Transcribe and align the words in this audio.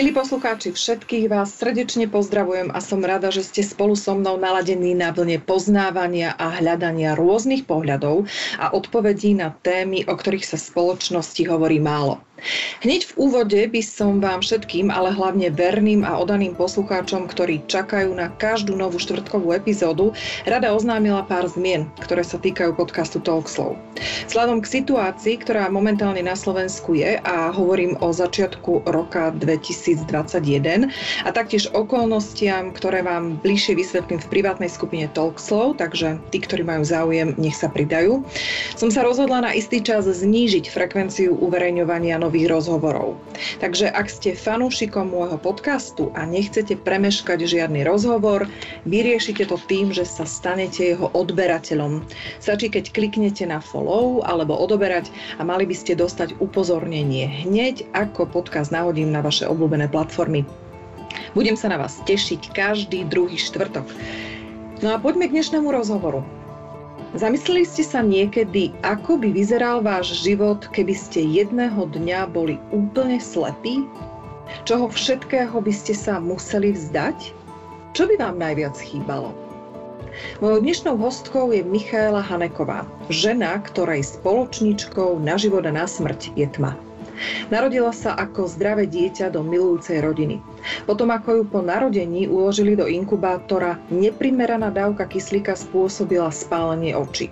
Milí 0.00 0.16
poslucháči, 0.16 0.72
všetkých 0.72 1.28
vás 1.28 1.60
srdečne 1.60 2.08
pozdravujem 2.08 2.72
a 2.72 2.80
som 2.80 3.04
rada, 3.04 3.28
že 3.28 3.44
ste 3.44 3.60
spolu 3.60 3.92
so 3.92 4.16
mnou 4.16 4.40
naladení 4.40 4.96
na 4.96 5.12
vlne 5.12 5.36
poznávania 5.44 6.32
a 6.40 6.56
hľadania 6.56 7.12
rôznych 7.12 7.68
pohľadov 7.68 8.24
a 8.56 8.72
odpovedí 8.72 9.36
na 9.36 9.52
témy, 9.52 10.08
o 10.08 10.16
ktorých 10.16 10.48
sa 10.48 10.56
v 10.56 10.72
spoločnosti 10.72 11.42
hovorí 11.44 11.84
málo. 11.84 12.16
Hneď 12.80 13.12
v 13.12 13.16
úvode 13.20 13.60
by 13.60 13.82
som 13.84 14.18
vám 14.24 14.40
všetkým, 14.40 14.88
ale 14.88 15.12
hlavne 15.12 15.52
verným 15.52 16.00
a 16.06 16.16
odaným 16.16 16.56
poslucháčom, 16.56 17.28
ktorí 17.28 17.68
čakajú 17.68 18.08
na 18.16 18.32
každú 18.40 18.74
novú 18.74 18.96
štvrtkovú 18.96 19.52
epizódu, 19.52 20.16
rada 20.48 20.72
oznámila 20.72 21.26
pár 21.28 21.44
zmien, 21.50 21.90
ktoré 22.00 22.24
sa 22.24 22.40
týkajú 22.40 22.72
podcastu 22.78 23.20
Talkslow. 23.20 23.76
Vzhľadom 24.30 24.64
k 24.64 24.80
situácii, 24.80 25.42
ktorá 25.44 25.68
momentálne 25.68 26.24
na 26.24 26.32
Slovensku 26.32 26.96
je 26.96 27.20
a 27.20 27.52
hovorím 27.52 28.00
o 28.00 28.14
začiatku 28.14 28.88
roka 28.88 29.34
2021 29.36 30.88
a 31.26 31.30
taktiež 31.34 31.68
okolnostiam, 31.76 32.72
ktoré 32.72 33.04
vám 33.04 33.36
bližšie 33.44 33.76
vysvetlím 33.76 34.22
v 34.22 34.30
privátnej 34.32 34.70
skupine 34.72 35.10
Talkslow, 35.12 35.76
takže 35.76 36.16
tí, 36.32 36.38
ktorí 36.40 36.64
majú 36.64 36.86
záujem, 36.86 37.36
nech 37.36 37.58
sa 37.58 37.68
pridajú, 37.68 38.24
som 38.78 38.88
sa 38.88 39.04
rozhodla 39.04 39.44
na 39.44 39.52
istý 39.52 39.82
čas 39.84 40.08
znížiť 40.08 40.70
frekvenciu 40.72 41.36
uverejňovania 41.36 42.16
nových 42.16 42.29
rozhovorov. 42.46 43.18
Takže 43.58 43.90
ak 43.90 44.06
ste 44.06 44.38
fanúšikom 44.38 45.10
môjho 45.10 45.40
podcastu 45.40 46.14
a 46.14 46.22
nechcete 46.22 46.78
premeškať 46.78 47.42
žiadny 47.42 47.82
rozhovor, 47.82 48.46
vyriešite 48.86 49.50
to 49.50 49.58
tým, 49.66 49.90
že 49.90 50.06
sa 50.06 50.22
stanete 50.22 50.94
jeho 50.94 51.10
odberateľom. 51.10 52.06
Stačí, 52.38 52.70
keď 52.70 52.94
kliknete 52.94 53.42
na 53.50 53.58
follow 53.58 54.22
alebo 54.22 54.54
odoberať 54.54 55.10
a 55.38 55.44
mali 55.44 55.66
by 55.66 55.74
ste 55.74 55.98
dostať 55.98 56.38
upozornenie 56.38 57.26
hneď, 57.42 57.88
ako 57.98 58.30
podcast 58.30 58.70
nahodím 58.70 59.10
na 59.10 59.24
vaše 59.24 59.48
obľúbené 59.50 59.90
platformy. 59.90 60.46
Budem 61.34 61.58
sa 61.58 61.70
na 61.70 61.78
vás 61.78 61.98
tešiť 62.06 62.54
každý 62.54 63.02
druhý 63.10 63.34
štvrtok. 63.34 63.86
No 64.80 64.94
a 64.94 64.96
poďme 64.96 65.28
k 65.28 65.34
dnešnému 65.36 65.68
rozhovoru. 65.68 66.39
Zamysleli 67.10 67.66
ste 67.66 67.82
sa 67.82 68.06
niekedy, 68.06 68.70
ako 68.86 69.18
by 69.18 69.34
vyzeral 69.34 69.82
váš 69.82 70.14
život, 70.22 70.70
keby 70.70 70.94
ste 70.94 71.26
jedného 71.26 71.90
dňa 71.90 72.30
boli 72.30 72.54
úplne 72.70 73.18
slepí? 73.18 73.82
Čoho 74.62 74.86
všetkého 74.86 75.58
by 75.58 75.72
ste 75.74 75.90
sa 75.90 76.22
museli 76.22 76.70
vzdať? 76.70 77.34
Čo 77.98 78.06
by 78.06 78.14
vám 78.14 78.38
najviac 78.38 78.78
chýbalo? 78.78 79.34
Mojou 80.38 80.62
dnešnou 80.62 80.94
hostkou 81.02 81.50
je 81.50 81.66
Michaela 81.66 82.22
Haneková, 82.22 82.86
žena, 83.10 83.58
ktorej 83.58 84.06
spoločničkou 84.06 85.18
na 85.18 85.34
život 85.34 85.66
a 85.66 85.74
na 85.74 85.90
smrť 85.90 86.30
je 86.38 86.46
tma. 86.46 86.78
Narodila 87.50 87.90
sa 87.90 88.16
ako 88.16 88.46
zdravé 88.48 88.86
dieťa 88.86 89.32
do 89.34 89.44
milujúcej 89.44 90.00
rodiny. 90.00 90.38
Potom 90.86 91.10
ako 91.10 91.42
ju 91.42 91.44
po 91.48 91.60
narodení 91.60 92.30
uložili 92.30 92.78
do 92.78 92.86
inkubátora, 92.86 93.80
neprimeraná 93.90 94.72
dávka 94.72 95.08
kyslíka 95.08 95.58
spôsobila 95.58 96.32
spálenie 96.32 96.96
očí. 96.96 97.28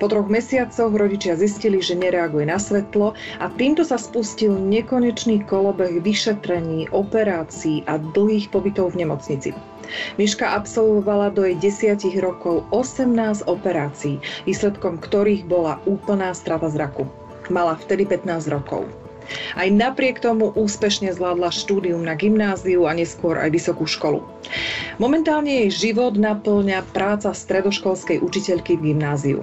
Po 0.00 0.08
troch 0.08 0.28
mesiacoch 0.32 0.92
rodičia 0.94 1.36
zistili, 1.36 1.84
že 1.84 1.98
nereaguje 1.98 2.48
na 2.48 2.56
svetlo 2.56 3.12
a 3.38 3.46
týmto 3.60 3.84
sa 3.84 4.00
spustil 4.00 4.56
nekonečný 4.56 5.44
kolobeh 5.44 6.00
vyšetrení, 6.00 6.88
operácií 6.96 7.84
a 7.84 8.00
dlhých 8.00 8.48
pobytov 8.48 8.96
v 8.96 9.04
nemocnici. 9.04 9.50
Miška 10.18 10.56
absolvovala 10.58 11.30
do 11.30 11.46
jej 11.46 11.56
desiatich 11.62 12.18
rokov 12.18 12.66
18 12.74 13.46
operácií, 13.46 14.18
výsledkom 14.48 14.98
ktorých 14.98 15.46
bola 15.46 15.78
úplná 15.86 16.34
strata 16.34 16.66
zraku. 16.66 17.06
Mala 17.46 17.78
vtedy 17.78 18.02
15 18.08 18.50
rokov. 18.50 19.05
Aj 19.58 19.68
napriek 19.70 20.22
tomu 20.22 20.52
úspešne 20.54 21.10
zvládla 21.14 21.50
štúdium 21.50 22.02
na 22.02 22.14
gymnáziu 22.14 22.86
a 22.86 22.92
neskôr 22.94 23.38
aj 23.40 23.50
vysokú 23.50 23.84
školu. 23.88 24.22
Momentálne 25.02 25.66
jej 25.66 25.92
život 25.92 26.16
naplňa 26.16 26.86
práca 26.94 27.34
stredoškolskej 27.34 28.22
učiteľky 28.22 28.78
v 28.78 28.92
gymnáziu. 28.92 29.40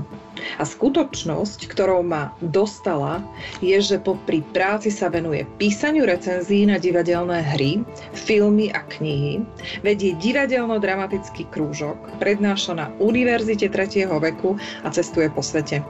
A 0.60 0.64
skutočnosť, 0.68 1.72
ktorou 1.72 2.04
ma 2.04 2.36
dostala, 2.42 3.24
je, 3.64 3.78
že 3.80 4.02
popri 4.02 4.44
práci 4.54 4.92
sa 4.92 5.08
venuje 5.08 5.48
písaniu 5.62 6.04
recenzií 6.04 6.68
na 6.68 6.82
divadelné 6.82 7.42
hry, 7.56 7.82
filmy 8.12 8.74
a 8.74 8.82
knihy, 8.98 9.46
vedie 9.86 10.18
divadelno-dramatický 10.20 11.48
krúžok, 11.54 11.96
prednáša 12.20 12.76
na 12.76 12.86
Univerzite 13.00 13.70
3. 13.72 14.10
veku 14.10 14.58
a 14.84 14.88
cestuje 14.92 15.30
po 15.32 15.42
svete. 15.46 15.86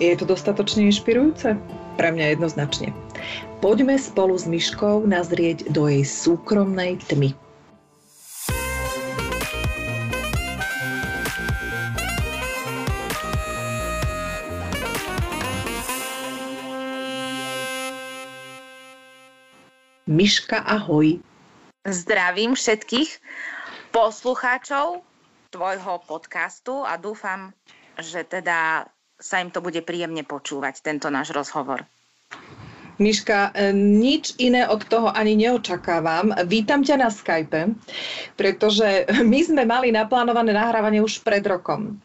Je 0.00 0.18
to 0.18 0.26
dostatočne 0.26 0.88
inšpirujúce? 0.88 1.54
Pre 1.96 2.08
mňa 2.08 2.34
jednoznačne. 2.34 2.90
Poďme 3.62 3.94
spolu 3.94 4.34
s 4.34 4.48
Myškou 4.48 5.06
nazrieť 5.06 5.70
do 5.70 5.86
jej 5.86 6.02
súkromnej 6.02 6.98
tmy. 7.06 7.36
Myška, 20.12 20.60
ahoj. 20.60 21.22
Zdravím 21.88 22.52
všetkých 22.52 23.16
poslucháčov 23.96 25.00
tvojho 25.48 25.94
podcastu 26.04 26.84
a 26.84 27.00
dúfam, 27.00 27.56
že 27.96 28.20
teda 28.24 28.91
sa 29.22 29.38
im 29.38 29.54
to 29.54 29.62
bude 29.62 29.78
príjemne 29.86 30.26
počúvať, 30.26 30.82
tento 30.82 31.06
náš 31.08 31.30
rozhovor. 31.30 31.86
Miška, 33.00 33.54
e, 33.56 33.72
nič 33.72 34.36
iné 34.36 34.68
od 34.68 34.84
toho 34.84 35.08
ani 35.08 35.38
neočakávam. 35.38 36.34
Vítam 36.44 36.84
ťa 36.84 36.96
na 37.00 37.08
Skype, 37.08 37.72
pretože 38.36 39.08
my 39.32 39.40
sme 39.40 39.62
mali 39.64 39.94
naplánované 39.94 40.52
nahrávanie 40.52 41.00
už 41.00 41.24
pred 41.24 41.42
rokom 41.46 42.02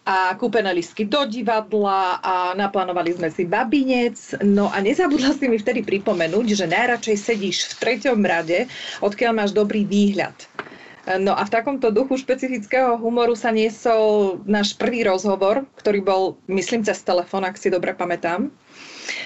a 0.00 0.32
kúpené 0.34 0.72
listky 0.72 1.04
do 1.04 1.28
divadla 1.28 2.18
a 2.24 2.34
naplánovali 2.56 3.14
sme 3.14 3.28
si 3.28 3.44
babinec. 3.44 4.16
No 4.40 4.72
a 4.72 4.80
nezabudla 4.80 5.36
si 5.36 5.46
mi 5.46 5.60
vtedy 5.60 5.84
pripomenúť, 5.84 6.56
že 6.56 6.66
najradšej 6.66 7.16
sedíš 7.20 7.58
v 7.70 7.74
treťom 7.78 8.18
rade, 8.24 8.64
odkiaľ 9.04 9.32
máš 9.36 9.52
dobrý 9.52 9.84
výhľad. 9.84 10.34
No 11.18 11.34
a 11.34 11.42
v 11.42 11.50
takomto 11.50 11.90
duchu 11.90 12.20
špecifického 12.20 12.94
humoru 13.00 13.34
sa 13.34 13.50
niesol 13.50 14.38
náš 14.46 14.76
prvý 14.78 15.02
rozhovor, 15.02 15.66
ktorý 15.80 16.04
bol, 16.04 16.22
myslím, 16.46 16.86
cez 16.86 17.02
telefón, 17.02 17.42
ak 17.42 17.58
si 17.58 17.72
dobre 17.72 17.96
pamätám. 17.96 18.52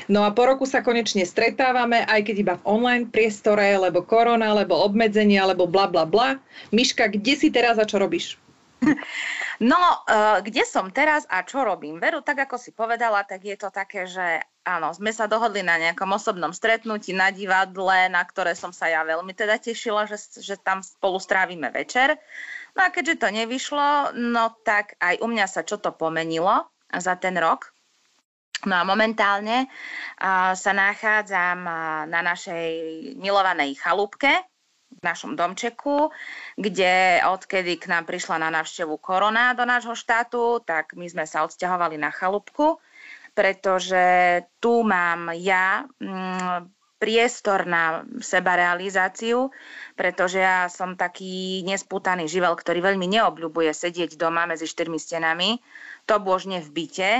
No 0.09 0.25
a 0.25 0.33
po 0.33 0.49
roku 0.49 0.65
sa 0.65 0.81
konečne 0.81 1.29
stretávame, 1.29 2.09
aj 2.09 2.31
keď 2.31 2.37
iba 2.41 2.55
v 2.57 2.65
online 2.65 3.05
priestore, 3.11 3.77
lebo 3.77 4.01
korona, 4.01 4.57
lebo 4.57 4.81
obmedzenia, 4.81 5.45
lebo 5.45 5.69
bla 5.69 5.85
bla 5.85 6.09
bla. 6.09 6.41
Miška, 6.73 7.13
kde 7.13 7.35
si 7.37 7.49
teraz 7.53 7.77
a 7.77 7.85
čo 7.85 8.01
robíš? 8.01 8.41
No, 9.63 9.79
uh, 9.79 10.43
kde 10.43 10.67
som 10.67 10.91
teraz 10.91 11.23
a 11.31 11.47
čo 11.47 11.63
robím? 11.63 12.03
Veru, 12.03 12.25
tak 12.27 12.43
ako 12.49 12.59
si 12.59 12.75
povedala, 12.75 13.23
tak 13.23 13.47
je 13.47 13.55
to 13.55 13.71
také, 13.71 14.09
že 14.11 14.43
áno, 14.67 14.91
sme 14.91 15.15
sa 15.15 15.31
dohodli 15.31 15.63
na 15.63 15.79
nejakom 15.79 16.11
osobnom 16.11 16.51
stretnutí 16.51 17.15
na 17.15 17.31
divadle, 17.31 18.11
na 18.11 18.25
ktoré 18.27 18.59
som 18.59 18.75
sa 18.75 18.91
ja 18.91 19.07
veľmi 19.07 19.31
teda 19.31 19.63
tešila, 19.63 20.11
že, 20.11 20.19
že 20.43 20.59
tam 20.59 20.83
spolu 20.83 21.23
strávime 21.23 21.71
večer. 21.71 22.19
No 22.75 22.83
a 22.83 22.91
keďže 22.91 23.23
to 23.23 23.29
nevyšlo, 23.31 24.17
no 24.19 24.59
tak 24.67 24.99
aj 24.99 25.23
u 25.23 25.27
mňa 25.31 25.47
sa 25.47 25.63
čo 25.63 25.79
to 25.79 25.95
pomenilo 25.95 26.67
za 26.91 27.15
ten 27.15 27.39
rok. 27.39 27.71
No 28.65 28.81
a 28.81 28.83
momentálne 28.83 29.69
uh, 29.69 30.57
sa 30.57 30.73
nachádzam 30.73 31.59
na 32.09 32.21
našej 32.25 32.67
milovanej 33.21 33.77
chalúbke, 33.79 34.41
v 34.95 35.03
našom 35.03 35.35
domčeku, 35.35 36.15
kde 36.55 37.21
odkedy 37.27 37.77
k 37.77 37.91
nám 37.91 38.07
prišla 38.07 38.39
na 38.39 38.49
návštevu 38.55 38.97
korona 39.03 39.53
do 39.53 39.67
nášho 39.67 39.99
štátu, 39.99 40.63
tak 40.63 40.95
my 40.95 41.07
sme 41.11 41.25
sa 41.27 41.43
odsťahovali 41.43 41.99
na 41.99 42.15
chalúbku, 42.15 42.79
pretože 43.35 44.05
tu 44.63 44.87
mám 44.87 45.35
ja 45.35 45.85
mm, 45.99 46.71
priestor 47.03 47.69
na 47.69 48.07
sebarealizáciu, 48.23 49.53
pretože 49.93 50.41
ja 50.41 50.71
som 50.73 50.97
taký 50.97 51.61
nespútaný 51.67 52.31
živel, 52.31 52.57
ktorý 52.57 52.81
veľmi 52.81 53.05
neobľubuje 53.05 53.75
sedieť 53.77 54.17
doma 54.17 54.49
medzi 54.49 54.65
štyrmi 54.65 54.97
stenami, 54.97 55.61
to 56.09 56.17
božne 56.23 56.65
v 56.65 56.69
byte, 56.73 57.11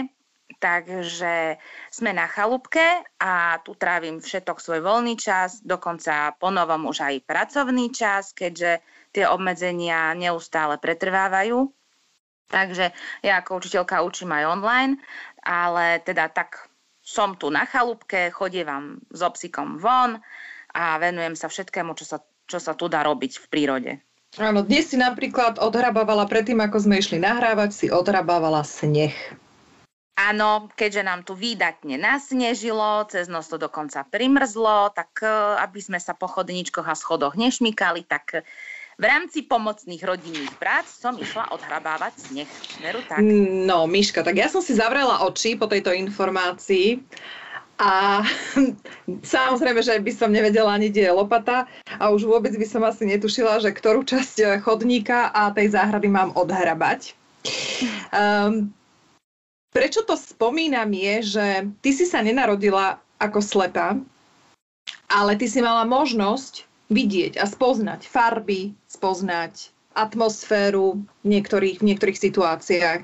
Takže 0.45 1.57
sme 1.89 2.11
na 2.13 2.29
chalúbke 2.29 2.85
a 3.21 3.61
tu 3.65 3.73
trávim 3.77 4.21
všetok 4.21 4.61
svoj 4.61 4.81
voľný 4.85 5.17
čas, 5.17 5.65
dokonca 5.65 6.37
ponovom 6.37 6.89
už 6.89 7.01
aj 7.01 7.25
pracovný 7.25 7.89
čas, 7.93 8.37
keďže 8.37 8.85
tie 9.13 9.25
obmedzenia 9.25 10.13
neustále 10.13 10.77
pretrvávajú. 10.77 11.69
Takže 12.53 12.93
ja 13.25 13.41
ako 13.41 13.61
učiteľka 13.61 14.05
učím 14.05 14.37
aj 14.37 14.45
online, 14.45 14.93
ale 15.41 16.05
teda 16.05 16.29
tak 16.29 16.69
som 17.05 17.37
tu 17.37 17.49
na 17.53 17.69
chalúbke, 17.69 18.33
chodievam 18.33 19.01
s 19.13 19.21
obsikom 19.21 19.81
von 19.81 20.21
a 20.73 20.97
venujem 21.01 21.37
sa 21.37 21.49
všetkému, 21.53 21.93
čo 21.97 22.05
sa, 22.05 22.19
čo 22.49 22.61
sa 22.61 22.73
tu 22.73 22.89
dá 22.89 23.05
robiť 23.05 23.41
v 23.41 23.47
prírode. 23.49 23.93
Áno, 24.41 24.67
dnes 24.67 24.91
si 24.91 24.99
napríklad 24.99 25.63
odhrabávala, 25.63 26.27
predtým 26.27 26.59
ako 26.59 26.89
sme 26.89 26.99
išli 26.99 27.23
nahrávať, 27.23 27.71
si 27.71 27.87
odhrabávala 27.87 28.67
sneh. 28.67 29.15
Áno, 30.15 30.71
keďže 30.79 31.03
nám 31.03 31.27
tu 31.27 31.35
výdatne 31.35 31.99
nasnežilo, 31.99 33.03
cez 33.11 33.27
noc 33.27 33.51
to 33.51 33.59
dokonca 33.59 34.07
primrzlo, 34.07 34.95
tak 34.95 35.11
e, 35.27 35.27
aby 35.59 35.83
sme 35.83 35.99
sa 35.99 36.15
po 36.15 36.31
chodničkoch 36.31 36.87
a 36.87 36.95
schodoch 36.95 37.35
nešmykali, 37.35 38.07
tak 38.07 38.47
v 38.95 39.05
rámci 39.05 39.43
pomocných 39.43 39.99
rodinných 40.07 40.55
prác 40.55 40.87
som 40.87 41.19
išla 41.19 41.51
odhrabávať 41.51 42.31
sneh. 42.31 42.51
Veru 42.79 43.03
tak? 43.11 43.19
No, 43.67 43.91
Miška, 43.91 44.23
tak 44.23 44.39
ja 44.39 44.47
som 44.47 44.63
si 44.63 44.79
zavrela 44.79 45.27
oči 45.27 45.59
po 45.59 45.67
tejto 45.67 45.91
informácii 45.91 47.03
a 47.83 48.23
samozrejme, 49.35 49.83
že 49.83 49.99
by 49.99 50.13
som 50.15 50.31
nevedela 50.31 50.71
ani, 50.71 50.95
kde 50.95 51.11
je 51.11 51.13
lopata 51.13 51.67
a 51.99 52.15
už 52.15 52.31
vôbec 52.31 52.55
by 52.55 52.67
som 52.71 52.87
asi 52.87 53.03
netušila, 53.11 53.59
že 53.59 53.75
ktorú 53.75 54.07
časť 54.07 54.63
chodníka 54.63 55.35
a 55.35 55.51
tej 55.51 55.75
záhrady 55.75 56.07
mám 56.07 56.31
odhrabať. 56.39 57.19
Um, 58.15 58.71
prečo 59.75 60.07
to 60.07 60.15
spomínam 60.15 60.89
je, 60.95 61.15
že 61.37 61.47
ty 61.83 61.91
si 61.91 62.07
sa 62.07 62.23
nenarodila 62.23 63.03
ako 63.19 63.43
slepá, 63.43 63.99
ale 65.11 65.35
ty 65.35 65.51
si 65.51 65.59
mala 65.59 65.83
možnosť 65.83 66.65
vidieť 66.95 67.43
a 67.43 67.45
spoznať 67.45 68.07
farby, 68.07 68.71
spoznať 68.87 69.75
atmosféru 69.99 71.03
v 71.23 71.27
niektorých, 71.27 71.83
v 71.83 71.87
niektorých 71.91 72.19
situáciách. 72.19 73.01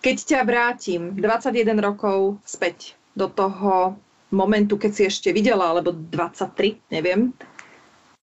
Keď 0.00 0.16
ťa 0.16 0.40
vrátim 0.48 1.12
21 1.16 1.76
rokov 1.80 2.40
späť 2.44 2.96
do 3.16 3.28
toho 3.28 3.96
momentu, 4.32 4.80
keď 4.80 4.92
si 4.92 5.02
ešte 5.08 5.28
videla, 5.32 5.72
alebo 5.76 5.92
23, 5.92 6.80
neviem, 6.88 7.36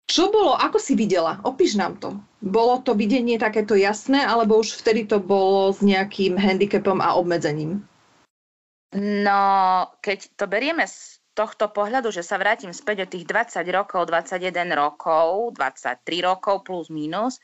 čo 0.07 0.31
bolo, 0.31 0.55
ako 0.55 0.79
si 0.79 0.95
videla? 0.95 1.37
Opíš 1.43 1.75
nám 1.75 1.99
to. 1.99 2.15
Bolo 2.37 2.85
to 2.85 2.93
videnie 2.93 3.41
takéto 3.41 3.73
jasné, 3.73 4.21
alebo 4.21 4.61
už 4.61 4.77
vtedy 4.77 5.09
to 5.09 5.17
bolo 5.17 5.73
s 5.73 5.81
nejakým 5.81 6.37
handicapom 6.37 7.01
a 7.01 7.17
obmedzením? 7.17 7.81
No, 8.95 9.43
keď 9.99 10.19
to 10.37 10.45
berieme 10.45 10.85
z 10.85 11.17
tohto 11.37 11.69
pohľadu, 11.69 12.09
že 12.09 12.25
sa 12.25 12.41
vrátim 12.41 12.73
späť 12.73 13.05
o 13.05 13.09
tých 13.09 13.29
20 13.29 13.61
rokov, 13.69 14.09
21 14.09 14.73
rokov, 14.73 15.53
23 15.53 16.01
rokov 16.25 16.65
plus 16.65 16.89
minus, 16.89 17.37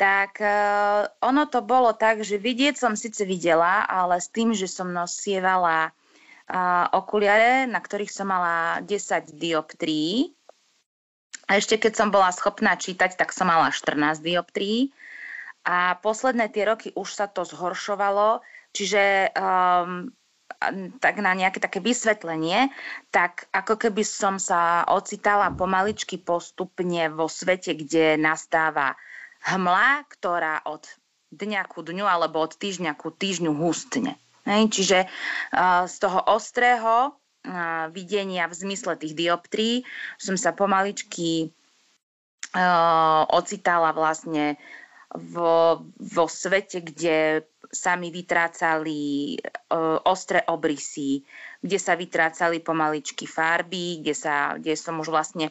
tak 0.00 0.40
uh, 0.40 1.04
ono 1.20 1.44
to 1.44 1.60
bolo 1.60 1.92
tak, 1.92 2.24
že 2.24 2.40
vidieť 2.40 2.80
som 2.80 2.96
síce 2.96 3.20
videla, 3.28 3.84
ale 3.84 4.16
s 4.16 4.32
tým, 4.32 4.56
že 4.56 4.64
som 4.64 4.88
nosievala 4.88 5.92
uh, 5.92 6.88
okuliare, 6.96 7.68
na 7.68 7.76
ktorých 7.84 8.08
som 8.08 8.32
mala 8.32 8.80
10 8.80 9.36
dioptrií. 9.36 10.32
A 11.50 11.58
ešte 11.58 11.82
keď 11.82 11.98
som 11.98 12.08
bola 12.14 12.30
schopná 12.30 12.78
čítať, 12.78 13.18
tak 13.18 13.34
som 13.34 13.50
mala 13.50 13.74
14 13.74 14.22
dioptrií. 14.22 14.94
A 15.66 15.98
posledné 15.98 16.46
tie 16.54 16.62
roky 16.62 16.94
už 16.94 17.10
sa 17.10 17.26
to 17.26 17.42
zhoršovalo, 17.42 18.38
čiže 18.70 19.34
um, 19.34 20.14
tak 21.02 21.18
na 21.18 21.34
nejaké 21.34 21.58
také 21.58 21.82
vysvetlenie, 21.82 22.70
tak 23.10 23.50
ako 23.50 23.76
keby 23.82 24.06
som 24.06 24.38
sa 24.38 24.86
ocitala 24.86 25.50
pomaličky 25.50 26.22
postupne 26.22 27.10
vo 27.10 27.26
svete, 27.26 27.74
kde 27.74 28.14
nastáva 28.14 28.94
hmla, 29.50 30.06
ktorá 30.06 30.62
od 30.70 30.86
dňa 31.34 31.66
ku 31.66 31.82
dňu 31.82 32.06
alebo 32.06 32.46
od 32.46 32.54
týždňa 32.54 32.94
ku 32.94 33.10
týždňu 33.10 33.50
hustne. 33.58 34.14
Hej, 34.46 34.72
čiže 34.72 34.98
uh, 35.04 35.84
z 35.90 35.94
toho 35.98 36.24
ostrého 36.30 37.19
videnia 37.90 38.44
v 38.46 38.54
zmysle 38.54 39.00
tých 39.00 39.16
dioptrí 39.16 39.82
som 40.20 40.36
sa 40.36 40.52
pomaličky 40.52 41.48
uh, 42.52 43.24
ocitala 43.32 43.96
vlastne 43.96 44.60
vo, 45.10 45.82
vo 45.98 46.26
svete, 46.30 46.84
kde 46.84 47.48
sa 47.70 47.98
mi 47.98 48.10
vytrácali 48.14 49.34
uh, 49.40 49.98
ostré 50.06 50.42
obrysy, 50.46 51.22
kde 51.62 51.78
sa 51.78 51.94
vytrácali 51.98 52.62
pomaličky 52.62 53.26
farby, 53.26 54.02
kde, 54.02 54.14
sa, 54.14 54.54
kde 54.58 54.74
som 54.78 54.98
už 55.02 55.10
vlastne 55.10 55.50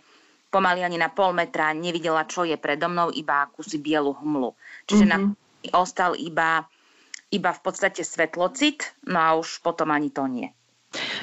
pomaly 0.49 0.83
ani 0.83 0.97
na 0.99 1.11
pol 1.11 1.35
metra 1.35 1.71
nevidela, 1.75 2.27
čo 2.27 2.43
je 2.43 2.55
predo 2.55 2.87
mnou, 2.87 3.11
iba 3.11 3.45
akúsi 3.45 3.77
bielu 3.79 4.15
hmlu. 4.15 4.55
Čiže 4.87 5.05
mm-hmm. 5.05 5.25
na 5.71 5.77
ostal 5.77 6.15
iba, 6.15 6.65
iba 7.29 7.51
v 7.51 7.61
podstate 7.61 8.01
svetlocit, 8.01 8.83
no 9.07 9.17
a 9.19 9.29
už 9.37 9.59
potom 9.61 9.91
ani 9.91 10.09
to 10.09 10.25
nie. 10.25 10.49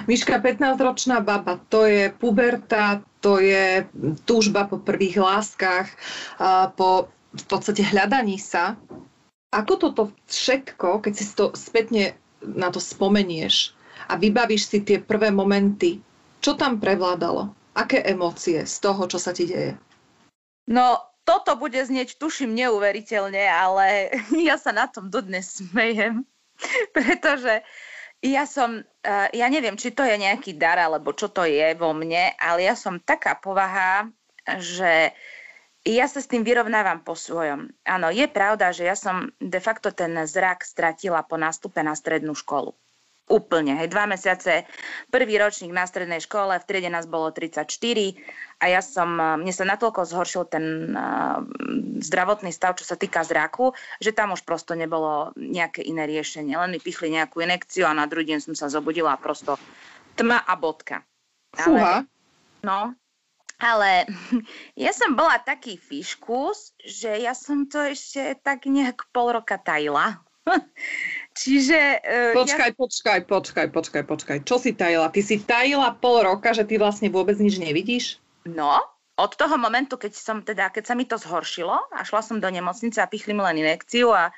Miška, 0.04 0.36
15-ročná 0.44 1.24
baba, 1.24 1.56
to 1.72 1.88
je 1.88 2.12
puberta, 2.12 3.00
to 3.24 3.40
je 3.40 3.88
túžba 4.28 4.68
po 4.68 4.76
prvých 4.76 5.16
láskach, 5.16 5.88
po 6.76 7.08
v 7.36 7.44
podstate 7.44 7.84
hľadaní 7.84 8.40
sa. 8.40 8.80
Ako 9.52 9.76
toto 9.76 10.02
všetko, 10.26 11.04
keď 11.04 11.12
si 11.12 11.24
to 11.36 11.52
spätne 11.52 12.16
na 12.42 12.68
to 12.72 12.80
spomenieš 12.80 13.76
a 14.08 14.16
vybavíš 14.16 14.68
si 14.68 14.78
tie 14.84 14.98
prvé 15.00 15.32
momenty, 15.32 16.00
čo 16.40 16.56
tam 16.56 16.80
prevládalo? 16.80 17.52
Aké 17.76 18.00
emócie 18.04 18.64
z 18.64 18.76
toho, 18.80 19.04
čo 19.04 19.20
sa 19.20 19.36
ti 19.36 19.48
deje? 19.48 19.76
No, 20.66 20.96
toto 21.28 21.54
bude 21.60 21.78
znieť, 21.78 22.16
tuším, 22.16 22.56
neuveriteľne, 22.56 23.44
ale 23.46 23.86
ja 24.48 24.56
sa 24.56 24.72
na 24.72 24.88
tom 24.88 25.12
dodnes 25.12 25.60
smejem, 25.60 26.24
pretože 26.96 27.60
ja 28.26 28.44
som, 28.48 28.82
eh, 28.82 29.28
ja 29.34 29.46
neviem, 29.46 29.78
či 29.78 29.94
to 29.94 30.02
je 30.02 30.18
nejaký 30.18 30.58
dar, 30.58 30.82
alebo 30.82 31.14
čo 31.14 31.30
to 31.30 31.46
je 31.46 31.74
vo 31.78 31.94
mne, 31.94 32.34
ale 32.36 32.66
ja 32.66 32.74
som 32.74 32.98
taká 32.98 33.38
povaha, 33.38 34.10
že 34.58 35.14
ja 35.86 36.06
sa 36.10 36.18
s 36.18 36.26
tým 36.26 36.42
vyrovnávam 36.42 37.06
po 37.06 37.14
svojom. 37.14 37.70
Áno, 37.86 38.10
je 38.10 38.26
pravda, 38.26 38.74
že 38.74 38.90
ja 38.90 38.98
som 38.98 39.30
de 39.38 39.60
facto 39.62 39.94
ten 39.94 40.18
zrak 40.26 40.66
stratila 40.66 41.22
po 41.22 41.38
nástupe 41.38 41.78
na 41.86 41.94
strednú 41.94 42.34
školu. 42.34 42.74
Úplne, 43.26 43.82
hej, 43.82 43.90
dva 43.90 44.06
mesiace, 44.06 44.70
prvý 45.10 45.34
ročník 45.34 45.74
na 45.74 45.82
strednej 45.82 46.22
škole, 46.22 46.62
v 46.62 46.68
triede 46.68 46.86
nás 46.86 47.10
bolo 47.10 47.34
34 47.34 47.66
a 48.62 48.64
ja 48.70 48.78
som, 48.78 49.18
mne 49.42 49.50
sa 49.50 49.66
natoľko 49.66 50.06
zhoršil 50.06 50.46
ten 50.46 50.94
uh, 50.94 51.42
zdravotný 52.06 52.54
stav, 52.54 52.78
čo 52.78 52.86
sa 52.86 52.94
týka 52.94 53.26
zraku, 53.26 53.74
že 53.98 54.14
tam 54.14 54.30
už 54.30 54.46
prosto 54.46 54.78
nebolo 54.78 55.34
nejaké 55.34 55.82
iné 55.82 56.06
riešenie. 56.06 56.54
Len 56.54 56.70
mi 56.70 56.78
pichli 56.78 57.10
nejakú 57.10 57.42
inekciu 57.42 57.90
a 57.90 57.98
na 57.98 58.06
druhý 58.06 58.30
deň 58.30 58.46
som 58.46 58.54
sa 58.54 58.70
zobudila 58.70 59.18
a 59.18 59.20
prosto 59.20 59.58
tma 60.14 60.46
a 60.46 60.54
bodka. 60.54 61.02
Ale, 61.58 62.06
no, 62.62 62.94
ale 63.56 64.04
ja 64.86 64.92
som 64.92 65.16
bola 65.16 65.40
taký 65.40 65.80
fiškus, 65.80 66.76
že 66.84 67.20
ja 67.24 67.32
som 67.32 67.64
to 67.68 67.80
ešte 67.80 68.36
tak 68.44 68.68
nejak 68.68 69.08
pol 69.12 69.32
roka 69.32 69.56
tajila. 69.56 70.20
Čiže... 71.36 71.78
Uh, 72.00 72.34
počkaj, 72.38 72.70
ja... 72.72 72.78
počkaj, 72.78 73.18
počkaj, 73.28 73.66
počkaj, 73.72 74.02
počkaj. 74.08 74.38
Čo 74.48 74.56
si 74.56 74.72
tajila? 74.72 75.12
Ty 75.12 75.20
si 75.20 75.36
tajila 75.42 75.92
pol 75.98 76.24
roka, 76.24 76.56
že 76.56 76.64
ty 76.64 76.80
vlastne 76.80 77.12
vôbec 77.12 77.36
nič 77.36 77.60
nevidíš? 77.60 78.22
No, 78.48 78.80
od 79.20 79.32
toho 79.36 79.58
momentu, 79.60 80.00
keď 80.00 80.12
som 80.16 80.40
teda, 80.40 80.72
keď 80.72 80.84
sa 80.88 80.94
mi 80.96 81.04
to 81.04 81.20
zhoršilo 81.20 81.76
a 81.92 82.00
šla 82.06 82.22
som 82.24 82.40
do 82.40 82.48
nemocnice 82.48 83.02
a 83.02 83.10
pichli 83.10 83.36
mi 83.36 83.44
len 83.44 83.60
inekciu 83.60 84.14
a 84.14 84.32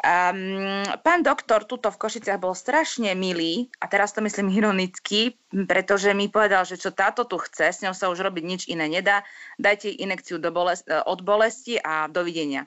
Um, 0.00 0.80
pán 1.04 1.20
doktor 1.20 1.68
tuto 1.68 1.92
v 1.92 2.00
Košiciach 2.00 2.40
bol 2.40 2.56
strašne 2.56 3.12
milý, 3.12 3.68
a 3.84 3.84
teraz 3.84 4.16
to 4.16 4.24
myslím 4.24 4.48
ironicky, 4.48 5.36
pretože 5.52 6.16
mi 6.16 6.32
povedal, 6.32 6.64
že 6.64 6.80
čo 6.80 6.88
táto 6.88 7.28
tu 7.28 7.36
chce, 7.36 7.68
s 7.68 7.84
ňou 7.84 7.92
sa 7.92 8.08
už 8.08 8.24
robiť 8.24 8.40
nič 8.40 8.62
iné 8.72 8.88
nedá, 8.88 9.28
dajte 9.60 9.92
jej 9.92 10.00
inekciu 10.00 10.40
do 10.40 10.48
bolesti, 10.48 10.88
od 10.88 11.20
bolesti 11.20 11.76
a 11.76 12.08
dovidenia. 12.08 12.64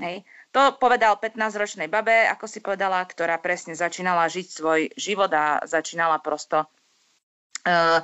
Hej. 0.00 0.24
To 0.50 0.74
povedal 0.74 1.14
15-ročnej 1.14 1.86
babe, 1.86 2.26
ako 2.26 2.50
si 2.50 2.58
povedala, 2.58 3.06
ktorá 3.06 3.38
presne 3.38 3.78
začínala 3.78 4.26
žiť 4.26 4.46
svoj 4.50 4.80
život 4.98 5.30
a 5.30 5.62
začínala 5.62 6.18
prosto 6.18 6.66
uh, 6.66 7.98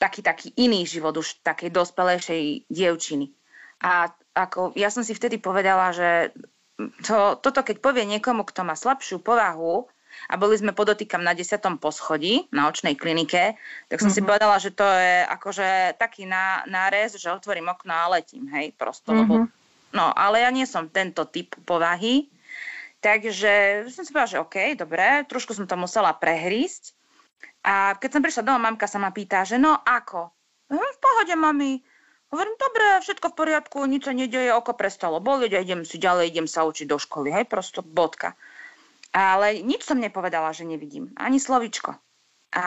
taký, 0.00 0.24
taký 0.24 0.48
iný 0.56 0.88
život 0.88 1.12
už 1.12 1.44
takej 1.44 1.68
dospelejšej 1.68 2.64
dievčiny. 2.72 3.28
A 3.84 4.08
ako, 4.32 4.72
ja 4.72 4.88
som 4.88 5.04
si 5.04 5.12
vtedy 5.12 5.36
povedala, 5.36 5.92
že 5.92 6.32
to, 7.04 7.36
toto 7.36 7.60
keď 7.60 7.84
povie 7.84 8.08
niekomu, 8.08 8.48
kto 8.48 8.64
má 8.64 8.72
slabšiu 8.72 9.20
povahu, 9.20 9.84
a 10.28 10.36
boli 10.36 10.54
sme 10.60 10.76
podotýkam 10.76 11.24
na 11.24 11.32
10. 11.32 11.56
poschodí 11.80 12.52
na 12.52 12.68
očnej 12.68 12.94
klinike, 13.00 13.56
tak 13.88 13.98
som 13.98 14.12
mm-hmm. 14.12 14.14
si 14.14 14.20
mhm. 14.20 14.28
povedala, 14.28 14.56
že 14.60 14.70
to 14.72 14.84
je 14.84 15.24
akože 15.24 15.68
taký 15.96 16.28
ná, 16.28 16.68
nárez, 16.68 17.16
že 17.16 17.32
otvorím 17.32 17.72
okno 17.72 17.92
a 17.96 18.12
letím, 18.18 18.44
hej, 18.52 18.76
prosto, 18.76 19.12
mm-hmm. 19.12 19.20
lebo, 19.24 19.34
no, 19.92 20.12
ale 20.12 20.44
ja 20.44 20.50
nie 20.52 20.68
som 20.68 20.92
tento 20.92 21.28
typ 21.28 21.56
povahy, 21.64 22.28
takže 23.04 23.84
som 23.92 24.02
si 24.04 24.10
povedala, 24.12 24.32
že 24.32 24.42
OK, 24.42 24.56
dobre, 24.76 25.24
trošku 25.28 25.56
som 25.56 25.68
to 25.68 25.76
musela 25.76 26.12
prehrísť 26.16 26.96
a 27.62 27.94
keď 27.96 28.10
som 28.10 28.24
prišla 28.24 28.42
domov, 28.42 28.66
mamka 28.66 28.90
sa 28.90 28.98
ma 28.98 29.14
pýta, 29.14 29.46
že 29.46 29.56
no 29.56 29.78
ako? 29.78 30.34
Hm, 30.72 30.80
v 30.80 30.98
pohode, 30.98 31.34
mami, 31.38 31.72
Hovorím, 32.32 32.56
dobre, 32.56 33.04
všetko 33.04 33.28
v 33.28 33.38
poriadku, 33.44 33.78
nič 33.84 34.08
sa 34.08 34.16
nedeje, 34.16 34.48
oko 34.56 34.72
prestalo 34.72 35.20
bolieť 35.20 35.52
a 35.52 35.62
idem 35.68 35.84
si 35.84 36.00
ďalej, 36.00 36.32
idem 36.32 36.48
sa 36.48 36.64
učiť 36.64 36.88
do 36.88 36.96
školy, 36.96 37.28
hej, 37.28 37.44
prosto 37.44 37.84
bodka. 37.84 38.32
Ale 39.12 39.60
nič 39.60 39.84
som 39.84 40.00
nepovedala, 40.00 40.56
že 40.56 40.64
nevidím, 40.64 41.12
ani 41.20 41.36
slovičko. 41.36 41.92
A 42.56 42.64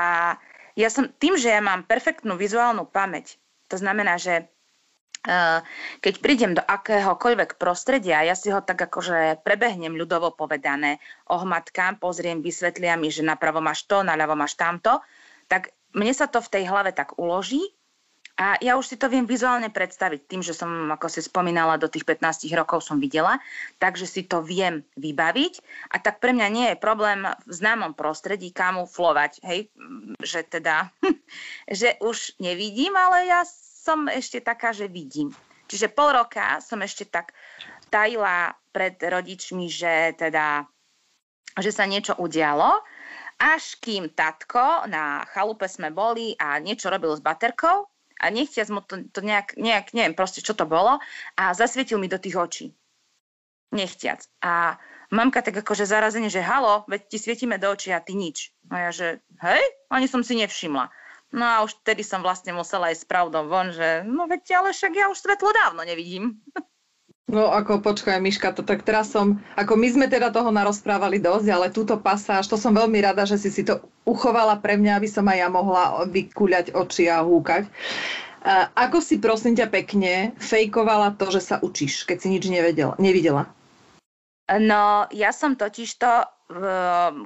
ja 0.77 0.89
som, 0.93 1.09
tým, 1.09 1.33
že 1.33 1.49
ja 1.49 1.65
mám 1.65 1.81
perfektnú 1.81 2.37
vizuálnu 2.37 2.85
pamäť, 2.85 3.41
to 3.65 3.81
znamená, 3.81 4.21
že 4.21 4.45
keď 6.01 6.13
prídem 6.21 6.53
do 6.53 6.61
akéhokoľvek 6.61 7.57
prostredia, 7.57 8.21
ja 8.21 8.37
si 8.37 8.53
ho 8.53 8.61
tak 8.61 8.77
akože 8.77 9.41
prebehnem 9.41 9.97
ľudovo 9.97 10.35
povedané, 10.35 11.01
ohmatkám, 11.31 11.97
pozriem, 11.97 12.45
vysvetlia 12.45 12.93
mi, 12.93 13.09
že 13.09 13.25
napravo 13.25 13.57
máš 13.63 13.89
to, 13.89 14.05
naľavo 14.05 14.37
máš 14.37 14.53
tamto, 14.53 15.01
tak 15.49 15.73
mne 15.97 16.13
sa 16.13 16.29
to 16.29 16.43
v 16.43 16.51
tej 16.51 16.63
hlave 16.69 16.93
tak 16.93 17.17
uloží 17.17 17.73
a 18.35 18.59
ja 18.59 18.75
už 18.75 18.91
si 18.91 18.95
to 18.99 19.07
viem 19.07 19.23
vizuálne 19.23 19.71
predstaviť 19.71 20.27
tým, 20.27 20.43
že 20.43 20.51
som, 20.51 20.91
ako 20.91 21.07
si 21.07 21.23
spomínala, 21.23 21.79
do 21.79 21.87
tých 21.87 22.03
15 22.03 22.51
rokov 22.51 22.83
som 22.83 22.99
videla, 22.99 23.39
takže 23.79 24.03
si 24.03 24.27
to 24.27 24.43
viem 24.43 24.83
vybaviť. 24.99 25.63
A 25.95 26.03
tak 26.03 26.19
pre 26.19 26.35
mňa 26.35 26.47
nie 26.51 26.67
je 26.75 26.77
problém 26.83 27.23
v 27.23 27.51
známom 27.55 27.95
prostredí 27.95 28.51
kamuflovať, 28.51 29.39
hej, 29.47 29.71
že 30.19 30.43
teda, 30.43 30.91
že 31.79 31.95
už 32.03 32.35
nevidím, 32.43 32.91
ale 32.99 33.31
ja 33.31 33.47
som 33.85 34.09
ešte 34.09 34.41
taká, 34.41 34.73
že 34.73 34.89
vidím. 34.89 35.29
Čiže 35.69 35.93
pol 35.93 36.17
roka 36.17 36.57
som 36.57 36.81
ešte 36.81 37.05
tak 37.05 37.37
tajila 37.93 38.57
pred 38.73 38.97
rodičmi, 38.97 39.69
že 39.69 40.17
teda, 40.17 40.65
že 41.61 41.69
sa 41.69 41.85
niečo 41.85 42.17
udialo, 42.17 42.81
až 43.37 43.77
kým 43.77 44.09
tatko 44.09 44.89
na 44.89 45.21
chalupe 45.29 45.69
sme 45.69 45.93
boli 45.93 46.33
a 46.41 46.57
niečo 46.57 46.89
robil 46.89 47.13
s 47.13 47.21
baterkou 47.21 47.85
a 48.17 48.25
nechtiac 48.33 48.71
mu 48.73 48.81
to, 48.81 49.05
to 49.11 49.19
nejak, 49.21 49.53
nejak, 49.59 49.93
neviem 49.93 50.17
proste, 50.17 50.41
čo 50.41 50.57
to 50.57 50.65
bolo 50.65 50.97
a 51.37 51.43
zasvietil 51.53 52.01
mi 52.01 52.09
do 52.09 52.17
tých 52.17 52.35
očí. 52.39 52.65
Nechtiac. 53.75 54.23
A 54.39 54.79
mamka 55.11 55.43
tak 55.43 55.61
akože 55.61 55.83
zarazenie, 55.83 56.31
že 56.31 56.45
halo, 56.45 56.87
veď 56.87 57.11
ti 57.11 57.17
svietime 57.19 57.59
do 57.59 57.69
očí 57.75 57.91
a 57.91 57.99
ty 57.99 58.15
nič. 58.15 58.55
A 58.71 58.87
ja, 58.87 58.89
že 58.95 59.07
hej, 59.43 59.63
ani 59.91 60.07
som 60.07 60.23
si 60.23 60.39
nevšimla. 60.39 60.87
No 61.33 61.45
a 61.45 61.55
už 61.65 61.81
vtedy 61.81 62.05
som 62.05 62.21
vlastne 62.21 62.53
musela 62.53 62.93
aj 62.93 63.01
s 63.01 63.05
pravdou 63.05 63.49
von, 63.49 63.73
že 63.73 64.05
no 64.05 64.29
veď 64.29 64.61
ale 64.61 64.69
však 64.71 64.93
ja 64.93 65.05
už 65.09 65.17
svetlo 65.19 65.49
dávno 65.51 65.81
nevidím. 65.81 66.39
No 67.25 67.49
ako 67.49 67.81
počkaj, 67.81 68.21
Miška, 68.21 68.53
to 68.53 68.61
tak 68.61 68.85
teraz 68.85 69.09
som, 69.09 69.41
ako 69.57 69.73
my 69.73 69.89
sme 69.89 70.05
teda 70.05 70.29
toho 70.29 70.53
narozprávali 70.53 71.17
dosť, 71.17 71.47
ale 71.49 71.73
túto 71.73 71.97
pasáž, 71.97 72.45
to 72.45 72.53
som 72.53 72.77
veľmi 72.77 73.01
rada, 73.01 73.25
že 73.25 73.41
si 73.41 73.49
si 73.49 73.65
to 73.65 73.81
uchovala 74.05 74.61
pre 74.61 74.77
mňa, 74.77 75.01
aby 75.01 75.09
som 75.09 75.25
aj 75.25 75.37
ja 75.41 75.49
mohla 75.49 76.05
vykuľať 76.05 76.77
oči 76.77 77.09
a 77.09 77.25
húkať. 77.25 77.65
A 78.45 78.69
ako 78.77 79.01
si 79.01 79.17
prosím 79.17 79.57
ťa 79.57 79.73
pekne 79.73 80.37
fejkovala 80.37 81.17
to, 81.17 81.33
že 81.33 81.41
sa 81.41 81.57
učíš, 81.57 82.05
keď 82.05 82.17
si 82.21 82.27
nič 82.29 82.45
nevedela, 82.45 82.93
nevidela? 83.01 83.49
No, 84.45 85.09
ja 85.09 85.33
som 85.33 85.57
totiž 85.57 85.97
to, 85.97 86.29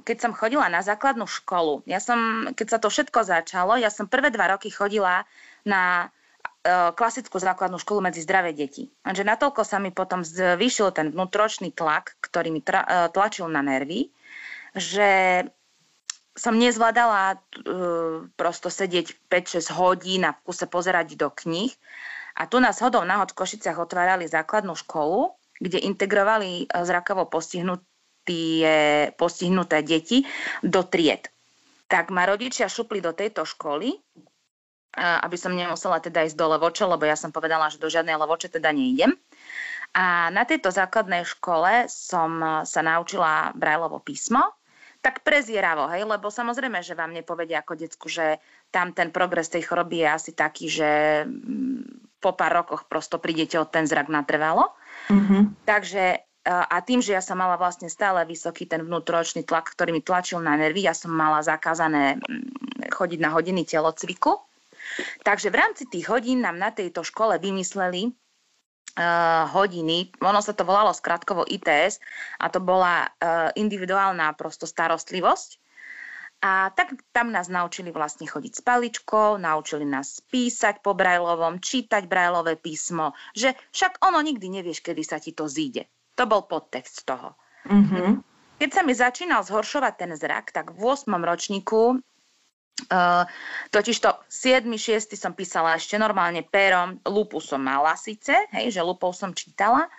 keď 0.06 0.18
som 0.18 0.32
chodila 0.32 0.72
na 0.72 0.80
základnú 0.80 1.28
školu, 1.28 1.84
ja 1.84 2.00
som, 2.00 2.50
keď 2.56 2.68
sa 2.72 2.80
to 2.80 2.88
všetko 2.88 3.20
začalo, 3.28 3.76
ja 3.76 3.92
som 3.92 4.08
prvé 4.08 4.32
dva 4.32 4.56
roky 4.56 4.72
chodila 4.72 5.28
na 5.68 6.08
E, 6.60 6.92
klasickú 6.92 7.40
základnú 7.40 7.80
školu 7.80 8.12
medzi 8.12 8.20
zdravé 8.20 8.52
deti. 8.52 8.92
Lenže 9.08 9.24
natoľko 9.24 9.64
sa 9.64 9.80
mi 9.80 9.96
potom 9.96 10.28
zvýšil 10.28 10.92
ten 10.92 11.08
vnútročný 11.16 11.72
tlak, 11.72 12.20
ktorý 12.20 12.52
mi 12.52 12.60
e, 12.60 12.68
tlačil 13.16 13.48
na 13.48 13.64
nervy, 13.64 14.12
že 14.76 15.44
som 16.40 16.56
nezvládala 16.56 17.36
uh, 17.36 18.24
prosto 18.40 18.72
sedieť 18.72 19.28
5-6 19.28 19.76
hodín 19.76 20.24
a 20.24 20.32
v 20.32 20.40
kuse 20.48 20.72
pozerať 20.72 21.20
do 21.20 21.28
kníh. 21.28 21.68
A 22.40 22.48
tu 22.48 22.64
nás 22.64 22.80
hodou 22.80 23.04
náhod 23.04 23.36
v 23.36 23.44
Košiciach 23.44 23.76
otvárali 23.76 24.24
základnú 24.24 24.72
školu, 24.72 25.36
kde 25.60 25.84
integrovali 25.84 26.72
zrakovo 26.72 27.28
postihnuté, 28.30 29.14
postihnuté 29.18 29.78
deti 29.82 30.18
do 30.62 30.86
tried. 30.86 31.28
Tak 31.90 32.14
ma 32.14 32.30
rodičia 32.30 32.70
šupli 32.70 33.02
do 33.02 33.18
tejto 33.18 33.44
školy 33.44 33.98
aby 35.00 35.38
som 35.38 35.54
nemusela 35.54 36.02
teda 36.02 36.26
ísť 36.26 36.38
do 36.38 36.50
Levoče, 36.50 36.84
lebo 36.90 37.06
ja 37.06 37.14
som 37.14 37.30
povedala, 37.30 37.70
že 37.70 37.78
do 37.78 37.88
žiadnej 37.88 38.18
Levoče 38.18 38.50
teda 38.50 38.74
neidem. 38.74 39.14
A 39.94 40.30
na 40.30 40.46
tejto 40.46 40.70
základnej 40.70 41.26
škole 41.26 41.90
som 41.90 42.62
sa 42.66 42.82
naučila 42.82 43.54
Brajlovo 43.58 44.02
písmo, 44.02 44.54
tak 45.00 45.24
prezieravo, 45.24 45.88
hej, 45.96 46.04
lebo 46.04 46.28
samozrejme, 46.28 46.84
že 46.84 46.98
vám 46.98 47.16
nepovedia 47.16 47.64
ako 47.64 47.80
decku, 47.80 48.12
že 48.12 48.44
tam 48.68 48.92
ten 48.92 49.16
progres 49.16 49.48
tej 49.48 49.64
choroby 49.64 50.04
je 50.04 50.08
asi 50.12 50.32
taký, 50.36 50.68
že 50.68 51.24
mm, 51.24 52.20
po 52.20 52.36
pár 52.36 52.52
rokoch 52.52 52.84
prosto 52.92 53.16
prídete 53.16 53.56
od 53.56 53.72
ten 53.72 53.88
zrak 53.88 54.12
natrvalo. 54.12 54.76
Mm-hmm. 55.08 55.64
Takže 55.64 56.04
a 56.48 56.78
tým, 56.82 57.04
že 57.04 57.14
ja 57.14 57.22
som 57.22 57.36
mala 57.36 57.60
vlastne 57.60 57.92
stále 57.92 58.24
vysoký 58.24 58.66
ten 58.66 58.82
vnútoročný 58.82 59.44
tlak, 59.44 59.76
ktorý 59.76 59.92
mi 59.92 60.02
tlačil 60.02 60.40
na 60.40 60.56
nervy, 60.56 60.88
ja 60.88 60.96
som 60.96 61.12
mala 61.12 61.44
zakázané 61.44 62.18
mm, 62.18 62.90
chodiť 62.96 63.20
na 63.20 63.30
hodiny 63.36 63.68
telocviku, 63.68 64.40
Takže 65.24 65.54
v 65.54 65.60
rámci 65.60 65.84
tých 65.86 66.10
hodín 66.10 66.42
nám 66.42 66.58
na 66.58 66.70
tejto 66.74 67.06
škole 67.06 67.38
vymysleli 67.40 68.14
Uh, 69.00 69.46
hodiny, 69.54 70.12
ono 70.18 70.42
sa 70.44 70.52
to 70.52 70.66
volalo 70.66 70.92
skratkovo 70.92 71.46
ITS 71.46 72.02
a 72.42 72.50
to 72.52 72.58
bola 72.60 73.06
uh, 73.06 73.48
individuálna 73.54 74.34
prosto 74.34 74.66
starostlivosť. 74.66 75.50
A 76.44 76.74
tak 76.74 76.98
tam 77.14 77.30
nás 77.30 77.48
naučili 77.48 77.94
vlastne 77.96 78.26
chodiť 78.28 78.60
s 78.60 78.62
paličkou, 78.66 79.40
naučili 79.40 79.86
nás 79.86 80.20
písať 80.34 80.82
po 80.84 80.98
Brajlovom, 80.98 81.64
čítať 81.64 82.10
Brajlové 82.10 82.58
písmo, 82.60 83.16
že 83.38 83.56
však 83.72 84.04
ono 84.04 84.20
nikdy 84.20 84.60
nevieš, 84.60 84.82
kedy 84.84 85.04
sa 85.06 85.22
ti 85.22 85.32
to 85.38 85.48
zíde. 85.48 85.86
To 86.20 86.24
bol 86.28 86.44
podtext 86.44 87.08
toho. 87.08 87.40
Mm-hmm. 87.64 88.20
Keď 88.60 88.70
sa 88.76 88.82
mi 88.84 88.92
začínal 88.92 89.48
zhoršovať 89.48 89.94
ten 89.96 90.12
zrak, 90.20 90.52
tak 90.52 90.76
v 90.76 90.80
8. 90.84 91.08
ročníku 91.16 92.04
Uh, 92.88 93.28
totiž 93.76 94.00
to 94.00 94.16
7. 94.32 94.64
6. 94.72 95.12
som 95.20 95.36
písala 95.36 95.76
ešte 95.76 96.00
normálne 96.00 96.48
pérom, 96.48 96.96
lupu 97.04 97.44
som 97.44 97.60
mala 97.60 98.00
síce, 98.00 98.32
hej, 98.56 98.72
že 98.72 98.80
lupou 98.80 99.12
som 99.12 99.36
čítala. 99.36 99.92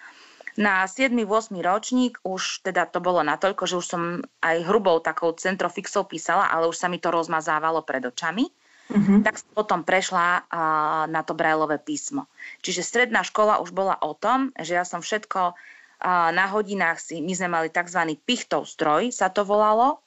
Na 0.57 0.89
7. 0.89 1.13
8. 1.13 1.61
ročník 1.61 2.17
už 2.25 2.65
teda 2.65 2.89
to 2.89 3.05
bolo 3.05 3.21
natoľko, 3.21 3.69
že 3.69 3.77
už 3.77 3.87
som 3.87 4.03
aj 4.41 4.65
hrubou 4.65 4.97
takou 5.05 5.37
centrofixou 5.37 6.09
písala, 6.09 6.49
ale 6.49 6.73
už 6.73 6.77
sa 6.81 6.89
mi 6.89 6.97
to 6.97 7.13
rozmazávalo 7.13 7.85
pred 7.85 8.01
očami. 8.01 8.49
Mm-hmm. 8.91 9.23
Tak 9.23 9.39
som 9.39 9.51
potom 9.55 9.81
prešla 9.87 10.43
uh, 10.43 11.05
na 11.07 11.23
to 11.23 11.37
brajlové 11.37 11.79
písmo. 11.79 12.27
Čiže 12.65 12.83
stredná 12.83 13.23
škola 13.23 13.63
už 13.63 13.71
bola 13.71 14.01
o 14.03 14.17
tom, 14.19 14.51
že 14.59 14.75
ja 14.75 14.83
som 14.83 15.05
všetko 15.05 15.55
na 16.05 16.47
hodinách 16.49 16.99
si, 17.01 17.21
my 17.21 17.33
sme 17.37 17.49
mali 17.53 17.69
tzv. 17.69 18.17
pichtov 18.25 18.65
stroj, 18.65 19.13
sa 19.13 19.29
to 19.29 19.45
volalo, 19.45 20.01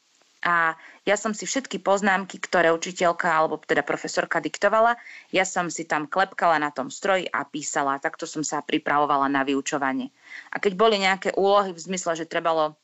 a 0.44 0.76
ja 1.08 1.16
som 1.16 1.32
si 1.32 1.48
všetky 1.48 1.80
poznámky, 1.80 2.36
ktoré 2.36 2.76
učiteľka 2.76 3.32
alebo 3.32 3.56
teda 3.64 3.80
profesorka 3.80 4.44
diktovala, 4.44 5.00
ja 5.32 5.48
som 5.48 5.72
si 5.72 5.88
tam 5.88 6.04
klepkala 6.04 6.60
na 6.60 6.68
tom 6.68 6.92
stroji 6.92 7.32
a 7.32 7.48
písala. 7.48 8.04
Takto 8.04 8.28
som 8.28 8.44
sa 8.44 8.60
pripravovala 8.60 9.32
na 9.32 9.48
vyučovanie. 9.48 10.12
A 10.52 10.60
keď 10.60 10.76
boli 10.76 11.00
nejaké 11.00 11.32
úlohy 11.40 11.72
v 11.72 11.80
zmysle, 11.80 12.20
že 12.20 12.28
trebalo 12.28 12.76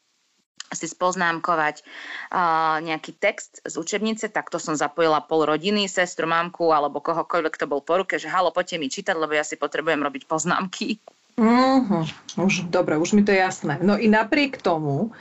si 0.70 0.86
spoznámkovať 0.86 1.82
uh, 1.82 2.78
nejaký 2.80 3.18
text 3.18 3.60
z 3.66 3.74
učebnice, 3.76 4.30
tak 4.30 4.54
to 4.54 4.62
som 4.62 4.78
zapojila 4.78 5.20
pol 5.26 5.44
rodiny, 5.44 5.90
sestru, 5.90 6.30
mamku 6.30 6.70
alebo 6.70 7.02
kohokoľvek 7.02 7.58
to 7.58 7.66
bol 7.66 7.82
po 7.82 8.00
ruke, 8.00 8.22
že 8.22 8.30
halo, 8.30 8.54
poďte 8.54 8.78
mi 8.78 8.88
čítať, 8.88 9.18
lebo 9.18 9.34
ja 9.34 9.42
si 9.42 9.58
potrebujem 9.58 10.00
robiť 10.00 10.30
poznámky. 10.30 11.02
Uh-huh. 11.40 12.04
Už, 12.36 12.68
dobre, 12.68 13.00
už 13.00 13.16
mi 13.16 13.24
to 13.24 13.32
je 13.32 13.40
jasné. 13.40 13.80
No 13.80 13.96
i 13.96 14.12
napriek 14.12 14.60
tomu 14.60 15.16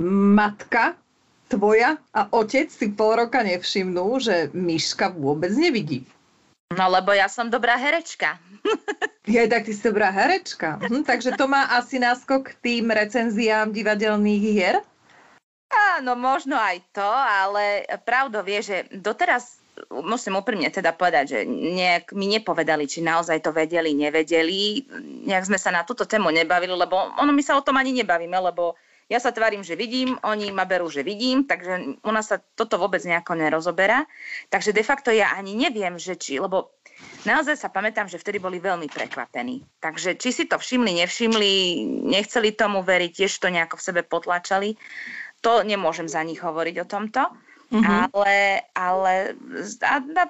matka 0.00 0.96
tvoja 1.52 2.00
a 2.16 2.32
otec 2.32 2.72
si 2.72 2.88
pol 2.96 3.20
roka 3.20 3.44
nevšimnú, 3.44 4.18
že 4.24 4.48
Miška 4.56 5.12
vôbec 5.12 5.52
nevidí. 5.52 6.08
No 6.72 6.88
lebo 6.88 7.12
ja 7.12 7.28
som 7.28 7.52
dobrá 7.52 7.76
herečka. 7.76 8.40
Ja, 9.24 9.48
tak 9.48 9.64
ty 9.64 9.72
si 9.72 9.80
dobrá 9.80 10.12
herečka. 10.12 10.76
Hm, 10.84 11.00
takže 11.00 11.32
to 11.32 11.48
má 11.48 11.64
asi 11.72 11.96
náskok 11.96 12.60
tým 12.60 12.92
recenziám 12.92 13.72
divadelných 13.72 14.44
hier? 14.44 14.76
Áno, 15.96 16.12
možno 16.12 16.60
aj 16.60 16.84
to, 16.92 17.08
ale 17.08 17.88
pravdo 18.04 18.44
vie, 18.44 18.60
že 18.60 18.84
doteraz 18.92 19.63
musím 19.90 20.38
úprimne 20.38 20.70
teda 20.70 20.94
povedať, 20.94 21.24
že 21.34 21.38
nejak 21.48 22.14
mi 22.14 22.30
nepovedali, 22.30 22.86
či 22.86 23.02
naozaj 23.02 23.42
to 23.42 23.50
vedeli, 23.50 23.94
nevedeli. 23.94 24.86
Nejak 25.26 25.50
sme 25.50 25.58
sa 25.58 25.74
na 25.74 25.82
túto 25.82 26.06
tému 26.06 26.30
nebavili, 26.30 26.72
lebo 26.72 26.94
ono 27.18 27.30
my 27.34 27.42
sa 27.42 27.58
o 27.58 27.64
tom 27.64 27.78
ani 27.78 27.90
nebavíme, 27.90 28.34
lebo 28.38 28.78
ja 29.04 29.20
sa 29.20 29.36
tvarím, 29.36 29.60
že 29.60 29.76
vidím, 29.76 30.16
oni 30.24 30.48
ma 30.48 30.64
berú, 30.64 30.88
že 30.88 31.04
vidím, 31.04 31.44
takže 31.44 32.00
u 32.00 32.10
nás 32.10 32.32
sa 32.32 32.40
toto 32.40 32.80
vôbec 32.80 33.04
nejako 33.04 33.36
nerozoberá. 33.36 34.08
Takže 34.48 34.72
de 34.72 34.80
facto 34.80 35.12
ja 35.12 35.36
ani 35.36 35.52
neviem, 35.52 36.00
že 36.00 36.16
či, 36.16 36.40
lebo 36.40 36.72
naozaj 37.28 37.60
sa 37.60 37.68
pamätám, 37.68 38.08
že 38.08 38.16
vtedy 38.16 38.40
boli 38.40 38.64
veľmi 38.64 38.88
prekvapení. 38.88 39.60
Takže 39.84 40.16
či 40.16 40.32
si 40.32 40.44
to 40.48 40.56
všimli, 40.56 41.04
nevšimli, 41.04 41.52
nechceli 42.08 42.56
tomu 42.56 42.80
veriť, 42.80 43.12
tiež 43.12 43.32
to 43.44 43.52
nejako 43.52 43.76
v 43.76 43.86
sebe 43.92 44.02
potlačali, 44.08 44.80
to 45.44 45.60
nemôžem 45.60 46.08
za 46.08 46.24
nich 46.24 46.40
hovoriť 46.40 46.76
o 46.80 46.88
tomto. 46.88 47.28
Mm-hmm. 47.72 48.12
Ale, 48.12 48.36
ale 48.76 49.12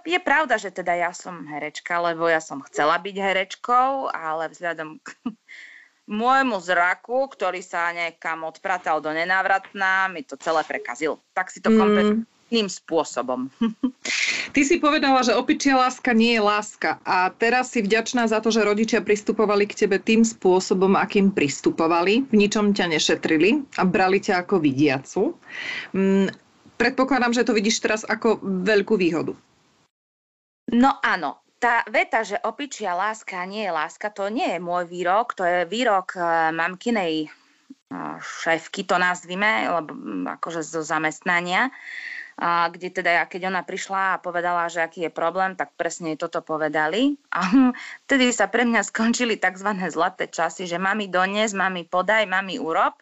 je 0.07 0.21
pravda, 0.23 0.55
že 0.57 0.71
teda 0.71 0.95
ja 0.95 1.11
som 1.11 1.45
herečka, 1.45 1.99
lebo 1.99 2.31
ja 2.31 2.39
som 2.39 2.63
chcela 2.67 2.97
byť 3.01 3.17
herečkou, 3.17 4.13
ale 4.15 4.49
vzhľadom 4.53 5.03
k 5.03 5.09
môjmu 6.21 6.57
zraku, 6.61 7.27
ktorý 7.33 7.65
sa 7.65 7.91
niekam 7.91 8.45
odpratal 8.45 9.01
do 9.01 9.11
nenávratná, 9.11 10.09
mi 10.13 10.23
to 10.23 10.39
celé 10.39 10.63
prekazil. 10.65 11.19
Tak 11.35 11.51
si 11.51 11.59
to 11.65 11.73
mm. 11.73 12.25
iným 12.53 12.69
spôsobom. 12.71 13.51
Ty 14.55 14.63
si 14.63 14.79
povedala, 14.79 15.27
že 15.27 15.35
opičia 15.35 15.75
láska 15.75 16.15
nie 16.15 16.39
je 16.39 16.43
láska 16.45 17.03
a 17.03 17.27
teraz 17.35 17.75
si 17.75 17.83
vďačná 17.83 18.31
za 18.31 18.39
to, 18.39 18.55
že 18.55 18.63
rodičia 18.63 19.03
pristupovali 19.03 19.67
k 19.67 19.75
tebe 19.83 19.99
tým 19.99 20.23
spôsobom, 20.23 20.95
akým 20.95 21.35
pristupovali, 21.35 22.23
v 22.31 22.35
ničom 22.39 22.71
ťa 22.71 22.95
nešetrili 22.95 23.67
a 23.75 23.83
brali 23.83 24.23
ťa 24.23 24.47
ako 24.47 24.63
vidiacu. 24.63 25.35
Mm, 26.85 26.93
predpokladám, 26.93 27.33
že 27.33 27.49
to 27.49 27.57
vidíš 27.57 27.81
teraz 27.81 28.05
ako 28.05 28.45
veľkú 28.45 29.01
výhodu. 29.01 29.33
No 30.69 31.01
áno, 31.01 31.41
tá 31.57 31.81
veta, 31.89 32.21
že 32.21 32.37
opičia 32.45 32.93
láska 32.93 33.41
nie 33.49 33.65
je 33.65 33.73
láska, 33.73 34.13
to 34.13 34.29
nie 34.29 34.45
je 34.45 34.61
môj 34.61 34.85
výrok, 34.85 35.33
to 35.33 35.49
je 35.49 35.65
výrok 35.65 36.13
uh, 36.21 36.53
mamkinej 36.53 37.33
uh, 37.33 38.21
šéfky, 38.21 38.85
to 38.85 39.01
nazvime, 39.01 39.65
lebo 39.65 39.97
akože 40.29 40.61
zo 40.61 40.85
zamestnania 40.85 41.73
a 42.35 42.67
kde 42.67 42.91
teda 42.91 43.31
keď 43.31 43.47
ona 43.47 43.63
prišla 43.63 44.19
a 44.19 44.23
povedala, 44.23 44.67
že 44.67 44.83
aký 44.83 45.07
je 45.07 45.13
problém, 45.15 45.55
tak 45.55 45.71
presne 45.79 46.19
toto 46.19 46.43
povedali. 46.43 47.15
A 47.31 47.47
vtedy 48.07 48.35
sa 48.35 48.51
pre 48.51 48.67
mňa 48.67 48.83
skončili 48.83 49.39
tzv. 49.39 49.71
zlaté 49.89 50.27
časy, 50.27 50.67
že 50.67 50.83
mami 50.83 51.07
dones, 51.07 51.55
mami 51.55 51.87
podaj, 51.87 52.27
mami 52.27 52.59
urob. 52.59 52.99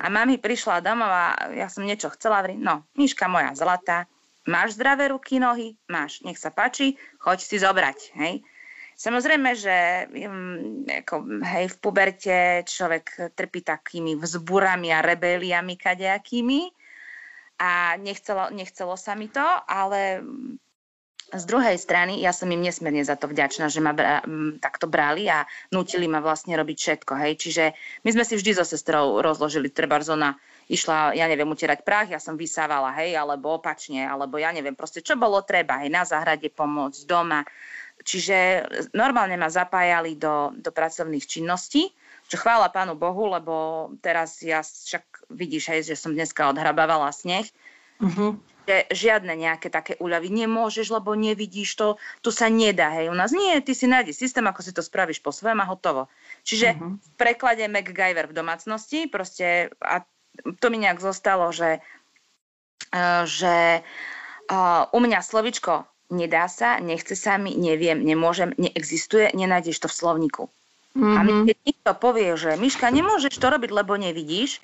A 0.00 0.06
mami 0.08 0.40
prišla 0.40 0.80
domov 0.80 1.10
a 1.10 1.52
ja 1.52 1.68
som 1.68 1.84
niečo 1.84 2.08
chcela, 2.16 2.40
vrieť. 2.40 2.58
no, 2.58 2.88
Miška 2.96 3.28
moja 3.28 3.52
zlatá, 3.52 4.08
máš 4.48 4.80
zdravé 4.80 5.12
ruky, 5.12 5.36
nohy? 5.38 5.76
Máš, 5.90 6.24
nech 6.24 6.40
sa 6.40 6.48
páči, 6.48 6.96
choď 7.20 7.38
si 7.40 7.56
zobrať, 7.60 7.98
hej. 8.18 8.42
Samozrejme, 8.92 9.50
že 9.56 9.76
um, 10.28 10.84
ako, 10.86 11.42
hej, 11.42 11.66
v 11.72 11.76
puberte 11.80 12.36
človek 12.68 13.34
trpí 13.34 13.64
takými 13.64 14.14
vzburami 14.20 14.94
a 14.94 15.02
rebeliami 15.02 15.74
kadejakými, 15.74 16.70
a 17.62 17.94
nechcelo, 17.94 18.50
nechcelo 18.50 18.98
sa 18.98 19.14
mi 19.14 19.30
to, 19.30 19.44
ale 19.70 20.18
z 21.32 21.44
druhej 21.48 21.76
strany 21.80 22.20
ja 22.20 22.30
som 22.30 22.48
im 22.52 22.60
nesmierne 22.60 23.02
za 23.02 23.16
to 23.16 23.26
vďačná, 23.26 23.72
že 23.72 23.80
ma 23.80 23.96
bra, 23.96 24.20
takto 24.60 24.86
brali 24.86 25.26
a 25.32 25.48
nutili 25.72 26.04
ma 26.06 26.20
vlastne 26.20 26.54
robiť 26.54 26.76
všetko. 26.76 27.12
Hej. 27.16 27.32
Čiže 27.40 27.64
my 28.04 28.10
sme 28.12 28.24
si 28.28 28.34
vždy 28.36 28.60
so 28.60 28.64
sestrou 28.68 29.24
rozložili, 29.24 29.72
treba 29.72 29.98
zona 30.04 30.36
išla, 30.68 31.16
ja 31.16 31.26
neviem, 31.26 31.48
utierať 31.48 31.82
prach, 31.82 32.08
ja 32.08 32.22
som 32.22 32.38
vysávala, 32.38 32.94
hej, 33.02 33.18
alebo 33.18 33.58
opačne, 33.58 34.06
alebo 34.06 34.38
ja 34.38 34.54
neviem, 34.54 34.72
proste 34.78 35.02
čo 35.02 35.18
bolo 35.18 35.42
treba, 35.42 35.82
hej, 35.82 35.90
na 35.90 36.06
záhrade 36.06 36.48
pomôcť, 36.48 37.02
doma. 37.04 37.44
Čiže 38.02 38.66
normálne 38.96 39.36
ma 39.36 39.52
zapájali 39.52 40.16
do, 40.16 40.54
do 40.56 40.70
pracovných 40.72 41.26
činností 41.28 41.92
čo 42.32 42.40
chvála 42.40 42.72
Pánu 42.72 42.96
Bohu, 42.96 43.28
lebo 43.28 43.54
teraz 44.00 44.40
ja 44.40 44.64
však 44.64 45.28
vidíš, 45.28 45.68
hej, 45.68 45.80
že 45.92 46.00
som 46.00 46.16
dneska 46.16 46.48
odhrabávala 46.48 47.12
sneh, 47.12 47.44
uh-huh. 48.00 48.40
Že 48.62 48.86
žiadne 48.90 49.34
nejaké 49.34 49.68
také 49.68 49.98
úľavy 49.98 50.30
nemôžeš, 50.30 50.94
lebo 50.94 51.18
nevidíš 51.18 51.74
to, 51.74 51.88
tu 52.22 52.30
sa 52.30 52.46
nedá, 52.46 52.94
hej, 52.94 53.10
u 53.10 53.16
nás 53.16 53.34
nie, 53.34 53.58
ty 53.60 53.74
si 53.74 53.90
nájdi 53.90 54.14
systém, 54.14 54.46
ako 54.46 54.60
si 54.62 54.72
to 54.72 54.82
spravíš 54.82 55.18
po 55.20 55.34
svojom 55.34 55.58
a 55.62 55.66
hotovo. 55.66 56.06
Čiže 56.46 56.78
uh-huh. 56.78 56.96
v 56.98 57.08
preklade 57.18 57.66
MacGyver 57.66 58.30
v 58.30 58.36
domácnosti, 58.36 59.10
proste, 59.10 59.74
a 59.82 60.06
to 60.62 60.66
mi 60.70 60.78
nejak 60.78 61.02
zostalo, 61.02 61.50
že, 61.50 61.82
uh, 62.94 63.24
že 63.26 63.82
uh, 63.82 64.82
u 64.94 64.98
mňa 65.02 65.20
slovičko 65.20 65.84
nedá 66.12 66.46
sa, 66.46 66.78
nechce 66.78 67.16
sa 67.16 67.40
mi, 67.40 67.56
neviem, 67.56 67.98
nemôžem, 67.98 68.52
neexistuje, 68.60 69.32
nenájdeš 69.32 69.82
to 69.82 69.88
v 69.88 69.98
slovníku. 69.98 70.42
Mm-hmm. 70.92 71.16
A 71.16 71.20
my, 71.24 71.32
keď 71.48 71.56
niekto 71.64 71.90
povie, 71.96 72.28
že 72.36 72.52
Miška, 72.60 72.92
nemôžeš 72.92 73.40
to 73.40 73.48
robiť, 73.48 73.70
lebo 73.72 73.96
nevidíš, 73.96 74.60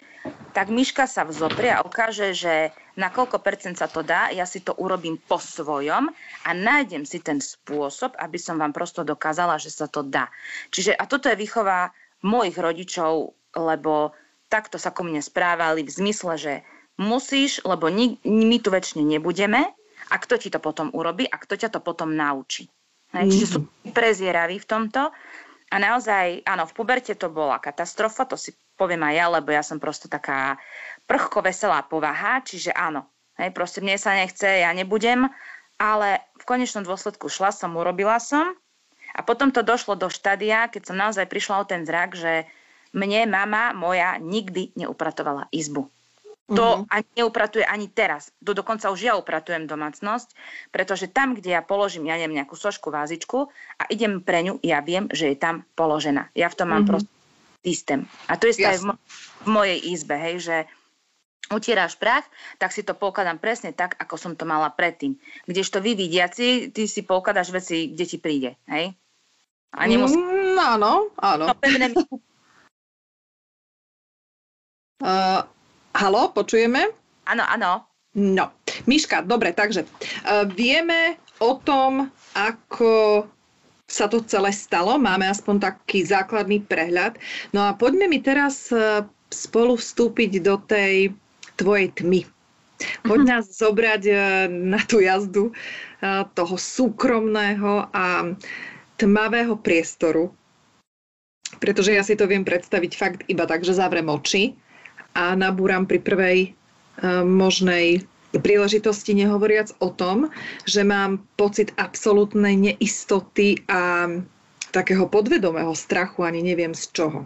tak 0.53 0.69
Miška 0.69 1.09
sa 1.09 1.25
vzoprie 1.25 1.73
a 1.73 1.81
ukáže, 1.81 2.37
že 2.37 2.77
na 3.01 3.09
koľko 3.09 3.41
percent 3.41 3.81
sa 3.81 3.89
to 3.89 4.05
dá, 4.05 4.29
ja 4.29 4.45
si 4.45 4.61
to 4.61 4.77
urobím 4.77 5.17
po 5.17 5.41
svojom 5.41 6.13
a 6.45 6.51
nájdem 6.53 7.09
si 7.09 7.25
ten 7.25 7.41
spôsob, 7.41 8.13
aby 8.21 8.37
som 8.37 8.61
vám 8.61 8.77
prosto 8.77 9.09
dokázala, 9.09 9.57
že 9.57 9.73
sa 9.73 9.89
to 9.89 10.05
dá. 10.05 10.29
Čiže, 10.69 10.93
a 10.93 11.09
toto 11.09 11.33
je 11.33 11.41
výchova 11.41 11.97
mojich 12.21 12.61
rodičov, 12.61 13.33
lebo 13.57 14.13
takto 14.53 14.77
sa 14.77 14.93
ku 14.93 15.07
mne 15.07 15.25
správali 15.25 15.81
v 15.81 15.95
zmysle, 15.95 16.35
že 16.37 16.55
musíš, 17.01 17.65
lebo 17.65 17.89
my, 17.89 18.21
my 18.27 18.57
tu 18.61 18.69
väčšine 18.69 19.07
nebudeme 19.07 19.65
a 20.13 20.15
kto 20.21 20.37
ti 20.37 20.53
to 20.53 20.61
potom 20.61 20.93
urobí 20.93 21.25
a 21.25 21.41
kto 21.41 21.57
ťa 21.57 21.73
to 21.73 21.81
potom 21.81 22.13
naučí. 22.13 22.69
Mm-hmm. 23.09 23.31
Čiže 23.33 23.47
sú 23.49 23.61
prezieraví 23.97 24.61
v 24.61 24.69
tomto 24.69 25.09
a 25.69 25.77
naozaj, 25.77 26.49
áno, 26.49 26.65
v 26.65 26.73
puberte 26.73 27.13
to 27.13 27.29
bola 27.29 27.61
katastrofa, 27.61 28.25
to 28.25 28.41
si 28.41 28.57
poviem 28.81 29.05
aj 29.05 29.15
ja, 29.15 29.27
lebo 29.29 29.49
ja 29.53 29.61
som 29.61 29.77
prosto 29.77 30.09
taká 30.09 30.57
prchko 31.05 31.45
veselá 31.45 31.85
povaha, 31.85 32.41
čiže 32.41 32.73
áno, 32.73 33.05
hej, 33.37 33.53
proste 33.53 33.85
mne 33.85 34.01
sa 34.01 34.17
nechce, 34.17 34.65
ja 34.65 34.73
nebudem, 34.73 35.29
ale 35.77 36.25
v 36.41 36.45
konečnom 36.49 36.89
dôsledku 36.89 37.29
šla 37.29 37.53
som, 37.53 37.77
urobila 37.77 38.17
som 38.17 38.57
a 39.13 39.21
potom 39.21 39.53
to 39.53 39.61
došlo 39.61 39.97
do 39.97 40.09
štádia, 40.09 40.73
keď 40.73 40.83
som 40.89 40.97
naozaj 40.97 41.29
prišla 41.29 41.61
o 41.61 41.69
ten 41.69 41.85
zrak, 41.85 42.17
že 42.17 42.49
mne 42.97 43.29
mama 43.29 43.77
moja 43.77 44.17
nikdy 44.17 44.73
neupratovala 44.73 45.53
izbu. 45.53 45.93
To 46.49 46.65
uh-huh. 46.81 46.89
ani 46.89 47.05
neupratuje 47.13 47.61
ani 47.61 47.93
teraz. 47.93 48.33
Do, 48.41 48.57
dokonca 48.57 48.89
už 48.89 49.01
ja 49.05 49.21
upratujem 49.21 49.69
domácnosť, 49.69 50.33
pretože 50.73 51.13
tam, 51.13 51.37
kde 51.37 51.53
ja 51.53 51.61
položím, 51.61 52.09
ja 52.09 52.17
neviem, 52.17 52.41
nejakú 52.41 52.57
sošku, 52.57 52.89
vázičku 52.89 53.53
a 53.77 53.83
idem 53.93 54.25
pre 54.25 54.41
ňu, 54.49 54.57
ja 54.65 54.81
viem, 54.81 55.13
že 55.13 55.29
je 55.29 55.37
tam 55.37 55.69
položená. 55.77 56.33
Ja 56.33 56.49
v 56.49 56.57
tom 56.57 56.73
mám 56.73 56.89
uh-huh. 56.89 57.05
proste 57.05 57.13
systém. 57.61 58.09
A 58.33 58.41
to 58.41 58.49
je 58.49 58.65
aj 58.65 58.81
v, 58.81 58.85
mo- 58.89 58.99
v 59.45 59.49
mojej 59.53 59.79
izbe, 59.93 60.17
hej, 60.17 60.37
že 60.41 60.57
utieráš 61.53 61.97
prach, 62.01 62.25
tak 62.57 62.73
si 62.73 62.81
to 62.85 62.97
pokladám 62.97 63.37
presne 63.41 63.77
tak, 63.77 63.97
ako 64.01 64.17
som 64.17 64.33
to 64.37 64.49
mala 64.49 64.73
predtým. 64.73 65.21
Kdežto 65.45 65.81
vy 65.85 65.97
vidiaci, 65.97 66.73
ty 66.73 66.89
si 66.89 67.05
pokladáš 67.05 67.53
veci, 67.53 67.93
kde 67.93 68.05
ti 68.09 68.17
príde, 68.21 68.57
hej? 68.69 68.97
A 69.77 69.85
nemusí... 69.85 70.17
Mm, 70.17 70.57
áno, 70.57 71.13
áno. 71.21 71.45
To 71.45 71.57
pevné... 71.61 71.93
uh, 75.05 75.45
Halo, 75.99 76.31
počujeme? 76.31 76.95
Áno, 77.27 77.43
áno. 77.43 77.83
No, 78.15 78.55
Miška, 78.87 79.27
dobre, 79.27 79.51
takže 79.51 79.83
uh, 79.83 80.47
vieme 80.47 81.19
o 81.43 81.59
tom, 81.59 82.07
ako 82.39 83.27
sa 83.91 84.07
to 84.07 84.23
celé 84.23 84.55
stalo, 84.55 84.95
máme 84.95 85.27
aspoň 85.27 85.59
taký 85.59 86.07
základný 86.07 86.63
prehľad. 86.71 87.19
No 87.51 87.67
a 87.67 87.75
poďme 87.75 88.07
mi 88.07 88.23
teraz 88.23 88.71
uh, 88.71 89.03
spolu 89.35 89.75
vstúpiť 89.75 90.39
do 90.39 90.63
tej 90.71 91.11
tvojej 91.59 91.91
tmy. 91.91 92.23
Poď 93.03 93.19
mhm. 93.19 93.31
nás 93.35 93.59
zobrať 93.59 94.03
uh, 94.07 94.47
na 94.47 94.79
tú 94.87 95.03
jazdu 95.03 95.51
toho 96.39 96.55
súkromného 96.55 97.91
a 97.91 98.39
tmavého 99.03 99.59
priestoru, 99.59 100.31
pretože 101.59 101.91
ja 101.91 102.07
si 102.07 102.15
to 102.15 102.31
viem 102.31 102.47
predstaviť 102.47 102.93
fakt 102.95 103.21
iba 103.27 103.51
tak, 103.51 103.67
že 103.67 103.75
zavrem 103.75 104.07
oči 104.07 104.55
a 105.15 105.37
nabúram 105.37 105.89
pri 105.89 105.99
prvej 106.03 106.39
uh, 106.51 107.25
možnej 107.25 108.05
príležitosti, 108.37 109.17
nehovoriac 109.17 109.73
o 109.81 109.89
tom, 109.89 110.29
že 110.69 110.85
mám 110.85 111.25
pocit 111.41 111.73
absolútnej 111.81 112.55
neistoty 112.57 113.65
a 113.73 114.13
takého 114.69 115.09
podvedomého 115.09 115.73
strachu, 115.73 116.29
ani 116.29 116.45
neviem 116.45 116.77
z 116.77 116.93
čoho. 116.93 117.25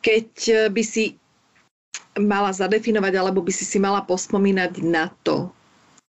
Keď 0.00 0.30
e, 0.48 0.54
by 0.72 0.82
si 0.82 1.12
mala 2.16 2.56
zadefinovať, 2.56 3.12
alebo 3.20 3.44
by 3.44 3.52
si 3.52 3.68
si 3.68 3.76
mala 3.76 4.00
pospomínať 4.00 4.80
na 4.80 5.12
to, 5.20 5.52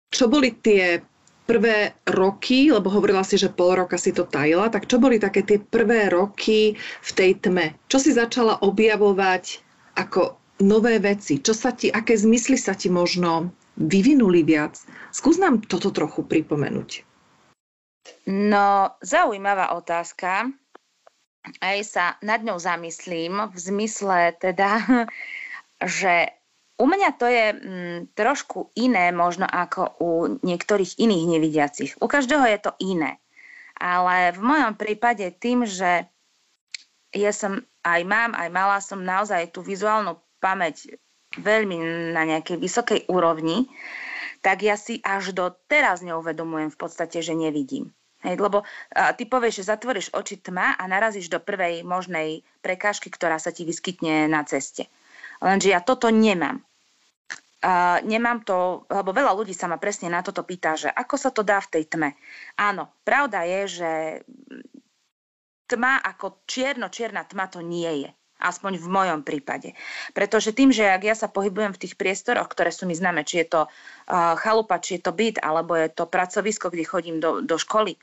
čo 0.08 0.32
boli 0.32 0.56
tie 0.56 1.04
prvé 1.43 1.91
roky, 2.08 2.71
lebo 2.71 2.88
hovorila 2.88 3.27
si, 3.27 3.36
že 3.36 3.51
pol 3.51 3.75
roka 3.75 3.99
si 3.99 4.15
to 4.15 4.23
tajila, 4.23 4.71
tak 4.71 4.88
čo 4.88 5.04
boli 5.04 5.19
také 5.19 5.43
tie 5.43 5.60
prvé 5.60 6.08
roky 6.08 6.80
v 6.80 7.12
tej 7.12 7.43
tme? 7.43 7.75
Čo 7.91 7.99
si 7.99 8.15
začala 8.15 8.63
objavovať 8.63 9.60
ako 10.01 10.41
nové 10.65 10.97
veci? 10.97 11.37
Čo 11.41 11.53
sa 11.53 11.73
ti, 11.73 11.93
aké 11.93 12.17
zmysly 12.17 12.57
sa 12.57 12.73
ti 12.73 12.89
možno 12.89 13.53
vyvinuli 13.77 14.41
viac? 14.41 14.81
Skús 15.13 15.37
nám 15.37 15.61
toto 15.65 15.93
trochu 15.93 16.25
pripomenúť. 16.25 17.05
No, 18.29 18.97
zaujímavá 19.01 19.77
otázka. 19.77 20.49
Aj 21.57 21.77
sa 21.81 22.21
nad 22.21 22.45
ňou 22.45 22.61
zamyslím 22.61 23.49
v 23.49 23.57
zmysle 23.57 24.37
teda, 24.37 24.81
že 25.99 26.33
u 26.81 26.85
mňa 26.89 27.09
to 27.17 27.27
je 27.29 27.45
mm, 27.53 27.99
trošku 28.17 28.73
iné 28.73 29.13
možno 29.13 29.45
ako 29.45 29.81
u 30.01 30.09
niektorých 30.41 30.97
iných 30.97 31.25
nevidiacich. 31.29 31.91
U 32.01 32.09
každého 32.09 32.45
je 32.49 32.59
to 32.61 32.71
iné. 32.81 33.21
Ale 33.77 34.33
v 34.33 34.41
mojom 34.41 34.73
prípade 34.77 35.29
tým, 35.37 35.65
že 35.65 36.09
ja 37.13 37.31
som 37.33 37.65
aj 37.82 38.02
mám, 38.06 38.32
aj 38.38 38.50
mala 38.54 38.78
som 38.80 39.02
naozaj 39.02 39.54
tú 39.54 39.65
vizuálnu 39.65 40.17
pamäť 40.41 40.98
veľmi 41.38 41.78
na 42.12 42.28
nejakej 42.28 42.58
vysokej 42.60 43.00
úrovni, 43.08 43.72
tak 44.41 44.65
ja 44.65 44.76
si 44.76 45.00
až 45.06 45.32
do 45.32 45.54
teraz 45.70 46.02
neuvedomujem 46.02 46.74
v 46.74 46.80
podstate, 46.80 47.22
že 47.22 47.38
nevidím. 47.38 47.94
Hej, 48.22 48.38
lebo 48.38 48.62
a, 48.94 49.13
ty 49.17 49.26
povieš, 49.26 49.62
že 49.62 49.70
zatvoríš 49.74 50.13
oči 50.13 50.38
tma 50.38 50.78
a 50.78 50.84
narazíš 50.86 51.30
do 51.30 51.41
prvej 51.41 51.82
možnej 51.82 52.46
prekážky, 52.62 53.10
ktorá 53.10 53.41
sa 53.41 53.50
ti 53.50 53.65
vyskytne 53.65 54.30
na 54.30 54.46
ceste. 54.46 54.89
Lenže 55.41 55.74
ja 55.74 55.82
toto 55.82 56.13
nemám. 56.13 56.62
Uh, 57.62 58.02
nemám 58.02 58.41
to, 58.41 58.89
lebo 58.89 59.13
veľa 59.13 59.38
ľudí 59.38 59.54
sa 59.54 59.70
ma 59.70 59.78
presne 59.78 60.10
na 60.10 60.26
toto 60.26 60.41
pýta, 60.41 60.74
že 60.74 60.89
ako 60.89 61.13
sa 61.13 61.30
to 61.30 61.46
dá 61.46 61.62
v 61.62 61.78
tej 61.78 61.94
tme. 61.94 62.10
Áno, 62.58 62.89
pravda 63.06 63.46
je, 63.46 63.62
že 63.70 63.91
tma 65.71 66.03
ako 66.03 66.43
čierno-čierna 66.43 67.23
tma 67.31 67.47
to 67.47 67.63
nie 67.63 68.07
je. 68.07 68.12
Aspoň 68.41 68.81
v 68.81 68.88
mojom 68.89 69.21
prípade. 69.21 69.77
Pretože 70.17 70.49
tým, 70.49 70.73
že 70.73 70.89
ak 70.89 71.05
ja 71.05 71.13
sa 71.13 71.29
pohybujem 71.29 71.77
v 71.77 71.81
tých 71.86 71.93
priestoroch, 71.93 72.49
ktoré 72.49 72.73
sú 72.73 72.89
mi 72.89 72.97
známe, 72.97 73.21
či 73.21 73.45
je 73.45 73.53
to 73.53 73.62
uh, 73.69 74.34
chalupa, 74.41 74.81
či 74.81 74.97
je 74.97 75.05
to 75.05 75.13
byt, 75.13 75.38
alebo 75.45 75.77
je 75.77 75.93
to 75.93 76.10
pracovisko, 76.10 76.73
kde 76.73 76.89
chodím 76.89 77.17
do, 77.21 77.45
do 77.45 77.62
školy, 77.62 78.01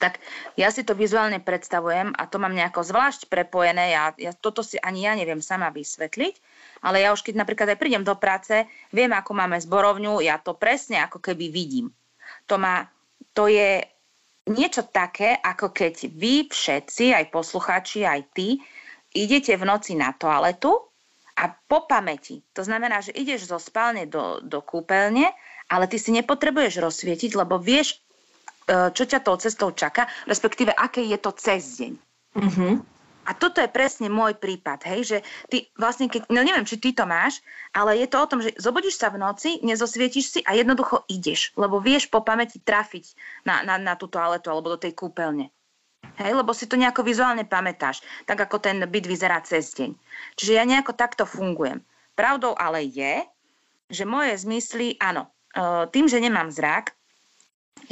tak 0.00 0.16
ja 0.56 0.72
si 0.72 0.80
to 0.80 0.96
vizuálne 0.96 1.44
predstavujem 1.44 2.16
a 2.16 2.24
to 2.24 2.40
mám 2.40 2.56
nejako 2.56 2.80
zvlášť 2.80 3.28
prepojené. 3.28 3.92
Ja, 3.92 4.16
ja 4.16 4.32
toto 4.32 4.64
si 4.64 4.80
ani 4.80 5.04
ja 5.04 5.12
neviem 5.12 5.44
sama 5.44 5.68
vysvetliť, 5.68 6.34
ale 6.80 7.04
ja 7.04 7.12
už 7.12 7.20
keď 7.20 7.44
napríklad 7.44 7.68
aj 7.68 7.78
prídem 7.80 8.00
do 8.00 8.16
práce, 8.16 8.64
viem, 8.96 9.12
ako 9.12 9.36
máme 9.36 9.60
zborovňu, 9.60 10.24
ja 10.24 10.40
to 10.40 10.56
presne 10.56 11.04
ako 11.04 11.20
keby 11.20 11.52
vidím. 11.52 11.92
To, 12.48 12.56
má, 12.56 12.88
to 13.36 13.44
je 13.44 13.84
niečo 14.50 14.84
také, 14.88 15.36
ako 15.40 15.72
keď 15.72 16.10
vy 16.12 16.48
všetci, 16.48 17.16
aj 17.16 17.32
poslucháči, 17.32 18.04
aj 18.04 18.20
ty, 18.36 18.60
idete 19.14 19.56
v 19.56 19.64
noci 19.64 19.96
na 19.96 20.12
toaletu 20.12 20.74
a 21.38 21.48
po 21.48 21.88
pamäti. 21.88 22.44
To 22.52 22.62
znamená, 22.62 23.00
že 23.00 23.16
ideš 23.16 23.48
zo 23.48 23.58
spálne 23.58 24.04
do, 24.06 24.44
do 24.44 24.60
kúpeľne, 24.60 25.32
ale 25.70 25.84
ty 25.88 25.96
si 25.96 26.12
nepotrebuješ 26.12 26.82
rozsvietiť, 26.82 27.32
lebo 27.40 27.56
vieš, 27.56 28.04
E, 28.64 28.88
čo 28.96 29.04
ťa 29.04 29.20
tou 29.20 29.36
cestou 29.36 29.76
čaká, 29.76 30.08
respektíve 30.24 30.72
aké 30.72 31.04
je 31.04 31.18
to 31.20 31.36
cez 31.36 31.62
deň. 31.76 31.92
Uh-huh. 32.34 32.80
A 33.24 33.32
toto 33.32 33.64
je 33.64 33.72
presne 33.72 34.12
môj 34.12 34.36
prípad, 34.36 34.84
hej, 34.84 35.00
že 35.04 35.18
ty 35.48 35.72
vlastne, 35.80 36.12
keď, 36.12 36.28
no 36.28 36.44
neviem, 36.44 36.68
či 36.68 36.76
ty 36.76 36.92
to 36.92 37.08
máš, 37.08 37.40
ale 37.72 37.96
je 37.96 38.08
to 38.08 38.20
o 38.20 38.28
tom, 38.28 38.44
že 38.44 38.52
zobudíš 38.60 39.00
sa 39.00 39.08
v 39.08 39.20
noci, 39.20 39.64
nezosvietiš 39.64 40.24
si 40.28 40.40
a 40.44 40.52
jednoducho 40.52 41.08
ideš, 41.08 41.56
lebo 41.56 41.80
vieš 41.80 42.12
po 42.12 42.20
pamäti 42.20 42.60
trafiť 42.60 43.16
na, 43.48 43.64
na, 43.64 43.80
na 43.80 43.94
tú 43.96 44.12
toaletu 44.12 44.52
alebo 44.52 44.76
do 44.76 44.78
tej 44.78 44.92
kúpeľne. 44.92 45.48
Hej, 46.20 46.32
lebo 46.36 46.52
si 46.52 46.68
to 46.68 46.76
nejako 46.76 47.02
vizuálne 47.02 47.48
pamätáš, 47.48 48.04
tak 48.28 48.38
ako 48.44 48.60
ten 48.60 48.78
byt 48.84 49.08
vyzerá 49.08 49.40
cez 49.40 49.72
deň. 49.72 49.96
Čiže 50.36 50.52
ja 50.52 50.64
nejako 50.68 50.92
takto 50.94 51.24
fungujem. 51.24 51.80
Pravdou 52.14 52.54
ale 52.54 52.86
je, 52.86 53.24
že 53.88 54.04
moje 54.06 54.36
zmysly, 54.36 55.00
áno, 55.00 55.32
e, 55.56 55.88
tým, 55.90 56.06
že 56.06 56.22
nemám 56.22 56.52
zrak, 56.52 56.94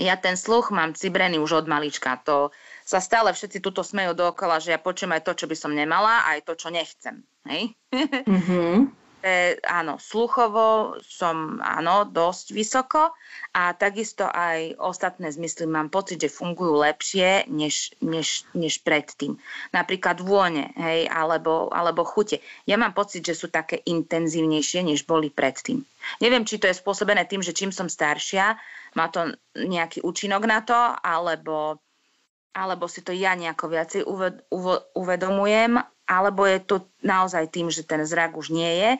ja 0.00 0.16
ten 0.16 0.40
sluch 0.40 0.72
mám 0.72 0.96
cibrený 0.96 1.36
už 1.42 1.64
od 1.64 1.66
malička. 1.68 2.16
To 2.24 2.54
sa 2.82 2.98
stále 2.98 3.30
všetci 3.32 3.62
tuto 3.62 3.86
smejú 3.86 4.12
dookola, 4.14 4.58
že 4.58 4.74
ja 4.74 4.80
počujem 4.82 5.14
aj 5.14 5.22
to, 5.26 5.32
čo 5.38 5.46
by 5.46 5.56
som 5.56 5.72
nemala, 5.72 6.26
aj 6.34 6.46
to, 6.46 6.52
čo 6.58 6.68
nechcem. 6.68 7.22
Hej? 7.46 7.74
Mm-hmm. 7.94 8.76
E, 9.22 9.54
áno, 9.62 10.02
sluchovo 10.02 10.98
som 10.98 11.62
áno, 11.62 12.02
dosť 12.10 12.46
vysoko 12.58 13.14
a 13.54 13.70
takisto 13.70 14.26
aj 14.26 14.74
ostatné 14.82 15.30
zmysly 15.30 15.70
mám 15.70 15.94
pocit, 15.94 16.18
že 16.18 16.26
fungujú 16.26 16.82
lepšie 16.82 17.46
než, 17.46 17.94
než, 18.02 18.42
než 18.50 18.82
predtým. 18.82 19.38
Napríklad 19.70 20.18
vône, 20.18 20.74
hej, 20.74 21.06
alebo, 21.06 21.70
alebo 21.70 22.02
chute. 22.02 22.42
Ja 22.66 22.74
mám 22.74 22.98
pocit, 22.98 23.22
že 23.22 23.38
sú 23.38 23.46
také 23.46 23.78
intenzívnejšie, 23.86 24.82
než 24.82 25.06
boli 25.06 25.30
predtým. 25.30 25.86
Neviem, 26.18 26.42
či 26.42 26.58
to 26.58 26.66
je 26.66 26.74
spôsobené 26.74 27.22
tým, 27.22 27.46
že 27.46 27.54
čím 27.54 27.70
som 27.70 27.86
staršia, 27.86 28.58
má 28.98 29.06
to 29.06 29.38
nejaký 29.54 30.02
účinok 30.02 30.42
na 30.50 30.66
to, 30.66 30.74
alebo, 30.98 31.78
alebo 32.52 32.84
si 32.88 33.00
to 33.00 33.16
ja 33.16 33.32
nejako 33.32 33.72
viacej 33.72 34.02
uved, 34.04 34.44
uvedomujem, 34.92 35.80
alebo 36.04 36.44
je 36.44 36.60
to 36.60 36.76
naozaj 37.00 37.48
tým, 37.48 37.72
že 37.72 37.88
ten 37.88 38.04
zrak 38.04 38.36
už 38.36 38.52
nie 38.52 38.68
je, 38.84 38.90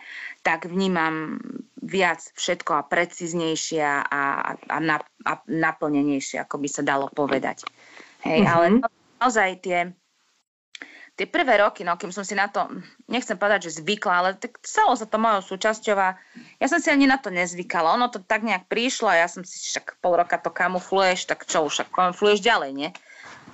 tak 0.41 0.65
vnímam 0.65 1.37
viac 1.83 2.25
všetko 2.39 2.79
a 2.79 2.87
precíznejšie 2.87 3.85
a, 3.85 4.03
a, 4.57 4.79
na, 4.81 5.03
a 5.27 5.33
naplnenejšie, 5.45 6.41
ako 6.41 6.57
by 6.63 6.69
sa 6.71 6.83
dalo 6.87 7.13
povedať. 7.13 7.67
Hej, 8.25 8.47
mm-hmm. 8.47 8.53
ale 8.55 8.65
naozaj 9.19 9.51
tie, 9.61 9.79
tie 11.19 11.27
prvé 11.27 11.59
roky, 11.61 11.83
no 11.83 11.99
kým 11.99 12.15
som 12.15 12.23
si 12.23 12.39
na 12.39 12.47
to, 12.49 12.71
nechcem 13.11 13.35
povedať, 13.35 13.69
že 13.69 13.83
zvykla, 13.83 14.15
ale 14.15 14.31
tak 14.39 14.63
stalo 14.63 14.95
sa 14.95 15.05
to 15.05 15.19
mojou 15.19 15.43
súčasťou 15.53 15.99
a 15.99 16.17
ja 16.63 16.67
som 16.71 16.79
si 16.79 16.89
ani 16.89 17.11
na 17.11 17.19
to 17.19 17.35
nezvykala. 17.35 17.99
Ono 17.99 18.09
to 18.09 18.23
tak 18.23 18.47
nejak 18.47 18.71
prišlo 18.71 19.11
a 19.11 19.21
ja 19.21 19.29
som 19.29 19.43
si 19.43 19.59
však 19.59 19.99
pol 19.99 20.17
roka 20.17 20.39
to 20.39 20.55
kamufluješ, 20.55 21.27
tak 21.29 21.45
čo 21.45 21.67
už, 21.67 21.85
kamufluješ 21.91 22.41
ďalej, 22.41 22.73
nie? 22.73 22.91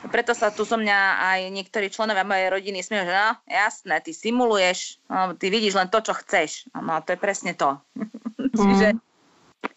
Preto 0.07 0.31
sa 0.31 0.55
tu 0.55 0.63
so 0.63 0.79
mňa 0.79 0.99
aj 1.19 1.41
niektorí 1.51 1.91
členovia 1.91 2.23
mojej 2.23 2.49
rodiny 2.55 2.87
smejú, 2.87 3.11
že 3.11 3.15
no, 3.19 3.35
jasné, 3.51 3.99
ty 3.99 4.15
simuluješ, 4.15 5.03
no, 5.11 5.35
ty 5.35 5.51
vidíš 5.51 5.75
len 5.75 5.91
to, 5.91 5.99
čo 5.99 6.15
chceš. 6.15 6.71
No, 6.71 6.87
no 6.87 7.03
to 7.03 7.15
je 7.15 7.19
presne 7.19 7.59
to. 7.59 7.75
Mm. 7.99 8.55
čiže, 8.63 8.89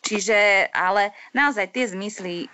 čiže, 0.05 0.39
ale 0.69 1.17
naozaj 1.33 1.73
tie 1.73 1.89
zmysly, 1.89 2.45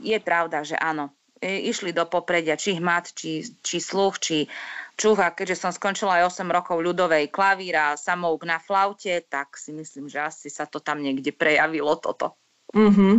je 0.00 0.18
pravda, 0.24 0.64
že 0.64 0.74
áno, 0.80 1.12
išli 1.42 1.90
do 1.90 2.06
popredia, 2.06 2.54
či 2.54 2.78
hmat, 2.78 3.12
či, 3.12 3.42
či 3.60 3.76
sluch, 3.82 4.22
či 4.22 4.46
čucha. 4.94 5.34
Keďže 5.34 5.58
som 5.58 5.72
skončila 5.74 6.22
aj 6.22 6.38
8 6.38 6.46
rokov 6.48 6.78
ľudovej 6.78 7.28
klavíra 7.34 7.98
samouk 7.98 8.46
na 8.46 8.62
flaute, 8.62 9.20
tak 9.26 9.58
si 9.58 9.74
myslím, 9.74 10.06
že 10.06 10.22
asi 10.22 10.48
sa 10.48 10.64
to 10.70 10.78
tam 10.78 11.02
niekde 11.02 11.34
prejavilo 11.34 11.98
toto. 11.98 12.38
Mm-hmm. 12.72 13.14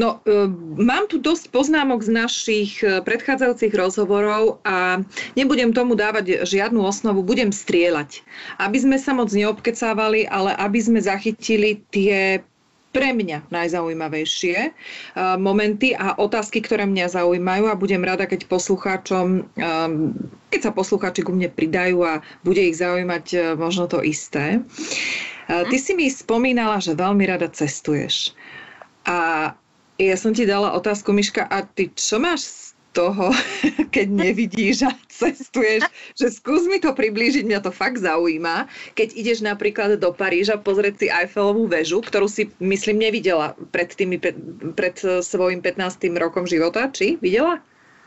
No, 0.00 0.24
e, 0.24 0.48
mám 0.80 1.04
tu 1.04 1.20
dosť 1.20 1.52
poznámok 1.52 2.00
z 2.00 2.16
našich 2.16 2.80
e, 2.80 3.04
predchádzajúcich 3.04 3.76
rozhovorov 3.76 4.64
a 4.64 5.04
nebudem 5.36 5.76
tomu 5.76 5.92
dávať 5.92 6.48
žiadnu 6.48 6.80
osnovu, 6.80 7.20
budem 7.20 7.52
strieľať. 7.52 8.24
Aby 8.56 8.78
sme 8.80 8.96
sa 8.96 9.12
moc 9.12 9.28
neobkecávali, 9.36 10.24
ale 10.32 10.56
aby 10.56 10.80
sme 10.80 11.00
zachytili 11.04 11.84
tie 11.92 12.40
pre 12.96 13.12
mňa 13.12 13.52
najzaujímavejšie 13.52 14.72
uh, 14.72 15.36
momenty 15.36 15.92
a 15.92 16.16
otázky, 16.16 16.64
ktoré 16.64 16.88
mňa 16.88 17.12
zaujímajú 17.12 17.68
a 17.68 17.76
budem 17.76 18.00
rada, 18.00 18.24
keď 18.24 18.48
poslucháčom, 18.48 19.44
um, 19.44 20.16
keď 20.48 20.60
sa 20.64 20.72
poslucháči 20.72 21.20
ku 21.20 21.36
mne 21.36 21.52
pridajú 21.52 22.00
a 22.00 22.24
bude 22.40 22.64
ich 22.64 22.80
zaujímať 22.80 23.24
uh, 23.36 23.40
možno 23.60 23.84
to 23.84 24.00
isté. 24.00 24.64
Uh, 25.44 25.68
ty 25.68 25.76
si 25.76 25.92
mi 25.92 26.08
spomínala, 26.08 26.80
že 26.80 26.96
veľmi 26.96 27.28
rada 27.28 27.52
cestuješ. 27.52 28.32
A 29.06 29.54
ja 29.96 30.16
som 30.18 30.34
ti 30.34 30.44
dala 30.44 30.74
otázku, 30.76 31.14
Miška, 31.14 31.46
a 31.48 31.62
ty 31.64 31.88
čo 31.94 32.18
máš 32.20 32.74
toho, 32.96 33.28
keď 33.94 34.06
nevidíš 34.08 34.88
a 34.88 34.92
cestuješ, 35.12 35.84
že 36.16 36.26
skús 36.32 36.64
mi 36.64 36.80
to 36.80 36.96
priblížiť, 36.96 37.44
mňa 37.44 37.60
to 37.60 37.72
fakt 37.72 38.00
zaujíma. 38.00 38.64
Keď 38.96 39.12
ideš 39.12 39.44
napríklad 39.44 40.00
do 40.00 40.10
Paríža 40.16 40.56
pozrieť 40.56 40.94
si 40.96 41.06
Eiffelovú 41.12 41.68
väžu, 41.68 42.00
ktorú 42.00 42.24
si, 42.24 42.48
myslím, 42.64 43.04
nevidela 43.04 43.52
pred, 43.68 43.92
tými, 43.92 44.16
pred 44.72 44.96
svojim 45.20 45.60
15. 45.60 46.08
rokom 46.16 46.48
života, 46.48 46.88
či 46.88 47.20
videla? 47.20 47.60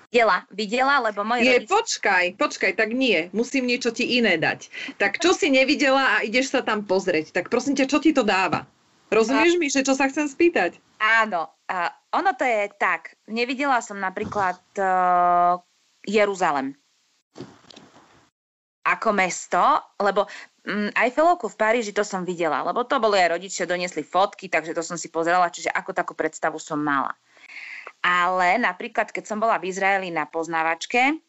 Videla, 0.09 0.41
videla, 0.49 1.05
lebo 1.05 1.21
moje 1.21 1.45
Je, 1.45 1.53
rodice... 1.53 1.69
počkaj, 1.69 2.25
počkaj, 2.41 2.73
tak 2.81 2.97
nie, 2.97 3.29
musím 3.29 3.69
niečo 3.69 3.93
ti 3.93 4.17
iné 4.17 4.41
dať. 4.41 4.65
Tak 4.97 5.21
čo 5.21 5.37
si 5.37 5.53
nevidela 5.53 6.17
a 6.17 6.25
ideš 6.25 6.49
sa 6.49 6.65
tam 6.65 6.81
pozrieť, 6.81 7.29
tak 7.29 7.53
prosím 7.53 7.77
ťa, 7.77 7.85
čo 7.85 8.01
ti 8.01 8.09
to 8.09 8.25
dáva? 8.25 8.65
Rozumieš 9.13 9.53
a... 9.53 9.59
mi, 9.61 9.69
že 9.69 9.85
čo 9.85 9.93
sa 9.93 10.09
chcem 10.09 10.25
spýtať? 10.25 10.81
Áno, 10.99 11.63
a 11.71 11.87
ono 12.11 12.35
to 12.35 12.43
je 12.43 12.67
tak. 12.75 13.15
Nevidela 13.31 13.79
som 13.79 14.03
napríklad 14.03 14.59
uh, 14.75 15.55
Jeruzalem 16.03 16.75
ako 18.89 19.09
mesto, 19.13 19.61
lebo 20.01 20.25
um, 20.65 20.89
Eiffelovku 20.97 21.45
v 21.45 21.59
Paríži 21.59 21.93
to 21.93 22.01
som 22.01 22.25
videla, 22.25 22.65
lebo 22.65 22.81
to 22.83 22.97
boli 22.97 23.21
aj 23.21 23.37
rodičia, 23.37 23.69
doniesli 23.69 24.01
fotky, 24.01 24.49
takže 24.49 24.73
to 24.73 24.81
som 24.81 24.97
si 24.97 25.13
pozerala, 25.13 25.53
čiže 25.53 25.69
ako 25.69 25.93
takú 25.93 26.13
predstavu 26.17 26.57
som 26.57 26.81
mala. 26.81 27.13
Ale 28.01 28.57
napríklad, 28.57 29.13
keď 29.13 29.23
som 29.27 29.37
bola 29.37 29.59
v 29.61 29.69
Izraeli 29.69 30.09
na 30.09 30.25
poznávačke, 30.25 31.21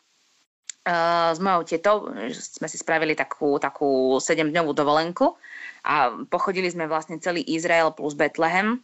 Uh, 0.81 1.37
s 1.37 1.39
mojou 1.45 1.69
tetou 1.69 2.09
sme 2.33 2.65
si 2.65 2.81
spravili 2.81 3.13
takú, 3.13 3.61
takú 3.61 4.17
7-dňovú 4.17 4.73
dovolenku 4.73 5.37
a 5.85 6.09
pochodili 6.25 6.73
sme 6.73 6.89
vlastne 6.89 7.21
celý 7.21 7.45
Izrael 7.45 7.93
plus 7.93 8.17
Betlehem 8.17 8.81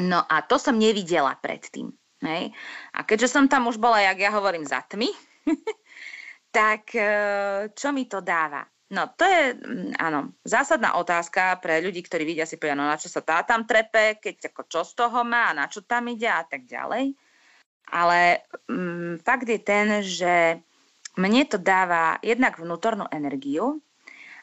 No 0.00 0.24
a 0.24 0.40
to 0.44 0.56
som 0.56 0.80
nevidela 0.80 1.36
predtým. 1.36 1.92
Hej? 2.22 2.54
A 2.94 3.02
keďže 3.02 3.28
som 3.34 3.50
tam 3.50 3.68
už 3.68 3.76
bola, 3.76 4.00
jak 4.00 4.18
ja 4.22 4.30
hovorím, 4.32 4.64
za 4.64 4.80
tmy, 4.86 5.10
tak 6.56 6.94
e, 6.94 7.08
čo 7.74 7.90
mi 7.90 8.06
to 8.06 8.22
dáva? 8.22 8.62
No 8.92 9.08
to 9.16 9.24
je, 9.24 9.56
mm, 9.56 9.96
áno, 9.96 10.36
zásadná 10.44 11.00
otázka 11.00 11.56
pre 11.64 11.80
ľudí, 11.80 12.04
ktorí 12.04 12.28
vidia 12.28 12.44
si 12.44 12.60
povedia, 12.60 12.76
no 12.76 12.84
na 12.84 13.00
čo 13.00 13.08
sa 13.08 13.24
tá 13.24 13.40
tam 13.40 13.64
trepe, 13.64 14.20
keď 14.20 14.52
ako 14.52 14.62
čo 14.68 14.80
z 14.84 14.92
toho 14.92 15.24
má, 15.24 15.50
na 15.56 15.66
čo 15.66 15.80
tam 15.80 16.12
ide 16.12 16.28
a 16.28 16.44
tak 16.44 16.68
ďalej. 16.68 17.16
Ale 17.88 18.44
mm, 18.68 19.24
fakt 19.24 19.48
je 19.48 19.60
ten, 19.60 20.04
že 20.04 20.60
mne 21.16 21.42
to 21.48 21.56
dáva 21.56 22.20
jednak 22.20 22.56
vnútornú 22.60 23.08
energiu 23.08 23.80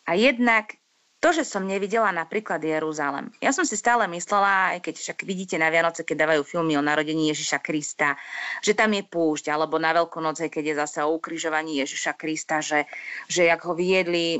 a 0.05 0.17
jednak 0.17 0.78
to, 1.19 1.35
že 1.35 1.43
som 1.43 1.67
nevidela 1.67 2.15
napríklad 2.15 2.63
Jeruzalem. 2.63 3.27
Ja 3.43 3.51
som 3.51 3.67
si 3.67 3.75
stále 3.75 4.07
myslela, 4.07 4.75
aj 4.75 4.87
keď 4.87 4.95
však 5.03 5.17
vidíte 5.27 5.59
na 5.59 5.67
Vianoce, 5.67 6.07
keď 6.07 6.23
dávajú 6.25 6.47
filmy 6.47 6.79
o 6.79 6.83
narodení 6.83 7.27
Ježiša 7.35 7.59
Krista, 7.59 8.15
že 8.63 8.71
tam 8.71 8.95
je 8.95 9.03
púšť, 9.03 9.51
alebo 9.51 9.75
na 9.75 9.91
Veľkú 9.91 10.23
noc, 10.23 10.39
keď 10.39 10.63
je 10.63 10.75
zase 10.79 11.03
o 11.03 11.11
ukrižovaní 11.11 11.83
Ježiša 11.83 12.15
Krista, 12.15 12.63
že, 12.63 12.87
že 13.27 13.51
jak 13.51 13.59
ho 13.67 13.75
viedli 13.75 14.39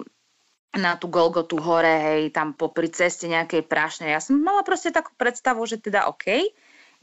na 0.71 0.95
tú 0.95 1.11
Golgotu 1.11 1.59
hore, 1.59 1.99
hej, 1.99 2.21
tam 2.31 2.55
popri 2.55 2.87
ceste 2.87 3.27
nejakej 3.27 3.67
prašnej. 3.67 4.15
Ja 4.15 4.23
som 4.23 4.39
mala 4.39 4.63
proste 4.63 4.93
takú 4.93 5.11
predstavu, 5.19 5.59
že 5.67 5.81
teda 5.83 6.07
OK, 6.07 6.31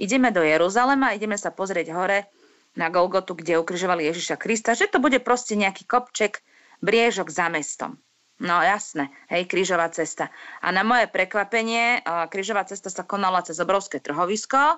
ideme 0.00 0.32
do 0.32 0.40
Jeruzalema, 0.40 1.12
ideme 1.12 1.36
sa 1.36 1.52
pozrieť 1.52 1.92
hore 1.92 2.32
na 2.78 2.88
Golgotu, 2.88 3.36
kde 3.36 3.60
ukrižovali 3.60 4.08
Ježiša 4.08 4.40
Krista, 4.40 4.72
že 4.72 4.88
to 4.88 5.02
bude 5.02 5.20
proste 5.20 5.52
nejaký 5.58 5.84
kopček, 5.84 6.40
briežok 6.80 7.28
za 7.32 7.48
mestom. 7.48 7.96
No 8.36 8.60
jasné, 8.60 9.08
hej, 9.32 9.48
krížová 9.48 9.88
cesta. 9.88 10.28
A 10.60 10.68
na 10.68 10.84
moje 10.84 11.08
prekvapenie, 11.08 12.04
krížová 12.28 12.68
cesta 12.68 12.92
sa 12.92 13.00
konala 13.00 13.40
cez 13.40 13.56
obrovské 13.56 13.96
trhovisko 13.96 14.76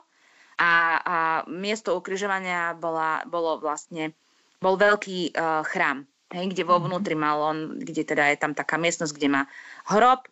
a, 0.58 0.72
a 1.02 1.16
miesto 1.50 1.98
ukrižovania 1.98 2.78
bola, 2.78 3.26
bolo 3.26 3.58
vlastne, 3.58 4.14
bol 4.62 4.78
veľký 4.78 5.34
uh, 5.34 5.66
chrám, 5.66 6.06
hej, 6.30 6.54
kde 6.54 6.62
vo 6.62 6.78
mhm. 6.78 6.84
vnútri 6.86 7.18
mal 7.18 7.38
on, 7.42 7.58
kde 7.82 8.06
teda 8.06 8.30
je 8.30 8.38
tam 8.38 8.54
taká 8.54 8.78
miestnosť, 8.78 9.12
kde 9.18 9.28
má 9.30 9.42
hrob 9.90 10.22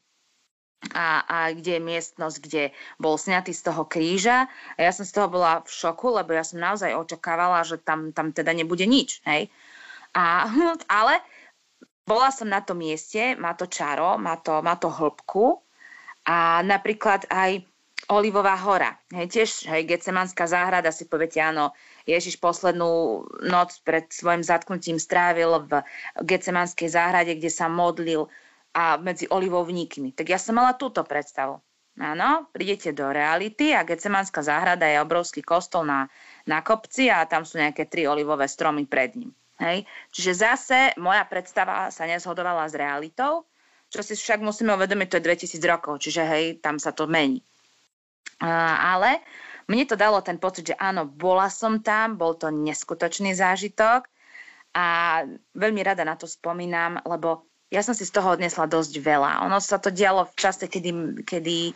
a, 0.94 1.26
a 1.26 1.38
kde 1.50 1.80
je 1.80 1.82
miestnosť, 1.82 2.36
kde 2.46 2.62
bol 3.02 3.18
sňatý 3.18 3.50
z 3.50 3.62
toho 3.64 3.82
kríža. 3.88 4.46
A 4.76 4.78
ja 4.78 4.94
som 4.94 5.02
z 5.02 5.10
toho 5.10 5.26
bola 5.26 5.66
v 5.66 5.70
šoku, 5.72 6.14
lebo 6.14 6.30
ja 6.30 6.46
som 6.46 6.62
naozaj 6.62 6.94
očakávala, 6.94 7.66
že 7.66 7.82
tam, 7.82 8.14
tam 8.14 8.30
teda 8.30 8.54
nebude 8.54 8.86
nič, 8.86 9.18
hej. 9.26 9.50
A, 10.14 10.46
ale 11.02 11.26
bola 12.06 12.30
som 12.30 12.46
na 12.46 12.62
tom 12.62 12.78
mieste, 12.78 13.34
má 13.34 13.52
to 13.58 13.66
čaro, 13.66 14.14
má 14.16 14.38
to, 14.38 14.62
má 14.62 14.78
to 14.78 14.86
hĺbku 14.86 15.58
a 16.24 16.62
napríklad 16.62 17.26
aj 17.28 17.66
Olivová 18.06 18.54
hora. 18.54 18.94
Hej, 19.10 19.26
tiež 19.34 19.50
hej, 19.66 19.82
Gecemanská 19.82 20.46
záhrada 20.46 20.94
si 20.94 21.10
poviete, 21.10 21.42
áno, 21.42 21.74
Ježiš 22.06 22.38
poslednú 22.38 23.26
noc 23.42 23.82
pred 23.82 24.06
svojim 24.14 24.46
zatknutím 24.46 25.02
strávil 25.02 25.66
v 25.66 25.82
Gecemanskej 26.22 26.86
záhrade, 26.86 27.34
kde 27.34 27.50
sa 27.50 27.66
modlil 27.66 28.30
a 28.78 28.94
medzi 29.02 29.26
olivovníkmi. 29.26 30.14
Tak 30.14 30.26
ja 30.30 30.38
som 30.38 30.54
mala 30.54 30.78
túto 30.78 31.02
predstavu. 31.02 31.58
Áno, 31.98 32.46
prídete 32.54 32.94
do 32.94 33.10
reality 33.10 33.74
a 33.74 33.82
Gecemanská 33.82 34.44
záhrada 34.44 34.86
je 34.86 35.02
obrovský 35.02 35.42
kostol 35.42 35.88
na, 35.88 36.06
na 36.46 36.62
kopci 36.62 37.10
a 37.10 37.26
tam 37.26 37.42
sú 37.42 37.58
nejaké 37.58 37.90
tri 37.90 38.06
olivové 38.06 38.46
stromy 38.46 38.86
pred 38.86 39.18
ním. 39.18 39.34
Hej? 39.60 39.88
Čiže 40.12 40.32
zase 40.36 40.78
moja 41.00 41.24
predstava 41.24 41.88
sa 41.88 42.04
nezhodovala 42.04 42.68
s 42.68 42.74
realitou, 42.76 43.48
čo 43.88 44.02
si 44.02 44.18
však 44.18 44.42
musíme 44.42 44.74
uvedomiť, 44.74 45.08
to 45.08 45.18
je 45.18 45.26
2000 45.56 45.72
rokov, 45.72 46.02
čiže 46.02 46.22
hej, 46.26 46.44
tam 46.58 46.76
sa 46.76 46.90
to 46.90 47.06
mení. 47.06 47.40
Uh, 48.36 48.76
ale 48.92 49.24
mne 49.70 49.88
to 49.88 49.96
dalo 49.96 50.20
ten 50.20 50.36
pocit, 50.36 50.74
že 50.74 50.76
áno, 50.76 51.08
bola 51.08 51.48
som 51.48 51.80
tam, 51.80 52.20
bol 52.20 52.36
to 52.36 52.52
neskutočný 52.52 53.32
zážitok 53.32 54.04
a 54.76 54.86
veľmi 55.56 55.80
rada 55.80 56.04
na 56.04 56.20
to 56.20 56.28
spomínam, 56.28 57.00
lebo 57.08 57.48
ja 57.72 57.82
som 57.82 57.96
si 57.96 58.06
z 58.06 58.14
toho 58.14 58.36
odnesla 58.38 58.70
dosť 58.70 58.94
veľa. 59.02 59.42
Ono 59.48 59.58
sa 59.58 59.82
to 59.82 59.90
dialo 59.90 60.28
v 60.28 60.34
čase, 60.38 60.70
kedy, 60.70 61.24
kedy, 61.26 61.74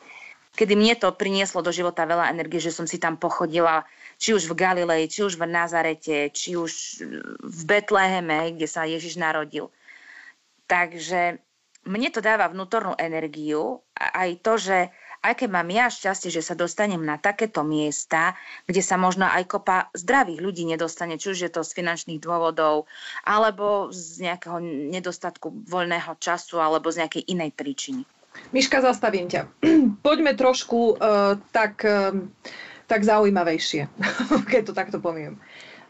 kedy 0.61 0.77
mne 0.77 0.93
to 1.01 1.09
prinieslo 1.17 1.65
do 1.65 1.73
života 1.73 2.05
veľa 2.05 2.29
energie, 2.29 2.61
že 2.61 2.69
som 2.69 2.85
si 2.85 3.01
tam 3.01 3.17
pochodila 3.17 3.89
či 4.21 4.37
už 4.37 4.53
v 4.53 4.61
Galilei, 4.61 5.09
či 5.09 5.25
už 5.25 5.41
v 5.41 5.49
Nazarete, 5.49 6.29
či 6.29 6.53
už 6.53 7.01
v 7.41 7.61
Betleheme, 7.65 8.53
kde 8.53 8.69
sa 8.69 8.85
Ježiš 8.85 9.17
narodil. 9.17 9.73
Takže 10.69 11.41
mne 11.89 12.09
to 12.13 12.21
dáva 12.21 12.53
vnútornú 12.53 12.93
energiu 13.01 13.81
aj 13.97 14.45
to, 14.45 14.61
že 14.61 14.93
aj 15.25 15.33
keď 15.37 15.49
mám 15.49 15.69
ja 15.73 15.89
šťastie, 15.89 16.29
že 16.29 16.45
sa 16.45 16.53
dostanem 16.53 17.01
na 17.01 17.17
takéto 17.17 17.65
miesta, 17.65 18.37
kde 18.69 18.85
sa 18.85 19.01
možno 19.01 19.29
aj 19.29 19.49
kopa 19.49 19.89
zdravých 19.97 20.45
ľudí 20.45 20.65
nedostane, 20.69 21.17
či 21.17 21.33
už 21.33 21.39
je 21.49 21.51
to 21.53 21.65
z 21.65 21.73
finančných 21.77 22.21
dôvodov, 22.21 22.89
alebo 23.25 23.89
z 23.93 24.29
nejakého 24.29 24.61
nedostatku 24.93 25.69
voľného 25.69 26.17
času, 26.21 26.61
alebo 26.61 26.89
z 26.93 27.05
nejakej 27.05 27.33
inej 27.33 27.53
príčiny. 27.53 28.05
Miška, 28.51 28.83
zastavím 28.83 29.29
ťa. 29.31 29.47
Poďme 30.07 30.35
trošku 30.35 30.97
uh, 30.97 31.39
tak 31.53 31.85
uh, 31.87 32.15
tak 32.91 33.07
zaujímavejšie, 33.07 33.87
keď 34.51 34.63
to 34.67 34.73
takto 34.75 34.99
poviem. 34.99 35.39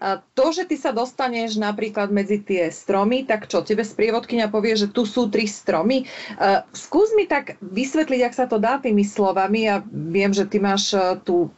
A 0.01 0.25
to, 0.33 0.49
že 0.49 0.65
ty 0.65 0.81
sa 0.81 0.97
dostaneš 0.97 1.61
napríklad 1.61 2.09
medzi 2.09 2.41
tie 2.41 2.73
stromy, 2.73 3.29
tak 3.29 3.53
čo, 3.53 3.61
tebe 3.61 3.85
sprievodkynia 3.85 4.49
povie, 4.49 4.73
že 4.73 4.89
tu 4.89 5.05
sú 5.05 5.29
tri 5.29 5.45
stromy. 5.45 6.09
Uh, 6.37 6.65
skús 6.73 7.13
mi 7.17 7.29
tak 7.29 7.61
vysvetliť, 7.61 8.21
ak 8.25 8.37
sa 8.37 8.49
to 8.49 8.57
dá 8.57 8.81
tými 8.81 9.05
slovami. 9.05 9.69
Ja 9.69 9.85
viem, 9.89 10.33
že 10.33 10.49
ty 10.49 10.57
máš 10.57 10.97
uh, 10.97 11.21
tú 11.21 11.53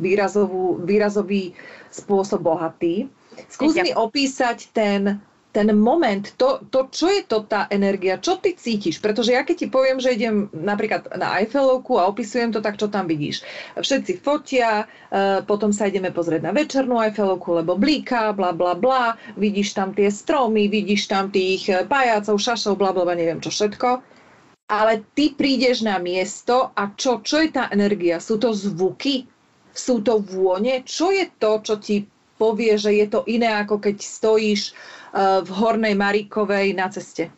výrazovú, 0.00 0.80
výrazový 0.84 1.52
spôsob 1.92 2.44
bohatý. 2.44 3.12
Skús 3.52 3.76
mi 3.76 3.92
opísať 3.92 4.72
ten 4.72 5.20
ten 5.56 5.72
moment, 5.72 6.36
to, 6.36 6.60
to, 6.68 6.92
čo 6.92 7.08
je 7.08 7.24
to 7.24 7.48
tá 7.48 7.64
energia, 7.72 8.20
čo 8.20 8.36
ty 8.36 8.52
cítiš? 8.52 9.00
Pretože 9.00 9.32
ja 9.32 9.40
keď 9.40 9.56
ti 9.64 9.66
poviem, 9.72 9.96
že 9.96 10.12
idem 10.12 10.52
napríklad 10.52 11.08
na 11.16 11.40
Eiffelovku 11.40 11.96
a 11.96 12.12
opisujem 12.12 12.52
to, 12.52 12.60
tak 12.60 12.76
čo 12.76 12.92
tam 12.92 13.08
vidíš? 13.08 13.40
Všetci 13.80 14.20
fotia, 14.20 14.84
e, 15.08 15.40
potom 15.48 15.72
sa 15.72 15.88
ideme 15.88 16.12
pozrieť 16.12 16.44
na 16.44 16.52
večernú 16.52 17.00
Eiffelovku, 17.00 17.64
lebo 17.64 17.80
blíka, 17.80 18.36
bla 18.36 18.52
bla 18.52 18.76
bla, 18.76 19.16
vidíš 19.40 19.72
tam 19.72 19.96
tie 19.96 20.12
stromy, 20.12 20.68
vidíš 20.68 21.08
tam 21.08 21.32
tých 21.32 21.72
e, 21.72 21.88
pajácov, 21.88 22.36
šašov, 22.36 22.76
bla 22.76 22.92
bla, 22.92 23.16
neviem 23.16 23.40
čo 23.40 23.48
všetko. 23.48 24.04
Ale 24.68 25.08
ty 25.16 25.32
prídeš 25.32 25.80
na 25.80 25.96
miesto 25.96 26.68
a 26.76 26.92
čo, 26.92 27.24
čo 27.24 27.40
je 27.40 27.48
tá 27.48 27.72
energia? 27.72 28.20
Sú 28.20 28.36
to 28.36 28.52
zvuky? 28.52 29.24
Sú 29.72 30.04
to 30.04 30.20
vône? 30.20 30.84
Čo 30.84 31.16
je 31.16 31.32
to, 31.40 31.64
čo 31.64 31.80
ti 31.80 32.04
povie, 32.36 32.76
že 32.76 32.92
je 32.92 33.06
to 33.08 33.24
iné, 33.24 33.48
ako 33.64 33.80
keď 33.80 33.96
stojíš 34.04 34.76
v 35.16 35.50
Hornej 35.50 35.96
Maríkovej 35.96 36.76
na 36.76 36.92
ceste? 36.92 37.32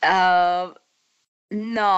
uh, 0.00 0.72
no, 1.76 1.92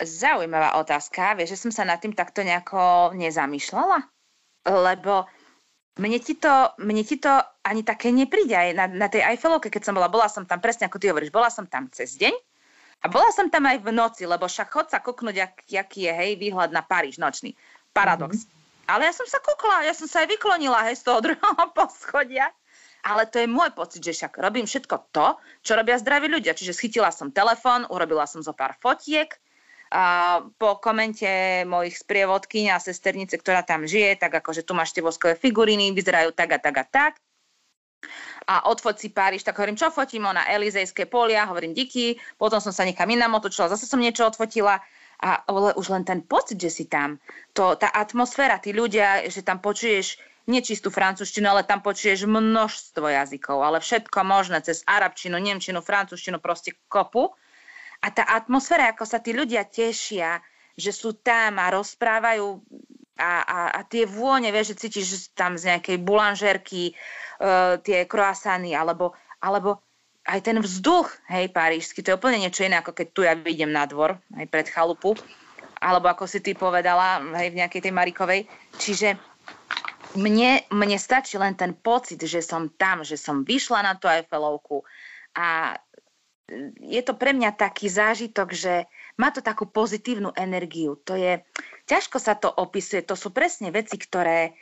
zaujímavá 0.00 0.76
otázka. 0.80 1.36
Vieš, 1.36 1.56
že 1.56 1.60
som 1.68 1.72
sa 1.72 1.84
nad 1.88 2.00
tým 2.00 2.12
takto 2.12 2.44
nejako 2.44 3.12
nezamýšľala? 3.16 3.98
Lebo 4.68 5.24
mne 6.00 6.18
ti 6.20 6.36
to, 6.36 6.72
mne 6.80 7.02
ti 7.04 7.16
to 7.20 7.32
ani 7.64 7.84
také 7.84 8.12
nepríde. 8.12 8.56
Aj 8.56 8.70
na, 8.72 8.84
na 8.88 9.08
tej 9.08 9.24
Eiffelovke, 9.24 9.72
keď 9.72 9.90
som 9.90 9.94
bola, 9.96 10.12
bola 10.12 10.28
som 10.28 10.44
tam 10.44 10.60
presne 10.60 10.88
ako 10.88 11.00
ty 11.00 11.12
hovoríš, 11.12 11.32
bola 11.32 11.52
som 11.52 11.68
tam 11.68 11.88
cez 11.92 12.16
deň 12.16 12.32
a 13.00 13.06
bola 13.08 13.32
som 13.32 13.48
tam 13.48 13.64
aj 13.64 13.80
v 13.80 13.90
noci, 13.96 14.28
lebo 14.28 14.44
však 14.44 14.68
chod 14.68 14.86
sa 14.92 15.00
kúknuť, 15.00 15.36
ak, 15.40 15.54
aký 15.72 16.08
je 16.08 16.12
hej, 16.12 16.30
výhľad 16.36 16.68
na 16.68 16.84
Paríž 16.84 17.16
nočný. 17.16 17.56
Paradox. 17.96 18.44
Mm-hmm. 18.44 18.88
Ale 18.92 19.02
ja 19.08 19.14
som 19.16 19.24
sa 19.24 19.40
kúkla, 19.40 19.88
ja 19.88 19.94
som 19.96 20.04
sa 20.04 20.22
aj 20.22 20.36
vyklonila 20.36 20.84
hej, 20.88 21.00
z 21.00 21.08
toho 21.08 21.18
druhého 21.24 21.64
poschodia 21.72 22.52
ale 23.04 23.28
to 23.28 23.40
je 23.40 23.48
môj 23.48 23.72
pocit, 23.72 24.00
že 24.04 24.16
však 24.16 24.40
robím 24.40 24.68
všetko 24.68 24.96
to, 25.12 25.36
čo 25.64 25.72
robia 25.76 25.96
zdraví 25.96 26.28
ľudia. 26.28 26.56
Čiže 26.56 26.76
schytila 26.76 27.10
som 27.12 27.32
telefón, 27.32 27.88
urobila 27.88 28.24
som 28.24 28.44
zo 28.44 28.52
pár 28.52 28.76
fotiek, 28.80 29.32
a 29.90 30.38
po 30.54 30.78
komente 30.78 31.66
mojich 31.66 31.98
sprievodkyň 31.98 32.70
a 32.70 32.78
sesternice, 32.78 33.34
ktorá 33.34 33.66
tam 33.66 33.90
žije, 33.90 34.22
tak 34.22 34.38
akože 34.38 34.62
tu 34.62 34.70
máš 34.70 34.94
tie 34.94 35.02
voskové 35.02 35.34
figuriny, 35.34 35.90
vyzerajú 35.90 36.30
tak 36.30 36.54
a 36.54 36.58
tak 36.62 36.76
a 36.78 36.84
tak. 36.86 37.12
A 38.46 38.70
odfoť 38.70 38.96
si 39.02 39.08
Páriž, 39.10 39.42
tak 39.42 39.58
hovorím, 39.58 39.74
čo 39.76 39.90
fotím 39.90 40.30
na 40.30 40.46
Elizejské 40.46 41.10
polia, 41.10 41.44
hovorím 41.50 41.74
díky, 41.74 42.16
potom 42.38 42.62
som 42.62 42.70
sa 42.70 42.86
niekam 42.86 43.10
inám 43.10 43.42
otočila, 43.42 43.68
zase 43.68 43.84
som 43.84 43.98
niečo 43.98 44.30
odfotila 44.30 44.78
a 45.20 45.44
už 45.76 45.92
len 45.92 46.06
ten 46.06 46.24
pocit, 46.24 46.56
že 46.56 46.70
si 46.72 46.84
tam, 46.88 47.20
to, 47.52 47.76
tá 47.76 47.92
atmosféra, 47.92 48.56
tí 48.56 48.72
ľudia, 48.72 49.28
že 49.28 49.44
tam 49.44 49.60
počuješ 49.60 50.16
nečistú 50.48 50.88
francúzštinu, 50.88 51.50
ale 51.50 51.68
tam 51.68 51.84
počuješ 51.84 52.24
množstvo 52.24 53.06
jazykov, 53.08 53.60
ale 53.60 53.78
všetko 53.82 54.18
možné 54.24 54.64
cez 54.64 54.80
arabčinu, 54.88 55.36
nemčinu, 55.36 55.84
francúzštinu, 55.84 56.40
proste 56.40 56.76
kopu. 56.88 57.32
A 58.00 58.08
tá 58.08 58.24
atmosféra, 58.24 58.92
ako 58.92 59.04
sa 59.04 59.20
tí 59.20 59.36
ľudia 59.36 59.68
tešia, 59.68 60.40
že 60.72 60.90
sú 60.96 61.20
tam 61.20 61.60
a 61.60 61.68
rozprávajú 61.68 62.64
a, 63.20 63.32
a, 63.44 63.58
a 63.76 63.80
tie 63.84 64.08
vône, 64.08 64.48
vieš, 64.48 64.72
že 64.72 64.88
cítiš 64.88 65.36
tam 65.36 65.60
z 65.60 65.76
nejakej 65.76 66.00
bulanžerky 66.00 66.96
uh, 66.96 67.76
tie 67.84 68.08
croissany, 68.08 68.72
alebo, 68.72 69.12
alebo 69.44 69.84
aj 70.24 70.40
ten 70.40 70.56
vzduch, 70.56 71.12
hej, 71.28 71.52
parížsky, 71.52 72.00
to 72.00 72.12
je 72.12 72.18
úplne 72.18 72.40
niečo 72.40 72.64
iné, 72.64 72.80
ako 72.80 72.96
keď 72.96 73.06
tu 73.12 73.20
ja 73.24 73.36
vidím 73.36 73.76
na 73.76 73.84
dvor, 73.84 74.16
aj 74.36 74.46
pred 74.48 74.66
chalupu, 74.72 75.12
alebo 75.80 76.08
ako 76.08 76.24
si 76.24 76.40
ty 76.40 76.56
povedala, 76.56 77.20
hej, 77.40 77.52
v 77.52 77.58
nejakej 77.60 77.80
tej 77.84 77.92
Marikovej. 77.92 78.40
Čiže 78.80 79.16
mne, 80.18 80.66
mne 80.70 80.98
stačí 80.98 81.38
len 81.38 81.54
ten 81.54 81.76
pocit, 81.76 82.18
že 82.18 82.42
som 82.42 82.70
tam, 82.74 83.06
že 83.06 83.14
som 83.14 83.46
vyšla 83.46 83.84
na 83.86 83.94
tú 83.94 84.10
Eiffelovku 84.10 84.82
a 85.36 85.78
je 86.82 87.02
to 87.06 87.14
pre 87.14 87.30
mňa 87.30 87.54
taký 87.54 87.86
zážitok, 87.86 88.48
že 88.50 88.90
má 89.14 89.30
to 89.30 89.38
takú 89.38 89.70
pozitívnu 89.70 90.34
energiu. 90.34 90.98
To 91.06 91.14
je, 91.14 91.46
ťažko 91.86 92.18
sa 92.18 92.34
to 92.34 92.50
opisuje, 92.50 93.06
to 93.06 93.14
sú 93.14 93.30
presne 93.30 93.70
veci, 93.70 93.94
ktoré, 93.94 94.58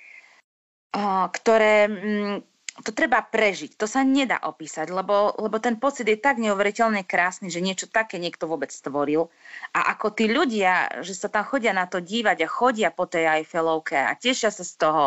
ktoré 1.32 1.88
mm, 1.88 2.37
to 2.84 2.90
treba 2.94 3.24
prežiť. 3.24 3.74
To 3.80 3.88
sa 3.90 4.04
nedá 4.06 4.38
opísať, 4.44 4.92
lebo, 4.92 5.34
lebo 5.40 5.56
ten 5.58 5.80
pocit 5.80 6.06
je 6.06 6.20
tak 6.20 6.38
neuveriteľne 6.38 7.02
krásny, 7.02 7.50
že 7.50 7.64
niečo 7.64 7.90
také 7.90 8.20
niekto 8.20 8.46
vôbec 8.46 8.70
stvoril. 8.70 9.32
A 9.74 9.96
ako 9.96 10.14
tí 10.14 10.30
ľudia, 10.30 11.02
že 11.02 11.16
sa 11.16 11.32
tam 11.32 11.48
chodia 11.48 11.74
na 11.74 11.88
to 11.88 11.98
dívať 11.98 12.44
a 12.44 12.48
chodia 12.48 12.88
po 12.92 13.08
tej 13.08 13.42
Eiffelovke 13.42 13.96
a 13.98 14.14
tešia 14.14 14.52
sa 14.52 14.62
z 14.62 14.74
toho, 14.78 15.04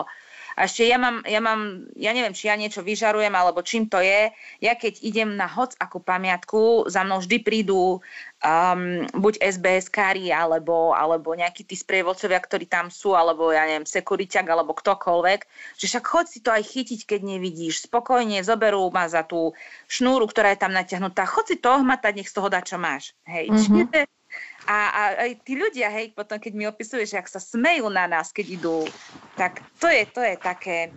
A 0.56 0.68
ešte 0.68 0.88
ja 0.88 1.00
mám, 1.00 1.24
ja 1.24 1.40
mám, 1.40 1.88
ja 1.96 2.12
neviem, 2.12 2.36
či 2.36 2.52
ja 2.52 2.56
niečo 2.60 2.84
vyžarujem, 2.84 3.32
alebo 3.32 3.64
čím 3.64 3.88
to 3.88 4.00
je. 4.04 4.32
Ja 4.60 4.74
keď 4.76 5.00
idem 5.02 5.40
na 5.40 5.48
hoc 5.48 5.76
akú 5.80 6.04
pamiatku, 6.04 6.88
za 6.92 7.08
mnou 7.08 7.24
vždy 7.24 7.38
prídu 7.44 8.00
um, 8.42 8.82
buď 9.16 9.34
SBS 9.40 9.88
kári, 9.88 10.34
alebo, 10.34 10.92
alebo 10.92 11.34
nejakí 11.38 11.64
tí 11.64 11.78
sprievodcovia, 11.78 12.42
ktorí 12.42 12.66
tam 12.68 12.92
sú, 12.92 13.16
alebo 13.16 13.54
ja 13.54 13.66
neviem, 13.66 13.88
sekuriťak, 13.88 14.46
alebo 14.50 14.76
ktokoľvek, 14.76 15.40
že 15.78 15.86
však 15.88 16.04
chod 16.06 16.26
si 16.28 16.44
to 16.44 16.52
aj 16.52 16.64
chytiť, 16.66 17.06
keď 17.08 17.22
nevidíš. 17.38 17.88
Spokojne 17.88 18.42
zoberú 18.44 18.90
ma 18.92 19.08
za 19.08 19.24
tú 19.24 19.54
šnúru, 19.88 20.28
ktorá 20.28 20.54
je 20.54 20.62
tam 20.62 20.74
natiahnutá. 20.74 21.24
Chod 21.30 21.50
si 21.50 21.58
to 21.58 21.72
ohmatať, 21.80 22.22
nech 22.22 22.30
z 22.30 22.36
toho 22.36 22.50
dá, 22.50 22.60
čo 22.60 22.82
máš. 22.82 23.14
Hej. 23.30 23.50
Mm-hmm. 23.50 23.66
Čiže 23.66 24.21
a, 24.70 24.80
a 24.94 25.02
aj 25.26 25.32
tí 25.42 25.58
ľudia, 25.58 25.90
hej, 25.90 26.14
potom 26.14 26.38
keď 26.38 26.54
mi 26.54 26.66
opisuješ, 26.70 27.18
ak 27.18 27.28
sa 27.30 27.42
smejú 27.42 27.90
na 27.90 28.06
nás, 28.06 28.30
keď 28.30 28.62
idú, 28.62 28.86
tak 29.34 29.66
to 29.82 29.90
je, 29.90 30.06
to 30.10 30.22
je 30.22 30.36
také, 30.38 30.94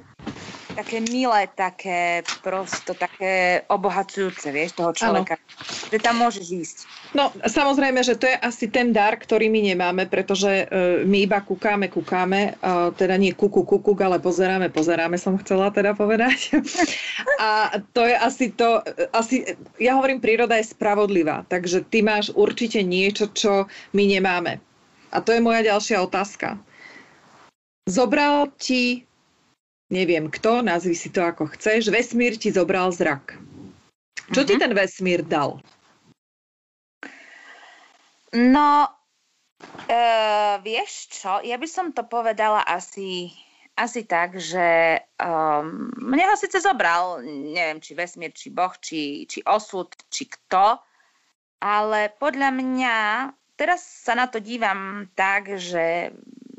také 0.74 0.98
milé, 1.00 1.46
také 1.54 2.26
prosto, 2.42 2.92
také 2.92 3.62
obohacujúce, 3.70 4.50
vieš, 4.50 4.74
toho 4.74 4.90
človeka. 4.90 5.38
Ano. 5.38 5.94
Že 5.94 5.98
tam 6.02 6.14
môžeš 6.18 6.46
ísť. 6.50 6.76
No, 7.14 7.30
samozrejme, 7.46 8.02
že 8.02 8.18
to 8.18 8.26
je 8.26 8.36
asi 8.36 8.66
ten 8.66 8.90
dar, 8.90 9.14
ktorý 9.14 9.46
my 9.46 9.60
nemáme, 9.74 10.10
pretože 10.10 10.66
uh, 10.66 11.06
my 11.06 11.24
iba 11.24 11.38
kúkáme, 11.38 11.86
kúkáme, 11.86 12.58
uh, 12.58 12.90
teda 12.98 13.14
nie 13.14 13.30
kuku, 13.30 13.62
kukuk, 13.62 13.96
ale 14.02 14.18
pozeráme, 14.18 14.68
pozeráme, 14.74 15.14
som 15.14 15.38
chcela 15.38 15.70
teda 15.70 15.94
povedať. 15.94 16.58
A 17.38 17.78
to 17.94 18.02
je 18.02 18.14
asi 18.18 18.50
to, 18.50 18.82
asi, 19.14 19.54
ja 19.78 19.94
hovorím, 19.94 20.18
príroda 20.18 20.58
je 20.58 20.66
spravodlivá, 20.66 21.46
takže 21.46 21.86
ty 21.86 22.02
máš 22.02 22.34
určite 22.34 22.82
niečo, 22.82 23.30
čo 23.30 23.70
my 23.94 24.04
nemáme. 24.10 24.58
A 25.14 25.22
to 25.22 25.30
je 25.30 25.38
moja 25.38 25.62
ďalšia 25.62 26.02
otázka. 26.02 26.58
Zobral 27.86 28.50
ti 28.58 29.06
neviem 29.92 30.32
kto, 30.32 30.64
nazvi 30.64 30.96
si 30.96 31.12
to 31.12 31.24
ako 31.24 31.52
chceš, 31.56 31.92
vesmír 31.92 32.36
ti 32.40 32.48
zobral 32.54 32.92
zrak. 32.94 33.36
Čo 34.32 34.40
uh-huh. 34.40 34.48
ti 34.48 34.54
mhm. 34.56 34.60
ten 34.60 34.72
vesmír 34.72 35.20
dal? 35.20 35.60
No, 38.34 38.90
uh, 39.86 40.54
vieš 40.58 41.06
čo, 41.14 41.38
ja 41.46 41.54
by 41.54 41.68
som 41.70 41.94
to 41.94 42.02
povedala 42.02 42.66
asi, 42.66 43.30
asi 43.78 44.02
tak, 44.02 44.42
že 44.42 44.98
um, 45.22 45.86
mne 46.02 46.24
ho 46.26 46.34
síce 46.34 46.58
zobral, 46.58 47.22
neviem, 47.26 47.78
či 47.78 47.94
vesmír, 47.94 48.34
či 48.34 48.50
boh, 48.50 48.74
či, 48.82 49.30
či 49.30 49.38
osud, 49.46 49.86
či 50.10 50.26
kto, 50.26 50.82
ale 51.62 52.10
podľa 52.18 52.50
mňa, 52.50 52.96
teraz 53.54 53.86
sa 53.86 54.18
na 54.18 54.26
to 54.26 54.42
dívam 54.42 55.06
tak, 55.14 55.54
že 55.54 56.10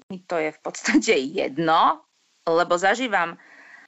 mi 0.08 0.24
to 0.24 0.40
je 0.40 0.56
v 0.56 0.60
podstate 0.64 1.14
jedno, 1.44 2.05
lebo 2.46 2.78
zažívam 2.78 3.42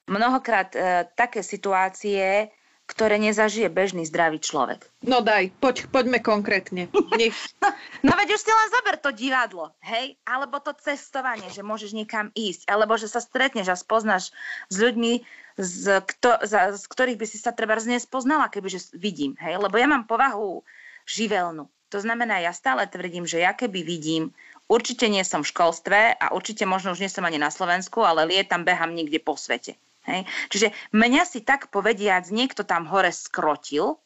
mnohokrát 0.09 0.73
e, 0.73 1.05
také 1.13 1.45
situácie, 1.45 2.49
ktoré 2.87 3.19
nezažije 3.19 3.67
bežný 3.67 4.07
zdravý 4.07 4.39
človek. 4.39 4.87
No 5.03 5.19
daj, 5.19 5.51
poď, 5.59 5.91
poďme 5.91 6.23
konkrétne. 6.23 6.87
Nech... 7.19 7.35
no, 7.59 7.67
no 8.07 8.11
veď 8.15 8.33
už 8.33 8.41
si 8.41 8.51
len 8.51 8.67
zober 8.71 8.95
to 8.95 9.11
divadlo, 9.11 9.75
hej? 9.83 10.15
Alebo 10.23 10.63
to 10.63 10.71
cestovanie, 10.79 11.51
že 11.51 11.67
môžeš 11.67 11.91
niekam 11.91 12.31
ísť, 12.31 12.71
alebo 12.71 12.95
že 12.95 13.11
sa 13.11 13.19
stretneš 13.19 13.67
a 13.67 13.77
spoznáš 13.77 14.31
s 14.71 14.75
ľuďmi, 14.79 15.19
z, 15.59 15.83
kto, 15.99 16.47
za, 16.47 16.71
z 16.79 16.85
ktorých 16.87 17.19
by 17.19 17.25
si 17.27 17.37
sa 17.37 17.51
treba 17.51 17.75
nespoznala, 17.75 18.47
kebyže 18.47 18.95
vidím, 18.95 19.35
hej? 19.43 19.59
Lebo 19.59 19.75
ja 19.75 19.91
mám 19.91 20.07
povahu 20.07 20.63
živelnú. 21.03 21.67
To 21.91 21.99
znamená, 21.99 22.39
ja 22.39 22.55
stále 22.55 22.87
tvrdím, 22.87 23.27
že 23.27 23.43
ja 23.43 23.51
keby 23.51 23.83
vidím, 23.83 24.31
určite 24.67 25.07
nie 25.07 25.23
som 25.23 25.43
v 25.43 25.51
školstve 25.51 25.99
a 26.19 26.25
určite 26.35 26.63
možno 26.67 26.93
už 26.93 27.03
nie 27.03 27.11
som 27.11 27.23
ani 27.23 27.39
na 27.39 27.51
Slovensku, 27.51 28.03
ale 28.03 28.27
lietam, 28.27 28.67
behám 28.67 28.93
niekde 28.93 29.19
po 29.19 29.39
svete. 29.39 29.79
Hej. 30.07 30.23
Čiže 30.47 30.67
mňa 30.95 31.23
si 31.27 31.43
tak 31.43 31.67
povediac 31.67 32.31
niekto 32.31 32.63
tam 32.63 32.87
hore 32.87 33.11
skrotil 33.11 33.99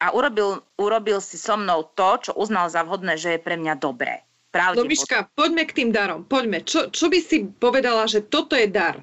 a 0.00 0.14
urobil, 0.16 0.64
urobil 0.80 1.20
si 1.20 1.36
so 1.36 1.60
mnou 1.60 1.84
to, 1.92 2.30
čo 2.30 2.32
uznal 2.32 2.72
za 2.72 2.80
vhodné, 2.86 3.20
že 3.20 3.36
je 3.36 3.40
pre 3.44 3.60
mňa 3.60 3.76
dobré. 3.76 4.24
Miška, 4.88 5.28
poďme 5.36 5.68
k 5.68 5.76
tým 5.76 5.90
darom. 5.92 6.24
Poďme. 6.24 6.64
Čo, 6.64 6.88
čo 6.88 7.12
by 7.12 7.18
si 7.20 7.44
povedala, 7.44 8.08
že 8.08 8.24
toto 8.24 8.56
je 8.56 8.64
dar? 8.64 8.96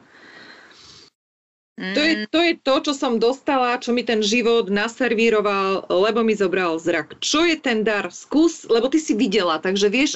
To 1.75 1.99
je, 1.99 2.13
mm. 2.23 2.31
to 2.31 2.39
je 2.39 2.53
to, 2.55 2.75
čo 2.87 2.93
som 2.95 3.19
dostala, 3.19 3.75
čo 3.75 3.91
mi 3.91 3.99
ten 3.99 4.23
život 4.23 4.71
naservíroval, 4.71 5.91
lebo 5.91 6.23
mi 6.23 6.31
zobral 6.31 6.79
zrak. 6.79 7.19
Čo 7.19 7.43
je 7.43 7.59
ten 7.59 7.83
dar? 7.83 8.07
Skús, 8.15 8.63
lebo 8.71 8.87
ty 8.87 8.95
si 8.95 9.11
videla, 9.11 9.59
takže 9.59 9.91
vieš 9.91 10.15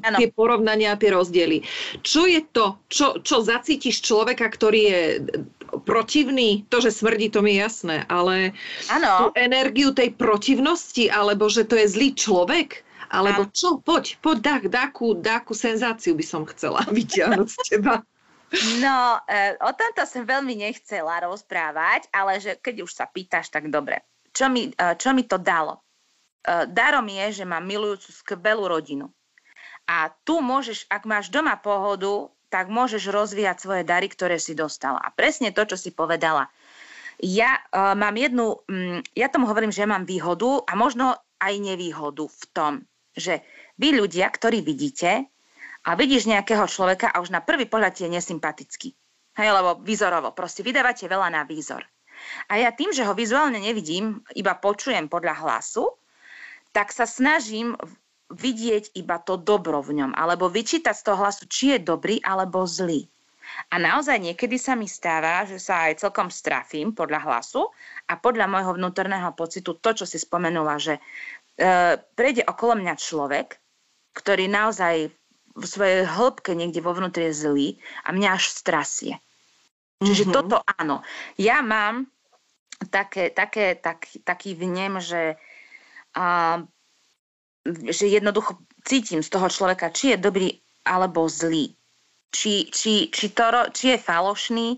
ano. 0.00 0.16
tie 0.16 0.32
porovnania, 0.32 0.96
tie 0.96 1.12
rozdiely. 1.12 1.60
Čo 2.00 2.24
je 2.24 2.40
to, 2.48 2.80
čo, 2.88 3.20
čo 3.20 3.44
zacítiš 3.44 4.00
človeka, 4.00 4.48
ktorý 4.48 4.80
je 4.80 5.02
protivný? 5.84 6.64
To, 6.72 6.80
že 6.80 6.88
smrdí, 6.88 7.28
to 7.28 7.44
mi 7.44 7.60
je 7.60 7.68
jasné, 7.68 8.08
ale 8.08 8.56
ano. 8.88 9.28
tú 9.28 9.36
energiu 9.36 9.92
tej 9.92 10.16
protivnosti, 10.16 11.12
alebo 11.12 11.52
že 11.52 11.68
to 11.68 11.76
je 11.76 11.84
zlý 11.84 12.16
človek, 12.16 12.80
alebo 13.12 13.44
čo? 13.52 13.76
Poď, 13.76 14.16
poď, 14.24 14.38
dá, 14.40 14.56
dáku, 14.64 15.20
dáku 15.20 15.52
senzáciu 15.52 16.16
by 16.16 16.24
som 16.24 16.48
chcela 16.48 16.80
vyťahnuť 16.96 17.48
z 17.52 17.58
teba. 17.68 18.00
No, 18.78 19.18
e, 19.26 19.58
o 19.58 19.72
tomto 19.74 20.06
som 20.06 20.22
veľmi 20.22 20.54
nechcela 20.54 21.26
rozprávať, 21.26 22.06
ale 22.14 22.38
že 22.38 22.54
keď 22.58 22.86
už 22.86 22.92
sa 22.94 23.10
pýtaš, 23.10 23.50
tak 23.50 23.66
dobre. 23.66 24.06
Čo 24.30 24.46
mi, 24.46 24.70
e, 24.70 24.94
čo 24.94 25.10
mi 25.10 25.26
to 25.26 25.42
dalo? 25.42 25.82
E, 26.44 26.68
darom 26.70 27.06
je, 27.10 27.42
že 27.42 27.44
mám 27.48 27.66
milujúcu 27.66 28.10
skvelú 28.14 28.70
rodinu. 28.70 29.10
A 29.90 30.08
tu 30.24 30.38
môžeš, 30.40 30.86
ak 30.88 31.04
máš 31.04 31.28
doma 31.28 31.58
pohodu, 31.58 32.30
tak 32.48 32.70
môžeš 32.70 33.10
rozvíjať 33.10 33.56
svoje 33.58 33.82
dary, 33.82 34.06
ktoré 34.06 34.38
si 34.38 34.54
dostala. 34.54 35.02
A 35.02 35.10
presne 35.10 35.50
to, 35.50 35.66
čo 35.66 35.74
si 35.74 35.90
povedala. 35.90 36.46
Ja 37.18 37.58
uh, 37.58 37.98
mám 37.98 38.14
jednu, 38.14 38.62
um, 38.70 39.02
ja 39.14 39.26
tomu 39.26 39.50
hovorím, 39.50 39.74
že 39.74 39.86
mám 39.86 40.06
výhodu 40.06 40.62
a 40.66 40.78
možno 40.78 41.18
aj 41.42 41.54
nevýhodu 41.58 42.30
v 42.30 42.44
tom, 42.54 42.72
že 43.14 43.42
vy 43.74 43.98
ľudia, 43.98 44.30
ktorí 44.30 44.62
vidíte, 44.62 45.33
a 45.84 45.90
vidíš 45.94 46.24
nejakého 46.28 46.64
človeka 46.64 47.12
a 47.12 47.20
už 47.20 47.30
na 47.30 47.44
prvý 47.44 47.68
pohľad 47.68 47.94
je 48.00 48.08
nesympatický. 48.08 48.96
Hej, 49.34 49.48
lebo 49.50 49.82
výzorovo, 49.82 50.32
proste 50.32 50.64
vydávate 50.64 51.04
veľa 51.10 51.28
na 51.28 51.42
výzor. 51.44 51.84
A 52.48 52.56
ja 52.56 52.70
tým, 52.72 52.94
že 52.94 53.04
ho 53.04 53.12
vizuálne 53.12 53.60
nevidím, 53.60 54.22
iba 54.32 54.56
počujem 54.56 55.10
podľa 55.10 55.44
hlasu, 55.44 55.90
tak 56.72 56.94
sa 56.94 57.04
snažím 57.04 57.76
vidieť 58.32 58.96
iba 58.96 59.20
to 59.20 59.36
dobro 59.36 59.84
v 59.84 60.00
ňom, 60.00 60.12
alebo 60.16 60.48
vyčítať 60.48 60.94
z 60.96 61.04
toho 61.04 61.18
hlasu, 61.20 61.44
či 61.46 61.76
je 61.76 61.78
dobrý 61.84 62.18
alebo 62.24 62.64
zlý. 62.64 63.04
A 63.70 63.76
naozaj 63.76 64.18
niekedy 64.18 64.56
sa 64.56 64.72
mi 64.72 64.88
stáva, 64.88 65.44
že 65.44 65.60
sa 65.60 65.86
aj 65.86 66.00
celkom 66.00 66.32
strafím 66.32 66.96
podľa 66.96 67.20
hlasu 67.28 67.68
a 68.08 68.16
podľa 68.16 68.48
môjho 68.48 68.72
vnútorného 68.80 69.36
pocitu 69.36 69.76
to, 69.76 69.90
čo 69.92 70.08
si 70.08 70.16
spomenula, 70.16 70.80
že 70.80 70.96
e, 70.96 71.00
prejde 72.00 72.48
okolo 72.48 72.80
mňa 72.80 72.94
človek, 72.96 73.60
ktorý 74.16 74.48
naozaj 74.48 75.12
v 75.54 75.64
svojej 75.64 76.02
hĺbke 76.06 76.52
niekde 76.58 76.82
vo 76.82 76.94
vnútri 76.94 77.30
je 77.30 77.46
zlý 77.46 77.68
a 78.02 78.10
mňa 78.10 78.28
až 78.34 78.50
strasie. 78.50 79.22
Čiže 80.02 80.26
mm-hmm. 80.26 80.36
toto 80.36 80.56
áno. 80.66 81.06
Ja 81.38 81.62
mám 81.62 82.10
také, 82.90 83.30
také, 83.30 83.78
tak, 83.78 84.10
taký 84.26 84.58
vnem, 84.58 84.98
že, 84.98 85.38
a, 86.18 86.58
že 87.66 88.04
jednoducho 88.10 88.58
cítim 88.82 89.22
z 89.22 89.30
toho 89.30 89.46
človeka, 89.46 89.94
či 89.94 90.14
je 90.14 90.18
dobrý 90.18 90.50
alebo 90.84 91.30
zlý. 91.30 91.72
Či, 92.34 92.68
či, 92.74 93.14
či, 93.14 93.26
to, 93.30 93.46
či 93.70 93.94
je 93.94 93.98
falošný, 94.02 94.74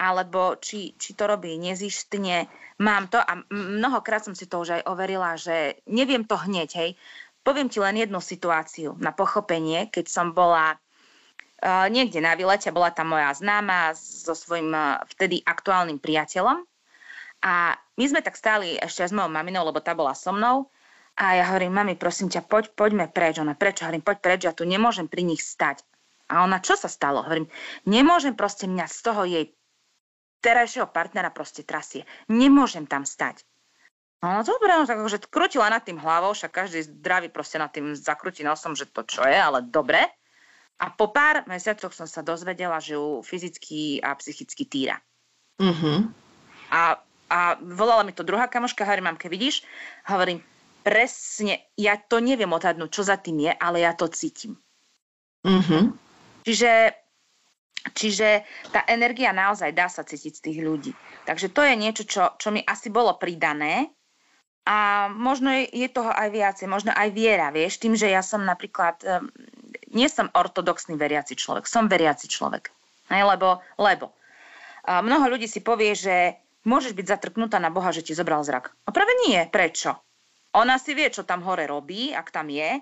alebo 0.00 0.56
či, 0.60 0.96
či 1.00 1.16
to 1.16 1.24
robí 1.28 1.56
nezištne. 1.56 2.48
Mám 2.80 3.12
to 3.12 3.20
a 3.20 3.40
mnohokrát 3.52 4.24
som 4.24 4.36
si 4.36 4.48
to 4.48 4.60
už 4.60 4.80
aj 4.80 4.82
overila, 4.88 5.36
že 5.36 5.80
neviem 5.88 6.24
to 6.24 6.36
hneď, 6.36 6.70
hej. 6.76 6.90
Poviem 7.40 7.72
ti 7.72 7.80
len 7.80 7.96
jednu 7.96 8.20
situáciu 8.20 8.96
na 9.00 9.16
pochopenie, 9.16 9.88
keď 9.88 10.06
som 10.12 10.36
bola 10.36 10.76
uh, 10.76 11.86
niekde 11.88 12.20
na 12.20 12.36
výlete, 12.36 12.68
bola 12.68 12.92
tam 12.92 13.16
moja 13.16 13.32
známa 13.32 13.96
so 13.96 14.36
svojím 14.36 14.70
uh, 14.72 15.00
vtedy 15.08 15.40
aktuálnym 15.40 15.96
priateľom 15.96 16.60
a 17.40 17.72
my 17.96 18.04
sme 18.04 18.20
tak 18.20 18.36
stáli 18.36 18.76
ešte 18.76 19.08
s 19.08 19.16
mojou 19.16 19.32
maminou, 19.32 19.64
lebo 19.64 19.80
tá 19.80 19.96
bola 19.96 20.12
so 20.12 20.32
mnou 20.32 20.68
a 21.16 21.36
ja 21.36 21.44
hovorím, 21.52 21.76
mami, 21.76 21.94
prosím 21.96 22.32
ťa, 22.32 22.48
poď, 22.48 22.72
poďme 22.72 23.08
preč. 23.12 23.40
Ona, 23.40 23.56
prečo? 23.56 23.84
Hovorím, 23.84 24.04
poď 24.04 24.16
preč, 24.20 24.40
ja 24.44 24.52
tu 24.56 24.64
nemôžem 24.64 25.04
pri 25.04 25.24
nich 25.24 25.44
stať. 25.44 25.84
A 26.30 26.46
ona, 26.46 26.62
čo 26.62 26.78
sa 26.78 26.86
stalo? 26.86 27.26
Hovorím, 27.26 27.50
nemôžem 27.84 28.38
proste 28.38 28.70
mňa 28.70 28.86
z 28.86 28.98
toho 29.02 29.22
jej 29.26 29.44
terajšieho 30.40 30.88
partnera 30.88 31.28
proste 31.28 31.66
trasie. 31.66 32.08
Nemôžem 32.30 32.88
tam 32.88 33.04
stať. 33.04 33.44
No 34.20 34.44
dobre, 34.44 34.76
no 34.76 34.84
tak 34.84 35.00
akože 35.00 35.32
krutila 35.32 35.72
nad 35.72 35.80
tým 35.80 35.96
hlavou, 35.96 36.36
však 36.36 36.52
každý 36.52 36.84
zdravý 36.84 37.32
proste 37.32 37.56
nad 37.56 37.72
tým 37.72 37.96
zakrutí 37.96 38.44
nosom, 38.44 38.76
že 38.76 38.84
to 38.84 39.00
čo 39.08 39.24
je, 39.24 39.32
ale 39.32 39.64
dobre. 39.64 40.04
A 40.80 40.92
po 40.92 41.08
pár 41.08 41.44
mesiacoch 41.48 41.92
som 41.96 42.04
sa 42.04 42.20
dozvedela, 42.20 42.80
že 42.84 43.00
ju 43.00 43.24
fyzicky 43.24 44.00
a 44.04 44.12
psychicky 44.20 44.64
týra. 44.68 44.96
Uh-huh. 45.56 46.08
A, 46.68 47.00
a 47.32 47.38
volala 47.60 48.04
mi 48.04 48.12
to 48.12 48.24
druhá 48.24 48.48
kamoška, 48.48 48.84
hovorí, 48.84 49.00
mamke, 49.00 49.28
vidíš? 49.32 49.64
Hovorím, 50.08 50.44
presne, 50.84 51.72
ja 51.76 51.96
to 51.96 52.20
neviem 52.20 52.52
odhadnúť, 52.52 52.92
čo 52.92 53.02
za 53.04 53.16
tým 53.16 53.48
je, 53.48 53.52
ale 53.56 53.84
ja 53.84 53.96
to 53.96 54.08
cítim. 54.12 54.56
Uh-huh. 55.48 55.96
Čiže 56.44 56.96
Čiže 57.80 58.44
tá 58.76 58.84
energia 58.92 59.32
naozaj 59.32 59.72
dá 59.72 59.88
sa 59.88 60.04
cítiť 60.04 60.32
z 60.36 60.44
tých 60.44 60.58
ľudí. 60.60 60.92
Takže 61.24 61.48
to 61.48 61.64
je 61.64 61.74
niečo, 61.80 62.04
čo, 62.04 62.36
čo 62.36 62.52
mi 62.52 62.60
asi 62.60 62.92
bolo 62.92 63.16
pridané 63.16 63.88
a 64.70 65.10
možno 65.10 65.50
je, 65.50 65.90
toho 65.90 66.14
aj 66.14 66.30
viacej, 66.30 66.70
možno 66.70 66.94
aj 66.94 67.10
viera, 67.10 67.50
vieš, 67.50 67.82
tým, 67.82 67.98
že 67.98 68.06
ja 68.06 68.22
som 68.22 68.46
napríklad, 68.46 69.02
nie 69.90 70.06
som 70.06 70.30
ortodoxný 70.30 70.94
veriaci 70.94 71.34
človek, 71.34 71.66
som 71.66 71.90
veriaci 71.90 72.30
človek. 72.30 72.70
Hej, 73.10 73.26
lebo, 73.26 73.58
lebo 73.74 74.14
uh, 74.86 75.02
mnoho 75.02 75.34
ľudí 75.34 75.50
si 75.50 75.58
povie, 75.58 75.98
že 75.98 76.38
môžeš 76.62 76.94
byť 76.94 77.06
zatrknutá 77.18 77.58
na 77.58 77.74
Boha, 77.74 77.90
že 77.90 78.06
ti 78.06 78.14
zobral 78.14 78.46
zrak. 78.46 78.70
A 78.86 78.94
práve 78.94 79.10
nie. 79.26 79.42
Prečo? 79.50 79.98
Ona 80.54 80.78
si 80.78 80.94
vie, 80.94 81.10
čo 81.10 81.26
tam 81.26 81.42
hore 81.42 81.66
robí, 81.66 82.14
ak 82.14 82.30
tam 82.30 82.46
je 82.46 82.78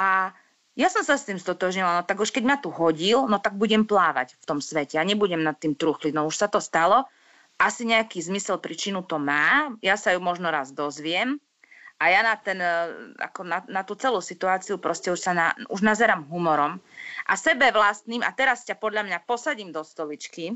a 0.00 0.32
ja 0.76 0.88
som 0.92 1.00
sa 1.00 1.16
s 1.16 1.24
tým 1.24 1.40
stotožnila, 1.40 2.00
no 2.00 2.02
tak 2.04 2.20
už 2.20 2.28
keď 2.28 2.44
ma 2.44 2.56
tu 2.60 2.68
hodil, 2.68 3.24
no 3.24 3.40
tak 3.40 3.56
budem 3.56 3.88
plávať 3.88 4.36
v 4.36 4.44
tom 4.44 4.60
svete 4.60 5.00
a 5.00 5.08
nebudem 5.08 5.40
nad 5.40 5.56
tým 5.56 5.72
truchliť. 5.72 6.12
No 6.12 6.28
už 6.28 6.36
sa 6.36 6.52
to 6.52 6.60
stalo, 6.60 7.08
asi 7.56 7.88
nejaký 7.88 8.20
zmysel 8.20 8.60
príčinu 8.60 9.00
to 9.00 9.16
má, 9.16 9.72
ja 9.80 9.96
sa 9.96 10.12
ju 10.12 10.20
možno 10.20 10.52
raz 10.52 10.72
dozviem 10.76 11.40
a 11.96 12.12
ja 12.12 12.20
na, 12.20 12.36
ten, 12.36 12.60
e, 12.60 12.72
ako 13.16 13.40
na, 13.48 13.64
na 13.64 13.80
tú 13.80 13.96
celú 13.96 14.20
situáciu 14.20 14.76
proste 14.76 15.08
už 15.08 15.20
sa 15.20 15.32
na, 15.32 15.46
už 15.72 15.80
nazerám 15.80 16.28
humorom 16.28 16.76
a 17.24 17.32
sebe 17.40 17.72
vlastným, 17.72 18.20
a 18.20 18.30
teraz 18.36 18.68
ťa 18.68 18.76
podľa 18.76 19.08
mňa 19.08 19.18
posadím 19.24 19.72
do 19.72 19.80
stoličky, 19.80 20.52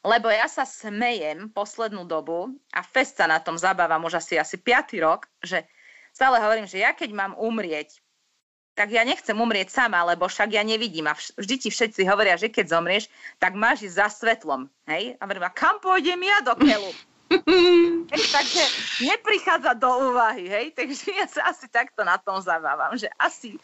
lebo 0.00 0.32
ja 0.32 0.48
sa 0.48 0.64
smejem 0.64 1.52
poslednú 1.52 2.08
dobu 2.08 2.56
a 2.72 2.80
fest 2.80 3.20
sa 3.20 3.28
na 3.28 3.36
tom 3.36 3.60
zabávam 3.60 4.08
už 4.08 4.24
asi, 4.24 4.40
asi 4.40 4.56
5. 4.56 4.96
rok, 5.04 5.28
že 5.44 5.68
stále 6.16 6.40
hovorím, 6.40 6.64
že 6.64 6.80
ja 6.80 6.96
keď 6.96 7.12
mám 7.12 7.32
umrieť 7.36 8.00
tak 8.78 8.94
ja 8.94 9.02
nechcem 9.02 9.34
umrieť 9.34 9.74
sama, 9.74 10.06
lebo 10.06 10.30
však 10.30 10.54
ja 10.54 10.62
nevidím. 10.62 11.10
A 11.10 11.18
vždy 11.18 11.66
ti 11.66 11.68
všetci 11.74 12.06
hovoria, 12.06 12.38
že 12.38 12.46
keď 12.46 12.78
zomrieš, 12.78 13.10
tak 13.42 13.58
máš 13.58 13.82
ísť 13.90 13.98
za 13.98 14.06
svetlom. 14.06 14.70
Hej? 14.86 15.18
A 15.18 15.26
hovorím, 15.26 15.42
a 15.42 15.50
kam 15.50 15.82
pôjdem 15.82 16.22
ja 16.22 16.38
do 16.46 16.54
keľu? 16.54 16.94
hej, 18.14 18.24
takže 18.32 18.62
neprichádza 19.02 19.74
do 19.74 20.14
úvahy, 20.14 20.46
hej? 20.46 20.66
Takže 20.78 21.10
ja 21.10 21.26
sa 21.26 21.50
asi 21.50 21.66
takto 21.68 22.06
na 22.06 22.16
tom 22.16 22.40
zabávam, 22.40 22.96
že 22.96 23.10
asi, 23.20 23.58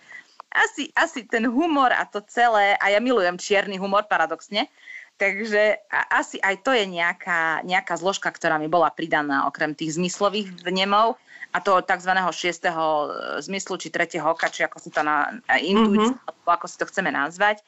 asi, 0.52 0.92
asi 0.92 1.24
ten 1.24 1.46
humor 1.48 1.88
a 1.94 2.04
to 2.04 2.20
celé, 2.28 2.76
a 2.76 2.92
ja 2.92 3.00
milujem 3.00 3.40
čierny 3.40 3.80
humor 3.80 4.04
paradoxne, 4.04 4.68
takže 5.16 5.78
asi 5.90 6.42
aj 6.42 6.66
to 6.66 6.74
je 6.74 6.84
nejaká, 6.90 7.62
nejaká 7.62 7.94
zložka, 7.94 8.34
ktorá 8.34 8.58
mi 8.58 8.66
bola 8.66 8.90
pridaná 8.90 9.46
okrem 9.46 9.74
tých 9.74 9.94
zmyslových 9.94 10.50
vnemov 10.66 11.14
a 11.54 11.62
to 11.62 11.78
tzv. 11.78 12.10
šiestého 12.34 12.82
e, 12.82 13.06
zmyslu, 13.46 13.78
či 13.78 13.94
tretieho 13.94 14.26
oka, 14.26 14.50
či 14.50 14.66
ako 14.66 14.82
si 14.82 14.90
to 14.90 15.06
na 15.06 15.38
intuíciu, 15.62 16.18
mm-hmm. 16.18 16.26
alebo 16.26 16.50
ako 16.50 16.66
si 16.66 16.76
to 16.82 16.88
chceme 16.90 17.14
nazvať. 17.14 17.62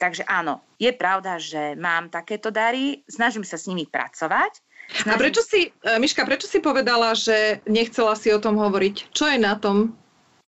Takže 0.00 0.24
áno, 0.24 0.64
je 0.80 0.88
pravda, 0.92 1.36
že 1.36 1.76
mám 1.76 2.08
takéto 2.08 2.48
dary, 2.48 3.04
snažím 3.08 3.44
sa 3.44 3.60
s 3.60 3.68
nimi 3.68 3.84
pracovať. 3.84 4.60
Snažím... 4.88 5.12
A 5.12 5.20
prečo 5.20 5.44
si, 5.44 5.68
e, 5.68 6.00
Miška, 6.00 6.24
prečo 6.24 6.48
si 6.48 6.64
povedala, 6.64 7.12
že 7.12 7.60
nechcela 7.68 8.16
si 8.16 8.32
o 8.32 8.40
tom 8.40 8.56
hovoriť? 8.56 9.12
Čo 9.12 9.28
je 9.28 9.36
na 9.36 9.60
tom? 9.60 9.92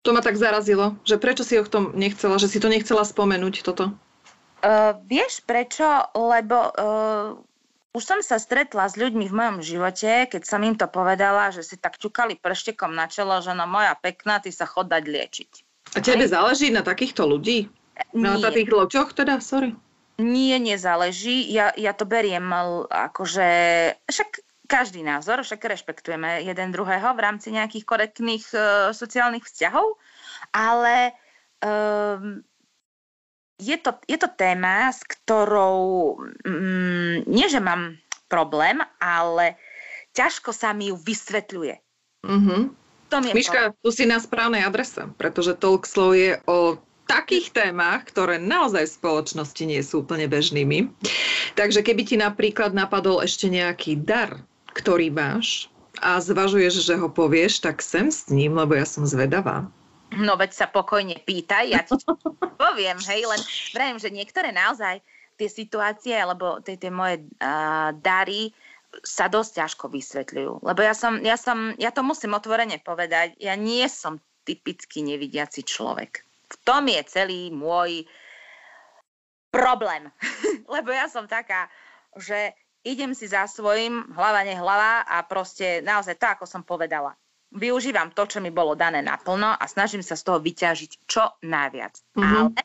To 0.02 0.10
ma 0.10 0.18
tak 0.18 0.34
zarazilo, 0.34 0.98
že 1.06 1.14
prečo 1.22 1.46
si 1.46 1.54
o 1.54 1.62
tom 1.62 1.94
nechcela, 1.94 2.34
že 2.34 2.50
si 2.50 2.58
to 2.58 2.66
nechcela 2.66 3.06
spomenúť 3.06 3.62
toto? 3.62 3.94
Uh, 4.62 4.94
vieš 5.10 5.42
prečo? 5.42 5.84
Lebo 6.14 6.70
uh, 6.70 7.34
už 7.92 8.02
som 8.02 8.20
sa 8.24 8.40
stretla 8.40 8.88
s 8.88 8.96
ľuďmi 8.96 9.28
v 9.28 9.36
mojom 9.36 9.58
živote, 9.60 10.30
keď 10.30 10.42
som 10.48 10.64
im 10.64 10.78
to 10.78 10.88
povedala, 10.88 11.52
že 11.52 11.60
si 11.60 11.76
tak 11.76 12.00
ťukali 12.00 12.40
prštekom 12.40 12.94
na 12.94 13.04
čelo, 13.10 13.36
že 13.44 13.52
no 13.52 13.68
moja 13.68 13.92
pekná, 13.98 14.40
ty 14.40 14.48
sa 14.48 14.64
chod 14.64 14.88
dať 14.88 15.04
liečiť. 15.04 15.50
A 15.92 15.98
tebe 16.00 16.24
Aj? 16.24 16.32
záleží 16.32 16.72
na 16.72 16.80
takýchto 16.80 17.28
ľudí? 17.28 17.68
Nie. 18.16 18.24
Na 18.24 18.40
takých 18.40 18.72
loďoch 18.72 19.12
teda, 19.12 19.44
sorry? 19.44 19.76
Nie, 20.16 20.56
nezáleží. 20.56 21.44
Ja, 21.52 21.76
ja 21.76 21.92
to 21.92 22.08
beriem 22.08 22.48
akože... 22.88 23.48
Však 24.08 24.40
každý 24.64 25.04
názor, 25.04 25.44
však 25.44 25.60
rešpektujeme 25.60 26.48
jeden 26.48 26.72
druhého 26.72 27.12
v 27.12 27.20
rámci 27.20 27.52
nejakých 27.52 27.84
korektných 27.84 28.44
uh, 28.56 28.62
sociálnych 28.96 29.44
vzťahov, 29.44 30.00
ale 30.56 31.12
um, 31.60 32.40
je 33.62 33.78
to, 33.78 33.94
je 34.10 34.18
to 34.18 34.26
téma, 34.34 34.90
s 34.90 35.06
ktorou 35.06 36.18
mm, 36.42 37.30
nie, 37.30 37.46
že 37.46 37.62
mám 37.62 37.94
problém, 38.26 38.82
ale 38.98 39.54
ťažko 40.10 40.50
sa 40.50 40.74
mi 40.74 40.90
ju 40.90 40.98
vysvetľuje. 40.98 41.78
Mm-hmm. 42.26 42.62
Miška, 43.36 43.76
tu 43.84 43.92
si 43.92 44.08
na 44.08 44.16
správnej 44.16 44.64
adrese, 44.64 45.04
pretože 45.20 45.52
talk 45.60 45.84
slow 45.84 46.16
je 46.16 46.40
o 46.48 46.80
takých 47.04 47.52
témach, 47.52 48.08
ktoré 48.08 48.40
naozaj 48.40 48.88
v 48.88 48.96
spoločnosti 48.96 49.62
nie 49.68 49.84
sú 49.84 50.00
úplne 50.00 50.24
bežnými. 50.24 50.88
Takže 51.52 51.84
keby 51.84 52.02
ti 52.08 52.16
napríklad 52.16 52.72
napadol 52.72 53.20
ešte 53.20 53.52
nejaký 53.52 54.00
dar, 54.00 54.40
ktorý 54.72 55.12
máš 55.12 55.68
a 56.00 56.16
zvažuješ, 56.24 56.88
že 56.88 56.96
ho 56.96 57.12
povieš, 57.12 57.60
tak 57.60 57.84
sem 57.84 58.08
s 58.08 58.32
ním, 58.32 58.56
lebo 58.56 58.72
ja 58.72 58.88
som 58.88 59.04
zvedavá. 59.04 59.68
No 60.20 60.36
veď 60.36 60.50
sa 60.52 60.66
pokojne 60.68 61.16
pýtaj, 61.24 61.64
ja 61.72 61.80
ti 61.84 61.96
poviem, 62.62 62.98
hej, 63.08 63.24
len 63.24 63.40
vravím, 63.72 63.98
že 63.98 64.12
niektoré 64.12 64.52
naozaj 64.52 65.00
tie 65.40 65.48
situácie, 65.48 66.12
alebo 66.12 66.60
tie, 66.60 66.76
tie 66.76 66.92
moje 66.92 67.24
uh, 67.40 67.90
dary 67.96 68.52
sa 69.00 69.32
dosť 69.32 69.64
ťažko 69.64 69.84
vysvetľujú. 69.88 70.52
Lebo 70.60 70.80
ja 70.84 70.92
som, 70.92 71.16
ja 71.24 71.40
som, 71.40 71.72
ja 71.80 71.88
to 71.88 72.04
musím 72.04 72.36
otvorene 72.36 72.76
povedať, 72.76 73.40
ja 73.40 73.56
nie 73.56 73.88
som 73.88 74.20
typicky 74.44 75.00
nevidiaci 75.00 75.64
človek. 75.64 76.20
V 76.52 76.56
tom 76.60 76.84
je 76.92 77.00
celý 77.08 77.48
môj 77.48 78.04
problém. 79.48 80.12
Lebo 80.74 80.92
ja 80.92 81.08
som 81.08 81.24
taká, 81.24 81.72
že 82.20 82.52
idem 82.84 83.16
si 83.16 83.32
za 83.32 83.48
svojím, 83.48 84.12
hlava 84.12 84.44
nehlava 84.44 85.08
a 85.08 85.24
proste 85.24 85.80
naozaj 85.80 86.20
to, 86.20 86.26
ako 86.28 86.44
som 86.44 86.60
povedala 86.60 87.16
využívam 87.52 88.10
to, 88.16 88.24
čo 88.24 88.38
mi 88.40 88.48
bolo 88.48 88.72
dané 88.72 89.04
naplno 89.04 89.52
a 89.52 89.64
snažím 89.68 90.00
sa 90.00 90.16
z 90.16 90.24
toho 90.24 90.38
vyťažiť 90.40 90.90
čo 91.04 91.36
najviac. 91.44 91.94
Mm-hmm. 92.16 92.56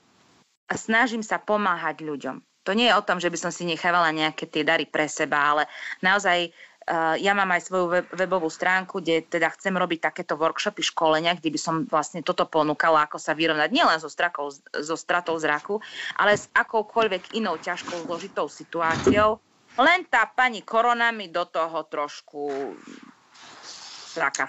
Ale 0.67 0.77
snažím 0.79 1.23
sa 1.23 1.39
pomáhať 1.39 2.03
ľuďom. 2.03 2.39
To 2.67 2.75
nie 2.75 2.91
je 2.91 2.97
o 2.99 3.05
tom, 3.05 3.23
že 3.23 3.31
by 3.31 3.37
som 3.39 3.51
si 3.51 3.63
nechávala 3.63 4.11
nejaké 4.11 4.43
tie 4.47 4.67
dary 4.67 4.83
pre 4.83 5.07
seba, 5.07 5.55
ale 5.55 5.63
naozaj 6.03 6.51
uh, 6.51 7.15
ja 7.15 7.31
mám 7.31 7.47
aj 7.55 7.63
svoju 7.63 7.85
web, 7.87 8.07
webovú 8.11 8.51
stránku, 8.51 8.99
kde 8.99 9.23
teda 9.23 9.55
chcem 9.55 9.71
robiť 9.71 10.11
takéto 10.11 10.35
workshopy, 10.35 10.83
školenia, 10.83 11.39
kde 11.39 11.55
by 11.55 11.59
som 11.59 11.75
vlastne 11.87 12.19
toto 12.27 12.43
ponúkala, 12.43 13.07
ako 13.07 13.23
sa 13.23 13.31
vyrovnať 13.31 13.71
nielen 13.71 13.95
so, 14.03 14.11
strakou, 14.11 14.51
so 14.83 14.95
stratou 14.99 15.39
zraku, 15.39 15.79
ale 16.19 16.35
s 16.35 16.51
akoukoľvek 16.51 17.39
inou 17.39 17.55
ťažkou 17.55 18.03
zložitou 18.03 18.51
situáciou. 18.51 19.39
Len 19.79 20.03
tá 20.11 20.27
pani 20.27 20.65
korona 20.65 21.13
mi 21.15 21.31
do 21.31 21.47
toho 21.47 21.87
trošku 21.87 22.73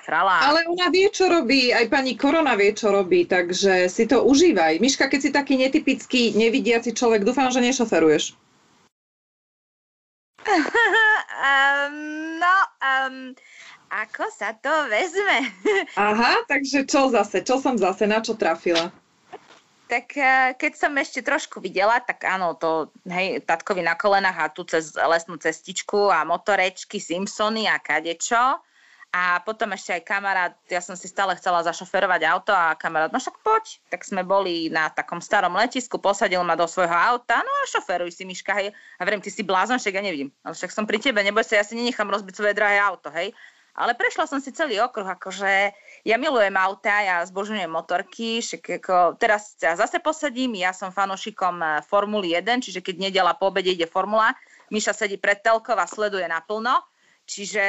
frala. 0.01 0.41
Ale 0.43 0.65
ona 0.67 0.89
vie, 0.89 1.09
čo 1.13 1.29
robí, 1.29 1.71
aj 1.71 1.87
pani 1.93 2.17
Korona 2.17 2.57
vie, 2.57 2.73
čo 2.73 2.91
robí, 2.91 3.29
takže 3.29 3.87
si 3.87 4.05
to 4.09 4.25
užívaj. 4.25 4.81
Miška, 4.81 5.07
keď 5.07 5.21
si 5.21 5.31
taký 5.31 5.55
netypický, 5.61 6.35
nevidiaci 6.35 6.97
človek, 6.97 7.23
dúfam, 7.25 7.53
že 7.53 7.61
nešoferuješ. 7.61 8.35
um, 10.49 11.95
no, 12.43 12.57
um, 12.81 13.17
ako 13.89 14.29
sa 14.29 14.53
to 14.53 14.73
vezme? 14.93 15.49
Aha, 15.97 16.45
takže 16.45 16.85
čo 16.85 17.09
zase? 17.09 17.41
Čo 17.41 17.61
som 17.61 17.81
zase? 17.81 18.05
Na 18.05 18.21
čo 18.21 18.37
trafila? 18.37 18.93
Tak 19.89 20.07
eh, 20.21 20.53
keď 20.61 20.73
som 20.77 20.93
ešte 21.01 21.25
trošku 21.25 21.65
videla, 21.65 21.97
tak 22.05 22.21
áno, 22.29 22.53
to, 22.53 22.93
hej, 23.09 23.41
tatkovi 23.49 23.81
na 23.81 23.97
kolenách 23.97 24.39
a 24.39 24.53
tu 24.53 24.69
cez 24.69 24.93
lesnú 24.93 25.41
cestičku 25.41 26.13
a 26.13 26.29
motorečky, 26.29 27.01
Simpsony 27.01 27.65
a 27.65 27.81
kadečo. 27.81 28.61
A 29.09 29.41
potom 29.41 29.73
ešte 29.73 29.97
aj 29.97 30.03
kamarát, 30.05 30.53
ja 30.69 30.85
som 30.85 30.93
si 30.93 31.09
stále 31.09 31.33
chcela 31.41 31.65
zašoferovať 31.65 32.29
auto 32.29 32.53
a 32.53 32.77
kamarát, 32.77 33.09
no 33.09 33.17
však 33.17 33.41
poď. 33.41 33.81
Tak 33.89 34.05
sme 34.05 34.21
boli 34.21 34.69
na 34.69 34.93
takom 34.93 35.25
starom 35.25 35.57
letisku, 35.57 35.97
posadil 35.97 36.45
ma 36.45 36.53
do 36.61 36.69
svojho 36.69 36.93
auta, 36.93 37.41
no 37.41 37.49
a 37.49 37.65
šoferuj 37.73 38.13
si, 38.13 38.29
Miška, 38.29 38.53
hej. 38.61 38.69
A 39.01 39.03
verím, 39.09 39.25
ty 39.25 39.33
si 39.33 39.41
blázon, 39.41 39.81
však 39.81 39.97
ja 39.97 40.05
nevidím. 40.05 40.29
Ale 40.45 40.53
však 40.53 40.77
som 40.77 40.85
pri 40.85 41.01
tebe, 41.01 41.25
neboj 41.25 41.41
sa, 41.41 41.57
ja 41.57 41.65
si 41.65 41.73
nenechám 41.73 42.05
rozbiť 42.05 42.35
svoje 42.37 42.53
drahé 42.53 42.85
auto, 42.85 43.09
hej. 43.17 43.33
Ale 43.79 43.95
prešla 43.95 44.27
som 44.27 44.43
si 44.43 44.51
celý 44.51 44.83
okruh, 44.83 45.07
akože 45.07 45.71
ja 46.03 46.17
milujem 46.19 46.59
auta, 46.59 46.99
ja 46.99 47.23
zbožňujem 47.23 47.71
motorky, 47.71 48.43
však 48.43 48.83
ako, 48.83 49.15
teraz 49.17 49.55
sa 49.55 49.79
zase 49.79 50.03
posadím, 50.03 50.59
ja 50.59 50.75
som 50.75 50.91
fanošikom 50.91 51.57
eh, 51.63 51.71
Formuly 51.87 52.35
1, 52.37 52.61
čiže 52.61 52.83
keď 52.83 53.09
nedela 53.09 53.33
po 53.39 53.55
obede 53.55 53.73
ide 53.73 53.87
Formula, 53.87 54.35
Miša 54.69 54.93
sedí 54.93 55.17
pred 55.17 55.41
telkou 55.41 55.79
a 55.79 55.89
sleduje 55.89 56.27
naplno. 56.29 56.77
Čiže... 57.29 57.65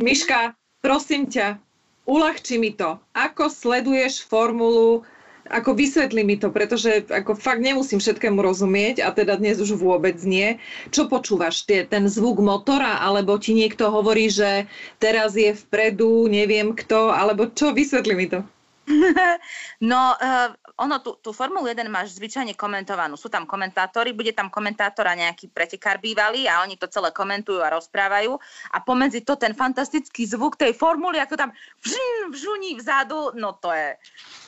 Miška, 0.00 0.56
prosím 0.80 1.28
ťa, 1.28 1.60
uľahči 2.08 2.56
mi 2.56 2.72
to. 2.72 2.96
Ako 3.12 3.52
sleduješ 3.52 4.24
formulu, 4.24 5.04
ako 5.52 5.76
vysvetli 5.76 6.24
mi 6.24 6.40
to, 6.40 6.48
pretože 6.48 7.04
ako 7.12 7.36
fakt 7.36 7.60
nemusím 7.60 8.00
všetkému 8.00 8.40
rozumieť 8.40 9.04
a 9.04 9.12
teda 9.12 9.36
dnes 9.36 9.60
už 9.60 9.76
vôbec 9.76 10.16
nie. 10.24 10.56
Čo 10.88 11.08
počúvaš? 11.12 11.68
Tie, 11.68 11.84
ten 11.84 12.08
zvuk 12.08 12.40
motora, 12.40 13.00
alebo 13.04 13.36
ti 13.36 13.52
niekto 13.52 13.92
hovorí, 13.92 14.32
že 14.32 14.64
teraz 14.96 15.36
je 15.36 15.52
vpredu, 15.52 16.24
neviem 16.28 16.72
kto, 16.72 17.12
alebo 17.12 17.48
čo? 17.52 17.76
Vysvetli 17.76 18.16
mi 18.16 18.26
to. 18.32 18.40
No, 19.78 20.16
uh, 20.18 20.50
ono 20.78 21.02
tú, 21.02 21.18
tú 21.18 21.34
Formulu 21.34 21.66
1 21.66 21.90
máš 21.90 22.14
zvyčajne 22.14 22.54
komentovanú. 22.54 23.18
Sú 23.18 23.26
tam 23.26 23.44
komentátori, 23.50 24.14
bude 24.14 24.30
tam 24.30 24.46
komentátor 24.46 25.10
a 25.10 25.18
nejaký 25.18 25.50
pretekár 25.50 25.98
bývalý 25.98 26.46
a 26.46 26.62
oni 26.62 26.78
to 26.78 26.86
celé 26.86 27.10
komentujú 27.10 27.58
a 27.58 27.74
rozprávajú. 27.74 28.38
A 28.70 28.78
pomedzi 28.78 29.26
to 29.26 29.34
ten 29.34 29.58
fantastický 29.58 30.22
zvuk 30.30 30.54
tej 30.54 30.70
formuly, 30.78 31.18
ako 31.18 31.34
tam 31.34 31.50
vžin, 31.82 32.30
vžuní 32.30 32.78
vzadu, 32.78 33.34
no 33.34 33.58
to 33.58 33.74
je 33.74 33.98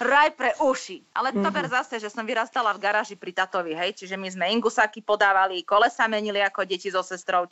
raj 0.07 0.31
pre 0.39 0.55
uši. 0.63 1.03
Ale 1.19 1.35
to 1.35 1.43
mm-hmm. 1.43 1.67
zase, 1.67 1.99
že 1.99 2.07
som 2.07 2.23
vyrastala 2.23 2.71
v 2.79 2.83
garáži 2.83 3.19
pri 3.19 3.35
tatovi, 3.35 3.75
hej, 3.75 3.99
čiže 3.99 4.15
my 4.15 4.31
sme 4.31 4.55
ingusáky 4.55 5.03
podávali, 5.03 5.67
kolesa 5.67 6.07
menili 6.07 6.39
ako 6.39 6.63
deti 6.63 6.95
so 6.95 7.03
sestrou. 7.03 7.51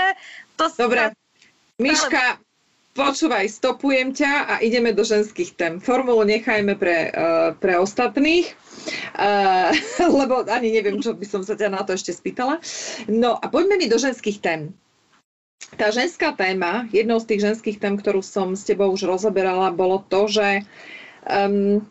to 0.58 0.64
Dobre, 0.78 1.10
Miška, 1.80 2.38
Počúvaj, 2.90 3.46
stopujem 3.46 4.10
ťa 4.10 4.32
a 4.50 4.54
ideme 4.66 4.90
do 4.90 5.06
ženských 5.06 5.54
tém. 5.54 5.78
Formulu 5.78 6.26
nechajme 6.26 6.74
pre, 6.74 7.14
uh, 7.14 7.54
pre 7.54 7.78
ostatných, 7.78 8.50
uh, 9.14 9.70
lebo 10.18 10.42
ani 10.50 10.74
neviem, 10.74 10.98
čo 10.98 11.14
by 11.14 11.22
som 11.22 11.46
sa 11.46 11.54
ťa 11.54 11.70
na 11.70 11.86
to 11.86 11.94
ešte 11.94 12.10
spýtala. 12.10 12.58
No 13.06 13.38
a 13.38 13.46
poďme 13.46 13.78
mi 13.78 13.86
do 13.86 13.94
ženských 13.94 14.42
tém. 14.42 14.74
Tá 15.78 15.94
ženská 15.94 16.34
téma, 16.34 16.90
jednou 16.90 17.22
z 17.22 17.30
tých 17.30 17.46
ženských 17.46 17.78
tém, 17.78 17.94
ktorú 17.94 18.26
som 18.26 18.58
s 18.58 18.66
tebou 18.66 18.90
už 18.90 19.06
rozoberala, 19.06 19.70
bolo 19.70 20.02
to, 20.10 20.26
že 20.26 20.66
um, 21.30 21.86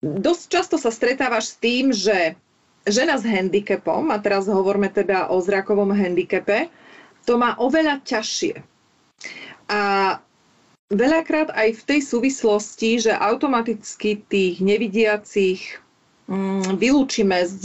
dosť 0.00 0.42
často 0.48 0.76
sa 0.80 0.88
stretávaš 0.88 1.52
s 1.52 1.56
tým, 1.60 1.92
že 1.92 2.32
žena 2.88 3.20
s 3.20 3.28
handicapom, 3.28 4.08
a 4.08 4.16
teraz 4.24 4.48
hovoríme 4.48 4.88
teda 4.88 5.28
o 5.28 5.36
zrakovom 5.44 5.92
handicape, 5.92 6.72
to 7.28 7.36
má 7.36 7.60
oveľa 7.60 8.00
ťažšie 8.08 8.78
a 9.68 10.16
veľakrát 10.88 11.52
aj 11.52 11.68
v 11.76 11.82
tej 11.84 12.00
súvislosti, 12.00 13.08
že 13.08 13.12
automaticky 13.12 14.24
tých 14.28 14.64
nevidiacich 14.64 15.60
mm, 16.26 16.80
vylúčime 16.80 17.44
z, 17.44 17.64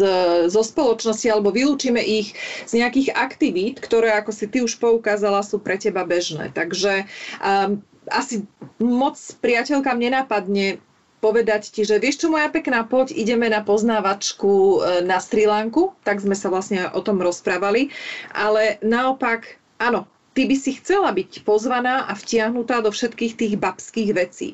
zo 0.51 0.63
spoločnosti 0.63 1.27
alebo 1.31 1.55
vylúčime 1.55 2.03
ich 2.03 2.35
z 2.67 2.83
nejakých 2.83 3.15
aktivít, 3.15 3.79
ktoré, 3.79 4.15
ako 4.19 4.31
si 4.35 4.45
ty 4.51 4.59
už 4.59 4.75
poukázala, 4.79 5.39
sú 5.41 5.63
pre 5.63 5.79
teba 5.79 6.03
bežné. 6.03 6.51
Takže 6.51 7.07
um, 7.39 7.79
asi 8.11 8.43
moc 8.83 9.15
priateľkám 9.39 9.95
nenapadne 9.95 10.83
povedať 11.23 11.71
ti, 11.71 11.87
že 11.87 12.03
vieš 12.03 12.19
čo 12.19 12.27
moja 12.27 12.51
pekná, 12.51 12.83
poď 12.83 13.15
ideme 13.15 13.47
na 13.47 13.63
poznávačku 13.63 14.51
e, 14.51 15.07
na 15.07 15.23
Sri 15.23 15.47
Lanku, 15.47 15.95
tak 16.03 16.19
sme 16.19 16.35
sa 16.35 16.51
vlastne 16.51 16.91
o 16.91 16.99
tom 16.99 17.23
rozprávali, 17.23 17.95
ale 18.35 18.75
naopak, 18.83 19.55
áno, 19.79 20.03
ty 20.33 20.49
by 20.49 20.55
si 20.57 20.77
chcela 20.77 21.13
byť 21.13 21.45
pozvaná 21.45 22.09
a 22.09 22.13
vtiahnutá 22.17 22.81
do 22.81 22.89
všetkých 22.89 23.33
tých 23.37 23.53
babských 23.57 24.11
vecí. 24.13 24.49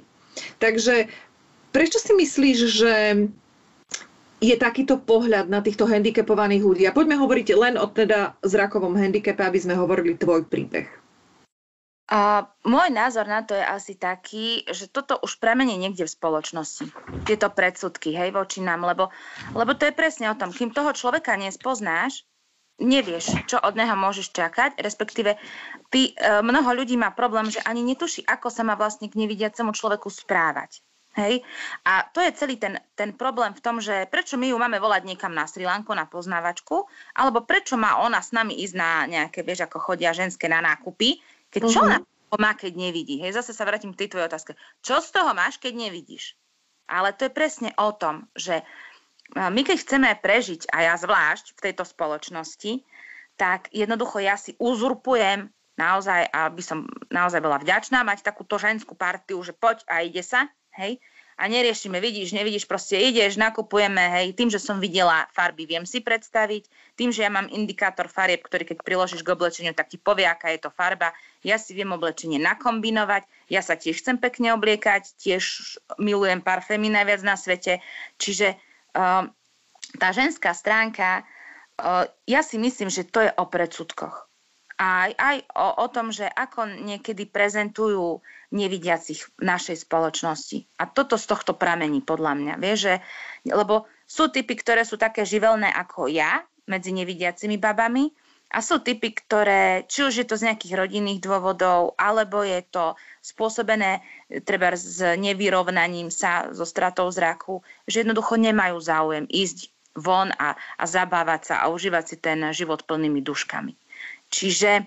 Takže 0.60 1.08
prečo 1.72 2.00
si 2.00 2.14
myslíš, 2.16 2.58
že 2.68 2.94
je 4.40 4.56
takýto 4.56 4.96
pohľad 5.00 5.52
na 5.52 5.60
týchto 5.60 5.84
handicapovaných 5.84 6.64
ľudí? 6.64 6.84
A 6.88 6.96
poďme 6.96 7.20
hovoriť 7.20 7.48
len 7.60 7.76
o 7.76 7.88
teda 7.92 8.40
zrakovom 8.40 8.96
handicape, 8.96 9.44
aby 9.44 9.60
sme 9.60 9.76
hovorili 9.76 10.16
tvoj 10.16 10.48
príbeh. 10.48 10.88
A 12.10 12.50
môj 12.66 12.90
názor 12.90 13.30
na 13.30 13.46
to 13.46 13.54
je 13.54 13.62
asi 13.62 13.94
taký, 13.94 14.66
že 14.66 14.90
toto 14.90 15.22
už 15.22 15.38
pramení 15.38 15.78
niekde 15.78 16.10
v 16.10 16.16
spoločnosti. 16.18 16.90
Tieto 17.30 17.54
predsudky, 17.54 18.18
hej, 18.18 18.34
voči 18.34 18.66
nám, 18.66 18.82
lebo, 18.82 19.14
lebo 19.54 19.78
to 19.78 19.86
je 19.86 19.94
presne 19.94 20.26
o 20.34 20.40
tom, 20.40 20.50
kým 20.50 20.74
toho 20.74 20.90
človeka 20.90 21.38
nespoznáš, 21.38 22.26
nevieš, 22.80 23.46
čo 23.46 23.60
od 23.60 23.76
neho 23.76 23.94
môžeš 23.94 24.32
čakať, 24.32 24.80
respektíve 24.80 25.36
ty, 25.92 26.12
e, 26.16 26.40
mnoho 26.40 26.72
ľudí 26.74 26.96
má 26.96 27.12
problém, 27.12 27.52
že 27.52 27.64
ani 27.64 27.84
netuší, 27.84 28.24
ako 28.26 28.48
sa 28.48 28.64
má 28.64 28.80
vlastne 28.80 29.12
k 29.12 29.20
nevidiacemu 29.20 29.76
človeku 29.76 30.08
správať. 30.08 30.80
Hej? 31.20 31.44
A 31.84 32.08
to 32.08 32.24
je 32.24 32.32
celý 32.32 32.56
ten, 32.56 32.80
ten 32.96 33.12
problém 33.12 33.52
v 33.52 33.64
tom, 33.64 33.84
že 33.84 34.08
prečo 34.08 34.40
my 34.40 34.50
ju 34.50 34.58
máme 34.58 34.80
volať 34.80 35.04
niekam 35.04 35.36
na 35.36 35.50
Sri 35.50 35.68
Lanku 35.68 35.92
na 35.92 36.08
poznávačku, 36.08 36.88
alebo 37.18 37.44
prečo 37.44 37.76
má 37.76 38.00
ona 38.00 38.24
s 38.24 38.32
nami 38.32 38.56
ísť 38.64 38.76
na 38.78 38.92
nejaké, 39.10 39.44
vieš, 39.44 39.68
ako 39.68 39.82
chodia 39.82 40.16
ženské 40.16 40.48
na 40.48 40.64
nákupy, 40.64 41.20
keď 41.50 41.62
čo 41.68 41.80
uh-huh. 41.84 42.00
ona 42.00 42.38
má, 42.38 42.54
keď 42.54 42.78
nevidí. 42.78 43.18
Hej, 43.20 43.42
zase 43.42 43.58
sa 43.58 43.66
vrátim 43.66 43.92
k 43.92 44.06
tej 44.06 44.10
tvojej 44.14 44.30
otázke. 44.30 44.54
Čo 44.86 45.02
z 45.02 45.10
toho 45.10 45.34
máš, 45.34 45.58
keď 45.58 45.90
nevidíš? 45.90 46.38
Ale 46.90 47.14
to 47.14 47.26
je 47.26 47.34
presne 47.34 47.70
o 47.78 47.90
tom, 47.94 48.30
že 48.38 48.66
my 49.36 49.62
keď 49.62 49.78
chceme 49.86 50.10
prežiť, 50.18 50.70
a 50.74 50.90
ja 50.90 50.94
zvlášť 50.98 51.54
v 51.54 51.64
tejto 51.70 51.84
spoločnosti, 51.86 52.82
tak 53.38 53.70
jednoducho 53.72 54.20
ja 54.20 54.36
si 54.36 54.58
uzurpujem 54.60 55.48
naozaj, 55.80 56.28
aby 56.34 56.60
som 56.60 56.84
naozaj 57.08 57.40
bola 57.40 57.56
vďačná 57.62 58.04
mať 58.04 58.26
takúto 58.26 58.60
ženskú 58.60 59.00
partiu, 59.00 59.40
že 59.40 59.56
poď 59.56 59.88
a 59.88 60.04
ide 60.04 60.20
sa, 60.20 60.52
hej, 60.76 61.00
a 61.40 61.48
neriešime, 61.48 62.04
vidíš, 62.04 62.36
nevidíš, 62.36 62.68
proste 62.68 63.00
ideš, 63.00 63.40
nakupujeme, 63.40 64.12
hej, 64.12 64.36
tým, 64.36 64.52
že 64.52 64.60
som 64.60 64.84
videla 64.84 65.24
farby, 65.32 65.64
viem 65.64 65.88
si 65.88 66.04
predstaviť, 66.04 66.68
tým, 67.00 67.16
že 67.16 67.24
ja 67.24 67.32
mám 67.32 67.48
indikátor 67.48 68.12
farieb, 68.12 68.44
ktorý 68.44 68.68
keď 68.68 68.84
priložíš 68.84 69.24
k 69.24 69.32
oblečeniu, 69.32 69.72
tak 69.72 69.88
ti 69.88 69.96
povie, 69.96 70.28
aká 70.28 70.52
je 70.52 70.60
to 70.60 70.68
farba, 70.68 71.16
ja 71.40 71.56
si 71.56 71.72
viem 71.72 71.96
oblečenie 71.96 72.44
nakombinovať, 72.44 73.24
ja 73.48 73.64
sa 73.64 73.80
tiež 73.80 74.04
chcem 74.04 74.20
pekne 74.20 74.52
obliekať, 74.52 75.16
tiež 75.16 75.80
milujem 75.96 76.44
parfémy 76.44 76.92
najviac 76.92 77.24
na 77.24 77.40
svete, 77.40 77.80
čiže 78.20 78.60
tá 79.98 80.10
ženská 80.14 80.54
stránka, 80.54 81.24
ehm, 81.80 82.08
ja 82.30 82.42
si 82.46 82.62
myslím, 82.62 82.90
že 82.92 83.08
to 83.08 83.26
je 83.26 83.32
o 83.34 83.46
predsudkoch. 83.48 84.30
Aj, 84.80 85.12
aj 85.12 85.44
o, 85.60 85.84
o 85.84 85.88
tom, 85.92 86.08
že 86.08 86.24
ako 86.24 86.88
niekedy 86.88 87.28
prezentujú 87.28 88.24
nevidiacich 88.56 89.28
v 89.36 89.44
našej 89.44 89.84
spoločnosti. 89.84 90.72
A 90.80 90.88
toto 90.88 91.20
z 91.20 91.28
tohto 91.28 91.52
pramení, 91.52 92.00
podľa 92.00 92.34
mňa. 92.40 92.54
Vieš, 92.64 92.80
že, 92.88 92.96
lebo 93.52 93.92
sú 94.08 94.32
typy, 94.32 94.56
ktoré 94.56 94.88
sú 94.88 94.96
také 94.96 95.28
živelné 95.28 95.68
ako 95.68 96.08
ja, 96.08 96.48
medzi 96.64 96.96
nevidiacimi 96.96 97.60
babami, 97.60 98.08
a 98.50 98.66
sú 98.66 98.82
typy, 98.82 99.14
ktoré, 99.14 99.86
či 99.86 100.02
už 100.10 100.14
je 100.22 100.26
to 100.26 100.34
z 100.34 100.50
nejakých 100.50 100.74
rodinných 100.74 101.22
dôvodov, 101.22 101.94
alebo 102.02 102.42
je 102.42 102.66
to 102.66 102.98
spôsobené 103.22 104.02
treba 104.46 104.74
s 104.74 105.02
nevyrovnaním 105.18 106.14
sa 106.14 106.50
so 106.54 106.66
stratou 106.66 107.10
zraku, 107.10 107.62
že 107.86 108.06
jednoducho 108.06 108.38
nemajú 108.38 108.78
záujem 108.82 109.26
ísť 109.30 109.70
von 109.98 110.30
a, 110.38 110.54
a 110.78 110.84
zabávať 110.86 111.54
sa 111.54 111.56
a 111.66 111.70
užívať 111.74 112.04
si 112.06 112.16
ten 112.18 112.40
život 112.54 112.86
plnými 112.86 113.26
duškami. 113.26 113.74
Čiže 114.30 114.86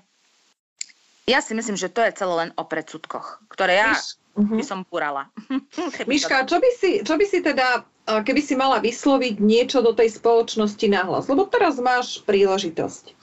ja 1.26 1.38
si 1.42 1.52
myslím, 1.54 1.78
že 1.78 1.90
to 1.90 2.02
je 2.02 2.14
celé 2.14 2.34
len 2.46 2.50
o 2.54 2.62
predsudkoch, 2.66 3.46
ktoré 3.50 3.82
ja 3.82 3.94
uh-huh. 3.94 4.58
by 4.58 4.64
som 4.66 4.86
púrala. 4.86 5.30
Miška, 6.10 6.46
čo 6.46 6.58
by, 6.62 6.70
si, 6.78 6.90
čo 7.02 7.14
by 7.18 7.24
si 7.26 7.42
teda, 7.42 7.82
keby 8.06 8.42
si 8.42 8.54
mala 8.54 8.78
vysloviť 8.78 9.38
niečo 9.42 9.82
do 9.82 9.94
tej 9.94 10.18
spoločnosti 10.18 10.86
nahlas? 10.86 11.26
Lebo 11.26 11.46
teraz 11.46 11.78
máš 11.82 12.22
príležitosť. 12.22 13.21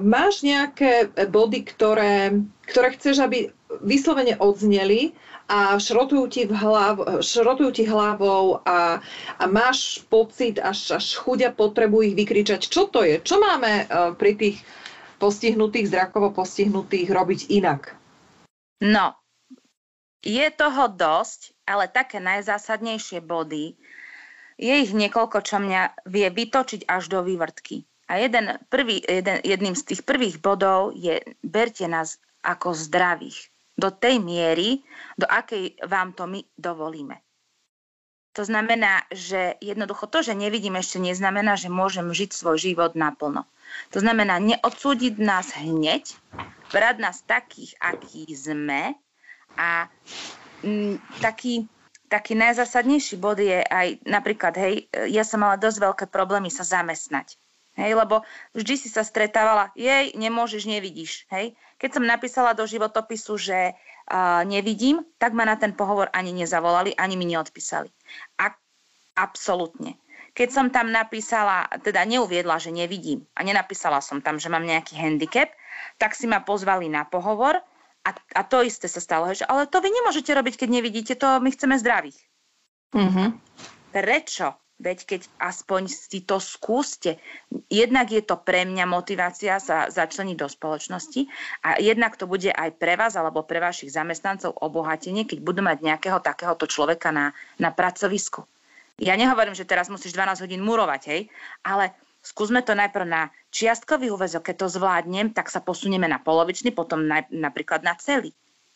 Máš 0.00 0.46
nejaké 0.46 1.10
body, 1.10 1.66
ktoré, 1.66 2.30
ktoré 2.70 2.88
chceš, 2.94 3.26
aby 3.26 3.50
vyslovene 3.82 4.38
odzneli 4.38 5.18
a 5.50 5.76
šrotujú 5.76 6.24
ti, 6.30 6.42
v 6.46 6.54
hlav, 6.54 7.20
šrotujú 7.20 7.70
ti 7.74 7.84
hlavou 7.84 8.62
a, 8.64 9.02
a 9.36 9.44
máš 9.44 10.00
pocit, 10.08 10.56
až, 10.62 10.96
až 10.96 11.18
chudia 11.18 11.52
potrebu 11.52 12.06
ich 12.06 12.14
vykričať. 12.16 12.70
Čo 12.70 12.88
to 12.88 13.02
je? 13.02 13.20
Čo 13.20 13.42
máme 13.42 13.84
uh, 13.84 14.14
pri 14.16 14.38
tých 14.38 14.56
postihnutých, 15.20 15.90
zrakovo 15.90 16.32
postihnutých 16.32 17.10
robiť 17.12 17.40
inak? 17.52 17.92
No, 18.80 19.18
je 20.24 20.46
toho 20.54 20.88
dosť, 20.88 21.52
ale 21.68 21.92
také 21.92 22.22
najzásadnejšie 22.24 23.20
body, 23.20 23.76
je 24.54 24.74
ich 24.80 24.92
niekoľko, 24.94 25.42
čo 25.44 25.58
mňa 25.60 26.08
vie 26.08 26.30
vytočiť 26.30 26.86
až 26.88 27.10
do 27.10 27.20
vývrtky. 27.26 27.84
A 28.14 28.22
jeden, 28.22 28.62
prvý, 28.70 29.02
jeden, 29.02 29.42
jedným 29.42 29.74
z 29.74 29.90
tých 29.90 30.06
prvých 30.06 30.38
bodov 30.38 30.94
je 30.94 31.18
berte 31.42 31.82
nás 31.90 32.22
ako 32.46 32.70
zdravých. 32.70 33.50
Do 33.74 33.90
tej 33.90 34.22
miery, 34.22 34.86
do 35.18 35.26
akej 35.26 35.82
vám 35.82 36.14
to 36.14 36.30
my 36.30 36.46
dovolíme. 36.54 37.18
To 38.38 38.46
znamená, 38.46 39.02
že 39.10 39.58
jednoducho 39.58 40.06
to, 40.06 40.22
že 40.22 40.38
nevidím 40.38 40.78
ešte 40.78 41.02
neznamená, 41.02 41.58
že 41.58 41.66
môžem 41.66 42.06
žiť 42.06 42.30
svoj 42.30 42.54
život 42.62 42.94
naplno. 42.94 43.50
To 43.90 43.98
znamená 43.98 44.38
neodsúdiť 44.38 45.18
nás 45.18 45.50
hneď, 45.58 46.14
brať 46.70 46.96
nás 47.02 47.18
takých, 47.26 47.74
akí 47.82 48.30
sme 48.30 48.94
a 49.58 49.90
m, 50.62 51.02
taký, 51.18 51.66
taký 52.06 52.38
najzásadnejší 52.38 53.18
bod 53.18 53.42
je 53.42 53.58
aj 53.58 54.06
napríklad, 54.06 54.54
hej, 54.54 54.86
ja 55.10 55.26
som 55.26 55.42
mala 55.42 55.58
dosť 55.58 55.78
veľké 55.82 56.04
problémy 56.14 56.46
sa 56.46 56.62
zamestnať. 56.62 57.42
Hej, 57.74 57.98
lebo 57.98 58.22
vždy 58.54 58.74
si 58.78 58.88
sa 58.88 59.02
stretávala, 59.02 59.74
jej, 59.74 60.14
nemôžeš, 60.14 60.70
nevidíš. 60.70 61.26
Hej. 61.34 61.58
Keď 61.82 61.98
som 61.98 62.06
napísala 62.06 62.54
do 62.54 62.62
životopisu, 62.62 63.34
že 63.34 63.74
uh, 63.74 64.46
nevidím, 64.46 65.02
tak 65.18 65.34
ma 65.34 65.42
na 65.42 65.58
ten 65.58 65.74
pohovor 65.74 66.06
ani 66.14 66.30
nezavolali, 66.30 66.94
ani 66.94 67.18
mi 67.18 67.26
neodpísali. 67.26 67.90
A 68.38 68.54
absolútne. 69.18 69.98
Keď 70.34 70.48
som 70.50 70.66
tam 70.70 70.90
napísala, 70.90 71.66
teda 71.82 72.02
neuviedla, 72.06 72.58
že 72.58 72.74
nevidím 72.74 73.26
a 73.38 73.46
nenapísala 73.46 74.02
som 74.02 74.18
tam, 74.18 74.38
že 74.38 74.50
mám 74.50 74.66
nejaký 74.66 74.98
handicap, 74.98 75.50
tak 75.98 76.14
si 76.14 76.26
ma 76.26 76.42
pozvali 76.42 76.90
na 76.90 77.06
pohovor 77.06 77.58
a, 78.02 78.10
a 78.34 78.42
to 78.42 78.66
isté 78.66 78.90
sa 78.90 78.98
stalo, 78.98 79.30
že 79.30 79.46
ale 79.46 79.70
to 79.70 79.78
vy 79.78 79.94
nemôžete 79.94 80.34
robiť, 80.34 80.54
keď 80.62 80.68
nevidíte, 80.70 81.14
to 81.14 81.38
my 81.38 81.50
chceme 81.54 81.78
zdravých. 81.78 82.18
Mm-hmm. 82.94 83.28
prečo? 83.90 84.54
Veď 84.84 84.98
keď 85.08 85.20
aspoň 85.40 85.88
si 85.88 86.20
to 86.20 86.36
skúste. 86.36 87.16
Jednak 87.72 88.12
je 88.12 88.20
to 88.20 88.36
pre 88.36 88.68
mňa 88.68 88.84
motivácia 88.84 89.56
sa 89.56 89.88
začleniť 89.88 90.36
do 90.36 90.44
spoločnosti 90.44 91.24
a 91.64 91.80
jednak 91.80 92.20
to 92.20 92.28
bude 92.28 92.52
aj 92.52 92.76
pre 92.76 93.00
vás 93.00 93.16
alebo 93.16 93.40
pre 93.48 93.64
vašich 93.64 93.88
zamestnancov 93.96 94.52
obohatenie, 94.60 95.24
keď 95.24 95.40
budú 95.40 95.64
mať 95.64 95.80
nejakého 95.80 96.20
takéhoto 96.20 96.68
človeka 96.68 97.08
na, 97.08 97.32
na 97.56 97.72
pracovisku. 97.72 98.44
Ja 99.00 99.16
nehovorím, 99.16 99.56
že 99.56 99.64
teraz 99.64 99.88
musíš 99.88 100.12
12 100.12 100.44
hodín 100.44 100.60
murovať, 100.60 101.02
hej, 101.10 101.20
ale 101.64 101.96
skúsme 102.22 102.62
to 102.62 102.76
najprv 102.76 103.08
na 103.08 103.22
čiastkový 103.50 104.12
úvezok. 104.12 104.52
Keď 104.52 104.56
to 104.62 104.68
zvládnem, 104.68 105.34
tak 105.34 105.50
sa 105.50 105.58
posunieme 105.64 106.06
na 106.06 106.22
polovičný, 106.22 106.70
potom 106.76 107.08
na, 107.08 107.24
napríklad 107.32 107.82
na 107.82 107.96
celý. 107.98 108.30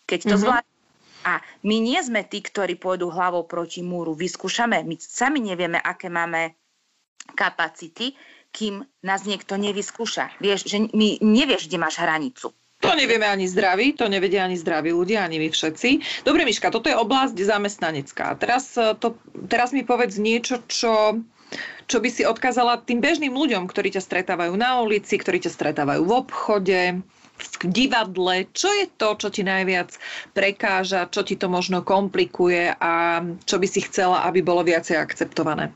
Keď 0.08 0.20
to 0.24 0.28
mm-hmm. 0.34 0.42
zvládnem, 0.42 0.77
a 1.26 1.42
my 1.66 1.76
nie 1.82 1.98
sme 1.98 2.22
tí, 2.22 2.42
ktorí 2.44 2.78
pôjdu 2.78 3.10
hlavou 3.10 3.46
proti 3.46 3.82
múru. 3.82 4.14
Vyskúšame, 4.14 4.82
my 4.86 4.94
sami 4.98 5.42
nevieme, 5.42 5.78
aké 5.78 6.06
máme 6.06 6.54
kapacity, 7.34 8.14
kým 8.54 8.80
nás 9.04 9.28
niekto 9.28 9.60
nevyskúša. 9.60 10.40
Vieš, 10.40 10.60
že 10.68 10.76
my 10.92 11.20
nevieš, 11.20 11.68
kde 11.68 11.78
máš 11.78 12.00
hranicu. 12.00 12.54
To 12.78 12.94
nevieme 12.94 13.26
ani 13.26 13.50
zdraví, 13.50 13.98
to 13.98 14.06
nevedia 14.06 14.46
ani 14.46 14.54
zdraví 14.54 14.94
ľudia, 14.94 15.26
ani 15.26 15.42
my 15.42 15.50
všetci. 15.50 16.22
Dobre, 16.22 16.46
Miška, 16.46 16.70
toto 16.70 16.86
je 16.86 16.94
oblasť 16.94 17.34
zamestnanecká. 17.34 18.38
Teraz, 18.38 18.78
e, 18.78 18.94
to, 18.94 19.18
teraz 19.50 19.74
mi 19.74 19.82
povedz 19.82 20.14
niečo, 20.14 20.62
čo, 20.70 21.18
čo 21.90 21.98
by 21.98 22.06
si 22.06 22.22
odkázala 22.22 22.78
tým 22.86 23.02
bežným 23.02 23.34
ľuďom, 23.34 23.66
ktorí 23.66 23.90
ťa 23.98 24.06
stretávajú 24.06 24.54
na 24.54 24.78
ulici, 24.78 25.18
ktorí 25.18 25.42
ťa 25.42 25.58
stretávajú 25.58 26.06
v 26.06 26.12
obchode, 26.22 26.80
v 27.38 27.70
divadle, 27.70 28.50
čo 28.50 28.68
je 28.68 28.86
to, 28.98 29.14
čo 29.14 29.28
ti 29.30 29.46
najviac 29.46 29.94
prekáža, 30.34 31.06
čo 31.08 31.22
ti 31.22 31.38
to 31.38 31.46
možno 31.46 31.86
komplikuje 31.86 32.74
a 32.74 33.22
čo 33.46 33.56
by 33.56 33.66
si 33.70 33.80
chcela, 33.86 34.26
aby 34.26 34.42
bolo 34.42 34.66
viacej 34.66 34.98
akceptované? 34.98 35.70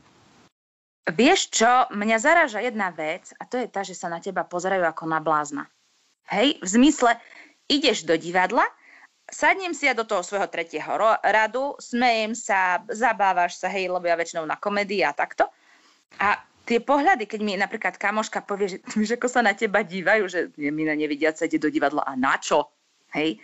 Vieš 1.03 1.51
čo, 1.51 1.71
mňa 1.91 2.17
zaráža 2.19 2.63
jedna 2.63 2.87
vec 2.95 3.35
a 3.35 3.43
to 3.43 3.59
je 3.59 3.67
tá, 3.67 3.83
že 3.83 3.91
sa 3.91 4.07
na 4.07 4.23
teba 4.23 4.47
pozerajú 4.47 4.87
ako 4.87 5.03
na 5.07 5.19
blázna. 5.19 5.67
Hej, 6.31 6.63
v 6.63 6.67
zmysle, 6.67 7.19
ideš 7.67 8.07
do 8.07 8.15
divadla, 8.15 8.63
sadnem 9.27 9.75
si 9.75 9.87
ja 9.87 9.91
do 9.91 10.07
toho 10.07 10.23
svojho 10.23 10.47
tretieho 10.47 10.95
radu, 11.19 11.75
smejem 11.75 12.31
sa, 12.31 12.79
zabávaš 12.87 13.59
sa, 13.59 13.67
hej, 13.67 13.91
lebo 13.91 14.07
ja 14.07 14.15
väčšinou 14.15 14.47
na 14.47 14.55
komédii 14.55 15.03
a 15.03 15.11
takto. 15.11 15.51
A 16.23 16.39
tie 16.63 16.79
pohľady, 16.79 17.27
keď 17.27 17.39
mi 17.43 17.53
napríklad 17.59 17.99
kamoška 17.99 18.43
povie, 18.43 18.67
že, 18.75 18.77
že 19.07 19.15
ako 19.19 19.27
sa 19.27 19.41
na 19.43 19.53
teba 19.55 19.83
dívajú, 19.83 20.23
že 20.27 20.39
mi 20.57 20.87
na 20.87 20.95
nevidiace 20.95 21.47
ide 21.47 21.59
do 21.59 21.69
divadla 21.69 22.03
a 22.03 22.15
na 22.15 22.39
čo? 22.39 22.71
Hej? 23.13 23.39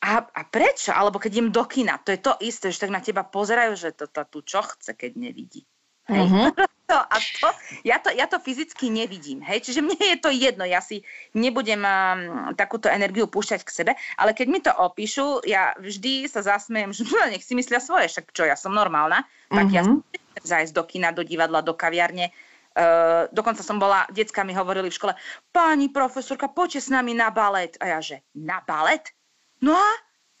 A, 0.00 0.24
a 0.24 0.40
prečo? 0.48 0.96
Alebo 0.96 1.20
keď 1.20 1.30
idem 1.36 1.50
do 1.52 1.64
kina, 1.68 2.00
to 2.00 2.16
je 2.16 2.20
to 2.24 2.32
isté, 2.40 2.72
že 2.72 2.88
tak 2.88 2.94
na 2.94 3.04
teba 3.04 3.20
pozerajú, 3.20 3.76
že 3.76 3.92
to, 3.92 4.08
to 4.08 4.22
tu 4.32 4.38
čo 4.40 4.64
chce, 4.64 4.96
keď 4.96 5.12
nevidí. 5.18 5.68
Hej? 6.08 6.26
Uh-huh. 6.26 6.50
To, 6.90 6.98
a 6.98 7.22
to, 7.22 7.48
ja, 7.86 8.02
to, 8.02 8.10
ja 8.10 8.26
to 8.26 8.42
fyzicky 8.42 8.90
nevidím. 8.90 9.46
Hej? 9.46 9.62
Čiže 9.62 9.78
mne 9.78 9.94
je 9.94 10.18
to 10.18 10.26
jedno, 10.34 10.66
ja 10.66 10.82
si 10.82 11.06
nebudem 11.38 11.78
um, 11.78 12.50
takúto 12.58 12.90
energiu 12.90 13.30
púšťať 13.30 13.62
k 13.62 13.70
sebe, 13.70 13.92
ale 14.18 14.34
keď 14.34 14.46
mi 14.50 14.58
to 14.58 14.74
opíšu, 14.74 15.46
ja 15.46 15.70
vždy 15.78 16.26
sa 16.26 16.42
zasmejem, 16.42 16.90
že 16.90 17.06
no, 17.14 17.30
nech 17.30 17.46
si 17.46 17.54
myslia 17.54 17.78
svoje, 17.78 18.10
však 18.10 18.34
čo, 18.34 18.42
ja 18.42 18.58
som 18.58 18.74
normálna, 18.74 19.22
tak 19.54 19.70
uh-huh. 19.70 19.78
ja 19.78 19.86
som 19.86 20.02
zájsť 20.42 20.74
do 20.74 20.82
kina, 20.82 21.14
do 21.14 21.22
divadla, 21.22 21.62
do 21.62 21.78
kaviarne, 21.78 22.34
Uh, 22.80 23.28
dokonca 23.28 23.60
som 23.60 23.76
bola, 23.76 24.08
decka 24.08 24.40
mi 24.40 24.56
hovorili 24.56 24.88
v 24.88 24.96
škole, 24.96 25.12
pani 25.52 25.92
profesorka, 25.92 26.48
poďte 26.48 26.80
s 26.80 26.88
nami 26.88 27.12
na 27.12 27.28
balet. 27.28 27.76
A 27.76 27.92
ja, 27.92 27.98
že 28.00 28.24
na 28.32 28.64
balet? 28.64 29.12
No 29.60 29.76
a? 29.76 29.90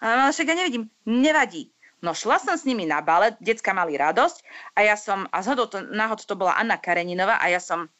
a 0.00 0.08
však 0.32 0.48
ja 0.48 0.56
nevidím, 0.56 0.88
nevadí. 1.04 1.68
No 2.00 2.16
šla 2.16 2.40
som 2.40 2.56
s 2.56 2.64
nimi 2.64 2.88
na 2.88 3.04
balet, 3.04 3.36
decka 3.44 3.76
mali 3.76 4.00
radosť 4.00 4.40
a 4.72 4.88
ja 4.88 4.96
som, 4.96 5.28
a 5.28 5.44
zhodou 5.44 5.68
to, 5.68 5.84
náhod 5.84 6.24
to 6.24 6.32
bola 6.32 6.56
Anna 6.56 6.80
Kareninová 6.80 7.36
a 7.36 7.52
ja 7.52 7.60
som 7.60 7.92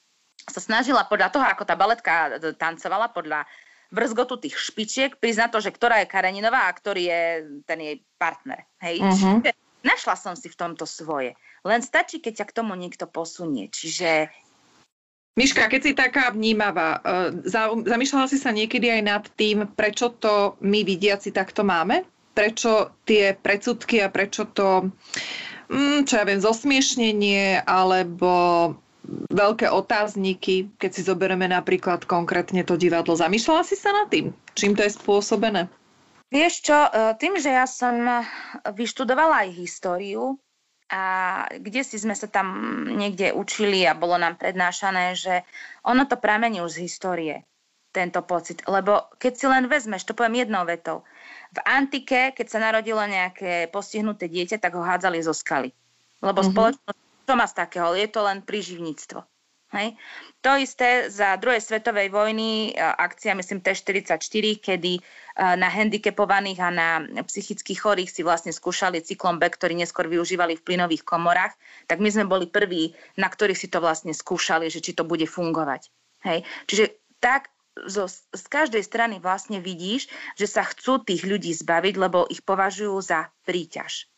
sa 0.48 0.56
snažila 0.56 1.04
podľa 1.04 1.28
toho, 1.28 1.44
ako 1.44 1.68
tá 1.68 1.76
baletka 1.76 2.40
tancovala, 2.56 3.12
podľa 3.12 3.44
vrzgotu 3.92 4.40
tých 4.40 4.56
špičiek, 4.56 5.20
priznať 5.20 5.52
to, 5.52 5.58
že 5.60 5.74
ktorá 5.76 6.00
je 6.00 6.08
Kareninová 6.08 6.64
a 6.64 6.72
ktorý 6.72 7.12
je 7.12 7.22
ten 7.68 7.78
jej 7.84 7.96
partner. 8.16 8.64
Hej? 8.80 9.04
Uh-huh. 9.04 9.44
Našla 9.84 10.16
som 10.16 10.32
si 10.32 10.48
v 10.48 10.56
tomto 10.56 10.88
svoje. 10.88 11.36
Len 11.66 11.80
stačí, 11.84 12.24
keď 12.24 12.44
ťa 12.44 12.46
k 12.48 12.56
tomu 12.56 12.72
niekto 12.76 13.04
posunie. 13.04 13.68
Čiže 13.68 14.32
Miška, 15.38 15.70
keď 15.70 15.80
si 15.80 15.92
taká 15.94 16.34
vnímavá, 16.34 17.00
e, 17.00 17.48
zamýšľala 17.86 18.26
si 18.26 18.36
sa 18.36 18.50
niekedy 18.50 18.90
aj 18.90 19.02
nad 19.06 19.24
tým, 19.38 19.62
prečo 19.72 20.10
to 20.10 20.58
my 20.60 20.82
vidiaci 20.82 21.30
takto 21.30 21.62
máme? 21.62 22.02
Prečo 22.34 22.98
tie 23.06 23.38
predsudky 23.38 24.02
a 24.02 24.10
prečo 24.10 24.50
to, 24.50 24.90
mm, 25.70 26.04
čo 26.04 26.14
ja 26.18 26.24
viem, 26.26 26.42
zosmiešnenie 26.42 27.62
alebo 27.62 28.74
veľké 29.30 29.70
otázniky, 29.70 30.76
keď 30.76 30.90
si 30.92 31.02
zoberieme 31.06 31.46
napríklad 31.46 32.04
konkrétne 32.04 32.66
to 32.66 32.74
divadlo. 32.74 33.14
Zamýšľala 33.14 33.62
si 33.62 33.78
sa 33.78 33.94
nad 33.94 34.10
tým, 34.10 34.34
čím 34.58 34.74
to 34.74 34.82
je 34.82 34.92
spôsobené? 34.92 35.70
Vieš 36.30 36.54
čo, 36.68 36.76
e, 36.76 36.90
tým, 37.16 37.38
že 37.38 37.54
ja 37.54 37.70
som 37.70 37.96
vyštudovala 38.66 39.46
aj 39.46 39.56
históriu 39.56 40.36
a 40.90 41.02
kde 41.54 41.86
si 41.86 41.96
sme 42.02 42.18
sa 42.18 42.26
tam 42.26 42.82
niekde 42.90 43.30
učili 43.30 43.86
a 43.86 43.94
bolo 43.94 44.18
nám 44.18 44.34
prednášané, 44.36 45.14
že 45.14 45.46
ono 45.86 46.04
to 46.10 46.18
pramení 46.18 46.58
už 46.58 46.82
z 46.82 46.82
histórie, 46.90 47.36
tento 47.94 48.26
pocit. 48.26 48.66
Lebo 48.66 49.06
keď 49.22 49.32
si 49.38 49.46
len 49.46 49.70
vezmeš, 49.70 50.02
to 50.02 50.18
poviem 50.18 50.42
jednou 50.42 50.66
vetou, 50.66 51.06
v 51.50 51.58
antike, 51.66 52.34
keď 52.34 52.46
sa 52.46 52.58
narodilo 52.62 53.02
nejaké 53.02 53.70
postihnuté 53.70 54.30
dieťa, 54.30 54.62
tak 54.62 54.74
ho 54.74 54.82
hádzali 54.82 55.18
zo 55.22 55.34
skaly. 55.34 55.70
Lebo 56.22 56.42
mm-hmm. 56.42 56.54
spoločnosť, 56.54 57.00
čo 57.26 57.32
má 57.34 57.46
z 57.46 57.54
takého? 57.54 57.90
Je 57.94 58.06
to 58.10 58.20
len 58.26 58.42
príživníctvo. 58.42 59.22
Hej. 59.70 59.94
To 60.42 60.58
isté 60.58 61.06
za 61.06 61.38
druhej 61.38 61.62
svetovej 61.62 62.10
vojny, 62.10 62.74
akcia 62.74 63.38
myslím 63.38 63.62
T-44, 63.62 64.58
kedy 64.58 64.98
na 65.38 65.70
handicapovaných 65.70 66.58
a 66.58 66.68
na 66.74 66.88
psychicky 67.30 67.78
chorých 67.78 68.10
si 68.10 68.26
vlastne 68.26 68.50
skúšali 68.50 68.98
cyklon 68.98 69.38
B, 69.38 69.46
ktorý 69.46 69.78
neskôr 69.78 70.10
využívali 70.10 70.58
v 70.58 70.66
plynových 70.66 71.06
komorách, 71.06 71.54
tak 71.86 72.02
my 72.02 72.10
sme 72.10 72.26
boli 72.26 72.50
prví, 72.50 72.98
na 73.14 73.30
ktorých 73.30 73.58
si 73.62 73.70
to 73.70 73.78
vlastne 73.78 74.10
skúšali, 74.10 74.66
že 74.66 74.82
či 74.82 74.90
to 74.90 75.06
bude 75.06 75.30
fungovať. 75.30 75.86
Hej. 76.26 76.42
Čiže 76.66 76.84
tak 77.22 77.54
zo, 77.86 78.10
z 78.10 78.44
každej 78.50 78.82
strany 78.82 79.22
vlastne 79.22 79.62
vidíš, 79.62 80.10
že 80.34 80.50
sa 80.50 80.66
chcú 80.66 80.98
tých 80.98 81.22
ľudí 81.22 81.54
zbaviť, 81.54 81.94
lebo 81.94 82.26
ich 82.26 82.42
považujú 82.42 82.98
za 82.98 83.30
príťaž. 83.46 84.10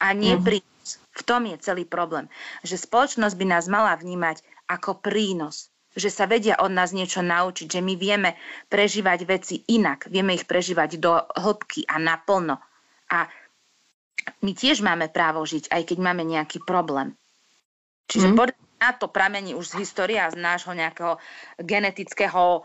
A 0.00 0.16
nie 0.16 0.32
mm-hmm. 0.32 0.46
prínos. 0.48 0.90
V 1.12 1.22
tom 1.26 1.44
je 1.44 1.60
celý 1.60 1.84
problém. 1.84 2.30
Že 2.64 2.88
spoločnosť 2.88 3.34
by 3.36 3.46
nás 3.50 3.68
mala 3.68 3.92
vnímať 3.98 4.40
ako 4.68 5.00
prínos. 5.00 5.72
Že 5.98 6.10
sa 6.12 6.24
vedia 6.28 6.60
od 6.60 6.70
nás 6.70 6.92
niečo 6.94 7.24
naučiť, 7.24 7.66
že 7.66 7.80
my 7.82 7.96
vieme 7.98 8.36
prežívať 8.70 9.18
veci 9.24 9.56
inak, 9.72 10.06
vieme 10.06 10.36
ich 10.36 10.44
prežívať 10.44 11.00
do 11.00 11.16
hĺbky 11.16 11.88
a 11.88 11.96
naplno. 11.98 12.60
A 13.08 13.26
my 14.44 14.52
tiež 14.52 14.84
máme 14.84 15.08
právo 15.08 15.42
žiť, 15.42 15.72
aj 15.72 15.82
keď 15.88 15.98
máme 15.98 16.22
nejaký 16.22 16.62
problém. 16.62 17.16
Čiže 18.06 18.30
mm. 18.30 18.36
na 18.78 18.92
to 18.94 19.08
pramení 19.08 19.56
už 19.56 19.74
z 19.74 19.82
história, 19.82 20.28
z 20.28 20.36
nášho 20.36 20.76
nejakého 20.76 21.16
genetického 21.58 22.62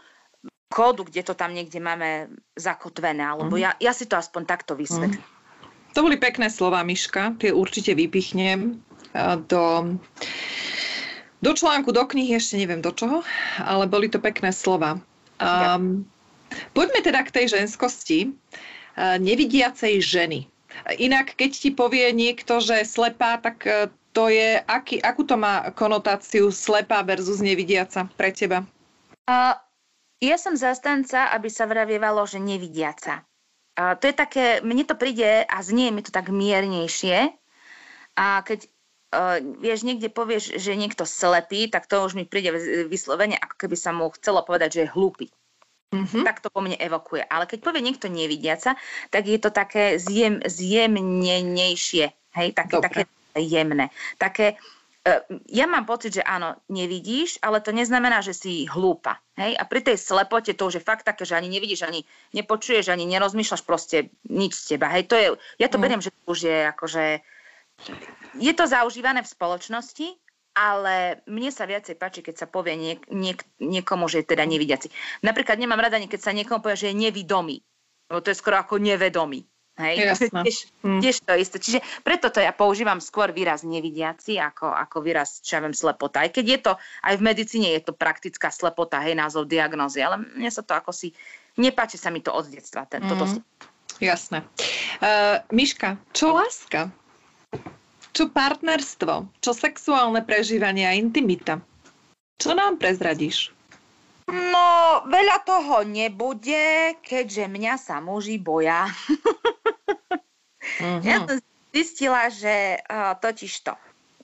kódu, 0.67 1.07
kde 1.07 1.23
to 1.23 1.33
tam 1.33 1.55
niekde 1.55 1.79
máme 1.79 2.27
zakotvené. 2.59 3.23
Alebo 3.23 3.55
mm. 3.55 3.61
ja, 3.63 3.71
ja 3.79 3.95
si 3.95 4.05
to 4.05 4.19
aspoň 4.19 4.45
takto 4.45 4.75
vysvetlím. 4.75 5.23
Mm. 5.23 5.31
To 5.93 6.01
boli 6.01 6.17
pekné 6.17 6.49
slova, 6.49 6.81
Miška. 6.81 7.37
Tie 7.37 7.53
určite 7.53 7.93
vypichnem 7.93 8.81
do 9.45 9.93
do 11.43 11.51
článku, 11.51 11.91
do 11.91 12.07
knihy, 12.07 12.39
ešte 12.39 12.55
neviem 12.55 12.79
do 12.79 12.95
čoho, 12.95 13.19
ale 13.59 13.83
boli 13.83 14.07
to 14.07 14.23
pekné 14.23 14.55
slova. 14.55 15.03
Um, 15.43 16.07
poďme 16.71 17.03
teda 17.03 17.19
k 17.27 17.35
tej 17.35 17.45
ženskosti 17.59 18.31
uh, 18.31 19.19
nevidiacej 19.19 19.99
ženy. 19.99 20.47
Inak, 20.95 21.35
keď 21.35 21.51
ti 21.51 21.69
povie 21.75 22.15
niekto, 22.15 22.63
že 22.63 22.87
slepá, 22.87 23.43
tak 23.43 23.67
uh, 23.67 23.91
to 24.15 24.31
je, 24.31 24.63
aký, 24.63 25.03
akú 25.03 25.27
to 25.27 25.35
má 25.35 25.67
konotáciu 25.75 26.47
slepá 26.47 27.03
versus 27.03 27.43
nevidiaca 27.43 28.07
pre 28.15 28.31
teba? 28.31 28.63
Uh, 29.27 29.59
ja 30.23 30.39
som 30.39 30.55
zastanca, 30.55 31.27
aby 31.35 31.51
sa 31.51 31.67
vravievalo, 31.67 32.23
že 32.23 32.39
nevidiaca. 32.39 33.27
Uh, 33.75 33.99
to 33.99 34.07
je 34.07 34.15
také, 34.15 34.45
mne 34.63 34.87
to 34.87 34.95
príde 34.95 35.43
a 35.43 35.57
znie 35.59 35.91
mi 35.91 35.99
to 35.99 36.13
tak 36.13 36.31
miernejšie. 36.31 37.35
A 38.13 38.45
keď 38.45 38.69
uh, 39.13 39.37
vieš, 39.61 39.85
niekde 39.85 40.09
povieš, 40.09 40.57
že 40.57 40.73
niekto 40.73 41.05
slepý, 41.05 41.69
tak 41.69 41.85
to 41.85 42.01
už 42.01 42.17
mi 42.17 42.25
príde 42.25 42.49
vyslovene, 42.89 43.37
ako 43.37 43.55
keby 43.55 43.77
sa 43.77 43.93
mu 43.93 44.09
chcelo 44.17 44.41
povedať, 44.41 44.69
že 44.73 44.81
je 44.83 44.93
hlúpy. 44.93 45.27
Mm-hmm. 45.93 46.25
Tak 46.25 46.41
to 46.41 46.49
po 46.49 46.65
mne 46.65 46.73
evokuje. 46.81 47.21
Ale 47.21 47.45
keď 47.45 47.59
povie 47.61 47.85
niekto 47.85 48.09
nevidiaca, 48.09 48.73
tak 49.13 49.29
je 49.29 49.37
to 49.37 49.53
také 49.53 50.01
zjem, 50.01 50.41
zjemnenejšie. 50.41 52.09
Hej, 52.33 52.57
také, 52.57 52.81
také 52.81 53.05
jemné. 53.37 53.93
Také, 54.17 54.57
uh, 55.05 55.21
ja 55.45 55.69
mám 55.69 55.85
pocit, 55.85 56.17
že 56.17 56.25
áno, 56.25 56.57
nevidíš, 56.65 57.37
ale 57.45 57.61
to 57.61 57.69
neznamená, 57.69 58.25
že 58.25 58.33
si 58.33 58.65
hlúpa. 58.65 59.21
Hej? 59.37 59.53
A 59.53 59.69
pri 59.69 59.85
tej 59.85 60.01
slepote 60.01 60.57
to 60.57 60.65
už 60.65 60.81
je 60.81 60.83
fakt 60.83 61.05
také, 61.05 61.29
že 61.29 61.37
ani 61.37 61.45
nevidíš, 61.45 61.85
ani 61.85 62.01
nepočuješ, 62.33 62.89
ani 62.89 63.05
nerozmýšľaš 63.05 63.61
proste 63.61 64.09
nič 64.25 64.57
z 64.57 64.63
teba. 64.73 64.89
Hej? 64.97 65.13
To 65.13 65.15
je, 65.15 65.27
ja 65.61 65.69
to 65.69 65.77
mm. 65.77 65.83
beriem, 65.85 66.01
že 66.01 66.09
to 66.09 66.21
už 66.25 66.39
je 66.49 66.57
akože 66.73 67.05
je 68.37 68.53
to 68.53 68.65
zaužívané 68.65 69.21
v 69.21 69.31
spoločnosti, 69.31 70.07
ale 70.53 71.25
mne 71.25 71.49
sa 71.49 71.65
viacej 71.65 71.97
páči, 71.97 72.21
keď 72.21 72.45
sa 72.45 72.47
povie 72.47 72.77
niek, 72.77 73.01
niek, 73.09 73.41
niekomu, 73.57 74.05
že 74.05 74.21
je 74.21 74.37
teda 74.37 74.45
nevidiaci. 74.45 74.93
Napríklad 75.25 75.57
nemám 75.57 75.81
rada, 75.81 75.97
keď 75.97 76.21
sa 76.21 76.31
niekomu 76.33 76.61
povie, 76.61 76.77
že 76.77 76.89
je 76.93 77.01
nevidomý. 77.09 77.65
Lebo 78.09 78.21
to 78.21 78.29
je 78.29 78.37
skoro 78.37 78.61
ako 78.61 78.77
nevedomý. 78.77 79.49
Hej? 79.81 80.13
Tiež, 80.13 80.57
hm. 80.85 81.01
tiež 81.01 81.15
to 81.25 81.33
isté. 81.33 81.57
Čiže 81.57 81.79
preto 82.05 82.29
to 82.29 82.37
ja 82.37 82.53
používam 82.53 83.01
skôr 83.01 83.33
výraz 83.33 83.65
nevidiaci 83.65 84.37
ako, 84.37 84.69
ako 84.69 85.01
výraz, 85.01 85.41
čo 85.41 85.57
ja 85.57 85.65
viem, 85.65 85.73
slepota. 85.73 86.21
Aj 86.21 86.29
keď 86.29 86.45
je 86.45 86.59
to, 86.61 86.73
aj 87.01 87.13
v 87.17 87.25
medicíne 87.25 87.73
je 87.73 87.81
to 87.81 87.97
praktická 87.97 88.53
slepota, 88.53 89.01
hej, 89.01 89.17
názov 89.17 89.49
diagnózy, 89.49 90.05
ale 90.05 90.21
mne 90.21 90.53
sa 90.53 90.61
to 90.61 90.77
ako 90.77 90.93
si, 90.93 91.17
nepáči 91.57 91.97
sa 91.97 92.13
mi 92.13 92.21
to 92.21 92.29
od 92.29 92.45
detstva. 92.53 92.85
Ten, 92.85 93.01
mm. 93.01 93.09
toto... 93.09 93.25
Jasné. 93.97 94.45
Uh, 95.01 95.41
Miška, 95.53 95.97
čo 96.13 96.37
láska? 96.37 96.93
Čo 98.13 98.29
partnerstvo? 98.29 99.41
Čo 99.41 99.51
sexuálne 99.57 100.21
prežívanie 100.21 100.85
a 100.85 100.93
intimita? 100.93 101.57
Čo 102.37 102.53
nám 102.53 102.77
prezradíš? 102.77 103.49
No, 104.29 105.03
veľa 105.09 105.43
toho 105.43 105.83
nebude, 105.83 106.95
keďže 107.03 107.49
mňa 107.49 107.73
sa 107.75 107.99
muži 107.99 108.39
boja. 108.39 108.87
uh-huh. 110.79 111.01
Ja 111.03 111.27
som 111.27 111.41
zistila, 111.75 112.31
že 112.31 112.79
uh, 112.87 113.17
totiž 113.19 113.51
to, 113.67 113.75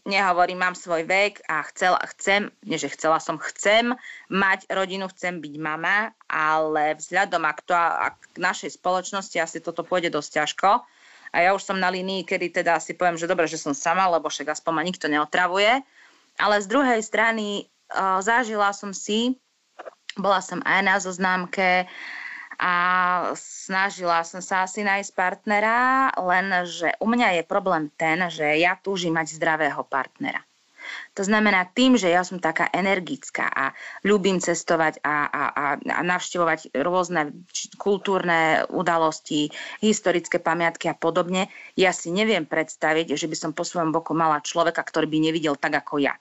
nehovorím, 0.07 0.63
mám 0.63 0.75
svoj 0.77 1.03
vek 1.03 1.43
a 1.51 1.65
chcel, 1.73 1.99
chcem, 2.15 2.47
nie 2.63 2.79
že 2.79 2.93
chcela 2.93 3.19
som, 3.19 3.41
chcem 3.41 3.97
mať 4.31 4.69
rodinu, 4.71 5.11
chcem 5.11 5.43
byť 5.43 5.55
mama, 5.59 6.15
ale 6.31 6.95
vzhľadom 6.95 7.43
to, 7.67 7.75
ak 7.75 8.15
k 8.33 8.37
našej 8.39 8.79
spoločnosti 8.79 9.35
asi 9.35 9.59
toto 9.59 9.83
pôjde 9.83 10.13
dosť 10.13 10.29
ťažko, 10.41 10.69
a 11.29 11.37
ja 11.45 11.53
už 11.53 11.61
som 11.61 11.77
na 11.77 11.93
línii, 11.93 12.25
kedy 12.25 12.61
teda 12.61 12.81
si 12.81 12.97
poviem, 12.97 13.17
že 13.17 13.29
dobre, 13.29 13.45
že 13.45 13.61
som 13.61 13.73
sama, 13.73 14.09
lebo 14.09 14.29
však 14.29 14.53
aspoň 14.53 14.71
ma 14.73 14.83
nikto 14.83 15.05
neotravuje. 15.05 15.81
Ale 16.39 16.55
z 16.57 16.67
druhej 16.71 17.01
strany 17.03 17.69
uh, 17.93 18.17
zažila 18.23 18.73
som 18.73 18.95
si, 18.95 19.37
bola 20.17 20.41
som 20.41 20.63
aj 20.65 20.81
na 20.81 20.95
zoznámke 20.97 21.85
a 22.59 22.73
snažila 23.39 24.25
som 24.27 24.43
sa 24.43 24.67
asi 24.67 24.83
nájsť 24.83 25.11
partnera, 25.15 26.11
len 26.19 26.67
že 26.67 26.91
u 26.99 27.07
mňa 27.07 27.39
je 27.39 27.43
problém 27.47 27.87
ten, 27.95 28.19
že 28.27 28.43
ja 28.59 28.75
túžim 28.75 29.15
mať 29.15 29.39
zdravého 29.39 29.79
partnera. 29.87 30.43
To 31.17 31.23
znamená 31.25 31.67
tým, 31.71 31.95
že 31.99 32.09
ja 32.09 32.23
som 32.23 32.39
taká 32.39 32.69
energická 32.71 33.45
a 33.49 33.75
ľúbim 34.07 34.39
cestovať 34.39 35.03
a, 35.03 35.27
a, 35.27 35.43
a, 35.51 35.65
a 35.79 36.01
navštevovať 36.05 36.75
rôzne 36.79 37.33
kultúrne 37.75 38.63
udalosti, 38.69 39.51
historické 39.83 40.39
pamiatky 40.39 40.87
a 40.87 40.95
podobne, 40.95 41.51
ja 41.75 41.91
si 41.91 42.13
neviem 42.13 42.47
predstaviť, 42.47 43.15
že 43.15 43.27
by 43.27 43.35
som 43.35 43.51
po 43.51 43.67
svojom 43.67 43.91
boku 43.91 44.15
mala 44.15 44.39
človeka, 44.39 44.81
ktorý 44.85 45.07
by 45.07 45.17
nevidel 45.31 45.55
tak 45.59 45.75
ako 45.75 45.99
ja. 45.99 46.15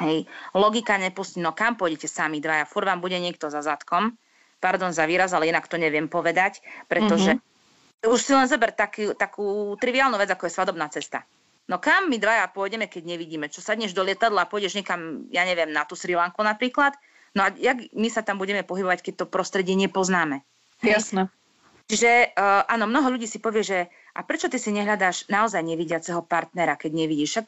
Hej, 0.00 0.24
logika 0.56 0.96
nepustí, 0.96 1.44
no 1.44 1.52
kam 1.52 1.76
pôjdete 1.76 2.08
sami 2.08 2.40
dvaja, 2.40 2.64
fur 2.64 2.88
vám 2.88 3.04
bude 3.04 3.20
niekto 3.20 3.52
za 3.52 3.60
zadkom, 3.60 4.16
pardon 4.56 4.92
za 4.96 5.04
výraz, 5.04 5.36
ale 5.36 5.52
inak 5.52 5.68
to 5.68 5.76
neviem 5.76 6.08
povedať, 6.08 6.64
pretože 6.88 7.36
mm-hmm. 7.36 8.08
už 8.08 8.20
si 8.20 8.32
len 8.32 8.48
zober 8.48 8.72
taký, 8.72 9.12
takú 9.12 9.76
triviálnu 9.76 10.16
vec, 10.16 10.32
ako 10.32 10.48
je 10.48 10.56
svadobná 10.56 10.88
cesta. 10.88 11.24
No 11.70 11.78
kam 11.78 12.10
my 12.10 12.18
dvaja 12.18 12.50
pôjdeme, 12.50 12.90
keď 12.90 13.14
nevidíme? 13.14 13.46
Čo 13.46 13.62
sadneš 13.62 13.94
do 13.94 14.02
lietadla 14.02 14.42
a 14.42 14.50
pôjdeš 14.50 14.74
niekam, 14.74 15.30
ja 15.30 15.46
neviem, 15.46 15.70
na 15.70 15.86
tú 15.86 15.94
Sri 15.94 16.18
Lanku 16.18 16.42
napríklad? 16.42 16.98
No 17.30 17.46
a 17.46 17.54
jak 17.54 17.94
my 17.94 18.10
sa 18.10 18.26
tam 18.26 18.42
budeme 18.42 18.66
pohybovať, 18.66 19.06
keď 19.06 19.14
to 19.22 19.30
prostredie 19.30 19.78
nepoznáme? 19.78 20.42
Jasné. 20.82 21.30
Čiže 21.86 22.34
uh, 22.34 22.66
áno, 22.66 22.90
mnoho 22.90 23.14
ľudí 23.14 23.30
si 23.30 23.38
povie, 23.38 23.62
že 23.62 23.78
a 24.14 24.26
prečo 24.26 24.50
ty 24.50 24.58
si 24.58 24.74
nehľadáš 24.74 25.30
naozaj 25.30 25.62
nevidiaceho 25.62 26.26
partnera, 26.26 26.74
keď 26.74 26.90
nevidíš? 26.90 27.38
Však 27.38 27.46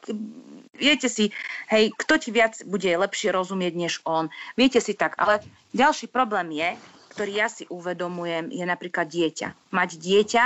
viete 0.79 1.11
si, 1.11 1.35
hej, 1.67 1.91
kto 1.91 2.15
ti 2.15 2.31
viac 2.31 2.63
bude 2.63 2.87
lepšie 2.87 3.27
rozumieť 3.35 3.73
než 3.75 3.93
on. 4.07 4.31
Viete 4.55 4.79
si 4.79 4.95
tak, 4.95 5.19
ale 5.19 5.43
ďalší 5.75 6.07
problém 6.07 6.55
je, 6.55 6.79
ktorý 7.11 7.31
ja 7.43 7.47
si 7.51 7.67
uvedomujem, 7.67 8.55
je 8.55 8.63
napríklad 8.63 9.07
dieťa. 9.11 9.75
Mať 9.75 9.89
dieťa, 9.99 10.43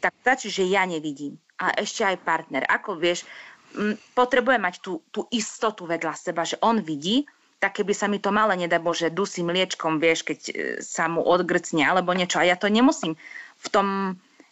tak 0.00 0.12
stačí, 0.24 0.48
že 0.48 0.64
ja 0.64 0.88
nevidím 0.88 1.36
a 1.60 1.76
ešte 1.76 2.08
aj 2.08 2.24
partner. 2.24 2.64
Ako 2.64 2.96
vieš, 2.96 3.28
potrebuje 4.16 4.58
mať 4.58 4.74
tú, 4.80 5.04
tú 5.12 5.28
istotu 5.30 5.84
vedľa 5.84 6.16
seba, 6.16 6.42
že 6.42 6.58
on 6.64 6.80
vidí, 6.80 7.28
tak 7.60 7.76
keby 7.76 7.92
sa 7.92 8.08
mi 8.08 8.16
to 8.16 8.32
malé, 8.32 8.56
nedá 8.56 8.80
Bože, 8.80 9.12
dusí 9.12 9.44
mliečkom, 9.44 10.00
vieš, 10.00 10.24
keď 10.24 10.38
e, 10.48 10.52
sa 10.80 11.12
mu 11.12 11.20
odgrcne 11.20 11.84
alebo 11.84 12.16
niečo. 12.16 12.40
A 12.40 12.48
ja 12.48 12.56
to 12.56 12.72
nemusím 12.72 13.20
v 13.60 13.66
tom, 13.68 13.88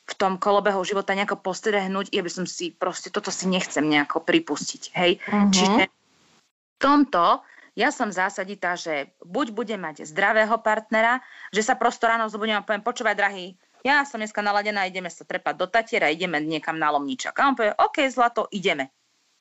v 0.05 0.15
tom 0.21 0.37
kolobehu 0.37 0.85
života 0.85 1.17
nejako 1.17 1.41
postrehnúť, 1.41 2.13
ja 2.13 2.21
by 2.21 2.29
som 2.29 2.45
si 2.45 2.69
proste, 2.69 3.09
toto 3.09 3.33
si 3.33 3.49
nechcem 3.49 3.81
nejako 3.81 4.21
pripustiť, 4.21 4.83
hej. 4.93 5.17
Uh-huh. 5.25 5.49
Čiže 5.49 5.89
v 5.89 6.77
tomto 6.77 7.41
ja 7.79 7.95
som 7.95 8.11
zásaditá, 8.11 8.75
že 8.75 9.15
buď 9.23 9.55
budem 9.55 9.79
mať 9.79 10.03
zdravého 10.03 10.59
partnera, 10.59 11.23
že 11.55 11.63
sa 11.63 11.79
prosto 11.79 12.11
ráno 12.11 12.27
zobudím 12.27 12.59
a 12.59 12.67
poviem, 12.67 12.83
počúvaj, 12.83 13.15
drahý, 13.15 13.55
ja 13.87 14.03
som 14.07 14.19
dneska 14.19 14.43
naladená, 14.43 14.87
ideme 14.87 15.11
sa 15.11 15.23
trepať 15.27 15.55
do 15.55 15.67
Tatiera, 15.71 16.11
ideme 16.11 16.43
niekam 16.43 16.79
na 16.79 16.91
Lomničak. 16.95 17.35
A 17.39 17.49
on 17.51 17.57
povie, 17.59 17.75
OK, 17.75 18.07
zlato, 18.11 18.51
ideme. 18.51 18.91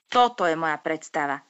Toto 0.07 0.47
je 0.47 0.55
moja 0.55 0.77
predstava. 0.79 1.41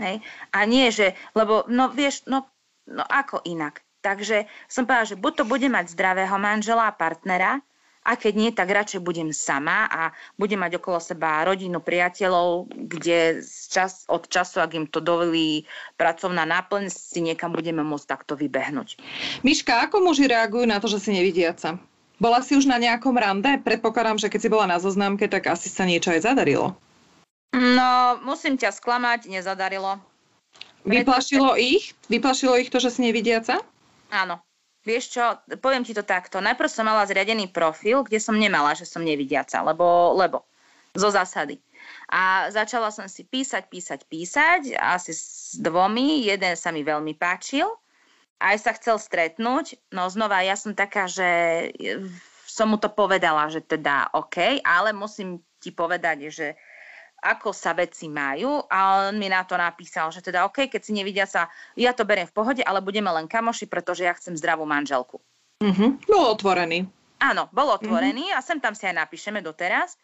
Hej? 0.00 0.24
A 0.54 0.58
nie, 0.64 0.88
že, 0.88 1.12
lebo, 1.36 1.68
no 1.68 1.92
vieš, 1.92 2.24
no, 2.30 2.48
no 2.88 3.04
ako 3.04 3.44
inak. 3.44 3.84
Takže 4.00 4.46
som 4.70 4.86
povedala, 4.86 5.10
že 5.10 5.20
buď 5.20 5.32
to 5.42 5.44
bude 5.44 5.66
mať 5.66 5.90
zdravého 5.92 6.36
manžela 6.38 6.86
a 6.86 6.94
partnera, 6.94 7.58
a 8.06 8.14
keď 8.14 8.32
nie, 8.38 8.50
tak 8.54 8.70
radšej 8.70 9.02
budem 9.02 9.34
sama 9.34 9.90
a 9.90 10.14
budem 10.38 10.62
mať 10.62 10.78
okolo 10.78 11.02
seba 11.02 11.42
rodinu, 11.42 11.82
priateľov, 11.82 12.70
kde 12.70 13.42
čas, 13.42 14.06
od 14.06 14.30
času, 14.30 14.62
ak 14.62 14.78
im 14.78 14.86
to 14.86 15.02
dovolí 15.02 15.66
pracovná 15.98 16.46
náplň, 16.46 16.86
si 16.86 17.18
niekam 17.18 17.50
budeme 17.50 17.82
môcť 17.82 18.06
takto 18.06 18.38
vybehnúť. 18.38 19.02
Miška, 19.42 19.90
ako 19.90 20.06
muži 20.06 20.30
reagujú 20.30 20.70
na 20.70 20.78
to, 20.78 20.86
že 20.86 21.02
si 21.02 21.10
nevidiaca? 21.10 21.82
Bola 22.16 22.40
si 22.40 22.56
už 22.56 22.64
na 22.64 22.80
nejakom 22.80 23.12
rande? 23.12 23.60
Predpokladám, 23.60 24.16
že 24.16 24.32
keď 24.32 24.40
si 24.40 24.52
bola 24.52 24.66
na 24.66 24.78
zoznámke, 24.80 25.28
tak 25.28 25.52
asi 25.52 25.68
sa 25.68 25.84
niečo 25.84 26.12
aj 26.12 26.24
zadarilo. 26.24 26.72
No, 27.52 28.20
musím 28.24 28.56
ťa 28.56 28.72
sklamať, 28.72 29.28
nezadarilo. 29.28 30.00
Vyplašilo 30.86 31.58
ich? 31.60 31.92
Vyplašilo 32.08 32.56
ich 32.56 32.72
to, 32.72 32.80
že 32.80 32.94
si 32.94 33.04
nevidiaca? 33.04 33.60
Áno. 34.08 34.40
Vieš 34.86 35.18
čo, 35.18 35.24
poviem 35.58 35.82
ti 35.82 35.90
to 35.90 36.06
takto. 36.06 36.38
Najprv 36.38 36.70
som 36.70 36.86
mala 36.86 37.02
zriadený 37.10 37.50
profil, 37.50 38.06
kde 38.06 38.22
som 38.22 38.38
nemala, 38.38 38.70
že 38.78 38.86
som 38.86 39.02
nevidiaca, 39.02 39.66
lebo, 39.66 40.14
lebo 40.14 40.46
zo 40.94 41.10
zásady. 41.10 41.58
A 42.06 42.46
začala 42.54 42.94
som 42.94 43.10
si 43.10 43.26
písať, 43.26 43.66
písať, 43.66 44.06
písať, 44.06 44.78
asi 44.78 45.10
s 45.10 45.58
dvomi. 45.58 46.22
Jeden 46.30 46.54
sa 46.54 46.70
mi 46.70 46.86
veľmi 46.86 47.18
páčil, 47.18 47.66
aj 48.40 48.56
sa 48.60 48.72
chcel 48.76 49.00
stretnúť. 49.00 49.80
No 49.92 50.08
znova, 50.12 50.44
ja 50.44 50.56
som 50.56 50.76
taká, 50.76 51.08
že 51.08 51.28
som 52.46 52.72
mu 52.72 52.76
to 52.80 52.88
povedala, 52.92 53.48
že 53.48 53.64
teda 53.64 54.12
OK, 54.16 54.60
ale 54.64 54.92
musím 54.92 55.40
ti 55.60 55.72
povedať, 55.72 56.32
že 56.32 56.46
ako 57.16 57.50
sa 57.50 57.72
veci 57.72 58.06
majú 58.12 58.60
a 58.68 59.08
on 59.08 59.16
mi 59.16 59.26
na 59.26 59.42
to 59.42 59.56
napísal, 59.56 60.12
že 60.12 60.20
teda 60.20 60.44
OK, 60.46 60.68
keď 60.68 60.80
si 60.84 60.92
nevidia 60.92 61.24
sa, 61.24 61.48
ja 61.74 61.96
to 61.96 62.04
beriem 62.04 62.28
v 62.28 62.36
pohode, 62.36 62.62
ale 62.62 62.84
budeme 62.84 63.08
len 63.08 63.26
kamoši, 63.26 63.66
pretože 63.66 64.04
ja 64.04 64.12
chcem 64.14 64.36
zdravú 64.36 64.68
manželku. 64.68 65.18
Mm-hmm. 65.64 66.06
Bol 66.06 66.24
otvorený. 66.36 66.84
Áno, 67.16 67.48
bol 67.50 67.72
otvorený 67.72 68.30
mm-hmm. 68.30 68.40
a 68.40 68.44
sem 68.44 68.60
tam 68.60 68.76
si 68.76 68.84
aj 68.84 69.00
napíšeme 69.00 69.40
doteraz. 69.40 69.96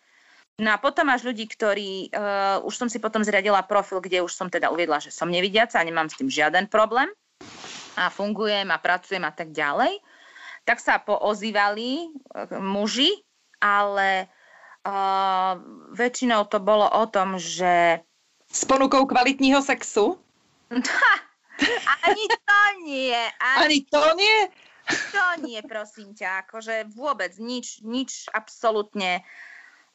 No 0.57 0.73
a 0.73 0.81
potom 0.81 1.09
máš 1.09 1.25
ľudí, 1.25 1.49
ktorí, 1.49 2.13
uh, 2.13 2.61
už 2.65 2.75
som 2.77 2.89
si 2.89 3.01
potom 3.01 3.25
zriadila 3.25 3.65
profil, 3.65 4.05
kde 4.05 4.25
už 4.25 4.33
som 4.33 4.49
teda 4.53 4.69
uviedla, 4.69 5.01
že 5.01 5.13
som 5.13 5.29
nevidiaca 5.29 5.81
a 5.81 5.87
nemám 5.87 6.09
s 6.09 6.17
tým 6.17 6.29
žiaden 6.29 6.69
problém 6.69 7.09
a 7.97 8.09
fungujem 8.09 8.69
a 8.73 8.79
pracujem 8.81 9.25
a 9.25 9.33
tak 9.33 9.53
ďalej, 9.53 10.01
tak 10.65 10.79
sa 10.79 11.03
poozývali 11.03 12.09
eh, 12.09 12.59
muži, 12.59 13.11
ale 13.63 14.27
uh, 14.83 15.55
väčšinou 15.95 16.51
to 16.51 16.59
bolo 16.59 16.83
o 16.91 17.07
tom, 17.07 17.39
že... 17.39 18.03
S 18.53 18.67
ponukou 18.67 19.07
kvalitního 19.07 19.63
sexu? 19.63 20.19
ani 22.07 22.25
to 22.29 22.61
nie. 22.85 23.17
Ani, 23.41 23.65
ani 23.65 23.79
to 23.87 24.03
nie? 24.19 24.39
To 25.15 25.27
nie, 25.47 25.63
prosím 25.63 26.13
ťa. 26.13 26.45
Akože 26.45 26.91
vôbec 26.91 27.39
nič, 27.39 27.81
nič 27.87 28.27
absolútne. 28.35 29.23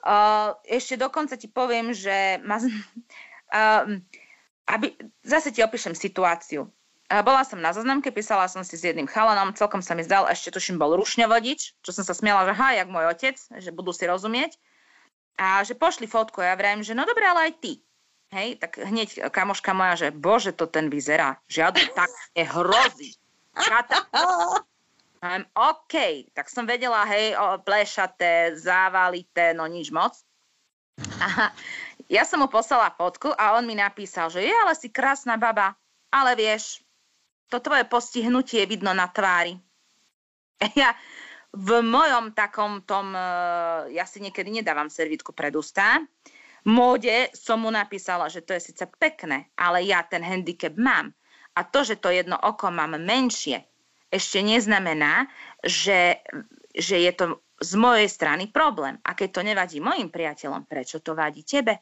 Uh, 0.01 0.55
ešte 0.63 0.95
dokonca 0.95 1.35
ti 1.35 1.51
poviem, 1.51 1.91
že 1.91 2.39
ma, 2.41 2.57
uh, 2.57 3.99
aby, 4.73 4.95
zase 5.21 5.51
ti 5.51 5.59
opíšem 5.59 5.93
situáciu. 5.93 6.71
Bola 7.07 7.47
som 7.47 7.63
na 7.63 7.71
zoznamke, 7.71 8.11
písala 8.11 8.51
som 8.51 8.67
si 8.67 8.75
s 8.75 8.83
jedným 8.83 9.07
chalanom, 9.07 9.55
celkom 9.55 9.79
sa 9.79 9.95
mi 9.95 10.03
zdal, 10.03 10.27
ešte 10.27 10.51
tuším 10.51 10.75
bol 10.75 10.99
rušňovodič, 10.99 11.79
čo 11.79 11.91
som 11.95 12.03
sa 12.03 12.11
smiala, 12.11 12.43
že 12.51 12.53
ha, 12.59 12.75
jak 12.75 12.91
môj 12.91 13.07
otec, 13.07 13.39
že 13.39 13.71
budú 13.71 13.95
si 13.95 14.03
rozumieť. 14.03 14.59
A 15.39 15.63
že 15.63 15.77
pošli 15.77 16.03
fotku, 16.03 16.43
ja 16.43 16.59
vrajím, 16.59 16.83
že 16.83 16.97
no 16.97 17.07
dobre, 17.07 17.23
ale 17.23 17.47
aj 17.47 17.53
ty. 17.63 17.73
Hej, 18.35 18.59
tak 18.59 18.75
hneď 18.83 19.31
kamoška 19.31 19.71
moja, 19.71 19.95
že 19.95 20.07
bože, 20.11 20.51
to 20.51 20.67
ten 20.67 20.91
vyzerá, 20.91 21.39
žiadne 21.47 21.95
tak 21.95 22.11
hrozí. 22.35 23.15
Čata. 23.55 24.03
Um, 25.17 25.43
OK, 25.55 26.27
tak 26.35 26.51
som 26.51 26.67
vedela, 26.67 27.07
hej, 27.09 27.33
o, 27.39 27.57
plešaté, 27.63 28.53
závalité, 28.53 29.55
no 29.55 29.65
nič 29.65 29.89
moc. 29.89 30.13
A 31.23 31.55
ja 32.11 32.21
som 32.27 32.43
mu 32.43 32.51
poslala 32.51 32.93
fotku 32.93 33.33
a 33.33 33.57
on 33.57 33.65
mi 33.65 33.73
napísal, 33.73 34.29
že 34.29 34.45
je, 34.45 34.53
ale 34.53 34.77
si 34.77 34.93
krásna 34.93 35.39
baba. 35.39 35.73
Ale 36.13 36.37
vieš, 36.37 36.85
to 37.47 37.57
tvoje 37.63 37.83
postihnutie 37.87 38.63
vidno 38.67 38.91
na 38.93 39.07
tvári. 39.07 39.57
Ja 40.73 40.97
v 41.53 41.79
mojom 41.81 42.35
takom 42.35 42.83
tom, 42.83 43.15
e, 43.15 43.23
ja 43.95 44.03
si 44.03 44.19
niekedy 44.19 44.51
nedávam 44.51 44.91
servítku 44.91 45.31
pred 45.31 45.53
ústa, 45.55 46.01
móde 46.67 47.31
som 47.31 47.63
mu 47.63 47.71
napísala, 47.71 48.27
že 48.27 48.43
to 48.43 48.51
je 48.57 48.73
síce 48.73 48.83
pekné, 48.99 49.47
ale 49.55 49.85
ja 49.87 50.03
ten 50.03 50.21
handicap 50.21 50.75
mám. 50.75 51.15
A 51.57 51.65
to, 51.65 51.81
že 51.81 51.97
to 51.97 52.13
jedno 52.13 52.37
oko 52.37 52.69
mám 52.69 52.99
menšie, 53.01 53.65
ešte 54.13 54.39
neznamená, 54.45 55.27
že, 55.65 56.21
že 56.71 57.01
je 57.01 57.11
to 57.15 57.25
z 57.57 57.73
mojej 57.73 58.05
strany 58.05 58.47
problém. 58.53 59.01
A 59.01 59.17
keď 59.17 59.29
to 59.33 59.41
nevadí 59.41 59.77
mojim 59.81 60.13
priateľom, 60.13 60.69
prečo 60.69 61.01
to 61.01 61.17
vadí 61.17 61.41
tebe? 61.41 61.81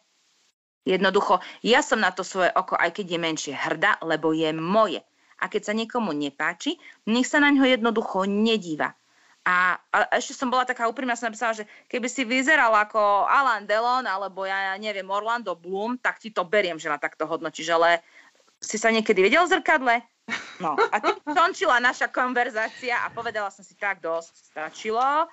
Jednoducho, 0.86 1.42
ja 1.66 1.82
som 1.82 1.98
na 1.98 2.14
to 2.14 2.22
svoje 2.22 2.54
oko, 2.54 2.78
aj 2.78 2.94
keď 2.94 3.18
je 3.18 3.20
menšie, 3.20 3.54
hrdá, 3.58 3.98
lebo 4.06 4.32
je 4.32 4.54
moje. 4.54 5.02
A 5.40 5.52
keď 5.52 5.72
sa 5.72 5.74
niekomu 5.76 6.16
nepáči, 6.16 6.80
nech 7.08 7.28
sa 7.28 7.44
na 7.44 7.52
ňo 7.52 7.68
jednoducho 7.68 8.24
nedíva. 8.24 8.96
A, 9.46 9.78
a 9.94 10.10
ešte 10.18 10.34
som 10.34 10.50
bola 10.50 10.66
taká 10.66 10.90
úprimná, 10.90 11.14
som 11.14 11.30
napísala, 11.30 11.54
že 11.54 11.70
keby 11.86 12.10
si 12.10 12.26
vyzeral 12.26 12.74
ako 12.74 13.30
Alan 13.30 13.70
Delon 13.70 14.02
alebo 14.10 14.42
ja, 14.42 14.74
neviem 14.82 15.06
Orlando 15.06 15.54
Bloom, 15.54 16.02
tak 16.02 16.18
ti 16.18 16.34
to 16.34 16.42
beriem, 16.42 16.82
že 16.82 16.90
ma 16.90 16.98
takto 16.98 17.30
hodnotíš, 17.30 17.70
ale 17.78 18.02
si 18.58 18.82
sa 18.82 18.90
niekedy 18.90 19.22
videl 19.22 19.46
v 19.46 19.54
zrkadle? 19.54 19.96
No 20.58 20.74
a 20.74 20.98
končila 21.22 21.78
naša 21.78 22.10
konverzácia 22.10 23.06
a 23.06 23.14
povedala 23.14 23.54
som 23.54 23.62
si 23.62 23.78
tak 23.78 24.02
dosť, 24.02 24.34
stačilo. 24.50 25.30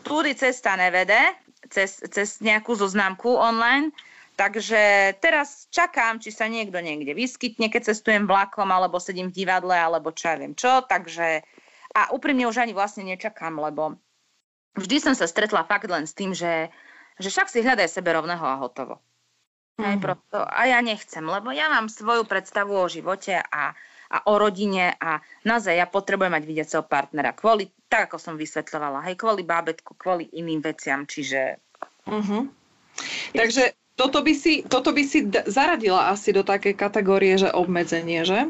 Túry 0.00 0.32
cesta 0.32 0.72
nevede, 0.72 1.20
cez, 1.68 2.00
cez 2.08 2.40
nejakú 2.40 2.72
zoznámku 2.72 3.36
online, 3.36 3.92
Takže 4.32 5.12
teraz 5.20 5.68
čakám, 5.68 6.16
či 6.16 6.32
sa 6.32 6.48
niekto 6.48 6.80
niekde 6.80 7.12
vyskytne, 7.12 7.68
keď 7.68 7.92
cestujem 7.92 8.24
vlakom, 8.24 8.66
alebo 8.72 8.96
sedím 8.96 9.28
v 9.28 9.44
divadle, 9.44 9.76
alebo 9.76 10.08
čo 10.08 10.32
ja 10.32 10.36
viem 10.40 10.56
čo. 10.56 10.80
Takže 10.88 11.44
a 11.92 12.08
úprimne 12.16 12.48
už 12.48 12.64
ani 12.64 12.72
vlastne 12.72 13.04
nečakám, 13.04 13.52
lebo 13.60 14.00
vždy 14.80 14.96
som 15.04 15.12
sa 15.12 15.28
stretla 15.28 15.68
fakt 15.68 15.88
len 15.92 16.08
s 16.08 16.16
tým, 16.16 16.32
že, 16.32 16.72
že 17.20 17.28
však 17.28 17.52
si 17.52 17.60
hľadaj 17.60 17.92
sebe 17.92 18.16
rovného 18.16 18.40
a 18.40 18.56
hotovo. 18.56 19.04
Mm. 19.76 19.84
Aj 19.84 19.96
proto, 20.00 20.40
a 20.40 20.60
ja 20.68 20.80
nechcem, 20.80 21.24
lebo 21.24 21.52
ja 21.52 21.68
mám 21.68 21.92
svoju 21.92 22.24
predstavu 22.24 22.76
o 22.76 22.88
živote 22.88 23.36
a, 23.36 23.76
a 24.08 24.16
o 24.28 24.34
rodine 24.40 24.96
a 25.00 25.20
naozaj 25.44 25.76
ja 25.76 25.84
potrebujem 25.88 26.32
mať 26.32 26.44
videceho 26.44 26.84
partnera 26.84 27.36
kvôli, 27.36 27.68
tak 27.88 28.08
ako 28.08 28.16
som 28.16 28.34
vysvetľovala, 28.40 29.04
hej, 29.08 29.16
kvôli 29.20 29.44
bábetku, 29.44 29.96
kvôli 29.96 30.28
iným 30.32 30.64
veciam, 30.64 31.04
čiže... 31.04 31.60
Mm-hmm. 32.08 32.42
Takže 33.36 33.81
toto 33.96 34.24
by, 34.24 34.34
si, 34.34 34.64
toto 34.64 34.90
by 34.96 35.02
si 35.04 35.28
zaradila 35.28 36.10
asi 36.12 36.32
do 36.32 36.42
také 36.42 36.72
kategórie, 36.72 37.36
že 37.36 37.52
obmedzenie, 37.52 38.24
že? 38.24 38.48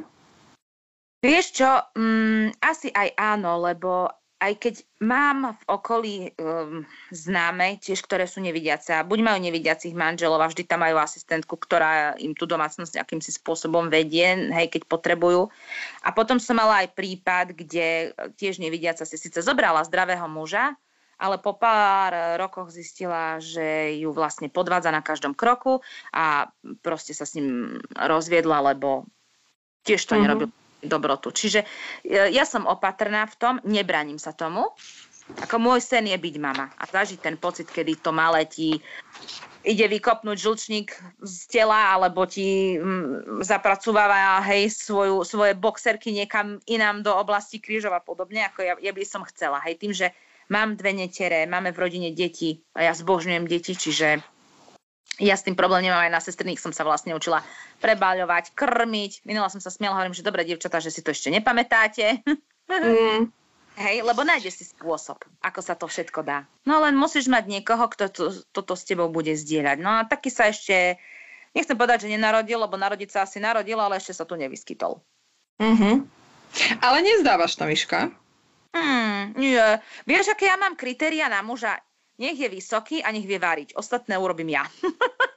Vieš 1.22 1.46
čo, 1.54 1.70
mm, 1.94 2.58
asi 2.58 2.90
aj 2.90 3.14
áno, 3.14 3.62
lebo 3.62 4.10
aj 4.42 4.58
keď 4.58 4.74
mám 4.98 5.54
v 5.54 5.62
okolí 5.70 6.14
um, 6.34 6.82
známe, 7.14 7.78
tiež 7.78 8.02
ktoré 8.02 8.26
sú 8.26 8.42
nevidiace, 8.42 8.90
buď 9.06 9.18
majú 9.22 9.38
nevidiacich 9.38 9.94
manželov 9.94 10.42
a 10.42 10.50
vždy 10.50 10.66
tam 10.66 10.82
majú 10.82 10.98
asistentku, 10.98 11.54
ktorá 11.54 12.18
im 12.18 12.34
tú 12.34 12.50
domácnosť 12.50 12.98
akýmsi 12.98 13.38
spôsobom 13.38 13.86
vedie, 13.86 14.50
hej, 14.50 14.66
keď 14.66 14.82
potrebujú. 14.90 15.46
A 16.02 16.10
potom 16.10 16.42
som 16.42 16.58
mala 16.58 16.82
aj 16.82 16.90
prípad, 16.90 17.54
kde 17.54 18.18
tiež 18.34 18.58
nevidiaca 18.58 19.06
si 19.06 19.14
síce 19.14 19.38
zobrala 19.46 19.86
zdravého 19.86 20.26
muža, 20.26 20.74
ale 21.22 21.38
po 21.38 21.54
pár 21.54 22.34
rokoch 22.34 22.74
zistila, 22.74 23.38
že 23.38 23.94
ju 24.02 24.10
vlastne 24.10 24.50
podvádza 24.50 24.90
na 24.90 25.06
každom 25.06 25.38
kroku 25.38 25.78
a 26.10 26.50
proste 26.82 27.14
sa 27.14 27.22
s 27.22 27.38
ním 27.38 27.78
rozviedla, 27.94 28.74
lebo 28.74 29.06
tiež 29.86 30.02
to 30.02 30.18
mm-hmm. 30.18 30.22
nerobil 30.26 30.48
dobrotu. 30.82 31.30
Čiže 31.30 31.62
e, 32.02 32.34
ja 32.34 32.42
som 32.42 32.66
opatrná 32.66 33.30
v 33.30 33.38
tom, 33.38 33.54
nebraním 33.62 34.18
sa 34.18 34.34
tomu. 34.34 34.66
Ako 35.46 35.62
môj 35.62 35.78
sen 35.78 36.10
je 36.10 36.18
byť 36.18 36.34
mama 36.42 36.74
a 36.74 36.82
zažiť 36.82 37.22
ten 37.22 37.38
pocit, 37.38 37.70
kedy 37.70 38.02
to 38.02 38.10
malé 38.10 38.42
ti 38.42 38.82
ide 39.62 39.86
vykopnúť 39.86 40.38
žlčník 40.42 40.90
z 41.22 41.38
tela, 41.46 41.94
alebo 41.94 42.26
ti 42.26 42.74
mm, 42.74 43.46
zapracováva 43.46 44.42
hej, 44.50 44.74
svoju, 44.74 45.22
svoje 45.22 45.54
boxerky 45.54 46.10
niekam 46.10 46.58
inám 46.66 47.06
do 47.06 47.14
oblasti 47.14 47.62
krížov 47.62 47.94
a 47.94 48.02
podobne, 48.02 48.50
ako 48.50 48.66
ja, 48.66 48.74
ja 48.82 48.90
by 48.90 49.02
som 49.06 49.22
chcela. 49.30 49.62
Hej, 49.62 49.78
tým, 49.78 49.94
že 49.94 50.10
mám 50.52 50.76
dve 50.76 50.92
netere, 50.92 51.48
máme 51.48 51.72
v 51.72 51.80
rodine 51.80 52.10
deti 52.12 52.60
a 52.76 52.84
ja 52.84 52.92
zbožňujem 52.92 53.48
deti, 53.48 53.72
čiže 53.72 54.20
ja 55.20 55.36
s 55.36 55.44
tým 55.44 55.56
problém 55.56 55.88
nemám 55.88 56.08
aj 56.08 56.12
na 56.12 56.20
sestrných, 56.20 56.60
som 56.60 56.72
sa 56.76 56.84
vlastne 56.84 57.16
učila 57.16 57.40
prebáľovať, 57.80 58.52
krmiť. 58.52 59.24
Minula 59.24 59.48
som 59.48 59.60
sa 59.60 59.72
smiela, 59.72 59.96
hovorím, 59.96 60.16
že 60.16 60.24
dobre, 60.24 60.44
dievčatá, 60.44 60.80
že 60.80 60.92
si 60.92 61.00
to 61.00 61.12
ešte 61.12 61.32
nepamätáte. 61.32 62.20
Mm. 62.68 63.32
Hej, 63.72 64.04
lebo 64.04 64.20
nájdeš 64.20 64.60
si 64.60 64.64
spôsob, 64.68 65.24
ako 65.40 65.60
sa 65.64 65.72
to 65.72 65.88
všetko 65.88 66.20
dá. 66.20 66.44
No 66.68 66.84
len 66.84 66.92
musíš 66.92 67.32
mať 67.32 67.48
niekoho, 67.48 67.88
kto 67.88 68.12
to, 68.12 68.24
toto 68.52 68.76
s 68.76 68.84
tebou 68.84 69.08
bude 69.08 69.32
zdieľať. 69.32 69.80
No 69.80 69.96
a 69.96 70.04
taký 70.04 70.28
sa 70.28 70.52
ešte, 70.52 71.00
nechcem 71.56 71.72
povedať, 71.72 72.04
že 72.04 72.12
nenarodil, 72.12 72.60
lebo 72.60 72.76
narodiť 72.76 73.08
sa 73.08 73.24
asi 73.24 73.40
narodil, 73.40 73.80
ale 73.80 73.96
ešte 73.96 74.12
sa 74.12 74.28
tu 74.28 74.36
nevyskytol. 74.36 75.00
Mm-hmm. 75.56 75.94
Ale 76.84 76.98
nezdávaš 77.00 77.56
to, 77.56 77.64
Miška? 77.64 78.12
Hmm, 78.72 79.36
nie. 79.36 79.60
Vieš, 80.08 80.32
aké 80.32 80.48
ja 80.48 80.56
mám 80.56 80.74
kritéria 80.74 81.28
na 81.28 81.44
muža? 81.44 81.76
Nech 82.16 82.36
je 82.36 82.48
vysoký 82.48 83.04
a 83.04 83.12
nech 83.12 83.28
vie 83.28 83.36
váriť. 83.36 83.76
Ostatné 83.76 84.16
urobím 84.16 84.56
ja. 84.56 84.64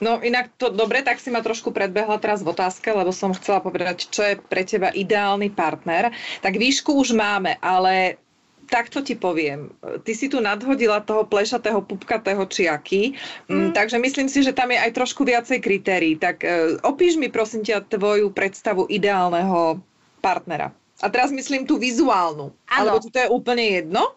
No 0.00 0.20
inak 0.20 0.52
to 0.60 0.68
dobre, 0.68 1.00
tak 1.00 1.16
si 1.16 1.32
ma 1.32 1.40
trošku 1.40 1.72
predbehla 1.72 2.20
teraz 2.20 2.44
v 2.44 2.52
otázke, 2.52 2.92
lebo 2.92 3.16
som 3.16 3.32
chcela 3.32 3.64
povedať, 3.64 4.12
čo 4.12 4.20
je 4.28 4.34
pre 4.36 4.60
teba 4.60 4.92
ideálny 4.92 5.48
partner. 5.56 6.12
Tak 6.44 6.60
výšku 6.60 6.92
už 6.92 7.16
máme, 7.16 7.56
ale 7.64 8.20
takto 8.68 9.00
ti 9.00 9.16
poviem. 9.16 9.72
Ty 9.80 10.12
si 10.12 10.26
tu 10.28 10.42
nadhodila 10.42 11.00
toho 11.00 11.24
plešatého, 11.24 11.80
pupkatého 11.80 12.44
čiaky, 12.44 13.14
mm. 13.48 13.72
takže 13.72 13.96
myslím 13.96 14.28
si, 14.28 14.42
že 14.42 14.52
tam 14.52 14.74
je 14.74 14.78
aj 14.82 14.92
trošku 14.92 15.22
viacej 15.22 15.62
kritérií. 15.62 16.18
Tak 16.18 16.36
uh, 16.42 16.76
opíš 16.84 17.16
mi 17.16 17.30
prosím 17.30 17.64
ťa 17.64 17.86
tvoju 17.88 18.34
predstavu 18.34 18.90
ideálneho 18.90 19.80
partnera. 20.20 20.74
A 21.04 21.12
teraz 21.12 21.28
myslím 21.28 21.68
tú 21.68 21.76
vizuálnu. 21.76 22.52
Ano. 22.72 22.96
Alebo 22.96 22.96
to 23.04 23.18
je 23.20 23.28
úplne 23.28 23.64
jedno? 23.82 24.16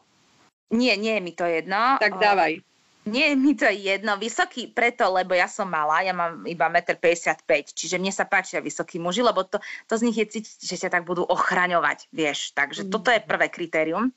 Nie, 0.69 0.95
nie 0.95 1.17
je 1.17 1.21
mi 1.21 1.33
to 1.33 1.43
jedno. 1.43 1.97
Tak 1.99 2.21
dávaj. 2.21 2.61
Nie 3.09 3.33
je 3.33 3.35
mi 3.35 3.57
to 3.57 3.65
jedno. 3.65 4.21
Vysoký 4.21 4.69
preto, 4.69 5.09
lebo 5.09 5.33
ja 5.33 5.49
som 5.49 5.65
malá, 5.65 6.05
ja 6.05 6.13
mám 6.13 6.45
iba 6.45 6.69
1,55 6.69 7.41
m, 7.41 7.65
čiže 7.65 7.95
mne 7.97 8.13
sa 8.13 8.29
páčia 8.29 8.61
vysokí 8.61 9.01
muži, 9.01 9.25
lebo 9.25 9.41
to, 9.41 9.57
to 9.89 9.93
z 9.97 10.05
nich 10.05 10.17
je 10.21 10.29
cítiť, 10.29 10.55
že 10.61 10.77
sa 10.77 10.93
tak 10.93 11.09
budú 11.09 11.25
ochraňovať, 11.25 12.05
vieš. 12.13 12.53
Takže 12.53 12.85
mm. 12.85 12.89
toto 12.93 13.09
je 13.09 13.21
prvé 13.23 13.49
kritérium. 13.49 14.13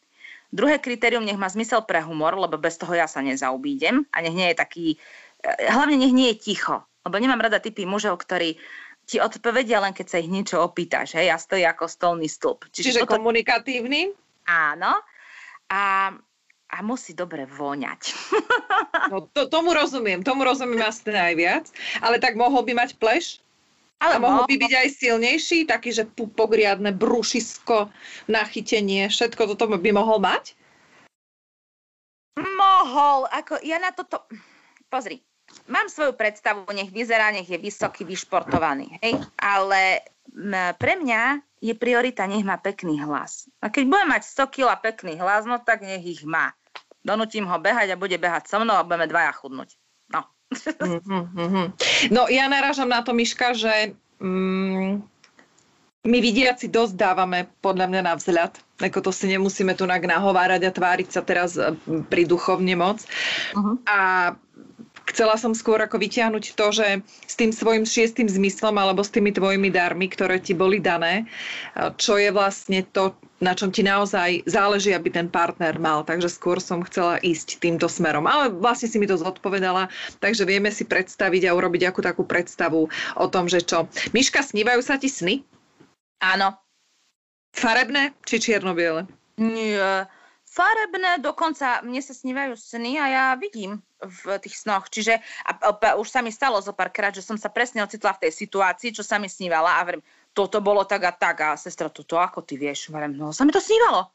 Druhé 0.53 0.77
kritérium, 0.77 1.25
nech 1.25 1.41
má 1.41 1.49
zmysel 1.49 1.89
pre 1.89 2.05
humor, 2.05 2.37
lebo 2.37 2.61
bez 2.61 2.77
toho 2.77 2.93
ja 2.93 3.09
sa 3.09 3.25
nezaubídem 3.25 4.05
a 4.13 4.21
nech 4.21 4.37
nie 4.37 4.53
je 4.53 4.57
taký, 4.61 4.87
eh, 5.41 5.73
hlavne 5.73 5.97
nech 5.97 6.13
nie 6.13 6.29
je 6.37 6.53
ticho, 6.53 6.85
lebo 7.09 7.17
nemám 7.17 7.41
rada 7.41 7.57
typy 7.65 7.89
mužov, 7.89 8.21
ktorí 8.21 8.61
ti 9.13 9.21
odpovedia 9.21 9.85
len 9.85 9.93
keď 9.93 10.07
sa 10.09 10.17
ich 10.17 10.33
niečo 10.33 10.65
opýtaš, 10.65 11.21
hej, 11.21 11.29
ja 11.29 11.37
stojí 11.37 11.69
ako 11.69 11.85
stolný 11.85 12.33
stĺp. 12.33 12.73
Čiže, 12.73 12.97
Čiže 12.97 13.01
toto... 13.05 13.21
komunikatívny? 13.21 14.09
Áno. 14.49 14.97
A 15.69 16.11
a 16.73 16.81
musí 16.81 17.13
dobre 17.13 17.45
voňať. 17.45 18.03
No 19.13 19.29
to, 19.29 19.45
tomu 19.45 19.77
rozumiem, 19.77 20.25
tomu 20.25 20.41
rozumiem 20.41 20.81
asi 20.89 21.05
najviac. 21.13 21.69
Ale 22.01 22.17
tak 22.17 22.33
mohol 22.33 22.65
by 22.65 22.73
mať 22.73 22.97
pleš? 22.97 23.45
Ale 24.01 24.17
a 24.17 24.23
mohol 24.25 24.49
by 24.49 24.57
byť 24.57 24.73
aj 24.73 24.89
silnejší, 24.89 25.69
taký, 25.69 25.93
že 25.93 26.09
pogriadne 26.09 26.97
brúšisko, 26.97 27.93
nachytenie, 28.33 29.13
všetko 29.13 29.53
toto 29.53 29.69
by 29.69 29.91
mohol 29.93 30.17
mať? 30.17 30.57
Mohol, 32.41 33.29
ako 33.29 33.61
ja 33.61 33.77
na 33.77 33.93
toto... 33.93 34.25
Pozri, 34.89 35.21
mám 35.69 35.87
svoju 35.89 36.13
predstavu, 36.17 36.67
nech 36.73 36.91
vyzerá, 36.91 37.31
nech 37.33 37.49
je 37.49 37.59
vysoký, 37.59 38.05
vyšportovaný, 38.05 38.99
hej? 39.03 39.19
ale 39.39 40.07
pre 40.79 40.97
mňa 40.99 41.43
je 41.63 41.75
priorita, 41.79 42.27
nech 42.27 42.43
má 42.43 42.59
pekný 42.59 42.99
hlas. 43.03 43.47
A 43.63 43.71
keď 43.71 43.85
bude 43.87 44.05
mať 44.11 44.23
100 44.27 44.55
kg 44.55 44.69
pekný 44.81 45.19
hlas, 45.21 45.47
no 45.47 45.63
tak 45.63 45.87
nech 45.87 46.03
ich 46.03 46.23
má 46.27 46.51
donutím 47.05 47.45
ho 47.51 47.59
behať 47.59 47.95
a 47.95 48.01
bude 48.01 48.17
behať 48.17 48.49
so 48.49 48.63
mnou 48.63 48.79
a 48.79 48.87
budeme 48.87 49.11
dvaja 49.11 49.35
chudnúť. 49.35 49.75
No. 50.15 50.23
Mm-hmm. 50.55 51.67
No 52.15 52.31
ja 52.31 52.47
narážam 52.47 52.89
na 52.89 53.03
to, 53.03 53.11
Miška, 53.11 53.53
že 53.59 53.99
mm, 54.23 55.03
my 56.03 56.19
vidiaci 56.19 56.71
dosť 56.71 56.95
dávame 56.95 57.51
podľa 57.63 57.87
mňa 57.91 58.03
na 58.07 58.15
vzhľad. 58.15 58.55
Ako 58.83 58.99
to 59.03 59.11
si 59.15 59.31
nemusíme 59.31 59.75
tu 59.79 59.87
nahovárať 59.87 60.63
a 60.67 60.75
tváriť 60.75 61.09
sa 61.11 61.23
teraz 61.23 61.59
pri 62.11 62.23
duchovne 62.27 62.75
moc. 62.75 63.03
Uh-huh. 63.55 63.79
A 63.87 63.99
chcela 65.13 65.37
som 65.37 65.53
skôr 65.53 65.79
ako 65.79 66.01
vyťahnuť 66.01 66.57
to, 66.57 66.67
že 66.73 66.89
s 67.29 67.35
tým 67.37 67.53
svojim 67.53 67.85
šiestým 67.85 68.27
zmyslom 68.27 68.75
alebo 68.81 69.05
s 69.05 69.13
tými 69.13 69.31
tvojimi 69.31 69.69
darmi, 69.69 70.09
ktoré 70.09 70.41
ti 70.41 70.57
boli 70.57 70.81
dané, 70.81 71.29
čo 72.01 72.17
je 72.17 72.33
vlastne 72.33 72.83
to, 72.91 73.13
na 73.45 73.53
čom 73.53 73.69
ti 73.69 73.85
naozaj 73.85 74.49
záleží, 74.49 74.97
aby 74.97 75.13
ten 75.13 75.29
partner 75.29 75.77
mal. 75.77 76.03
Takže 76.03 76.33
skôr 76.33 76.59
som 76.59 76.81
chcela 76.83 77.21
ísť 77.21 77.61
týmto 77.61 77.87
smerom. 77.87 78.25
Ale 78.25 78.49
vlastne 78.51 78.89
si 78.89 78.97
mi 78.97 79.05
to 79.05 79.21
zodpovedala, 79.21 79.93
takže 80.19 80.49
vieme 80.49 80.73
si 80.73 80.89
predstaviť 80.89 81.47
a 81.47 81.55
urobiť 81.55 81.93
akú 81.93 82.01
takú 82.01 82.25
predstavu 82.25 82.89
o 83.21 83.27
tom, 83.29 83.47
že 83.47 83.61
čo. 83.61 83.87
Miška, 84.17 84.41
snívajú 84.41 84.81
sa 84.81 84.97
ti 84.97 85.13
sny? 85.13 85.45
Áno. 86.25 86.57
Farebné 87.53 88.17
či 88.25 88.41
čierno-biele? 88.41 89.05
Nie 89.37 90.09
farebné, 90.53 91.17
dokonca 91.25 91.81
mne 91.81 92.05
sa 92.05 92.13
snívajú 92.13 92.53
sny 92.53 93.01
a 93.01 93.07
ja 93.09 93.25
vidím 93.41 93.81
v 94.05 94.37
tých 94.37 94.61
snoch. 94.61 94.93
Čiže 94.93 95.17
a, 95.49 95.51
a, 95.73 95.97
už 95.97 96.09
sa 96.13 96.21
mi 96.21 96.29
stalo 96.29 96.61
zo 96.61 96.77
párkrát, 96.77 97.09
že 97.09 97.25
som 97.25 97.41
sa 97.41 97.49
presne 97.49 97.81
ocitla 97.81 98.13
v 98.21 98.29
tej 98.29 98.33
situácii, 98.45 98.93
čo 98.93 99.01
sa 99.01 99.17
mi 99.17 99.33
snívala 99.33 99.81
a 99.81 99.85
verím, 99.89 100.05
toto 100.37 100.61
bolo 100.61 100.85
tak 100.85 101.09
a 101.09 101.13
tak 101.17 101.37
a 101.41 101.49
sestra, 101.57 101.89
toto 101.89 102.21
ako 102.21 102.45
ty 102.45 102.61
vieš? 102.61 102.93
Verím, 102.93 103.17
no 103.17 103.33
sa 103.33 103.49
mi 103.49 103.53
to 103.53 103.65
snívalo. 103.65 104.13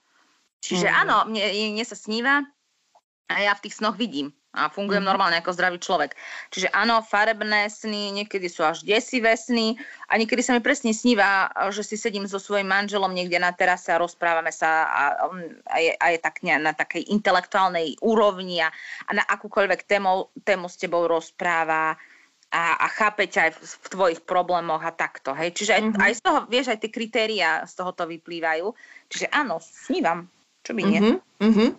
Čiže 0.61 0.89
mm. 0.89 0.95
áno, 1.05 1.15
mne, 1.25 1.73
mne 1.73 1.85
sa 1.85 1.97
sníva 1.97 2.45
a 3.27 3.43
ja 3.43 3.53
v 3.55 3.67
tých 3.67 3.77
snoch 3.79 3.99
vidím 3.99 4.31
a 4.57 4.73
fungujem 4.73 5.05
mm-hmm. 5.05 5.11
normálne 5.13 5.37
ako 5.37 5.53
zdravý 5.53 5.77
človek. 5.77 6.17
Čiže 6.49 6.73
áno, 6.73 7.05
farebné 7.05 7.69
sny, 7.69 8.09
niekedy 8.17 8.49
sú 8.49 8.65
až 8.65 8.81
desivé 8.81 9.37
sny 9.37 9.77
a 10.09 10.17
niekedy 10.17 10.41
sa 10.41 10.57
mi 10.57 10.65
presne 10.65 10.97
sníva, 10.97 11.53
že 11.69 11.85
si 11.85 11.93
sedím 11.93 12.25
so 12.25 12.41
svojím 12.41 12.73
manželom 12.73 13.13
niekde 13.13 13.37
na 13.37 13.53
terase 13.53 13.93
a 13.93 14.01
rozprávame 14.01 14.49
sa 14.49 14.89
a, 14.89 15.03
a, 15.69 15.77
je, 15.77 15.93
a 15.93 16.05
je 16.09 16.19
tak 16.19 16.41
ne, 16.41 16.57
na 16.57 16.73
takej 16.73 17.05
intelektuálnej 17.13 18.01
úrovni 18.01 18.65
a, 18.65 18.73
a 19.05 19.11
na 19.13 19.23
akúkoľvek 19.29 19.85
tému, 19.85 20.33
tému 20.41 20.65
s 20.65 20.75
tebou 20.81 21.05
rozpráva 21.05 21.93
a, 22.47 22.63
a 22.79 22.87
chápe 22.89 23.27
ťa 23.29 23.41
aj 23.45 23.51
v, 23.53 23.59
v 23.61 23.87
tvojich 23.93 24.21
problémoch 24.23 24.81
a 24.81 24.95
takto. 24.95 25.35
Hej? 25.37 25.53
Čiže 25.53 25.71
aj, 25.77 25.81
mm-hmm. 25.83 26.01
aj 26.01 26.11
z 26.15 26.21
toho, 26.23 26.39
vieš, 26.49 26.67
aj 26.73 26.79
tie 26.81 26.91
kritéria 26.91 27.61
z 27.67 27.73
toho 27.77 27.91
to 27.93 28.07
vyplývajú. 28.07 28.71
Čiže 29.11 29.27
áno, 29.29 29.59
snívam. 29.61 30.31
Čo 30.67 30.75
by 30.75 30.83
nie? 30.83 30.99
Uh-huh, 30.99 31.17
uh-huh. 31.47 31.69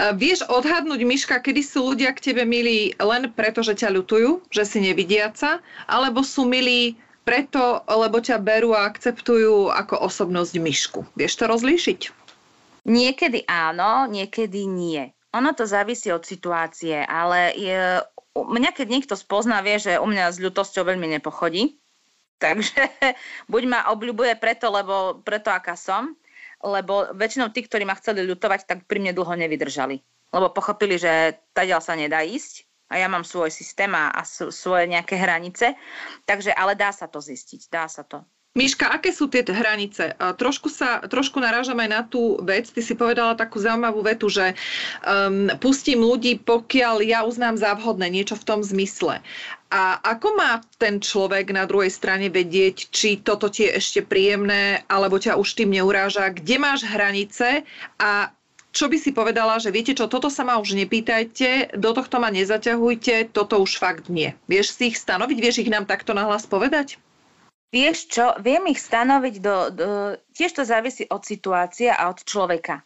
A 0.00 0.16
vieš 0.16 0.48
odhadnúť, 0.48 1.04
Miška, 1.04 1.44
kedy 1.44 1.60
sú 1.60 1.92
ľudia 1.92 2.16
k 2.16 2.32
tebe 2.32 2.48
milí 2.48 2.96
len 2.96 3.28
preto, 3.36 3.60
že 3.60 3.76
ťa 3.76 3.92
ľutujú, 4.00 4.48
že 4.48 4.64
si 4.64 4.80
nevidiaca, 4.80 5.60
alebo 5.84 6.24
sú 6.24 6.48
milí 6.48 6.96
preto, 7.20 7.84
lebo 7.84 8.16
ťa 8.16 8.40
berú 8.40 8.72
a 8.72 8.88
akceptujú 8.88 9.68
ako 9.68 10.08
osobnosť 10.08 10.56
Mišku. 10.56 11.00
Vieš 11.20 11.36
to 11.36 11.44
rozlíšiť? 11.52 12.00
Niekedy 12.88 13.44
áno, 13.44 14.08
niekedy 14.08 14.64
nie. 14.64 15.12
Ono 15.36 15.52
to 15.52 15.68
závisí 15.68 16.08
od 16.08 16.24
situácie, 16.24 16.96
ale 17.04 17.52
je, 17.60 18.00
mňa 18.40 18.72
keď 18.72 18.86
niekto 18.88 19.14
spozná, 19.20 19.60
vie, 19.60 19.76
že 19.76 20.00
u 20.00 20.08
mňa 20.08 20.32
s 20.32 20.40
ľutosťou 20.40 20.88
veľmi 20.88 21.12
nepochodí. 21.20 21.76
Takže 22.40 22.88
buď 23.52 23.62
ma 23.68 23.80
obľubuje 23.92 24.32
preto, 24.40 24.72
lebo 24.72 25.20
preto, 25.20 25.52
aká 25.52 25.76
som, 25.76 26.16
lebo 26.60 27.12
väčšinou 27.16 27.52
tí, 27.52 27.64
ktorí 27.64 27.88
ma 27.88 27.96
chceli 27.96 28.24
ľutovať, 28.28 28.68
tak 28.68 28.78
pri 28.84 29.00
mne 29.00 29.16
dlho 29.16 29.34
nevydržali. 29.36 30.00
Lebo 30.30 30.52
pochopili, 30.52 31.00
že 31.00 31.40
tadiaľ 31.56 31.80
sa 31.82 31.96
nedá 31.96 32.22
ísť 32.22 32.68
a 32.90 33.00
ja 33.00 33.06
mám 33.06 33.26
svoj 33.26 33.50
systém 33.50 33.90
a, 33.94 34.10
a 34.12 34.22
svoje 34.26 34.86
nejaké 34.86 35.16
hranice. 35.18 35.74
Takže, 36.26 36.54
ale 36.54 36.76
dá 36.76 36.90
sa 36.90 37.06
to 37.06 37.18
zistiť, 37.22 37.70
dá 37.70 37.86
sa 37.86 38.02
to. 38.06 38.22
Miška, 38.50 38.90
aké 38.90 39.14
sú 39.14 39.30
tie 39.30 39.46
hranice? 39.46 40.10
Trošku, 40.18 40.74
sa, 40.74 40.98
trošku 41.06 41.38
narážam 41.38 41.78
aj 41.78 41.88
na 41.88 42.02
tú 42.02 42.34
vec. 42.42 42.66
Ty 42.66 42.82
si 42.82 42.98
povedala 42.98 43.38
takú 43.38 43.62
zaujímavú 43.62 44.02
vetu, 44.02 44.26
že 44.26 44.58
um, 45.06 45.46
pustím 45.62 46.02
ľudí, 46.02 46.42
pokiaľ 46.42 46.98
ja 47.06 47.22
uznám 47.22 47.54
za 47.54 47.78
vhodné 47.78 48.10
niečo 48.10 48.34
v 48.34 48.46
tom 48.50 48.66
zmysle. 48.66 49.22
A 49.70 50.02
ako 50.02 50.34
má 50.34 50.58
ten 50.82 50.98
človek 50.98 51.54
na 51.54 51.62
druhej 51.62 51.94
strane 51.94 52.26
vedieť, 52.26 52.90
či 52.90 53.22
toto 53.22 53.46
ti 53.46 53.70
je 53.70 53.78
ešte 53.78 54.02
príjemné, 54.02 54.82
alebo 54.90 55.22
ťa 55.22 55.38
už 55.38 55.54
tým 55.54 55.70
neuráža? 55.70 56.34
Kde 56.34 56.58
máš 56.58 56.82
hranice 56.82 57.62
a 58.02 58.34
čo 58.74 58.90
by 58.90 58.98
si 58.98 59.14
povedala, 59.14 59.62
že 59.62 59.70
viete 59.70 59.94
čo, 59.94 60.10
toto 60.10 60.26
sa 60.26 60.42
ma 60.42 60.58
už 60.58 60.74
nepýtajte, 60.74 61.78
do 61.78 61.90
tohto 61.94 62.18
ma 62.18 62.34
nezaťahujte, 62.34 63.30
toto 63.30 63.62
už 63.62 63.78
fakt 63.78 64.10
nie. 64.10 64.34
Vieš 64.50 64.74
si 64.74 64.90
ich 64.90 64.98
stanoviť, 64.98 65.38
vieš 65.38 65.62
ich 65.62 65.70
nám 65.70 65.86
takto 65.86 66.18
nahlas 66.18 66.50
povedať? 66.50 66.98
Vieš 67.70 67.98
čo, 68.10 68.34
viem 68.42 68.66
ich 68.66 68.82
stanoviť, 68.82 69.34
do, 69.38 69.56
do, 69.70 69.86
tiež 70.34 70.58
to 70.58 70.62
závisí 70.66 71.06
od 71.06 71.22
situácie 71.22 71.86
a 71.86 72.10
od 72.10 72.18
človeka. 72.26 72.82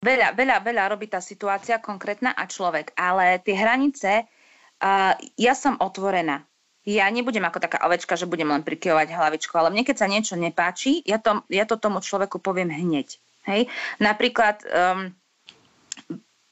Veľa, 0.00 0.32
veľa, 0.32 0.56
veľa 0.64 0.84
robí 0.88 1.08
tá 1.08 1.20
situácia 1.20 1.76
konkrétna 1.80 2.32
a 2.32 2.48
človek, 2.48 2.96
ale 2.96 3.44
tie 3.44 3.52
hranice, 3.52 4.24
uh, 4.24 5.12
ja 5.36 5.52
som 5.52 5.76
otvorená. 5.76 6.48
Ja 6.86 7.10
nebudem 7.10 7.44
ako 7.44 7.58
taká 7.60 7.82
ovečka, 7.84 8.16
že 8.16 8.30
budem 8.30 8.48
len 8.48 8.62
prikyvovať 8.64 9.10
hlavičku, 9.10 9.52
ale 9.58 9.74
mne 9.74 9.84
keď 9.84 9.96
sa 9.98 10.06
niečo 10.08 10.38
nepáči, 10.38 11.02
ja 11.04 11.18
to, 11.18 11.42
ja 11.52 11.68
to 11.68 11.76
tomu 11.76 11.98
človeku 12.00 12.38
poviem 12.38 12.72
hneď. 12.72 13.18
Hej? 13.44 13.66
Napríklad 13.98 14.62
um, 14.64 15.10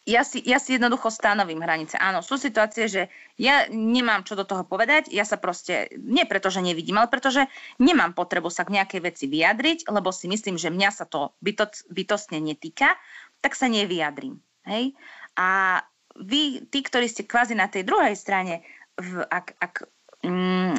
ja 0.05 0.21
si, 0.21 0.45
ja 0.45 0.61
si 0.61 0.77
jednoducho 0.77 1.09
stanovím 1.09 1.65
hranice. 1.65 1.97
Áno, 1.97 2.21
sú 2.21 2.37
situácie, 2.37 2.93
že 2.93 3.03
ja 3.41 3.65
nemám 3.73 4.21
čo 4.29 4.37
do 4.37 4.45
toho 4.45 4.61
povedať, 4.61 5.09
ja 5.09 5.25
sa 5.25 5.41
proste, 5.41 5.89
nie 5.97 6.29
preto, 6.29 6.53
že 6.53 6.61
nevidím, 6.61 7.01
ale 7.01 7.09
preto, 7.09 7.33
že 7.33 7.49
nemám 7.81 8.13
potrebu 8.13 8.53
sa 8.53 8.69
k 8.69 8.77
nejakej 8.77 9.01
veci 9.01 9.25
vyjadriť, 9.33 9.89
lebo 9.89 10.13
si 10.13 10.29
myslím, 10.29 10.61
že 10.61 10.69
mňa 10.69 10.91
sa 10.93 11.09
to 11.09 11.33
bytoc, 11.41 11.89
bytostne 11.89 12.37
netýka, 12.37 12.93
tak 13.41 13.57
sa 13.57 13.65
nevyjadrím. 13.65 14.37
Hej? 14.69 14.93
A 15.41 15.81
vy, 16.21 16.69
tí, 16.69 16.85
ktorí 16.85 17.09
ste 17.09 17.25
kvázi 17.25 17.57
na 17.57 17.73
tej 17.73 17.89
druhej 17.89 18.15
strane, 18.15 18.61
v, 19.01 19.25
ak, 19.27 19.57
ak 19.57 19.75
mm, 20.23 20.79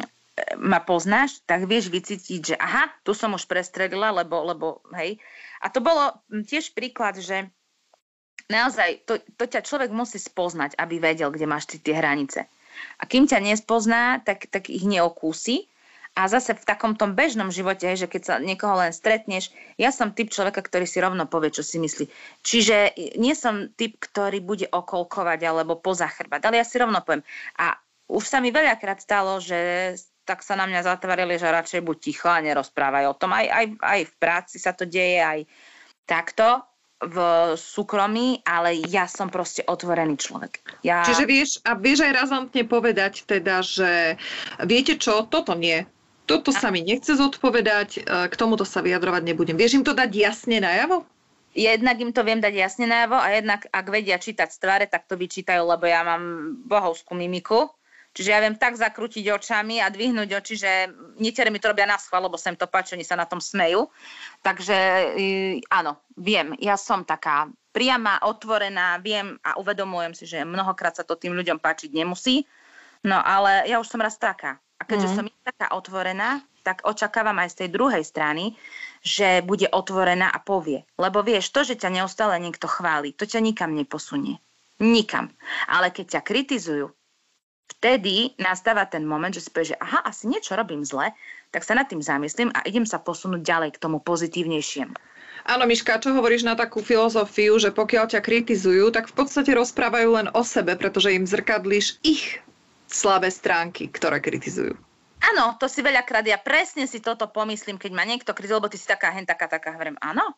ma 0.61 0.79
poznáš, 0.83 1.39
tak 1.47 1.65
vieš 1.65 1.89
vycítiť, 1.89 2.39
že 2.53 2.55
aha, 2.59 2.91
tu 3.01 3.15
som 3.15 3.33
už 3.33 3.47
prestredila, 3.47 4.11
lebo, 4.11 4.43
lebo 4.43 4.67
hej. 4.95 5.17
A 5.63 5.71
to 5.71 5.79
bolo 5.79 6.13
tiež 6.29 6.75
príklad, 6.75 7.17
že 7.19 7.47
naozaj, 8.49 9.05
to, 9.09 9.21
to 9.37 9.45
ťa 9.49 9.65
človek 9.65 9.89
musí 9.89 10.21
spoznať, 10.21 10.77
aby 10.77 11.01
vedel, 11.01 11.33
kde 11.33 11.49
máš 11.49 11.65
ty 11.69 11.77
tie 11.81 11.97
hranice. 11.97 12.45
A 12.99 13.03
kým 13.07 13.25
ťa 13.25 13.39
nespozná, 13.41 14.19
tak, 14.21 14.51
tak 14.51 14.67
ich 14.69 14.83
neokúsi. 14.83 15.67
A 16.15 16.31
zase 16.31 16.55
v 16.55 16.63
takom 16.63 16.95
tom 16.95 17.11
bežnom 17.11 17.51
živote, 17.51 17.91
že 17.91 18.07
keď 18.07 18.21
sa 18.23 18.35
niekoho 18.39 18.79
len 18.79 18.95
stretneš, 18.95 19.51
ja 19.75 19.91
som 19.91 20.15
typ 20.15 20.31
človeka, 20.31 20.63
ktorý 20.63 20.87
si 20.87 21.03
rovno 21.03 21.27
povie, 21.27 21.51
čo 21.51 21.59
si 21.59 21.75
myslí. 21.75 22.07
Čiže 22.39 22.95
nie 23.19 23.35
som 23.35 23.67
typ, 23.75 23.99
ktorý 23.99 24.39
bude 24.39 24.71
okolkovať 24.71 25.43
alebo 25.43 25.75
pozachrbať, 25.75 26.47
ale 26.47 26.63
ja 26.63 26.65
si 26.65 26.79
rovno 26.79 27.03
poviem. 27.03 27.19
A 27.59 27.75
už 28.07 28.23
sa 28.31 28.39
mi 28.39 28.55
veľakrát 28.55 29.03
stalo, 29.03 29.43
že 29.43 29.91
tak 30.23 30.39
sa 30.39 30.55
na 30.55 30.63
mňa 30.71 30.87
zatvorili, 30.87 31.35
že 31.35 31.51
radšej 31.51 31.83
buď 31.83 31.97
ticho 31.99 32.31
a 32.31 32.39
nerozprávaj 32.39 33.11
o 33.11 33.17
tom. 33.19 33.35
Aj, 33.35 33.45
aj, 33.51 33.65
aj 33.75 34.01
v 34.07 34.13
práci 34.15 34.55
sa 34.55 34.71
to 34.71 34.87
deje, 34.87 35.19
aj 35.19 35.43
takto 36.07 36.63
v 37.05 37.17
súkromí, 37.55 38.41
ale 38.43 38.81
ja 38.89 39.05
som 39.05 39.29
proste 39.29 39.61
otvorený 39.65 40.17
človek. 40.17 40.61
Ja... 40.81 41.05
Čiže 41.05 41.23
vieš, 41.29 41.49
a 41.63 41.77
vieš 41.77 42.05
aj 42.05 42.13
razantne 42.13 42.63
povedať 42.65 43.23
teda, 43.29 43.61
že 43.61 44.19
viete 44.65 44.97
čo, 44.97 45.25
toto 45.29 45.53
nie. 45.53 45.85
Toto 46.25 46.49
sa 46.49 46.73
mi 46.73 46.81
nechce 46.81 47.13
zodpovedať, 47.13 47.89
e, 47.95 47.99
k 48.25 48.33
tomuto 48.33 48.65
sa 48.65 48.81
vyjadrovať 48.81 49.21
nebudem. 49.29 49.53
Vieš 49.53 49.81
im 49.81 49.85
to 49.85 49.93
dať 49.93 50.09
jasne 50.09 50.57
najavo? 50.57 51.05
Jednak 51.55 52.01
im 52.01 52.11
to 52.11 52.25
viem 52.25 52.41
dať 52.41 52.51
jasne 52.57 52.89
najavo 52.89 53.15
a 53.15 53.31
jednak 53.31 53.69
ak 53.69 53.85
vedia 53.87 54.17
čítať 54.19 54.49
z 54.51 54.57
tváre, 54.59 54.85
tak 54.89 55.07
to 55.07 55.15
vyčítajú, 55.15 55.63
lebo 55.63 55.85
ja 55.87 56.03
mám 56.03 56.57
bohovskú 56.65 57.15
mimiku 57.15 57.71
Čiže 58.15 58.31
ja 58.31 58.39
viem 58.39 58.55
tak 58.55 58.79
zakrútiť 58.79 59.27
očami 59.27 59.83
a 59.83 59.91
dvihnúť 59.91 60.39
oči, 60.39 60.55
že 60.55 60.71
niektoré 61.19 61.51
mi 61.51 61.59
to 61.59 61.75
robia 61.75 61.83
na 61.83 61.99
schvál, 61.99 62.23
lebo 62.23 62.39
sa 62.39 62.47
im 62.47 62.55
to 62.55 62.63
páči, 62.63 62.95
oni 62.95 63.03
sa 63.03 63.19
na 63.19 63.27
tom 63.27 63.43
smejú. 63.43 63.91
Takže 64.39 65.11
áno, 65.67 65.99
viem, 66.15 66.55
ja 66.63 66.79
som 66.79 67.03
taká 67.03 67.51
priama, 67.75 68.23
otvorená, 68.23 69.03
viem 69.03 69.35
a 69.43 69.59
uvedomujem 69.59 70.15
si, 70.15 70.23
že 70.23 70.47
mnohokrát 70.47 70.95
sa 70.95 71.03
to 71.03 71.19
tým 71.19 71.35
ľuďom 71.35 71.59
páčiť 71.59 71.91
nemusí. 71.91 72.47
No 73.03 73.19
ale 73.19 73.67
ja 73.67 73.83
už 73.83 73.91
som 73.91 73.99
raz 73.99 74.15
taká. 74.15 74.63
A 74.79 74.87
keďže 74.87 75.11
mm. 75.11 75.15
som 75.19 75.25
taká 75.43 75.67
otvorená, 75.75 76.39
tak 76.63 76.87
očakávam 76.87 77.35
aj 77.43 77.51
z 77.51 77.57
tej 77.63 77.69
druhej 77.75 78.03
strany, 78.07 78.55
že 79.03 79.43
bude 79.43 79.67
otvorená 79.69 80.31
a 80.31 80.39
povie. 80.39 80.87
Lebo 80.95 81.19
vieš, 81.19 81.51
to, 81.51 81.67
že 81.67 81.77
ťa 81.77 81.99
neustále 81.99 82.39
niekto 82.39 82.65
chváli, 82.65 83.11
to 83.11 83.27
ťa 83.27 83.43
nikam 83.43 83.75
neposunie. 83.75 84.39
Nikam. 84.79 85.35
Ale 85.67 85.91
keď 85.91 86.19
ťa 86.19 86.21
kritizujú, 86.25 86.89
vtedy 87.67 88.37
nastáva 88.37 88.85
ten 88.85 89.05
moment, 89.05 89.33
že 89.33 89.41
si 89.41 89.49
povie, 89.49 89.73
že 89.73 89.81
aha, 89.81 90.05
asi 90.05 90.29
niečo 90.29 90.53
robím 90.53 90.85
zle, 90.85 91.13
tak 91.49 91.65
sa 91.65 91.73
nad 91.73 91.89
tým 91.89 92.01
zamyslím 92.01 92.53
a 92.53 92.65
idem 92.67 92.85
sa 92.85 93.01
posunúť 93.01 93.41
ďalej 93.41 93.69
k 93.75 93.81
tomu 93.81 93.97
pozitívnejšiemu. 94.01 94.93
Áno, 95.45 95.63
Miška, 95.69 96.01
čo 96.01 96.09
hovoríš 96.09 96.41
na 96.41 96.57
takú 96.57 96.81
filozofiu, 96.81 97.53
že 97.61 97.69
pokiaľ 97.69 98.17
ťa 98.17 98.21
kritizujú, 98.25 98.89
tak 98.89 99.05
v 99.05 99.13
podstate 99.13 99.53
rozprávajú 99.53 100.09
len 100.17 100.27
o 100.33 100.41
sebe, 100.41 100.73
pretože 100.73 101.13
im 101.13 101.29
zrkadlíš 101.29 102.01
ich 102.01 102.41
slabé 102.89 103.29
stránky, 103.29 103.85
ktoré 103.85 104.17
kritizujú. 104.17 104.73
Áno, 105.21 105.53
to 105.61 105.69
si 105.69 105.85
veľakrát, 105.85 106.25
ja 106.25 106.41
presne 106.41 106.89
si 106.89 106.97
toto 106.97 107.29
pomyslím, 107.29 107.77
keď 107.77 107.91
ma 107.93 108.05
niekto 108.05 108.33
kritizuje, 108.33 108.57
lebo 108.57 108.73
ty 108.73 108.77
si 108.81 108.89
taká 108.89 109.13
hen, 109.13 109.25
taká, 109.25 109.45
taká, 109.45 109.77
hovorím, 109.77 109.97
áno, 110.01 110.33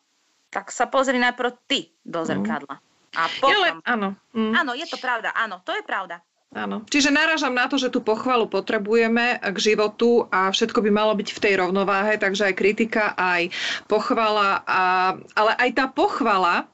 tak 0.52 0.72
sa 0.72 0.88
pozri 0.88 1.16
najprv 1.16 1.56
ty 1.64 1.92
do 2.04 2.24
zrkadla. 2.24 2.76
A 3.16 3.22
potom... 3.40 3.52
Ja, 3.52 3.56
ale, 3.56 3.68
áno. 3.88 4.08
Mm. 4.36 4.52
Áno, 4.60 4.72
je 4.76 4.86
to 4.88 5.00
pravda, 5.00 5.32
áno, 5.32 5.64
to 5.64 5.72
je 5.72 5.84
pravda. 5.84 6.20
Áno. 6.48 6.80
Čiže 6.88 7.12
narážam 7.12 7.52
na 7.52 7.68
to, 7.68 7.76
že 7.76 7.92
tú 7.92 8.00
pochvalu 8.00 8.48
potrebujeme 8.48 9.36
k 9.36 9.56
životu 9.60 10.24
a 10.32 10.48
všetko 10.48 10.80
by 10.80 10.90
malo 10.90 11.12
byť 11.12 11.28
v 11.36 11.42
tej 11.44 11.54
rovnováhe, 11.60 12.16
takže 12.16 12.48
aj 12.48 12.54
kritika, 12.56 13.12
aj 13.20 13.52
pochvala, 13.84 14.64
a, 14.64 15.12
ale 15.36 15.52
aj 15.60 15.70
tá 15.76 15.84
pochvala 15.92 16.64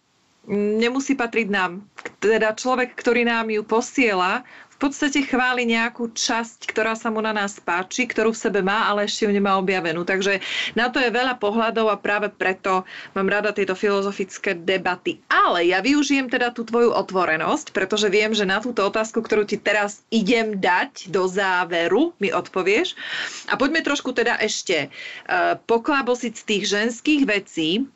nemusí 0.55 1.16
patriť 1.16 1.49
nám. 1.49 1.83
Teda 2.20 2.53
človek, 2.53 2.93
ktorý 2.95 3.25
nám 3.25 3.49
ju 3.49 3.64
posiela, 3.64 4.45
v 4.75 4.91
podstate 4.91 5.22
chváli 5.22 5.70
nejakú 5.70 6.11
časť, 6.11 6.66
ktorá 6.66 6.99
sa 6.99 7.07
mu 7.14 7.22
na 7.22 7.31
nás 7.31 7.62
páči, 7.62 8.11
ktorú 8.11 8.35
v 8.35 8.43
sebe 8.43 8.61
má, 8.61 8.91
ale 8.91 9.07
ešte 9.07 9.22
ju 9.22 9.31
nemá 9.31 9.55
objavenú. 9.62 10.03
Takže 10.03 10.43
na 10.75 10.91
to 10.91 10.99
je 10.99 11.14
veľa 11.14 11.39
pohľadov 11.39 11.95
a 11.95 12.01
práve 12.01 12.27
preto 12.35 12.83
mám 13.14 13.31
rada 13.31 13.55
tieto 13.55 13.79
filozofické 13.79 14.59
debaty. 14.59 15.22
Ale 15.31 15.62
ja 15.70 15.79
využijem 15.79 16.27
teda 16.27 16.51
tú 16.51 16.66
tvoju 16.66 16.91
otvorenosť, 16.91 17.70
pretože 17.70 18.11
viem, 18.11 18.35
že 18.35 18.43
na 18.43 18.59
túto 18.59 18.83
otázku, 18.83 19.22
ktorú 19.22 19.47
ti 19.47 19.62
teraz 19.62 20.03
idem 20.11 20.59
dať 20.59 21.14
do 21.14 21.31
záveru, 21.31 22.11
mi 22.18 22.35
odpovieš. 22.35 22.99
A 23.47 23.55
poďme 23.55 23.87
trošku 23.87 24.11
teda 24.11 24.43
ešte 24.43 24.91
uh, 24.91 25.55
poklábosiť 25.70 26.33
z 26.35 26.43
tých 26.43 26.64
ženských 26.66 27.22
vecí. 27.31 27.87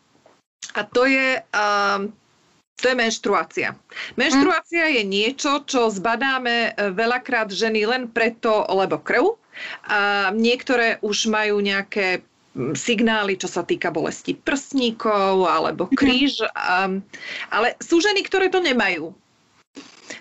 A 0.78 0.86
to 0.86 1.10
je 1.10 1.42
uh, 1.42 2.06
to 2.78 2.88
je 2.88 2.96
menštruácia. 2.96 3.74
Menštruácia 4.14 4.86
je 4.94 5.02
niečo, 5.02 5.66
čo 5.66 5.90
zbadáme 5.90 6.70
e, 6.72 6.94
veľakrát 6.94 7.50
ženy 7.50 7.82
len 7.84 8.06
preto, 8.06 8.62
lebo 8.70 9.02
krv. 9.02 9.34
A 9.90 10.30
niektoré 10.30 11.02
už 11.02 11.26
majú 11.26 11.58
nejaké 11.58 12.22
signály, 12.74 13.38
čo 13.38 13.46
sa 13.46 13.62
týka 13.62 13.90
bolesti 13.90 14.34
prsníkov 14.34 15.46
alebo 15.46 15.90
mhm. 15.90 15.94
kríž. 15.94 16.42
ale 17.50 17.74
sú 17.82 17.98
ženy, 17.98 18.22
ktoré 18.26 18.50
to 18.50 18.62
nemajú. 18.62 19.14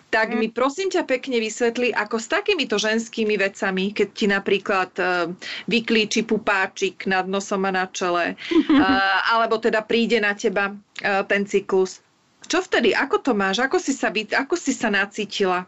Tak 0.07 0.35
mi 0.35 0.47
prosím 0.47 0.87
ťa 0.87 1.03
pekne 1.03 1.39
vysvetli, 1.43 1.91
ako 1.91 2.15
s 2.15 2.31
takýmito 2.31 2.79
ženskými 2.79 3.35
vecami, 3.35 3.91
keď 3.91 4.07
ti 4.15 4.25
napríklad 4.27 4.91
uh, 4.99 5.27
vyklíči 5.67 6.23
pupáčik 6.23 7.07
nad 7.11 7.27
nosom 7.27 7.67
a 7.67 7.71
na 7.75 7.85
čele, 7.91 8.39
uh, 8.71 9.19
alebo 9.35 9.59
teda 9.59 9.83
príde 9.83 10.23
na 10.23 10.31
teba 10.31 10.71
uh, 10.71 11.23
ten 11.27 11.43
cyklus. 11.43 11.99
Čo 12.47 12.63
vtedy? 12.63 12.95
Ako 12.95 13.19
to 13.19 13.35
máš? 13.35 13.59
Ako 13.59 13.75
si 13.77 13.91
sa, 13.91 14.07
ako 14.11 14.55
si 14.55 14.71
sa 14.71 14.87
nacítila? 14.87 15.67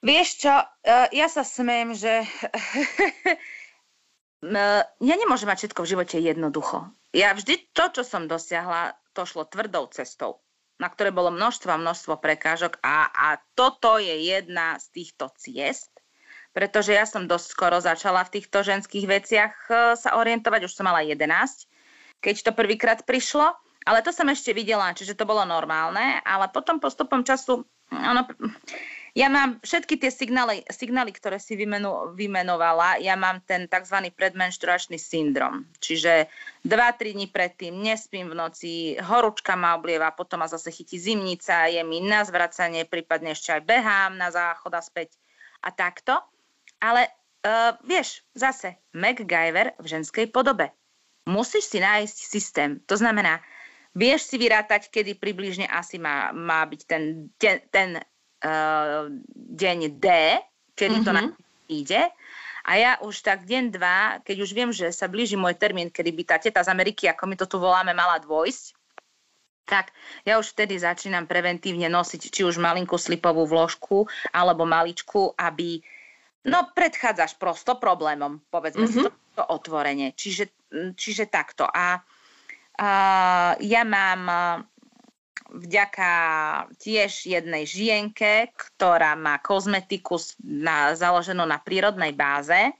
Vieš 0.00 0.28
čo, 0.46 0.54
e, 0.86 0.96
ja 1.20 1.28
sa 1.28 1.44
smiem, 1.44 1.92
že 1.92 2.24
ja 5.10 5.14
nemôžem 5.18 5.50
mať 5.50 5.68
všetko 5.68 5.80
v 5.84 5.90
živote 5.90 6.16
jednoducho. 6.22 6.88
Ja 7.12 7.34
vždy 7.34 7.74
to, 7.74 7.90
čo 7.92 8.02
som 8.06 8.30
dosiahla, 8.30 8.94
to 9.12 9.26
šlo 9.26 9.44
tvrdou 9.44 9.90
cestou, 9.90 10.38
na 10.78 10.86
ktoré 10.86 11.10
bolo 11.10 11.34
množstvo 11.34 11.74
množstvo 11.74 12.14
prekážok 12.22 12.78
a, 12.80 13.10
a 13.10 13.28
toto 13.58 13.98
je 13.98 14.32
jedna 14.32 14.78
z 14.78 14.86
týchto 14.94 15.34
ciest, 15.34 15.90
pretože 16.54 16.94
ja 16.94 17.02
som 17.02 17.26
dosť 17.26 17.46
skoro 17.50 17.82
začala 17.82 18.22
v 18.22 18.38
týchto 18.38 18.62
ženských 18.62 19.06
veciach 19.10 19.54
e, 19.66 19.72
sa 19.98 20.14
orientovať, 20.14 20.70
už 20.70 20.72
som 20.78 20.86
mala 20.86 21.02
11, 21.02 21.26
keď 22.22 22.34
to 22.46 22.50
prvýkrát 22.54 23.02
prišlo 23.02 23.58
ale 23.88 24.04
to 24.04 24.12
som 24.12 24.28
ešte 24.28 24.52
videla, 24.52 24.92
čiže 24.92 25.16
to 25.16 25.24
bolo 25.24 25.48
normálne, 25.48 26.20
ale 26.20 26.52
potom 26.52 26.76
postupom 26.76 27.24
času, 27.24 27.64
ono, 27.88 28.28
ja 29.16 29.32
mám 29.32 29.56
všetky 29.64 29.96
tie 29.96 30.12
signály, 30.12 30.60
signály 30.68 31.10
ktoré 31.16 31.40
si 31.40 31.56
vymenu, 31.56 32.12
vymenovala, 32.12 33.00
ja 33.00 33.16
mám 33.16 33.40
ten 33.48 33.64
tzv. 33.64 34.12
predmenštruačný 34.12 35.00
syndrom. 35.00 35.64
Čiže 35.80 36.28
2-3 36.68 37.16
dní 37.16 37.26
predtým 37.32 37.72
nespím 37.80 38.28
v 38.28 38.36
noci, 38.36 38.72
horúčka 39.00 39.56
ma 39.56 39.74
oblieva, 39.80 40.12
potom 40.12 40.44
ma 40.44 40.52
zase 40.52 40.68
chytí 40.68 41.00
zimnica, 41.00 41.66
je 41.72 41.80
mi 41.80 42.04
na 42.04 42.22
zvracanie, 42.28 42.84
prípadne 42.84 43.32
ešte 43.32 43.56
aj 43.56 43.62
behám 43.64 44.20
na 44.20 44.28
záchod 44.28 44.76
a 44.76 44.82
späť 44.84 45.16
a 45.64 45.72
takto. 45.72 46.20
Ale 46.78 47.08
uh, 47.42 47.74
vieš, 47.82 48.22
zase 48.36 48.78
MacGyver 48.92 49.74
v 49.80 49.86
ženskej 49.88 50.28
podobe. 50.30 50.70
Musíš 51.26 51.74
si 51.74 51.82
nájsť 51.82 52.16
systém. 52.22 52.70
To 52.86 52.94
znamená, 52.94 53.42
Vieš 53.98 54.30
si 54.30 54.36
vyrátať, 54.38 54.94
kedy 54.94 55.18
približne 55.18 55.66
asi 55.66 55.98
má, 55.98 56.30
má 56.30 56.62
byť 56.62 56.80
ten, 56.86 57.26
ten, 57.34 57.58
ten 57.74 57.98
uh, 58.46 59.10
deň 59.34 59.78
D, 59.98 60.06
kedy 60.78 61.02
mm-hmm. 61.02 61.06
to 61.06 61.10
na 61.10 61.22
mhm. 61.26 61.32
ide. 61.66 62.02
A 62.68 62.76
ja 62.76 62.92
už 63.02 63.24
tak 63.24 63.48
deň, 63.48 63.64
dva, 63.74 64.20
keď 64.22 64.36
už 64.44 64.50
viem, 64.52 64.70
že 64.70 64.92
sa 64.92 65.08
blíži 65.08 65.34
môj 65.34 65.56
termín, 65.56 65.88
kedy 65.90 66.10
by 66.14 66.22
tá 66.28 66.36
teta 66.36 66.60
z 66.62 66.68
Ameriky, 66.68 67.08
ako 67.08 67.24
my 67.26 67.34
to 67.34 67.46
tu 67.48 67.56
voláme, 67.56 67.96
mala 67.96 68.20
dvojsť, 68.20 68.76
tak 69.68 69.92
ja 70.24 70.40
už 70.40 70.56
vtedy 70.56 70.80
začínam 70.80 71.28
preventívne 71.28 71.92
nosiť 71.92 72.32
či 72.32 72.40
už 72.44 72.56
malinkú 72.56 72.96
slipovú 72.96 73.44
vložku 73.44 74.08
alebo 74.32 74.64
maličku, 74.64 75.36
aby 75.36 75.80
no 76.48 76.72
predchádzaš 76.72 77.36
prosto 77.36 77.76
problémom, 77.76 78.40
povedzme 78.48 78.88
mm-hmm. 78.88 78.96
si 78.96 79.04
mhm. 79.04 79.06
to, 79.08 79.42
to 79.42 79.44
otvorenie. 79.48 80.16
Čiže, 80.16 80.44
čiže 80.96 81.28
takto. 81.28 81.68
A 81.68 82.00
ja 83.58 83.82
mám 83.82 84.22
vďaka 85.48 86.12
tiež 86.76 87.26
jednej 87.26 87.64
žienke, 87.64 88.52
ktorá 88.52 89.16
má 89.16 89.40
kozmetiku 89.40 90.20
na, 90.44 90.92
založenú 90.92 91.48
na 91.48 91.56
prírodnej 91.58 92.12
báze. 92.12 92.70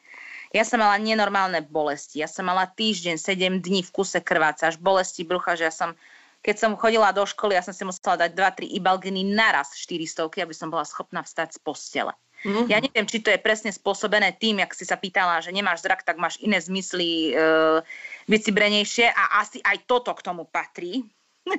Ja 0.53 0.65
som 0.65 0.81
mala 0.81 0.97
nenormálne 1.01 1.65
bolesti. 1.65 2.25
Ja 2.25 2.29
som 2.29 2.49
mala 2.49 2.69
týždeň, 2.69 3.21
7 3.21 3.61
dní 3.65 3.85
v 3.85 3.91
kuse 3.93 4.21
krvácaš, 4.21 4.81
bolesti 4.81 5.25
brucha, 5.25 5.57
že 5.57 5.69
ja 5.69 5.75
som 5.75 5.97
keď 6.39 6.55
som 6.55 6.79
chodila 6.79 7.11
do 7.11 7.27
školy, 7.27 7.59
ja 7.59 7.67
som 7.67 7.75
si 7.75 7.83
musela 7.83 8.15
dať 8.15 8.31
2-3 8.63 8.79
ibalginy 8.79 9.27
naraz 9.27 9.75
400, 9.75 10.31
aby 10.39 10.55
som 10.55 10.71
bola 10.71 10.87
schopná 10.87 11.27
vstať 11.27 11.59
z 11.59 11.61
postele. 11.61 12.15
Mm-hmm. 12.47 12.67
Ja 12.71 12.79
neviem, 12.79 13.03
či 13.03 13.19
to 13.19 13.35
je 13.35 13.43
presne 13.43 13.75
spôsobené 13.75 14.31
tým, 14.39 14.63
jak 14.63 14.71
si 14.71 14.87
sa 14.87 14.95
pýtala, 14.95 15.43
že 15.43 15.51
nemáš 15.51 15.83
zrak, 15.83 16.07
tak 16.07 16.23
máš 16.23 16.39
iné 16.39 16.63
zmysly 16.63 17.35
e, 17.35 17.83
vycibrenejšie 18.29 19.09
a 19.09 19.43
asi 19.43 19.59
aj 19.65 19.89
toto 19.89 20.13
k 20.13 20.25
tomu 20.25 20.45
patrí. 20.47 21.03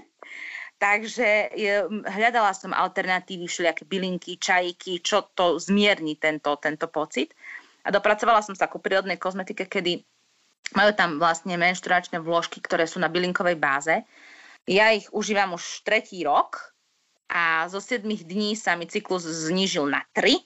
Takže 0.79 1.51
e, 1.51 1.83
hľadala 2.07 2.55
som 2.55 2.71
alternatívy, 2.71 3.49
všelijaké 3.49 3.83
bylinky, 3.83 4.39
čajky, 4.39 5.03
čo 5.03 5.27
to 5.35 5.59
zmierni 5.59 6.15
tento, 6.15 6.55
tento 6.55 6.87
pocit. 6.87 7.35
A 7.83 7.91
dopracovala 7.91 8.39
som 8.39 8.55
sa 8.55 8.71
ku 8.71 8.79
prírodnej 8.79 9.19
kozmetike, 9.19 9.67
kedy 9.67 9.99
majú 10.77 10.91
tam 10.95 11.17
vlastne 11.19 11.57
menštruačné 11.59 12.21
vložky, 12.21 12.63
ktoré 12.63 12.87
sú 12.87 13.01
na 13.01 13.11
bylinkovej 13.11 13.57
báze. 13.59 13.95
Ja 14.69 14.93
ich 14.93 15.09
užívam 15.11 15.57
už 15.57 15.81
tretí 15.83 16.21
rok 16.23 16.71
a 17.27 17.65
zo 17.67 17.81
7 17.81 18.05
dní 18.05 18.53
sa 18.53 18.77
mi 18.77 18.85
cyklus 18.85 19.25
znížil 19.25 19.89
na 19.89 20.05
3 20.13 20.37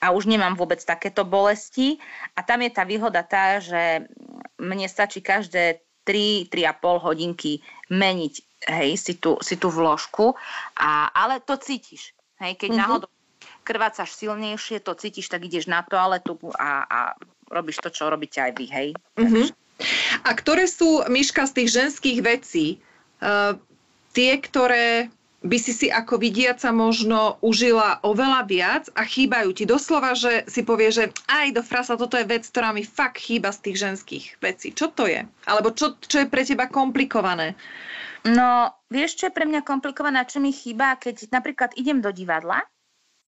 a 0.00 0.12
už 0.12 0.28
nemám 0.28 0.56
vôbec 0.56 0.80
takéto 0.80 1.24
bolesti. 1.24 2.00
A 2.36 2.44
tam 2.44 2.64
je 2.64 2.70
tá 2.72 2.84
výhoda 2.84 3.24
tá, 3.24 3.60
že 3.60 4.04
mne 4.60 4.86
stačí 4.86 5.24
každé 5.24 5.80
3-3,5 6.04 7.06
hodinky 7.06 7.64
meniť 7.88 8.34
hej, 8.68 8.90
si, 9.00 9.16
tú, 9.16 9.40
si 9.40 9.56
tú 9.56 9.72
vložku, 9.72 10.36
a, 10.76 11.08
ale 11.16 11.40
to 11.40 11.56
cítiš. 11.56 12.12
Hej, 12.40 12.60
keď 12.60 12.68
mm-hmm. 12.72 12.82
náhodou 12.84 13.10
krvácaš 13.64 14.16
silnejšie, 14.16 14.84
to 14.84 14.92
cítiš, 14.96 15.32
tak 15.32 15.44
ideš 15.44 15.68
na 15.68 15.84
toaletu 15.84 16.36
a, 16.56 16.84
a 16.84 16.98
robíš 17.48 17.80
to, 17.80 17.88
čo 17.92 18.12
robíte 18.12 18.40
aj 18.40 18.52
vy. 18.56 18.66
Hej. 18.68 18.88
Mm-hmm. 19.16 19.46
A 20.24 20.30
ktoré 20.36 20.68
sú, 20.68 21.04
Miška, 21.08 21.48
z 21.48 21.56
tých 21.56 21.70
ženských 21.72 22.18
vecí, 22.20 22.66
uh, 23.24 23.56
tie, 24.12 24.36
ktoré 24.40 25.08
by 25.40 25.56
si 25.56 25.72
si 25.72 25.86
ako 25.88 26.20
vidiaca 26.20 26.68
možno 26.68 27.40
užila 27.40 28.04
oveľa 28.04 28.40
viac 28.44 28.84
a 28.92 29.08
chýbajú 29.08 29.56
ti 29.56 29.64
doslova, 29.64 30.12
že 30.12 30.44
si 30.44 30.60
povie, 30.60 30.92
že 30.92 31.08
aj 31.32 31.56
do 31.56 31.62
frasa, 31.64 31.96
toto 31.96 32.20
je 32.20 32.28
vec, 32.28 32.44
ktorá 32.44 32.76
mi 32.76 32.84
fakt 32.84 33.24
chýba 33.24 33.48
z 33.48 33.70
tých 33.70 33.76
ženských 33.80 34.24
vecí. 34.44 34.76
Čo 34.76 34.92
to 34.92 35.08
je? 35.08 35.24
Alebo 35.48 35.72
čo, 35.72 35.96
čo 35.96 36.20
je 36.20 36.28
pre 36.28 36.44
teba 36.44 36.68
komplikované? 36.68 37.56
No, 38.28 38.68
vieš, 38.92 39.16
čo 39.16 39.32
je 39.32 39.36
pre 39.36 39.48
mňa 39.48 39.64
komplikované, 39.64 40.28
čo 40.28 40.44
mi 40.44 40.52
chýba, 40.52 41.00
keď 41.00 41.32
napríklad 41.32 41.72
idem 41.80 42.04
do 42.04 42.12
divadla 42.12 42.60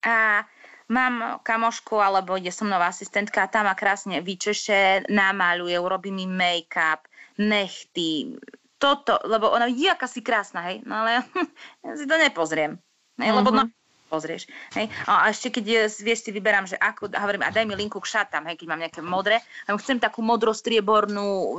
a 0.02 0.42
mám 0.90 1.38
kamošku 1.46 2.02
alebo 2.02 2.34
ide 2.34 2.50
so 2.50 2.66
mnou 2.66 2.82
asistentka 2.82 3.46
a 3.46 3.52
tam 3.52 3.70
ma 3.70 3.78
krásne 3.78 4.26
vyčeše, 4.26 5.06
namaluje, 5.06 5.78
urobí 5.78 6.10
mi 6.10 6.26
make-up, 6.26 7.06
nechty, 7.38 8.42
toto, 8.82 9.22
lebo 9.30 9.54
ona 9.54 9.70
je 9.70 9.86
aká 9.86 10.10
si 10.10 10.26
krásna, 10.26 10.66
hej, 10.74 10.82
no 10.82 11.06
ale 11.06 11.22
ja 11.22 11.22
si 12.00 12.10
to 12.10 12.18
nepozriem, 12.18 12.82
hej, 13.22 13.30
lebo 13.30 13.54
no, 13.54 13.70
pozrieš. 14.10 14.50
Hej. 14.74 14.90
A 15.06 15.30
ešte 15.30 15.54
keď 15.54 15.64
je, 15.70 15.82
vieš, 16.04 16.26
si 16.26 16.36
vyberám, 16.36 16.66
že 16.66 16.76
ako, 16.76 17.14
a 17.14 17.22
hovorím, 17.22 17.46
a 17.46 17.54
daj 17.54 17.64
mi 17.64 17.78
linku 17.78 18.02
k 18.02 18.12
šatám, 18.12 18.50
hej, 18.50 18.58
keď 18.58 18.68
mám 18.68 18.82
nejaké 18.82 19.00
modré, 19.06 19.40
a 19.70 19.78
chcem 19.78 20.02
takú 20.02 20.26
modrostriebornú 20.26 21.28
uh, 21.30 21.54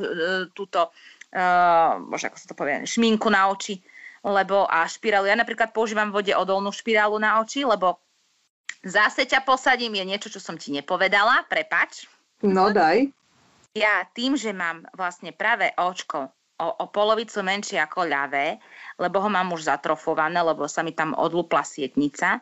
túto, 0.51 0.91
uh, 0.91 2.03
bože, 2.11 2.29
ako 2.29 2.37
sa 2.37 2.47
to 2.51 2.59
povie, 2.59 2.83
šminku 2.83 3.31
na 3.31 3.49
oči, 3.49 3.79
lebo 4.27 4.67
a 4.67 4.85
špirálu, 4.85 5.31
ja 5.31 5.39
napríklad 5.39 5.73
používam 5.73 6.13
vode 6.13 6.35
odolnú 6.35 6.75
špirálu 6.75 7.17
na 7.17 7.41
oči, 7.41 7.65
lebo 7.65 7.97
zase 8.85 9.25
ťa 9.25 9.47
posadím, 9.47 9.97
je 9.97 10.05
niečo, 10.05 10.29
čo 10.29 10.43
som 10.43 10.59
ti 10.59 10.75
nepovedala, 10.75 11.47
prepač. 11.47 12.05
No 12.43 12.75
daj. 12.75 13.09
Ja 13.73 14.05
tým, 14.13 14.37
že 14.37 14.53
mám 14.53 14.85
vlastne 14.93 15.33
práve 15.33 15.73
očko 15.81 16.29
o, 16.63 16.69
o 16.79 16.87
polovicu 16.87 17.43
menšie 17.43 17.83
ako 17.83 18.07
ľavé, 18.07 18.63
lebo 19.03 19.19
ho 19.19 19.27
mám 19.27 19.51
už 19.51 19.67
zatrofované, 19.67 20.39
lebo 20.39 20.71
sa 20.71 20.87
mi 20.87 20.95
tam 20.95 21.19
odlúpla 21.19 21.67
sietnica, 21.67 22.39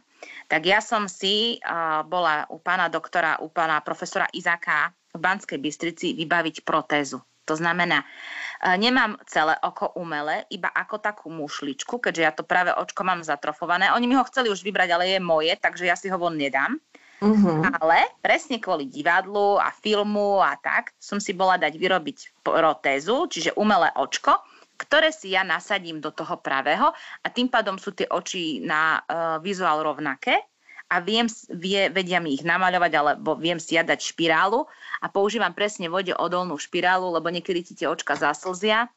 tak 0.53 0.69
ja 0.69 0.85
som 0.85 1.09
si 1.09 1.57
uh, 1.65 2.05
bola 2.05 2.45
u 2.53 2.61
pána 2.61 2.93
doktora, 2.93 3.41
u 3.41 3.49
pána 3.49 3.81
profesora 3.81 4.29
Izáka 4.37 4.93
v 5.17 5.19
Banskej 5.19 5.57
Bystrici 5.57 6.13
vybaviť 6.13 6.61
protézu. 6.61 7.25
To 7.49 7.57
znamená, 7.57 8.05
uh, 8.05 8.77
nemám 8.77 9.17
celé 9.25 9.57
oko 9.65 9.97
umelé, 9.97 10.45
iba 10.53 10.69
ako 10.69 11.01
takú 11.01 11.33
mušličku, 11.33 11.97
keďže 11.99 12.23
ja 12.23 12.33
to 12.37 12.45
práve 12.45 12.77
očko 12.77 13.01
mám 13.01 13.25
zatrofované. 13.25 13.89
Oni 13.97 14.05
mi 14.05 14.15
ho 14.15 14.29
chceli 14.29 14.53
už 14.53 14.61
vybrať, 14.61 14.89
ale 14.93 15.17
je 15.17 15.21
moje, 15.25 15.57
takže 15.57 15.89
ja 15.89 15.97
si 15.97 16.13
ho 16.13 16.21
von 16.21 16.37
nedám. 16.37 16.77
Uh-huh. 17.21 17.61
Ale 17.85 18.09
presne 18.25 18.57
kvôli 18.57 18.89
divadlu 18.89 19.61
a 19.61 19.69
filmu 19.69 20.41
a 20.41 20.57
tak 20.57 20.97
som 20.97 21.21
si 21.21 21.37
bola 21.37 21.61
dať 21.61 21.77
vyrobiť 21.77 22.41
protézu, 22.41 23.29
čiže 23.29 23.53
umelé 23.61 23.93
očko, 23.93 24.41
ktoré 24.81 25.13
si 25.13 25.37
ja 25.37 25.45
nasadím 25.45 26.01
do 26.01 26.09
toho 26.09 26.41
pravého 26.41 26.89
a 26.97 27.27
tým 27.29 27.53
pádom 27.53 27.77
sú 27.77 27.93
tie 27.93 28.09
oči 28.09 28.65
na 28.65 29.05
uh, 29.05 29.37
vizuál 29.45 29.85
rovnaké 29.85 30.41
a 30.89 31.05
viem, 31.05 31.29
vie, 31.53 31.93
vedia 31.93 32.25
mi 32.25 32.35
ich 32.35 32.43
namaľovať, 32.43 32.93
alebo 32.97 33.37
viem 33.37 33.61
si 33.61 33.77
ja 33.77 33.85
dať 33.85 34.01
špirálu 34.01 34.65
a 35.05 35.07
používam 35.13 35.53
presne 35.53 35.93
vode 35.93 36.17
odolnú 36.17 36.57
špirálu, 36.57 37.13
lebo 37.13 37.29
niekedy 37.29 37.61
ti 37.63 37.73
tie 37.77 37.87
očka 37.87 38.17
zaslzia, 38.17 38.89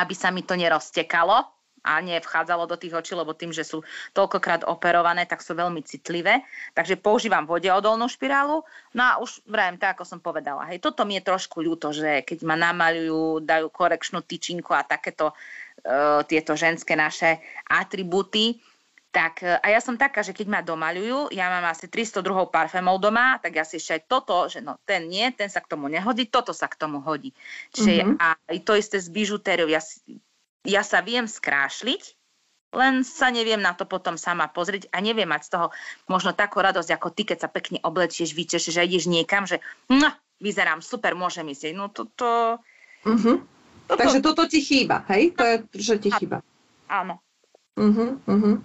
aby 0.00 0.14
sa 0.16 0.32
mi 0.32 0.40
to 0.40 0.56
neroztekalo 0.56 1.46
a 1.82 1.98
nevchádzalo 1.98 2.70
do 2.70 2.78
tých 2.78 2.94
očí, 2.94 3.12
lebo 3.12 3.34
tým, 3.34 3.50
že 3.50 3.66
sú 3.66 3.82
toľkokrát 4.14 4.62
operované, 4.66 5.26
tak 5.26 5.42
sú 5.42 5.58
veľmi 5.58 5.82
citlivé. 5.82 6.46
Takže 6.72 6.98
používam 6.98 7.44
vodeodolnú 7.44 8.06
špirálu. 8.06 8.62
No 8.94 9.02
a 9.02 9.12
už 9.18 9.42
vrajem 9.44 9.76
tak, 9.82 9.98
ako 9.98 10.04
som 10.06 10.18
povedala. 10.22 10.70
Hej, 10.70 10.78
toto 10.78 11.02
mi 11.02 11.18
je 11.18 11.26
trošku 11.26 11.58
ľúto, 11.58 11.90
že 11.90 12.22
keď 12.22 12.46
ma 12.46 12.54
namaľujú, 12.54 13.42
dajú 13.42 13.66
korekčnú 13.74 14.22
tyčinku 14.22 14.70
a 14.70 14.86
takéto 14.86 15.34
uh, 15.34 16.22
tieto 16.22 16.54
ženské 16.54 16.94
naše 16.94 17.42
atributy, 17.66 18.62
tak 19.12 19.44
a 19.44 19.66
ja 19.68 19.76
som 19.84 20.00
taká, 20.00 20.24
že 20.24 20.32
keď 20.32 20.46
ma 20.48 20.60
domaľujú, 20.64 21.36
ja 21.36 21.52
mám 21.52 21.68
asi 21.68 21.84
300 21.84 22.24
druhov 22.24 22.48
parfémov 22.48 22.96
doma, 22.96 23.36
tak 23.44 23.60
ja 23.60 23.64
si 23.68 23.76
ešte 23.76 24.00
aj 24.00 24.02
toto, 24.08 24.48
že 24.48 24.64
no 24.64 24.80
ten 24.88 25.04
nie, 25.04 25.28
ten 25.36 25.52
sa 25.52 25.60
k 25.60 25.68
tomu 25.68 25.92
nehodí, 25.92 26.32
toto 26.32 26.56
sa 26.56 26.64
k 26.64 26.80
tomu 26.80 27.04
hodí. 27.04 27.36
Čiže 27.76 28.08
mm-hmm. 28.08 28.16
a 28.16 28.28
to 28.64 28.72
isté 28.72 28.96
s 28.96 29.12
bižutériou, 29.12 29.68
ja 29.68 29.84
si 29.84 30.00
ja 30.62 30.82
sa 30.86 31.02
viem 31.02 31.26
skrášliť, 31.26 32.02
len 32.72 33.04
sa 33.04 33.28
neviem 33.28 33.60
na 33.60 33.76
to 33.76 33.84
potom 33.84 34.16
sama 34.16 34.48
pozrieť 34.48 34.88
a 34.96 35.04
neviem 35.04 35.28
mať 35.28 35.42
z 35.44 35.50
toho 35.52 35.66
možno 36.08 36.32
takú 36.32 36.64
radosť, 36.64 36.90
ako 36.96 37.08
ty, 37.12 37.28
keď 37.28 37.44
sa 37.44 37.48
pekne 37.52 37.78
oblečieš, 37.84 38.32
vyčešeš 38.32 38.80
a 38.80 38.86
ideš 38.88 39.12
niekam, 39.12 39.44
že 39.44 39.60
no, 39.92 40.08
vyzerám 40.40 40.80
super, 40.80 41.12
môžem 41.12 41.44
ísť. 41.52 41.76
No 41.76 41.92
toto... 41.92 42.58
Uh-huh. 43.04 43.44
toto... 43.86 44.00
Takže 44.00 44.18
toto 44.24 44.42
ti 44.48 44.64
chýba, 44.64 45.04
hej? 45.12 45.36
To 45.36 45.44
je, 45.44 45.56
že 45.76 45.94
ti 46.00 46.08
chýba. 46.16 46.40
Áno. 46.88 47.20
Uh-huh, 47.76 48.16
uh-huh. 48.24 48.56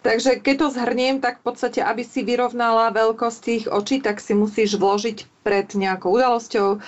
Takže 0.00 0.40
keď 0.40 0.56
to 0.56 0.68
zhrniem, 0.72 1.20
tak 1.20 1.44
v 1.44 1.52
podstate, 1.52 1.84
aby 1.84 2.00
si 2.00 2.24
vyrovnala 2.24 2.88
veľkosť 2.96 3.38
tých 3.44 3.64
očí, 3.68 4.00
tak 4.00 4.16
si 4.16 4.32
musíš 4.32 4.80
vložiť 4.80 5.44
pred 5.44 5.68
nejakou 5.76 6.16
udalosťou, 6.16 6.80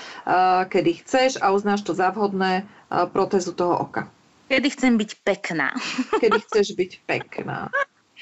kedy 0.73 1.05
chceš 1.05 1.37
a 1.45 1.53
uznáš 1.53 1.85
to 1.85 1.93
za 1.93 2.09
vhodné 2.09 2.65
protézu 3.13 3.57
toho 3.57 3.79
oka. 3.79 4.09
Kedy 4.53 4.69
chcem 4.69 5.01
byť 5.01 5.11
pekná. 5.25 5.73
Kedy 6.23 6.39
chceš 6.45 6.77
byť 6.77 6.93
pekná. 7.09 7.73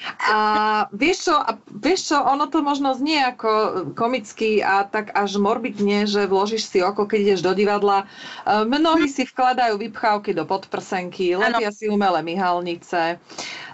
A 0.01 0.37
vieš 0.89 1.29
čo, 1.29 1.35
a 1.37 1.61
vieš 1.69 2.09
čo, 2.09 2.17
ono 2.17 2.49
to 2.49 2.65
možno 2.65 2.97
znie 2.97 3.21
ako 3.21 3.49
komicky 3.93 4.57
a 4.57 4.81
tak 4.81 5.13
až 5.13 5.37
morbidne, 5.37 6.09
že 6.09 6.25
vložíš 6.25 6.73
si 6.73 6.79
oko, 6.81 7.05
keď 7.05 7.19
ideš 7.21 7.41
do 7.45 7.53
divadla. 7.53 8.01
E, 8.01 8.65
mnohí 8.65 9.05
si 9.05 9.29
vkladajú 9.29 9.77
vypchávky 9.77 10.33
do 10.33 10.49
podprsenky, 10.49 11.37
lepia 11.37 11.69
si 11.69 11.85
umelé 11.85 12.25
myhalnice. 12.25 13.21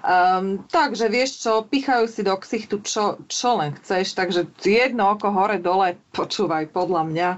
Um, 0.08 0.64
takže 0.72 1.08
vieš 1.12 1.44
čo, 1.44 1.64
pichajú 1.68 2.12
si 2.12 2.22
do 2.24 2.36
ksichtu 2.36 2.80
čo, 2.84 3.20
čo 3.28 3.60
len 3.60 3.76
chceš, 3.80 4.16
takže 4.16 4.48
jedno 4.64 5.16
oko 5.16 5.32
hore 5.32 5.60
dole, 5.60 6.00
počúvaj 6.16 6.72
podľa 6.72 7.04
mňa. 7.08 7.30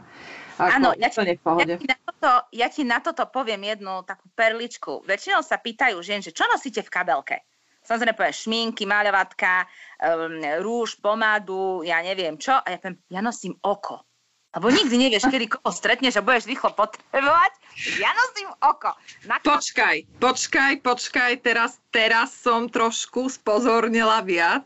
Áno, 0.59 0.91
ja, 0.99 1.07
ja, 1.07 1.77
ti 1.79 1.87
na 1.87 1.97
toto, 2.03 2.31
ja 2.51 2.67
ti 2.67 2.83
na 2.83 2.99
toto 2.99 3.23
poviem 3.31 3.63
jednu 3.63 4.03
takú 4.03 4.27
perličku. 4.35 5.07
Väčšinou 5.07 5.39
sa 5.39 5.55
pýtajú 5.55 5.95
žien, 6.03 6.19
že 6.19 6.35
čo 6.35 6.43
nosíte 6.51 6.83
v 6.83 6.91
kabelke? 6.91 7.37
Samozrejme 7.79 8.13
povie 8.13 8.35
šminky, 8.35 8.83
maľovatka, 8.83 9.63
um, 10.03 10.43
rúž, 10.59 10.99
pomádu, 10.99 11.81
ja 11.87 12.03
neviem 12.03 12.35
čo. 12.35 12.59
A 12.59 12.67
ja 12.75 12.77
poviem, 12.77 12.99
ja 13.07 13.23
nosím 13.23 13.55
oko. 13.63 14.03
Lebo 14.49 14.73
nikdy 14.73 14.95
nevieš, 14.97 15.29
kedy 15.29 15.45
koho 15.45 15.69
stretneš 15.69 16.17
a 16.17 16.25
budeš 16.25 16.49
rýchlo 16.49 16.73
potrebovať. 16.73 17.53
Ja 18.01 18.09
nosím 18.17 18.49
oko. 18.65 18.97
Na 19.29 19.37
počkaj, 19.45 20.09
počkaj, 20.17 20.81
počkaj, 20.81 21.31
teraz, 21.45 21.77
teraz 21.93 22.33
som 22.33 22.65
trošku 22.65 23.29
spozornila 23.29 24.25
viac. 24.25 24.65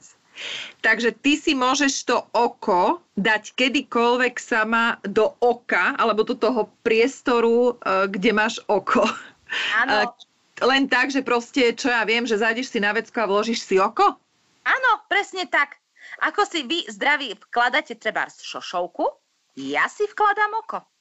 Takže 0.82 1.14
ty 1.22 1.38
si 1.38 1.54
môžeš 1.54 2.10
to 2.10 2.18
oko 2.34 3.02
dať 3.16 3.54
kedykoľvek 3.54 4.36
sama 4.42 4.98
do 5.06 5.34
oka, 5.40 5.94
alebo 5.98 6.26
do 6.26 6.34
toho 6.34 6.70
priestoru, 6.82 7.78
eh, 7.78 8.10
kde 8.10 8.32
máš 8.34 8.58
oko. 8.66 9.06
Áno. 9.78 9.92
Eh, 9.94 10.66
len 10.66 10.90
tak, 10.90 11.10
že 11.10 11.26
proste, 11.26 11.74
čo 11.74 11.90
ja 11.90 12.06
viem, 12.06 12.26
že 12.26 12.38
zájdeš 12.40 12.74
si 12.74 12.80
na 12.82 12.94
vecko 12.94 13.26
a 13.26 13.30
vložíš 13.30 13.66
si 13.66 13.76
oko? 13.82 14.18
Áno, 14.64 14.92
presne 15.10 15.50
tak. 15.50 15.78
Ako 16.22 16.46
si 16.46 16.64
vy 16.64 16.86
zdraví 16.88 17.34
vkladáte 17.50 17.98
treba 17.98 18.30
šošovku, 18.30 19.06
ja 19.58 19.90
si 19.90 20.06
vkladám 20.08 20.54
oko 20.62 20.93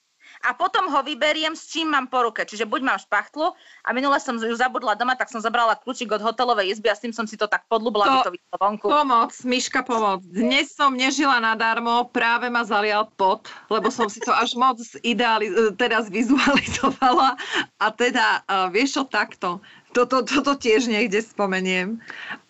a 0.42 0.50
potom 0.58 0.90
ho 0.90 1.00
vyberiem, 1.06 1.54
s 1.54 1.70
čím 1.70 1.94
mám 1.94 2.10
po 2.10 2.26
ruke. 2.26 2.42
Čiže 2.42 2.66
buď 2.66 2.80
mám 2.82 2.98
špachtlu 2.98 3.54
a 3.86 3.88
minule 3.94 4.18
som 4.18 4.34
ju 4.34 4.54
zabudla 4.58 4.98
doma, 4.98 5.14
tak 5.14 5.30
som 5.30 5.38
zabrala 5.38 5.78
kľúčik 5.78 6.10
od 6.10 6.18
hotelovej 6.18 6.74
izby 6.74 6.90
a 6.90 6.98
s 6.98 7.02
tým 7.06 7.14
som 7.14 7.30
si 7.30 7.38
to 7.38 7.46
tak 7.46 7.62
podlubla, 7.70 8.04
to, 8.04 8.10
aby 8.10 8.20
to 8.26 8.32
vyšlo 8.34 8.56
vonku. 8.58 8.86
Pomoc, 8.90 9.32
Miška, 9.46 9.80
pomoc. 9.86 10.26
Dnes 10.26 10.74
som 10.74 10.98
nežila 10.98 11.38
nadarmo, 11.38 12.10
práve 12.10 12.50
ma 12.50 12.66
zalial 12.66 13.06
pot, 13.14 13.46
lebo 13.70 13.88
som 13.94 14.10
si 14.10 14.18
to 14.18 14.34
až 14.34 14.58
moc 14.58 14.82
ideali- 15.06 15.74
teda 15.78 16.02
zvizualizovala 16.02 17.38
a 17.78 17.86
teda, 17.94 18.42
uh, 18.50 18.66
vieš 18.68 18.98
čo, 18.98 19.02
takto. 19.06 19.62
Toto, 19.92 20.24
toto 20.24 20.56
tiež 20.56 20.88
niekde 20.88 21.20
spomeniem. 21.20 22.00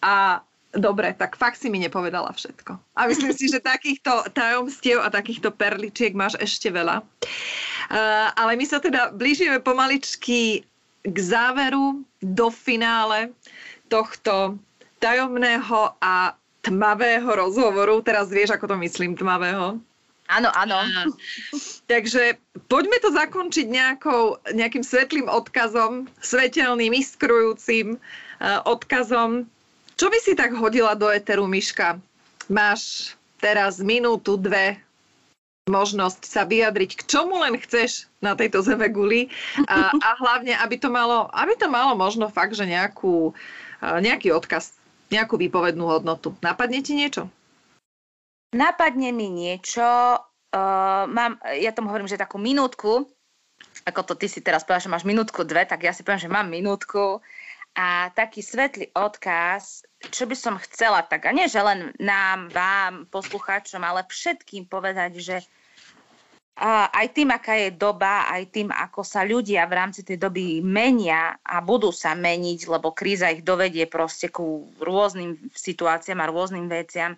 A 0.00 0.40
Dobre, 0.72 1.12
tak 1.12 1.36
fakt 1.36 1.60
si 1.60 1.68
mi 1.68 1.76
nepovedala 1.76 2.32
všetko. 2.32 2.80
A 2.96 3.04
myslím 3.04 3.36
si, 3.36 3.44
že 3.44 3.60
takýchto 3.60 4.32
tajomstiev 4.32 5.04
a 5.04 5.12
takýchto 5.12 5.52
perličiek 5.52 6.16
máš 6.16 6.40
ešte 6.40 6.72
veľa. 6.72 7.04
Uh, 7.92 8.32
ale 8.32 8.56
my 8.56 8.64
sa 8.64 8.80
teda 8.80 9.12
blížime 9.12 9.60
pomaličky 9.60 10.64
k 11.04 11.16
záveru, 11.18 12.00
do 12.22 12.48
finále 12.48 13.34
tohto 13.90 14.56
tajomného 15.02 15.92
a 15.98 16.38
tmavého 16.62 17.26
rozhovoru. 17.26 17.98
Teraz 18.00 18.30
vieš, 18.30 18.54
ako 18.54 18.72
to 18.72 18.76
myslím, 18.80 19.18
tmavého. 19.18 19.76
Áno, 20.30 20.48
áno. 20.56 20.78
takže 21.92 22.40
poďme 22.72 22.96
to 23.02 23.12
zakončiť 23.12 23.66
nejakou, 23.68 24.40
nejakým 24.56 24.86
svetlým 24.86 25.28
odkazom, 25.28 26.08
svetelným, 26.22 26.96
iskrujúcim 26.96 27.98
uh, 27.98 28.64
odkazom 28.64 29.44
čo 29.96 30.06
by 30.08 30.18
si 30.20 30.32
tak 30.32 30.56
hodila 30.56 30.96
do 30.96 31.08
eteru, 31.08 31.44
Miška? 31.48 32.00
Máš 32.50 33.14
teraz 33.42 33.82
minútu, 33.82 34.38
dve 34.38 34.78
možnosť 35.70 36.26
sa 36.26 36.42
vyjadriť, 36.42 36.90
k 36.98 37.02
čomu 37.06 37.38
len 37.38 37.54
chceš 37.54 38.10
na 38.18 38.34
tejto 38.34 38.66
zeme 38.66 38.90
guli 38.90 39.30
a, 39.70 39.94
a 39.94 40.08
hlavne, 40.18 40.58
aby 40.58 40.74
to, 40.74 40.90
malo, 40.90 41.30
aby 41.30 41.54
to 41.54 41.70
malo 41.70 41.94
možno 41.94 42.26
fakt, 42.26 42.58
že 42.58 42.66
nejakú, 42.66 43.30
nejaký 43.78 44.34
odkaz, 44.34 44.74
nejakú 45.14 45.38
výpovednú 45.38 45.86
hodnotu. 45.86 46.34
Napadne 46.42 46.82
ti 46.82 46.98
niečo? 46.98 47.30
Napadne 48.50 49.14
mi 49.14 49.30
niečo, 49.30 50.18
uh, 50.18 51.04
mám, 51.06 51.38
ja 51.54 51.70
tomu 51.70 51.94
hovorím, 51.94 52.10
že 52.10 52.20
takú 52.20 52.42
minútku, 52.42 53.06
ako 53.86 54.00
to 54.02 54.14
ty 54.18 54.26
si 54.26 54.42
teraz 54.42 54.66
povedal, 54.66 54.90
že 54.90 54.92
máš 54.92 55.06
minútku, 55.06 55.46
dve, 55.46 55.62
tak 55.62 55.86
ja 55.86 55.94
si 55.94 56.02
poviem, 56.02 56.20
že 56.26 56.30
mám 56.30 56.50
minútku 56.50 57.22
a 57.72 58.12
taký 58.12 58.44
svetlý 58.44 58.92
odkaz, 58.92 59.88
čo 60.12 60.28
by 60.28 60.36
som 60.36 60.60
chcela 60.60 61.00
tak, 61.00 61.24
a 61.24 61.32
nie 61.32 61.48
že 61.48 61.60
len 61.64 61.96
nám, 61.96 62.52
vám, 62.52 63.08
poslucháčom, 63.08 63.80
ale 63.80 64.04
všetkým 64.04 64.68
povedať, 64.68 65.12
že 65.20 65.36
aj 66.92 67.16
tým, 67.16 67.32
aká 67.32 67.56
je 67.56 67.72
doba, 67.72 68.28
aj 68.28 68.52
tým, 68.52 68.68
ako 68.68 69.00
sa 69.00 69.24
ľudia 69.24 69.64
v 69.64 69.72
rámci 69.72 70.04
tej 70.04 70.20
doby 70.20 70.60
menia 70.60 71.40
a 71.40 71.64
budú 71.64 71.88
sa 71.88 72.12
meniť, 72.12 72.68
lebo 72.68 72.92
kríza 72.92 73.32
ich 73.32 73.40
dovedie 73.40 73.88
proste 73.88 74.28
ku 74.28 74.68
rôznym 74.76 75.40
situáciám 75.56 76.20
a 76.20 76.28
rôznym 76.28 76.68
veciam, 76.68 77.16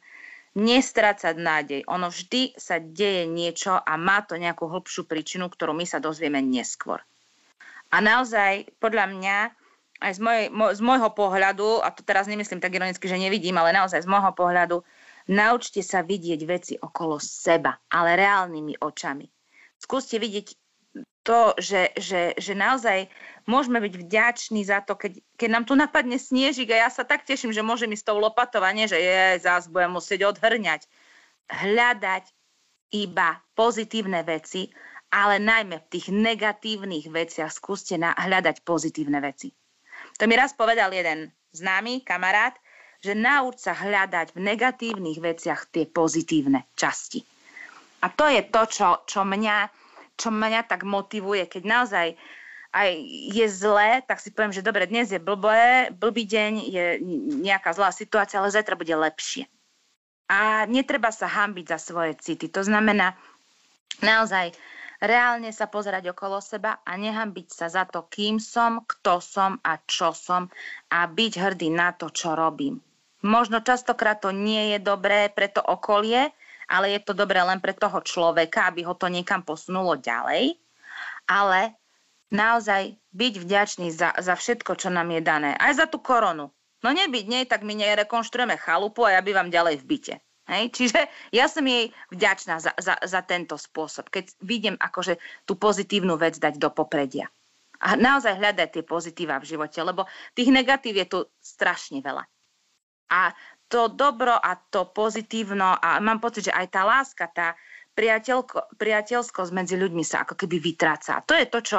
nestrácať 0.55 1.35
nádej. 1.35 1.81
Ono 1.90 2.14
vždy 2.14 2.55
sa 2.55 2.78
deje 2.78 3.26
niečo 3.26 3.74
a 3.74 3.98
má 3.98 4.22
to 4.22 4.39
nejakú 4.39 4.70
hĺbšiu 4.70 5.02
príčinu, 5.02 5.51
ktorú 5.51 5.74
my 5.74 5.82
sa 5.82 5.98
dozvieme 5.98 6.39
neskôr. 6.39 7.02
A 7.90 7.98
naozaj, 7.98 8.70
podľa 8.78 9.10
mňa, 9.10 9.36
aj 10.05 10.12
z, 10.16 10.20
mojej, 10.20 10.47
z 10.52 10.81
môjho 10.85 11.10
pohľadu, 11.16 11.81
a 11.81 11.89
to 11.89 12.05
teraz 12.05 12.28
nemyslím 12.28 12.60
tak 12.60 12.76
ironicky, 12.76 13.09
že 13.09 13.16
nevidím, 13.16 13.56
ale 13.56 13.72
naozaj 13.72 14.05
z 14.05 14.10
môjho 14.10 14.36
pohľadu, 14.36 14.85
naučte 15.32 15.81
sa 15.81 16.05
vidieť 16.05 16.40
veci 16.44 16.74
okolo 16.76 17.16
seba, 17.16 17.81
ale 17.89 18.20
reálnymi 18.20 18.85
očami. 18.85 19.24
Skúste 19.81 20.20
vidieť 20.20 20.52
to, 21.24 21.56
že, 21.56 21.97
že, 21.97 22.36
že 22.36 22.52
naozaj 22.52 23.09
môžeme 23.48 23.81
byť 23.81 23.94
vďační 23.97 24.62
za 24.68 24.85
to, 24.85 24.94
keď, 24.94 25.18
keď 25.40 25.48
nám 25.48 25.64
tu 25.64 25.74
napadne 25.74 26.20
sniežik 26.20 26.70
a 26.70 26.86
ja 26.86 26.89
sa 26.93 27.02
tak 27.02 27.24
teším, 27.24 27.51
že 27.51 27.64
môžem 27.64 27.90
ísť 27.97 28.05
s 28.05 28.09
tou 28.12 28.20
lopatou 28.20 28.60
že 28.60 29.01
je, 29.01 29.40
zás 29.40 29.66
budem 29.66 29.97
musieť 29.97 30.28
odhrňať. 30.28 30.86
Hľadať 31.48 32.24
iba 32.93 33.40
pozitívne 33.56 34.22
veci, 34.22 34.70
ale 35.10 35.40
najmä 35.40 35.81
v 35.82 35.90
tých 35.90 36.06
negatívnych 36.12 37.09
veciach 37.10 37.51
skúste 37.51 37.97
na, 37.97 38.12
hľadať 38.14 38.62
pozitívne 38.62 39.18
veci. 39.24 39.51
To 40.19 40.24
mi 40.31 40.35
raz 40.39 40.55
povedal 40.55 40.95
jeden 40.95 41.35
známy 41.55 42.03
kamarát, 42.07 42.55
že 43.03 43.12
nauč 43.12 43.66
sa 43.66 43.77
hľadať 43.77 44.32
v 44.32 44.41
negatívnych 44.41 45.19
veciach 45.20 45.69
tie 45.69 45.85
pozitívne 45.85 46.65
časti. 46.78 47.20
A 48.05 48.09
to 48.12 48.28
je 48.28 48.43
to, 48.49 48.62
čo, 48.69 48.89
čo 49.05 49.24
mňa 49.24 49.85
čo 50.15 50.31
mňa 50.31 50.70
tak 50.70 50.86
motivuje, 50.86 51.47
keď 51.51 51.62
naozaj 51.66 52.07
aj 52.74 52.91
je 53.31 53.47
zlé, 53.47 54.03
tak 54.03 54.19
si 54.19 54.35
poviem, 54.35 54.51
že 54.51 54.66
dobre, 54.66 54.91
dnes 54.91 55.07
je 55.07 55.23
blbé, 55.23 55.95
blbý 55.95 56.27
deň, 56.27 56.53
je 56.66 56.85
nejaká 57.39 57.70
zlá 57.70 57.95
situácia, 57.95 58.43
ale 58.43 58.51
zajtra 58.51 58.74
bude 58.74 58.91
lepšie. 58.91 59.47
A 60.27 60.66
netreba 60.66 61.15
sa 61.15 61.31
hambiť 61.31 61.70
za 61.70 61.78
svoje 61.78 62.19
city. 62.19 62.51
To 62.51 62.66
znamená 62.66 63.15
naozaj 64.03 64.51
reálne 65.05 65.52
sa 65.52 65.68
pozerať 65.68 66.10
okolo 66.10 66.40
seba 66.40 66.81
a 66.82 66.97
nehambiť 66.97 67.48
sa 67.52 67.66
za 67.68 67.85
to, 67.85 68.09
kým 68.09 68.40
som, 68.40 68.82
kto 68.85 69.20
som 69.20 69.60
a 69.60 69.78
čo 69.85 70.16
som 70.16 70.48
a 70.90 71.05
byť 71.06 71.32
hrdý 71.39 71.68
na 71.70 71.93
to, 71.93 72.09
čo 72.10 72.32
robím. 72.32 72.81
Možno 73.24 73.64
častokrát 73.64 74.20
to 74.20 74.32
nie 74.32 74.76
je 74.76 74.78
dobré 74.85 75.32
pre 75.32 75.48
to 75.48 75.64
okolie, 75.64 76.28
ale 76.68 76.97
je 76.97 77.01
to 77.01 77.16
dobré 77.16 77.40
len 77.40 77.60
pre 77.60 77.72
toho 77.72 78.01
človeka, 78.05 78.68
aby 78.68 78.85
ho 78.85 78.93
to 78.97 79.09
niekam 79.09 79.40
posunulo 79.40 79.97
ďalej. 79.97 80.56
Ale 81.24 81.72
naozaj 82.28 82.97
byť 83.16 83.35
vďačný 83.40 83.89
za, 83.93 84.12
za 84.20 84.35
všetko, 84.36 84.76
čo 84.76 84.93
nám 84.93 85.09
je 85.12 85.20
dané. 85.24 85.51
Aj 85.56 85.72
za 85.72 85.89
tú 85.89 86.01
koronu. 86.01 86.52
No 86.85 86.89
nebyť 86.93 87.24
nej, 87.24 87.44
tak 87.48 87.64
my 87.64 87.72
nerekonštruujeme 87.72 88.60
chalupu 88.60 89.09
a 89.09 89.16
ja 89.16 89.24
bývam 89.24 89.48
ďalej 89.48 89.81
v 89.81 89.85
byte. 89.89 90.14
Hej? 90.49 90.65
Čiže 90.77 91.01
ja 91.33 91.49
som 91.49 91.65
jej 91.65 91.89
vďačná 92.12 92.61
za, 92.61 92.73
za, 92.77 93.01
za 93.01 93.21
tento 93.25 93.57
spôsob, 93.57 94.12
keď 94.12 94.33
vidím 94.45 94.77
akože 94.77 95.16
tú 95.49 95.57
pozitívnu 95.57 96.16
vec 96.21 96.37
dať 96.37 96.61
do 96.61 96.69
popredia. 96.69 97.29
A 97.85 98.01
naozaj 98.01 98.41
hľadať 98.41 98.69
tie 98.81 98.85
pozitíva 98.85 99.37
v 99.41 99.49
živote, 99.57 99.77
lebo 99.85 100.09
tých 100.33 100.49
negatív 100.49 101.05
je 101.05 101.07
tu 101.09 101.19
strašne 101.41 102.01
veľa. 102.01 102.25
A 103.12 103.33
to 103.69 103.93
dobro 103.93 104.33
a 104.33 104.57
to 104.57 104.89
pozitívno 104.89 105.77
a 105.77 106.01
mám 106.01 106.21
pocit, 106.21 106.49
že 106.49 106.57
aj 106.57 106.66
tá 106.73 106.83
láska, 106.87 107.29
tá 107.29 107.59
priateľskosť 108.79 109.51
medzi 109.55 109.77
ľuďmi 109.79 110.05
sa 110.05 110.25
ako 110.25 110.35
keby 110.35 110.57
vytráca. 110.61 111.21
A 111.21 111.25
to 111.25 111.37
je 111.37 111.47
to, 111.47 111.61
čo 111.62 111.79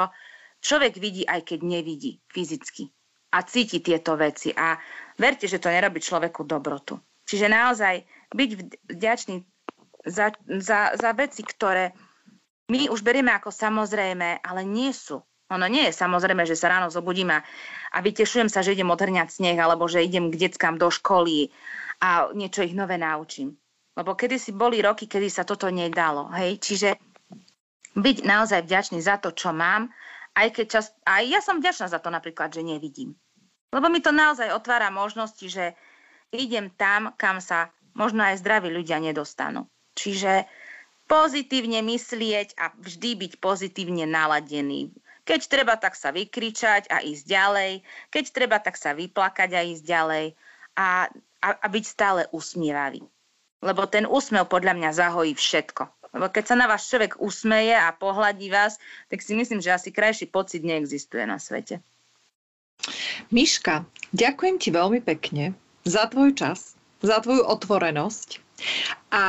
človek 0.62 0.96
vidí, 0.96 1.22
aj 1.28 1.44
keď 1.44 1.60
nevidí 1.62 2.18
fyzicky. 2.30 2.88
A 3.36 3.44
cíti 3.44 3.84
tieto 3.84 4.16
veci. 4.16 4.48
A 4.54 4.80
verte, 5.20 5.44
že 5.44 5.60
to 5.60 5.68
nerobí 5.68 6.00
človeku 6.00 6.46
dobrotu. 6.48 6.96
Čiže 7.26 7.52
naozaj 7.52 8.00
byť 8.34 8.50
vďačný 8.90 9.36
za, 10.06 10.32
za, 10.46 10.80
za 10.94 11.10
veci, 11.14 11.42
ktoré 11.42 11.92
my 12.66 12.90
už 12.90 13.02
berieme 13.06 13.30
ako 13.30 13.54
samozrejme, 13.54 14.42
ale 14.42 14.62
nie 14.66 14.90
sú. 14.90 15.22
Ono 15.46 15.66
nie 15.70 15.86
je 15.86 15.94
samozrejme, 15.94 16.42
že 16.42 16.58
sa 16.58 16.74
ráno 16.74 16.90
zobudím 16.90 17.30
a, 17.30 17.38
a 17.94 17.98
vytešujem 18.02 18.50
sa, 18.50 18.66
že 18.66 18.74
idem 18.74 18.90
otrňať 18.90 19.30
sneh, 19.30 19.54
alebo 19.54 19.86
že 19.86 20.02
idem 20.02 20.34
k 20.34 20.50
deckám 20.50 20.74
do 20.74 20.90
školy, 20.90 21.54
a 22.00 22.28
niečo 22.32 22.64
ich 22.64 22.76
nové 22.76 23.00
naučím. 23.00 23.56
Lebo 23.96 24.12
kedy 24.12 24.36
si 24.36 24.52
boli 24.52 24.84
roky, 24.84 25.08
kedy 25.08 25.28
sa 25.32 25.48
toto 25.48 25.72
nedalo. 25.72 26.28
Hej? 26.36 26.60
Čiže 26.60 26.88
byť 27.96 28.16
naozaj 28.28 28.60
vďačný 28.68 29.00
za 29.00 29.16
to, 29.16 29.32
čo 29.32 29.56
mám, 29.56 29.88
aj 30.36 30.52
keď 30.52 30.66
čas, 30.68 30.92
aj 31.08 31.22
ja 31.24 31.40
som 31.40 31.64
vďačná 31.64 31.88
za 31.88 31.96
to 31.96 32.12
napríklad, 32.12 32.52
že 32.52 32.60
nevidím. 32.60 33.16
Lebo 33.72 33.88
mi 33.88 34.04
to 34.04 34.12
naozaj 34.12 34.52
otvára 34.52 34.92
možnosti, 34.92 35.48
že 35.48 35.72
idem 36.28 36.68
tam, 36.76 37.16
kam 37.16 37.40
sa 37.40 37.72
možno 37.96 38.22
aj 38.22 38.44
zdraví 38.44 38.68
ľudia 38.68 39.00
nedostanú. 39.00 39.64
Čiže 39.96 40.44
pozitívne 41.08 41.80
myslieť 41.80 42.54
a 42.60 42.70
vždy 42.76 43.10
byť 43.26 43.32
pozitívne 43.40 44.04
naladený. 44.04 44.92
Keď 45.26 45.40
treba, 45.50 45.74
tak 45.74 45.98
sa 45.98 46.14
vykričať 46.14 46.92
a 46.92 47.02
ísť 47.02 47.24
ďalej. 47.26 47.72
Keď 48.14 48.24
treba, 48.30 48.62
tak 48.62 48.78
sa 48.78 48.94
vyplakať 48.94 49.50
a 49.58 49.66
ísť 49.66 49.82
ďalej. 49.82 50.26
A 50.76 51.10
a, 51.46 51.48
a 51.54 51.66
byť 51.70 51.84
stále 51.84 52.20
usmievavý. 52.34 53.06
Lebo 53.62 53.88
ten 53.88 54.04
úsmev 54.04 54.50
podľa 54.50 54.76
mňa 54.76 54.90
zahojí 54.92 55.32
všetko. 55.38 55.86
Lebo 56.16 56.26
keď 56.32 56.44
sa 56.52 56.56
na 56.56 56.66
vás 56.66 56.86
človek 56.88 57.20
usmeje 57.20 57.76
a 57.76 57.92
pohľadí 57.92 58.48
vás, 58.48 58.80
tak 59.12 59.20
si 59.20 59.36
myslím, 59.36 59.60
že 59.60 59.74
asi 59.74 59.92
krajší 59.92 60.26
pocit 60.32 60.64
neexistuje 60.64 61.24
na 61.28 61.36
svete. 61.36 61.80
Miška, 63.32 63.84
ďakujem 64.12 64.56
ti 64.60 64.68
veľmi 64.70 65.00
pekne 65.02 65.56
za 65.82 66.06
tvoj 66.08 66.36
čas, 66.36 66.75
za 67.02 67.20
tvoju 67.20 67.44
otvorenosť 67.44 68.40
a 69.12 69.24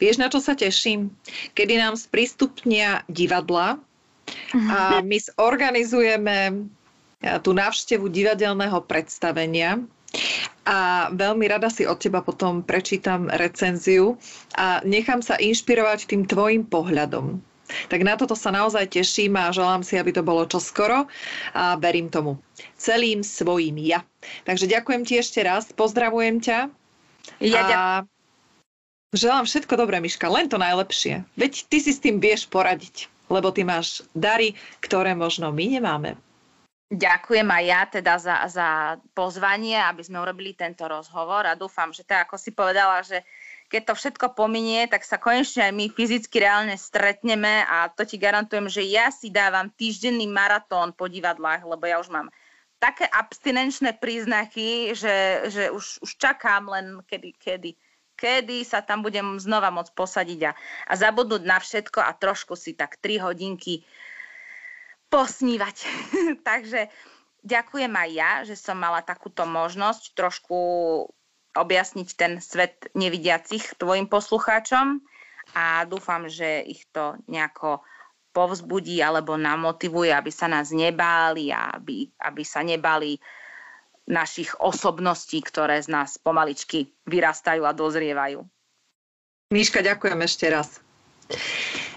vieš, 0.00 0.16
na 0.20 0.28
čo 0.32 0.40
sa 0.40 0.56
teším? 0.56 1.12
Kedy 1.52 1.80
nám 1.80 1.94
sprístupnia 2.00 3.04
divadla 3.08 3.80
a 4.56 5.04
my 5.04 5.16
zorganizujeme 5.20 6.68
tú 7.40 7.50
návštevu 7.56 8.08
divadelného 8.08 8.84
predstavenia 8.84 9.80
a 10.64 11.10
veľmi 11.12 11.44
rada 11.50 11.68
si 11.68 11.84
od 11.84 12.00
teba 12.00 12.24
potom 12.24 12.64
prečítam 12.64 13.28
recenziu 13.28 14.16
a 14.56 14.80
nechám 14.84 15.20
sa 15.20 15.36
inšpirovať 15.36 16.08
tým 16.08 16.24
tvojim 16.24 16.64
pohľadom. 16.64 17.40
Tak 17.88 18.00
na 18.04 18.14
toto 18.20 18.36
sa 18.36 18.52
naozaj 18.52 18.92
teším 18.92 19.40
a 19.40 19.52
želám 19.52 19.80
si, 19.80 19.96
aby 19.96 20.12
to 20.12 20.20
bolo 20.20 20.44
čoskoro 20.44 21.08
a 21.56 21.80
verím 21.80 22.12
tomu 22.12 22.36
celým 22.76 23.24
svojim 23.24 23.80
ja. 23.80 24.04
Takže 24.44 24.68
ďakujem 24.68 25.02
ti 25.08 25.16
ešte 25.16 25.40
raz, 25.40 25.72
pozdravujem 25.72 26.44
ťa. 26.44 26.83
Ja 27.40 27.62
a 27.64 27.82
želám 29.14 29.44
všetko 29.46 29.74
dobré, 29.78 30.00
Miška, 30.00 30.28
len 30.28 30.50
to 30.50 30.58
najlepšie. 30.60 31.24
Veď 31.38 31.52
ty 31.70 31.78
si 31.80 31.92
s 31.94 32.02
tým 32.02 32.18
vieš 32.18 32.48
poradiť, 32.50 33.08
lebo 33.30 33.50
ty 33.54 33.62
máš 33.62 34.04
dary, 34.12 34.58
ktoré 34.80 35.16
možno 35.16 35.50
my 35.54 35.78
nemáme. 35.78 36.18
Ďakujem 36.94 37.48
aj 37.48 37.64
ja 37.64 37.82
teda 37.88 38.14
za, 38.20 38.36
za 38.46 38.68
pozvanie, 39.16 39.74
aby 39.74 40.04
sme 40.04 40.20
urobili 40.20 40.54
tento 40.54 40.84
rozhovor 40.84 41.48
a 41.48 41.58
dúfam, 41.58 41.90
že 41.90 42.06
tak 42.06 42.28
ako 42.28 42.36
si 42.38 42.52
povedala, 42.52 43.02
že 43.02 43.24
keď 43.72 43.90
to 43.90 43.94
všetko 43.96 44.26
pominie, 44.36 44.86
tak 44.86 45.02
sa 45.02 45.18
konečne 45.18 45.66
aj 45.66 45.72
my 45.74 45.90
fyzicky 45.90 46.36
reálne 46.38 46.76
stretneme 46.78 47.64
a 47.66 47.90
to 47.90 48.06
ti 48.06 48.20
garantujem, 48.20 48.70
že 48.70 48.84
ja 48.86 49.08
si 49.10 49.32
dávam 49.32 49.72
týždenný 49.72 50.28
maratón 50.28 50.94
po 50.94 51.10
divadlách, 51.10 51.64
lebo 51.66 51.82
ja 51.88 51.98
už 51.98 52.12
mám 52.12 52.28
také 52.84 53.08
abstinenčné 53.08 53.96
príznaky, 53.96 54.92
že, 54.92 55.48
že 55.48 55.72
už, 55.72 56.04
už 56.04 56.10
čakám 56.20 56.68
len 56.68 57.00
kedy, 57.08 57.32
kedy, 57.40 57.70
kedy 58.12 58.60
sa 58.60 58.84
tam 58.84 59.00
budem 59.00 59.40
znova 59.40 59.72
môcť 59.72 59.96
posadiť 59.96 60.40
a, 60.44 60.52
a 60.52 60.92
zabudnúť 60.92 61.42
na 61.48 61.56
všetko 61.56 62.04
a 62.04 62.12
trošku 62.12 62.52
si 62.60 62.76
tak 62.76 63.00
3 63.00 63.24
hodinky 63.24 63.88
posnívať. 65.08 65.76
Takže 66.48 66.92
ďakujem 67.40 67.92
aj 67.96 68.10
ja, 68.12 68.30
že 68.44 68.52
som 68.60 68.76
mala 68.76 69.00
takúto 69.00 69.48
možnosť 69.48 70.12
trošku 70.12 70.58
objasniť 71.56 72.08
ten 72.20 72.32
svet 72.44 72.92
nevidiacich 72.92 73.80
tvojim 73.80 74.12
poslucháčom 74.12 75.00
a 75.56 75.88
dúfam, 75.88 76.28
že 76.28 76.60
ich 76.68 76.84
to 76.92 77.16
nejako 77.32 77.80
povzbudí 78.34 78.98
alebo 78.98 79.38
namotivuje, 79.38 80.10
aby 80.10 80.34
sa 80.34 80.50
nás 80.50 80.74
nebáli 80.74 81.54
a 81.54 81.78
aby, 81.78 82.10
aby 82.18 82.42
sa 82.42 82.66
nebáli 82.66 83.22
našich 84.04 84.52
osobností, 84.60 85.40
ktoré 85.40 85.80
z 85.80 85.88
nás 85.88 86.18
pomaličky 86.18 86.90
vyrastajú 87.08 87.64
a 87.64 87.72
dozrievajú. 87.72 88.44
Míška, 89.54 89.80
ďakujem 89.80 90.20
ešte 90.26 90.46
raz. 90.50 90.82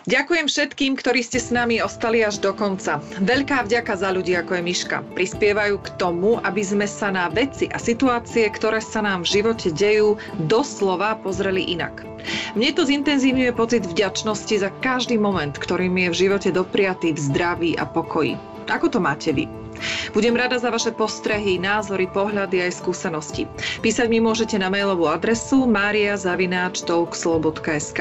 Ďakujem 0.08 0.48
všetkým, 0.48 0.96
ktorí 0.96 1.20
ste 1.20 1.36
s 1.36 1.52
nami 1.52 1.84
ostali 1.84 2.24
až 2.24 2.40
do 2.40 2.56
konca. 2.56 3.04
Veľká 3.20 3.68
vďaka 3.68 3.92
za 3.92 4.08
ľudí 4.16 4.40
ako 4.40 4.56
je 4.56 4.64
Miška. 4.64 4.98
Prispievajú 5.12 5.84
k 5.84 5.88
tomu, 6.00 6.40
aby 6.48 6.64
sme 6.64 6.88
sa 6.88 7.12
na 7.12 7.28
veci 7.28 7.68
a 7.68 7.76
situácie, 7.76 8.48
ktoré 8.48 8.80
sa 8.80 9.04
nám 9.04 9.28
v 9.28 9.36
živote 9.36 9.68
dejú, 9.68 10.16
doslova 10.48 11.20
pozreli 11.20 11.76
inak. 11.76 12.08
Mne 12.56 12.72
to 12.72 12.88
zintenzívňuje 12.88 13.52
pocit 13.52 13.84
vďačnosti 13.84 14.56
za 14.64 14.72
každý 14.80 15.20
moment, 15.20 15.52
ktorý 15.52 15.92
mi 15.92 16.08
je 16.08 16.16
v 16.16 16.20
živote 16.24 16.56
dopriatý 16.56 17.12
v 17.12 17.20
zdraví 17.20 17.72
a 17.76 17.84
pokoji. 17.84 18.40
Ako 18.72 18.88
to 18.88 19.04
máte 19.04 19.36
vy? 19.36 19.67
Budem 20.14 20.36
rada 20.36 20.60
za 20.60 20.70
vaše 20.74 20.92
postrehy, 20.92 21.60
názory, 21.62 22.08
pohľady 22.10 22.62
aj 22.66 22.72
skúsenosti. 22.82 23.48
Písať 23.82 24.10
mi 24.10 24.20
môžete 24.24 24.58
na 24.58 24.70
mailovú 24.72 25.08
adresu 25.10 25.68
mariazavináčtalkslow.sk 25.70 28.00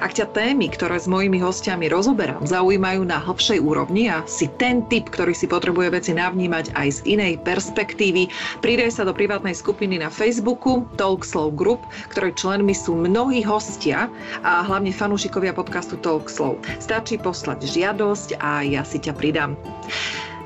Ak 0.00 0.12
ťa 0.16 0.26
témy, 0.32 0.68
ktoré 0.72 0.96
s 0.96 1.06
mojimi 1.10 1.38
hostiami 1.42 1.88
rozoberám, 1.92 2.46
zaujímajú 2.46 3.04
na 3.04 3.18
hlbšej 3.20 3.60
úrovni 3.60 4.08
a 4.08 4.22
si 4.24 4.48
ten 4.56 4.82
typ, 4.88 5.10
ktorý 5.12 5.36
si 5.36 5.46
potrebuje 5.50 5.90
veci 5.92 6.14
navnímať 6.16 6.72
aj 6.72 6.88
z 6.88 7.04
inej 7.18 7.36
perspektívy, 7.44 8.28
pridaj 8.64 8.96
sa 8.96 9.04
do 9.04 9.12
privátnej 9.12 9.56
skupiny 9.56 9.98
na 10.00 10.08
Facebooku 10.08 10.88
Talkslow 10.96 11.52
Group, 11.52 11.84
ktorej 12.08 12.32
členmi 12.38 12.72
sú 12.72 12.96
mnohí 12.96 13.44
hostia 13.44 14.08
a 14.40 14.64
hlavne 14.64 14.94
fanúšikovia 14.94 15.52
podcastu 15.52 16.00
Talkslow. 16.00 16.56
Stačí 16.80 17.20
poslať 17.20 17.68
žiadosť 17.68 18.40
a 18.40 18.64
ja 18.64 18.80
si 18.82 18.98
ťa 19.02 19.12
pridám. 19.18 19.58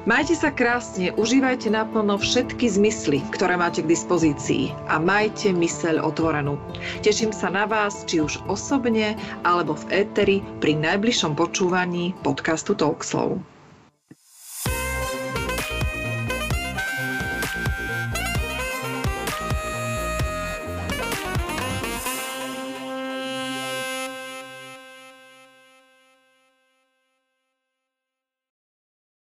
Majte 0.06 0.38
sa 0.38 0.54
krásne, 0.54 1.10
užívajte 1.18 1.66
naplno 1.66 2.14
všetky 2.14 2.70
zmysly, 2.70 3.26
ktoré 3.34 3.58
máte 3.58 3.82
k 3.82 3.90
dispozícii 3.90 4.70
a 4.86 5.02
majte 5.02 5.50
myseľ 5.50 5.98
otvorenú. 5.98 6.62
Teším 7.02 7.34
sa 7.34 7.50
na 7.50 7.66
vás, 7.66 8.06
či 8.06 8.22
už 8.22 8.38
osobne, 8.46 9.18
alebo 9.42 9.74
v 9.74 10.06
éteri 10.06 10.36
pri 10.62 10.78
najbližšom 10.78 11.34
počúvaní 11.34 12.14
podcastu 12.22 12.78
Talkslow. 12.78 13.42